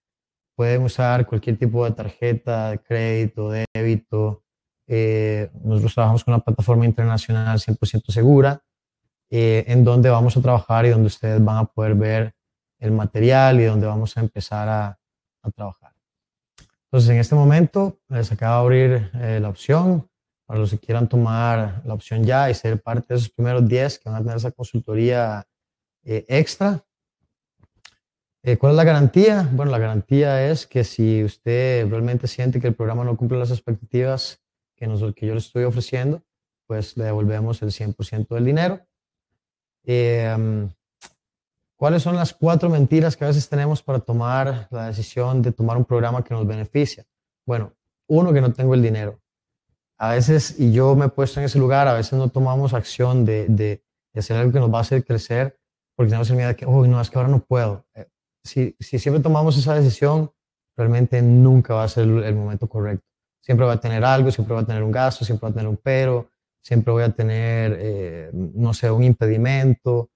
Pueden 0.56 0.82
usar 0.82 1.26
cualquier 1.26 1.56
tipo 1.56 1.84
de 1.84 1.92
tarjeta 1.92 2.70
de 2.70 2.78
crédito, 2.78 3.50
débito. 3.72 4.42
Eh, 4.86 5.50
nosotros 5.62 5.94
trabajamos 5.94 6.24
con 6.24 6.34
una 6.34 6.42
plataforma 6.42 6.84
internacional 6.84 7.58
100% 7.58 8.12
segura, 8.12 8.62
eh, 9.36 9.64
en 9.66 9.82
donde 9.82 10.10
vamos 10.10 10.36
a 10.36 10.40
trabajar 10.40 10.86
y 10.86 10.90
donde 10.90 11.08
ustedes 11.08 11.42
van 11.44 11.56
a 11.56 11.64
poder 11.64 11.96
ver 11.96 12.36
el 12.78 12.92
material 12.92 13.60
y 13.60 13.64
donde 13.64 13.84
vamos 13.84 14.16
a 14.16 14.20
empezar 14.20 14.68
a, 14.68 14.98
trabajar. 15.56 15.92
Entonces, 16.84 17.10
en 17.10 17.18
este 17.18 17.34
momento 17.34 17.98
les 18.08 18.30
acabo 18.30 18.54
de 18.54 18.60
abrir 18.60 19.10
eh, 19.14 19.40
la 19.40 19.48
opción 19.48 20.08
para 20.46 20.60
los 20.60 20.70
que 20.70 20.78
quieran 20.78 21.08
tomar 21.08 21.82
la 21.84 21.94
opción 21.94 22.22
ya 22.22 22.48
y 22.48 22.54
ser 22.54 22.80
parte 22.80 23.08
de 23.08 23.16
esos 23.16 23.28
primeros 23.28 23.68
10 23.68 23.98
que 23.98 24.08
van 24.08 24.20
a 24.20 24.22
tener 24.22 24.36
esa 24.36 24.52
consultoría 24.52 25.44
eh, 26.04 26.24
extra. 26.28 26.84
Eh, 28.44 28.56
¿Cuál 28.56 28.72
es 28.72 28.76
la 28.76 28.84
garantía? 28.84 29.48
Bueno, 29.50 29.72
la 29.72 29.78
garantía 29.78 30.48
es 30.48 30.64
que 30.64 30.84
si 30.84 31.24
usted 31.24 31.88
realmente 31.90 32.28
siente 32.28 32.60
que 32.60 32.68
el 32.68 32.74
programa 32.74 33.02
no 33.02 33.16
cumple 33.16 33.36
las 33.36 33.50
expectativas 33.50 34.40
que, 34.76 34.86
nos, 34.86 35.00
que 35.12 35.26
yo 35.26 35.32
le 35.32 35.40
estoy 35.40 35.64
ofreciendo, 35.64 36.22
pues 36.68 36.96
le 36.96 37.04
devolvemos 37.04 37.60
el 37.62 37.70
100% 37.70 38.28
del 38.28 38.44
dinero. 38.44 38.80
¿Cuáles 41.76 42.02
son 42.02 42.16
las 42.16 42.32
cuatro 42.32 42.70
mentiras 42.70 43.16
que 43.16 43.24
a 43.24 43.28
veces 43.28 43.48
tenemos 43.48 43.82
para 43.82 43.98
tomar 43.98 44.68
la 44.70 44.86
decisión 44.86 45.42
de 45.42 45.52
tomar 45.52 45.76
un 45.76 45.84
programa 45.84 46.22
que 46.24 46.32
nos 46.32 46.46
beneficia? 46.46 47.04
Bueno, 47.44 47.72
uno, 48.06 48.32
que 48.32 48.40
no 48.40 48.52
tengo 48.52 48.74
el 48.74 48.82
dinero. 48.82 49.20
A 49.98 50.10
veces, 50.12 50.58
y 50.58 50.72
yo 50.72 50.94
me 50.94 51.06
he 51.06 51.08
puesto 51.08 51.40
en 51.40 51.46
ese 51.46 51.58
lugar, 51.58 51.88
a 51.88 51.94
veces 51.94 52.14
no 52.14 52.28
tomamos 52.28 52.74
acción 52.74 53.24
de, 53.24 53.46
de, 53.48 53.82
hacer 54.14 54.36
algo 54.36 54.52
que 54.52 54.60
nos 54.60 54.72
va 54.72 54.78
a 54.78 54.82
hacer 54.82 55.04
crecer 55.04 55.58
porque 55.94 56.10
tenemos 56.10 56.30
el 56.30 56.36
miedo 56.36 56.48
de 56.48 56.56
que, 56.56 56.66
uy, 56.66 56.88
no, 56.88 57.00
es 57.00 57.10
que 57.10 57.18
ahora 57.18 57.30
no 57.30 57.40
puedo. 57.44 57.84
Eh, 57.94 58.08
si, 58.42 58.76
si 58.80 58.98
siempre 58.98 59.22
tomamos 59.22 59.56
esa 59.56 59.74
decisión, 59.74 60.32
realmente 60.76 61.22
nunca 61.22 61.74
va 61.74 61.84
a 61.84 61.88
ser 61.88 62.04
el 62.04 62.34
momento 62.34 62.68
correcto. 62.68 63.06
Siempre 63.40 63.66
voy 63.66 63.74
a 63.74 63.80
tener 63.80 64.04
algo, 64.04 64.30
siempre 64.30 64.54
voy 64.54 64.62
a 64.62 64.66
tener 64.66 64.82
un 64.82 64.90
gasto, 64.90 65.24
siempre 65.24 65.46
voy 65.46 65.52
a 65.52 65.54
tener 65.54 65.68
un 65.68 65.76
pero, 65.76 66.30
siempre 66.64 66.92
voy 66.92 67.02
a 67.02 67.10
tener, 67.10 67.76
eh, 67.78 68.30
no 68.32 68.72
sé, 68.72 68.90
un 68.90 69.04
impedimento. 69.04 70.10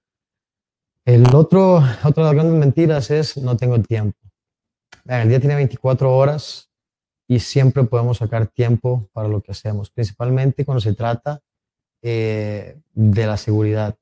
El 1.05 1.23
otro, 1.35 1.75
otra 2.03 2.23
de 2.23 2.29
las 2.29 2.33
grandes 2.33 2.59
mentiras 2.59 3.11
es 3.11 3.37
no 3.37 3.55
tengo 3.55 3.79
tiempo. 3.81 4.17
El 5.05 5.29
día 5.29 5.39
tiene 5.39 5.55
24 5.55 6.15
horas 6.15 6.69
y 7.27 7.39
siempre 7.39 7.83
podemos 7.83 8.17
sacar 8.17 8.47
tiempo 8.47 9.07
para 9.13 9.27
lo 9.27 9.41
que 9.41 9.51
hacemos, 9.51 9.91
principalmente 9.91 10.65
cuando 10.65 10.81
se 10.81 10.93
trata 10.93 11.39
eh, 12.01 12.79
de 12.93 13.27
la 13.27 13.37
seguridad. 13.37 13.95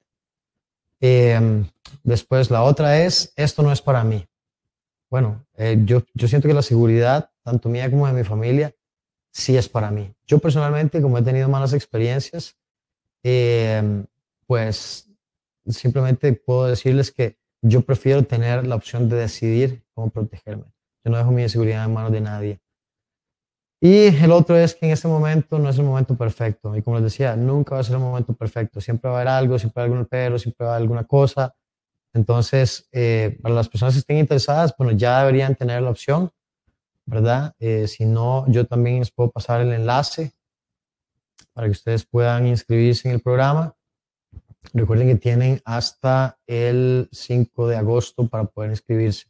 Em, 1.01 1.65
después, 2.03 2.49
la 2.49 2.63
otra 2.63 3.03
es, 3.03 3.33
esto 3.35 3.61
no 3.61 3.73
es 3.73 3.81
para 3.81 4.03
mí. 4.05 4.25
Bueno, 5.09 5.45
eh, 5.55 5.77
yo, 5.85 6.03
yo 6.13 6.27
siento 6.27 6.47
que 6.47 6.53
la 6.53 6.61
seguridad, 6.61 7.29
tanto 7.43 7.67
mía 7.67 7.89
como 7.91 8.07
de 8.07 8.13
mi 8.13 8.23
familia, 8.23 8.73
sí 9.37 9.55
es 9.55 9.69
para 9.69 9.91
mí. 9.91 10.11
Yo 10.25 10.39
personalmente, 10.39 10.99
como 10.99 11.19
he 11.19 11.21
tenido 11.21 11.47
malas 11.47 11.73
experiencias, 11.73 12.57
em, 13.23 14.05
pues 14.47 15.09
simplemente 15.67 16.33
puedo 16.33 16.65
decirles 16.65 17.11
que 17.11 17.37
yo 17.61 17.81
prefiero 17.81 18.23
tener 18.23 18.65
la 18.65 18.75
opción 18.75 19.09
de 19.09 19.17
decidir 19.17 19.83
cómo 19.93 20.09
protegerme. 20.09 20.65
Yo 21.03 21.11
no 21.11 21.17
dejo 21.17 21.31
mi 21.31 21.47
seguridad 21.49 21.85
en 21.85 21.93
manos 21.93 22.11
de 22.11 22.21
nadie. 22.21 22.59
Y 23.79 24.07
el 24.07 24.31
otro 24.31 24.57
es 24.57 24.73
que 24.73 24.87
en 24.87 24.93
este 24.93 25.07
momento 25.07 25.59
no 25.59 25.69
es 25.69 25.77
el 25.77 25.85
momento 25.85 26.17
perfecto. 26.17 26.75
Y 26.75 26.81
como 26.81 26.95
les 26.97 27.03
decía, 27.03 27.35
nunca 27.35 27.75
va 27.75 27.81
a 27.81 27.83
ser 27.83 27.95
el 27.95 28.01
momento 28.01 28.33
perfecto. 28.33 28.81
Siempre 28.81 29.09
va 29.09 29.17
a 29.17 29.21
haber 29.21 29.27
algo, 29.27 29.59
siempre 29.59 29.81
va 29.81 29.83
a 29.83 29.85
haber 29.85 29.97
algún 29.97 30.07
pero, 30.09 30.39
siempre 30.39 30.65
va 30.65 30.71
a 30.71 30.75
haber 30.75 30.83
alguna 30.83 31.03
cosa. 31.03 31.53
Entonces, 32.13 32.87
eh, 32.91 33.37
para 33.41 33.53
las 33.53 33.69
personas 33.69 33.93
que 33.93 33.99
estén 33.99 34.17
interesadas, 34.17 34.73
bueno, 34.75 34.93
ya 34.93 35.19
deberían 35.19 35.53
tener 35.53 35.83
la 35.83 35.91
opción, 35.91 36.31
¿verdad? 37.07 37.55
Eh, 37.57 37.87
si 37.87 38.05
no, 38.05 38.45
yo 38.47 38.65
también 38.65 38.99
les 38.99 39.11
puedo 39.11 39.31
pasar 39.31 39.61
el 39.61 39.71
enlace 39.71 40.33
para 41.53 41.67
que 41.67 41.71
ustedes 41.71 42.05
puedan 42.05 42.45
inscribirse 42.45 43.07
en 43.07 43.15
el 43.15 43.21
programa. 43.21 43.73
Recuerden 44.73 45.07
que 45.07 45.15
tienen 45.15 45.61
hasta 45.65 46.37
el 46.45 47.09
5 47.11 47.67
de 47.67 47.77
agosto 47.77 48.27
para 48.27 48.43
poder 48.43 48.71
inscribirse. 48.71 49.25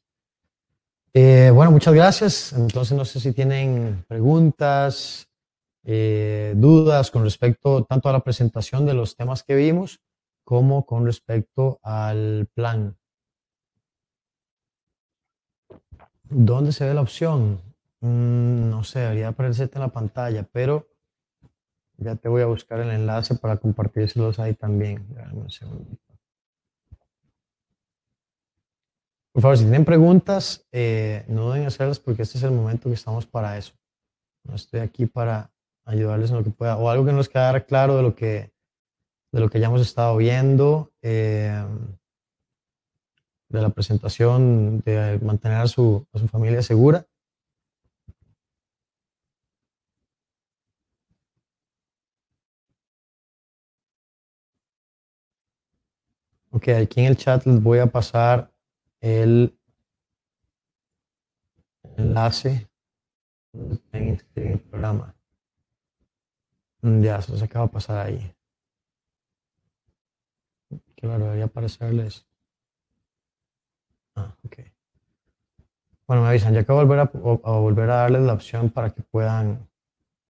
Eh, 1.14 1.52
bueno, 1.54 1.72
muchas 1.72 1.94
gracias. 1.94 2.54
Entonces, 2.54 2.98
no 2.98 3.06
sé 3.06 3.20
si 3.20 3.32
tienen 3.32 4.04
preguntas, 4.08 5.30
eh, 5.84 6.54
dudas 6.58 7.12
con 7.12 7.24
respecto 7.24 7.86
tanto 7.86 8.10
a 8.10 8.12
la 8.12 8.24
presentación 8.24 8.86
de 8.86 8.96
los 8.96 9.16
temas 9.16 9.44
que 9.44 9.56
vimos 9.56 10.02
como 10.44 10.86
con 10.86 11.06
respecto 11.06 11.80
al 11.84 12.48
plan. 12.54 12.97
¿Dónde 16.30 16.72
se 16.72 16.86
ve 16.86 16.94
la 16.94 17.02
opción? 17.02 17.62
Mm, 18.02 18.70
no 18.70 18.84
sé, 18.84 19.00
debería 19.00 19.30
aparecer 19.30 19.70
en 19.74 19.82
la 19.82 19.88
pantalla, 19.90 20.48
pero 20.52 20.88
ya 21.98 22.16
te 22.16 22.30
voy 22.30 22.42
a 22.42 22.46
buscar 22.46 22.80
el 22.80 22.92
enlace 22.92 23.36
para 23.36 23.58
compartírselos 23.58 24.40
ahí 24.40 24.54
también. 24.54 25.06
un 25.34 25.50
segundo. 25.50 25.98
Por 29.32 29.42
favor, 29.42 29.58
si 29.58 29.64
tienen 29.66 29.86
preguntas, 29.86 30.66
eh, 30.72 31.24
no 31.28 31.52
deben 31.52 31.68
hacerlas 31.68 32.00
porque 32.00 32.24
este 32.24 32.40
es 32.40 32.44
el 32.44 32.52
momento 32.52 32.90
que 32.90 32.96
estamos 32.96 33.26
para 33.28 33.58
eso. 33.58 33.74
No 34.44 34.56
estoy 34.56 34.80
aquí 34.80 35.06
para 35.06 35.52
ayudarles 35.86 36.32
en 36.32 36.38
lo 36.38 36.44
que 36.44 36.50
pueda. 36.50 36.78
O 36.78 36.90
algo 36.90 37.06
que 37.06 37.14
nos 37.14 37.30
quedara 37.30 37.64
claro 37.64 37.98
de 37.98 38.04
lo 38.04 38.16
que, 38.16 38.52
de 39.32 39.40
lo 39.40 39.50
que 39.50 39.60
ya 39.60 39.74
estado 39.76 40.18
viendo, 40.18 40.92
eh, 41.04 41.64
de 43.50 43.62
la 43.62 43.70
presentación, 43.70 44.82
de 44.82 45.20
mantener 45.20 45.58
a 45.60 45.68
su, 45.68 46.08
familia 46.32 46.62
segura. 46.62 47.08
Ok, 56.52 56.70
aquí 56.70 57.02
en 57.02 57.08
el 57.08 57.18
chat 57.18 57.46
les 57.46 57.62
voy 57.62 57.80
a 57.80 57.88
pasar 57.88 58.52
el 59.00 59.58
enlace 61.98 62.68
en 63.92 64.22
el 64.36 64.60
programa. 64.60 65.16
Mm, 66.82 67.02
ya, 67.02 67.22
se 67.22 67.44
acaba 67.44 67.66
de 67.68 67.72
pasar 67.74 68.08
ahí. 68.08 68.34
Claro, 70.96 71.26
debería 71.26 71.46
aparecerles. 71.46 72.27
Ah, 74.18 74.36
ok. 74.44 74.58
Bueno, 76.08 76.24
me 76.24 76.30
avisan, 76.30 76.54
ya 76.54 76.64
de 76.64 76.74
volver 76.74 77.00
a, 77.00 77.04
a 77.04 77.52
volver 77.60 77.90
a 77.92 77.96
darles 77.98 78.24
la 78.24 78.34
opción 78.34 78.72
para 78.72 78.90
que 78.90 79.04
puedan 79.04 79.70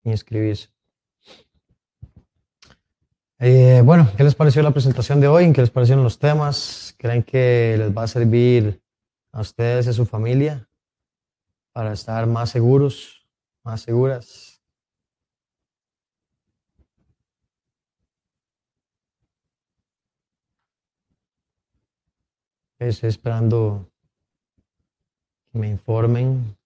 inscribirse. 0.04 0.68
Eh, 3.38 3.80
bueno, 3.82 4.06
¿qué 4.18 4.22
les 4.22 4.34
pareció 4.34 4.62
la 4.62 4.72
presentación 4.72 5.18
de 5.18 5.28
hoy? 5.28 5.50
¿Qué 5.54 5.62
les 5.62 5.70
parecieron 5.70 6.04
los 6.04 6.18
temas? 6.18 6.94
¿Creen 6.98 7.22
que 7.22 7.76
les 7.78 7.96
va 7.96 8.02
a 8.02 8.06
servir 8.06 8.82
a 9.32 9.40
ustedes 9.40 9.86
y 9.86 9.90
a 9.90 9.92
su 9.94 10.04
familia 10.04 10.68
para 11.72 11.94
estar 11.94 12.26
más 12.26 12.50
seguros, 12.50 13.26
más 13.64 13.80
seguras? 13.80 14.49
Estoy 22.80 23.10
esperando 23.10 23.86
que 25.52 25.58
me 25.58 25.68
informen 25.68 26.56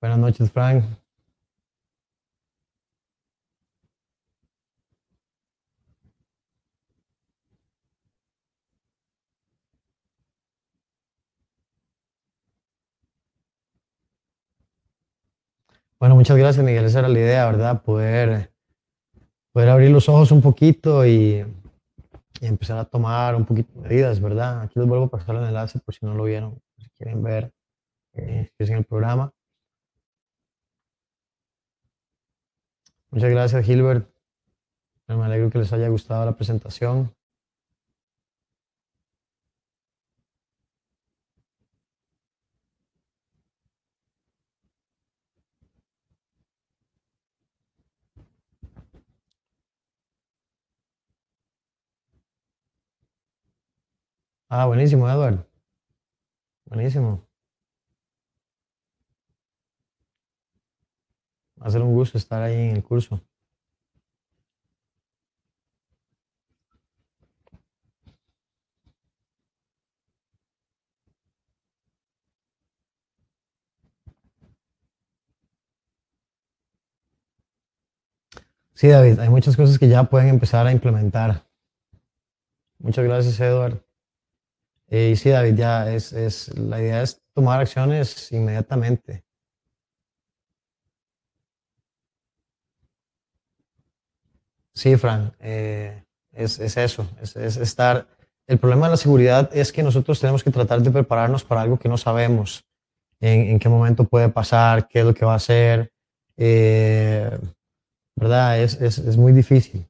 Buenas 0.00 0.18
noches, 0.18 0.50
Frank. 0.50 1.01
Bueno, 16.02 16.16
muchas 16.16 16.36
gracias, 16.36 16.64
Miguel. 16.64 16.84
Esa 16.84 16.98
era 16.98 17.08
la 17.08 17.16
idea, 17.20 17.46
¿verdad? 17.46 17.80
Poder, 17.80 18.52
poder 19.52 19.68
abrir 19.68 19.92
los 19.92 20.08
ojos 20.08 20.32
un 20.32 20.42
poquito 20.42 21.06
y, 21.06 21.46
empezar 22.40 22.76
a 22.78 22.84
tomar 22.84 23.36
un 23.36 23.44
poquito 23.44 23.72
de 23.74 23.88
medidas, 23.88 24.20
¿verdad? 24.20 24.62
Aquí 24.62 24.80
les 24.80 24.88
vuelvo 24.88 25.04
a 25.04 25.10
pasar 25.10 25.36
el 25.36 25.44
enlace 25.44 25.78
por 25.78 25.94
si 25.94 26.04
no 26.04 26.14
lo 26.14 26.24
vieron, 26.24 26.60
si 26.76 26.88
quieren 26.98 27.22
ver 27.22 27.52
eh, 28.14 28.50
es 28.58 28.70
en 28.70 28.78
el 28.78 28.84
programa. 28.84 29.32
Muchas 33.12 33.30
gracias, 33.30 33.64
Gilbert. 33.64 34.10
Me 35.06 35.22
alegro 35.22 35.50
que 35.50 35.58
les 35.58 35.72
haya 35.72 35.86
gustado 35.86 36.24
la 36.26 36.36
presentación. 36.36 37.14
Ah, 54.54 54.66
buenísimo, 54.66 55.08
Edward. 55.08 55.46
Buenísimo. 56.66 57.26
Va 61.58 61.68
a 61.68 61.70
ser 61.70 61.80
un 61.80 61.94
gusto 61.94 62.18
estar 62.18 62.42
ahí 62.42 62.68
en 62.68 62.76
el 62.76 62.82
curso. 62.84 63.18
Sí, 78.74 78.88
David, 78.88 79.18
hay 79.18 79.30
muchas 79.30 79.56
cosas 79.56 79.78
que 79.78 79.88
ya 79.88 80.04
pueden 80.04 80.28
empezar 80.28 80.66
a 80.66 80.72
implementar. 80.72 81.42
Muchas 82.78 83.04
gracias, 83.06 83.40
Edward. 83.40 83.82
Eh, 84.94 85.16
sí, 85.16 85.30
David, 85.30 85.54
ya 85.54 85.90
es, 85.90 86.12
es, 86.12 86.54
la 86.58 86.78
idea 86.78 87.00
es 87.00 87.18
tomar 87.32 87.60
acciones 87.60 88.30
inmediatamente. 88.30 89.24
Sí, 94.74 94.94
Fran, 94.98 95.34
eh, 95.40 96.04
es, 96.32 96.58
eso, 96.58 97.08
es, 97.22 97.34
estar... 97.56 98.06
El 98.46 98.58
problema 98.58 98.86
de 98.86 98.90
la 98.90 98.96
seguridad 98.98 99.48
es 99.56 99.72
que 99.72 99.82
nosotros 99.82 100.20
tenemos 100.20 100.44
que 100.44 100.50
tratar 100.50 100.82
de 100.82 100.90
prepararnos 100.90 101.42
para 101.42 101.62
algo 101.62 101.78
que 101.78 101.88
no 101.88 101.96
sabemos, 101.96 102.62
en, 103.18 103.58
qué 103.58 103.70
momento 103.70 104.04
puede 104.04 104.28
pasar, 104.28 104.88
qué 104.88 105.00
es 105.00 105.06
lo 105.06 105.14
que 105.14 105.24
va 105.24 105.32
a 105.32 105.36
hacer, 105.36 105.90
eh, 106.36 107.30
¿verdad? 108.14 108.60
Es, 108.60 108.78
es 108.78 109.16
muy 109.16 109.32
difícil. 109.32 109.88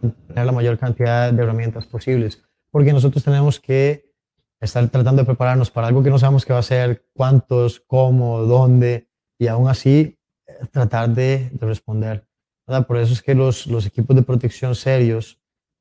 Tener 0.00 0.46
la 0.46 0.52
mayor 0.52 0.78
cantidad 0.78 1.32
de 1.32 1.42
herramientas 1.42 1.86
posibles, 1.86 2.42
porque 2.70 2.92
nosotros 2.92 3.24
tenemos 3.24 3.58
que 3.58 4.12
estar 4.60 4.86
tratando 4.88 5.22
de 5.22 5.26
prepararnos 5.26 5.70
para 5.70 5.86
algo 5.86 6.02
que 6.02 6.10
no 6.10 6.18
sabemos 6.18 6.44
qué 6.44 6.52
va 6.52 6.58
a 6.58 6.62
ser, 6.62 7.04
cuántos, 7.14 7.80
cómo, 7.80 8.40
dónde, 8.40 9.08
y 9.38 9.46
aún 9.46 9.68
así 9.68 10.18
eh, 10.46 10.52
tratar 10.70 11.10
de, 11.10 11.50
de 11.52 11.66
responder. 11.66 12.26
¿verdad? 12.66 12.86
Por 12.86 12.98
eso 12.98 13.12
es 13.12 13.22
que 13.22 13.34
los, 13.34 13.66
los 13.66 13.86
equipos 13.86 14.14
de 14.14 14.22
protección 14.22 14.74
serios 14.74 15.40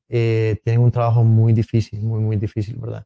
eh, 0.09 0.59
tienen 0.63 0.81
un 0.81 0.91
trabajo 0.91 1.23
muy 1.23 1.53
difícil, 1.53 2.01
muy, 2.01 2.21
muy 2.21 2.37
difícil, 2.37 2.77
¿verdad? 2.77 3.05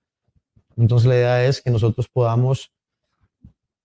Entonces 0.78 1.08
la 1.08 1.16
idea 1.16 1.46
es 1.46 1.62
que 1.62 1.72
nosotros 1.72 2.08
podamos 2.08 2.72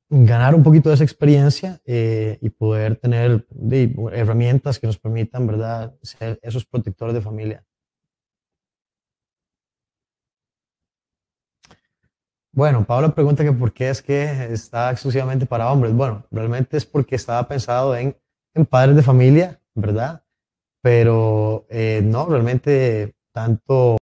ganar 0.08 0.54
un 0.54 0.62
poquito 0.62 0.88
de 0.88 0.94
esa 0.94 1.04
experiencia 1.04 1.80
eh, 1.84 2.38
y 2.40 2.50
poder 2.50 2.96
tener 2.96 3.46
de, 3.50 3.94
herramientas 4.12 4.78
que 4.78 4.86
nos 4.86 4.98
permitan, 4.98 5.46
¿verdad?, 5.46 5.94
ser 6.02 6.38
esos 6.42 6.64
protectores 6.64 7.14
de 7.14 7.20
familia. 7.20 7.64
Bueno, 12.52 12.86
Pablo 12.86 13.14
pregunta 13.14 13.44
que 13.44 13.52
por 13.52 13.72
qué 13.74 13.90
es 13.90 14.00
que 14.00 14.24
está 14.50 14.90
exclusivamente 14.90 15.44
para 15.44 15.70
hombres. 15.70 15.92
Bueno, 15.92 16.24
realmente 16.30 16.78
es 16.78 16.86
porque 16.86 17.14
estaba 17.14 17.46
pensado 17.48 17.94
en, 17.94 18.16
en 18.54 18.64
padres 18.64 18.96
de 18.96 19.02
familia, 19.02 19.60
¿verdad? 19.74 20.24
Pero 20.80 21.66
eh, 21.68 22.00
no, 22.02 22.24
realmente 22.26 23.14
tanto 23.32 23.98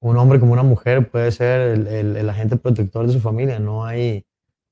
un 0.00 0.16
hombre 0.16 0.40
como 0.40 0.52
una 0.52 0.64
mujer 0.64 1.08
puede 1.08 1.30
ser 1.30 1.60
el, 1.60 1.86
el, 1.86 2.16
el 2.16 2.28
agente 2.28 2.56
protector 2.56 3.06
de 3.06 3.12
su 3.12 3.20
familia. 3.20 3.60
No 3.60 3.84
hay, 3.84 4.25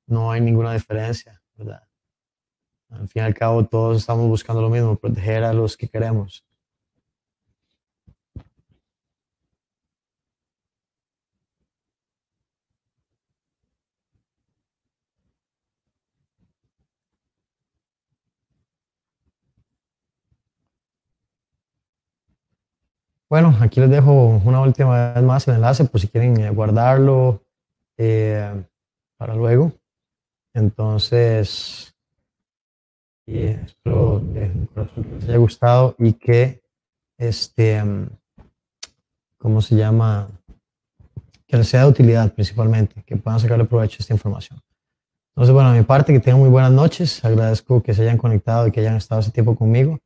no 0.06 0.30
hay 0.30 0.40
ninguna 0.40 0.72
diferencia, 0.72 1.42
¿verdad? 1.56 1.82
Al 2.90 3.08
fin 3.08 3.22
y 3.22 3.26
al 3.26 3.34
cabo, 3.34 3.64
todos 3.64 3.98
estamos 3.98 4.28
buscando 4.28 4.62
lo 4.62 4.70
mismo, 4.70 4.96
proteger 4.96 5.44
a 5.44 5.52
los 5.52 5.76
que 5.76 5.88
queremos. 5.88 6.44
Bueno, 23.28 23.56
aquí 23.60 23.80
les 23.80 23.90
dejo 23.90 24.40
una 24.44 24.60
última 24.60 25.12
vez 25.12 25.24
más 25.24 25.48
el 25.48 25.54
enlace 25.56 25.84
por 25.86 26.00
si 26.00 26.06
quieren 26.06 26.38
eh, 26.40 26.50
guardarlo 26.50 27.42
eh, 27.96 28.64
para 29.16 29.34
luego. 29.34 29.72
Entonces, 30.54 31.94
eh, 33.26 33.60
espero 33.64 34.22
que 34.32 34.52
les 35.14 35.24
haya 35.28 35.36
gustado 35.38 35.96
y 35.98 36.12
que, 36.12 36.62
este, 37.18 37.82
¿cómo 39.36 39.60
se 39.60 39.74
llama? 39.74 40.28
Que 41.46 41.56
les 41.56 41.68
sea 41.68 41.82
de 41.82 41.90
utilidad 41.90 42.32
principalmente, 42.32 43.02
que 43.02 43.16
puedan 43.16 43.40
sacarle 43.40 43.64
provecho 43.64 43.96
a 43.98 44.02
esta 44.02 44.14
información. 44.14 44.60
Entonces, 45.34 45.52
bueno, 45.52 45.70
a 45.70 45.74
mi 45.74 45.82
parte, 45.82 46.12
que 46.12 46.20
tengan 46.20 46.40
muy 46.40 46.48
buenas 46.48 46.70
noches. 46.70 47.24
Agradezco 47.24 47.82
que 47.82 47.92
se 47.92 48.02
hayan 48.02 48.18
conectado 48.18 48.68
y 48.68 48.70
que 48.70 48.78
hayan 48.78 48.96
estado 48.96 49.20
ese 49.20 49.32
tiempo 49.32 49.56
conmigo. 49.56 49.98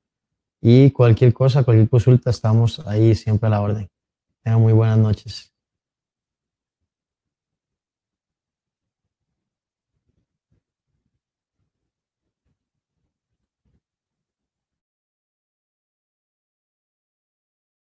Y 0.63 0.91
cualquier 0.91 1.35
cosa, 1.35 1.63
cualquier 1.63 1.91
consulta, 1.91 2.31
estamos 2.31 2.81
ahí 2.87 3.15
siempre 3.15 3.49
a 3.49 3.51
la 3.51 3.61
orden. 3.61 3.89
Tengan 4.43 4.63
muy 4.63 4.73
buenas 4.73 4.97
noches. 4.97 5.53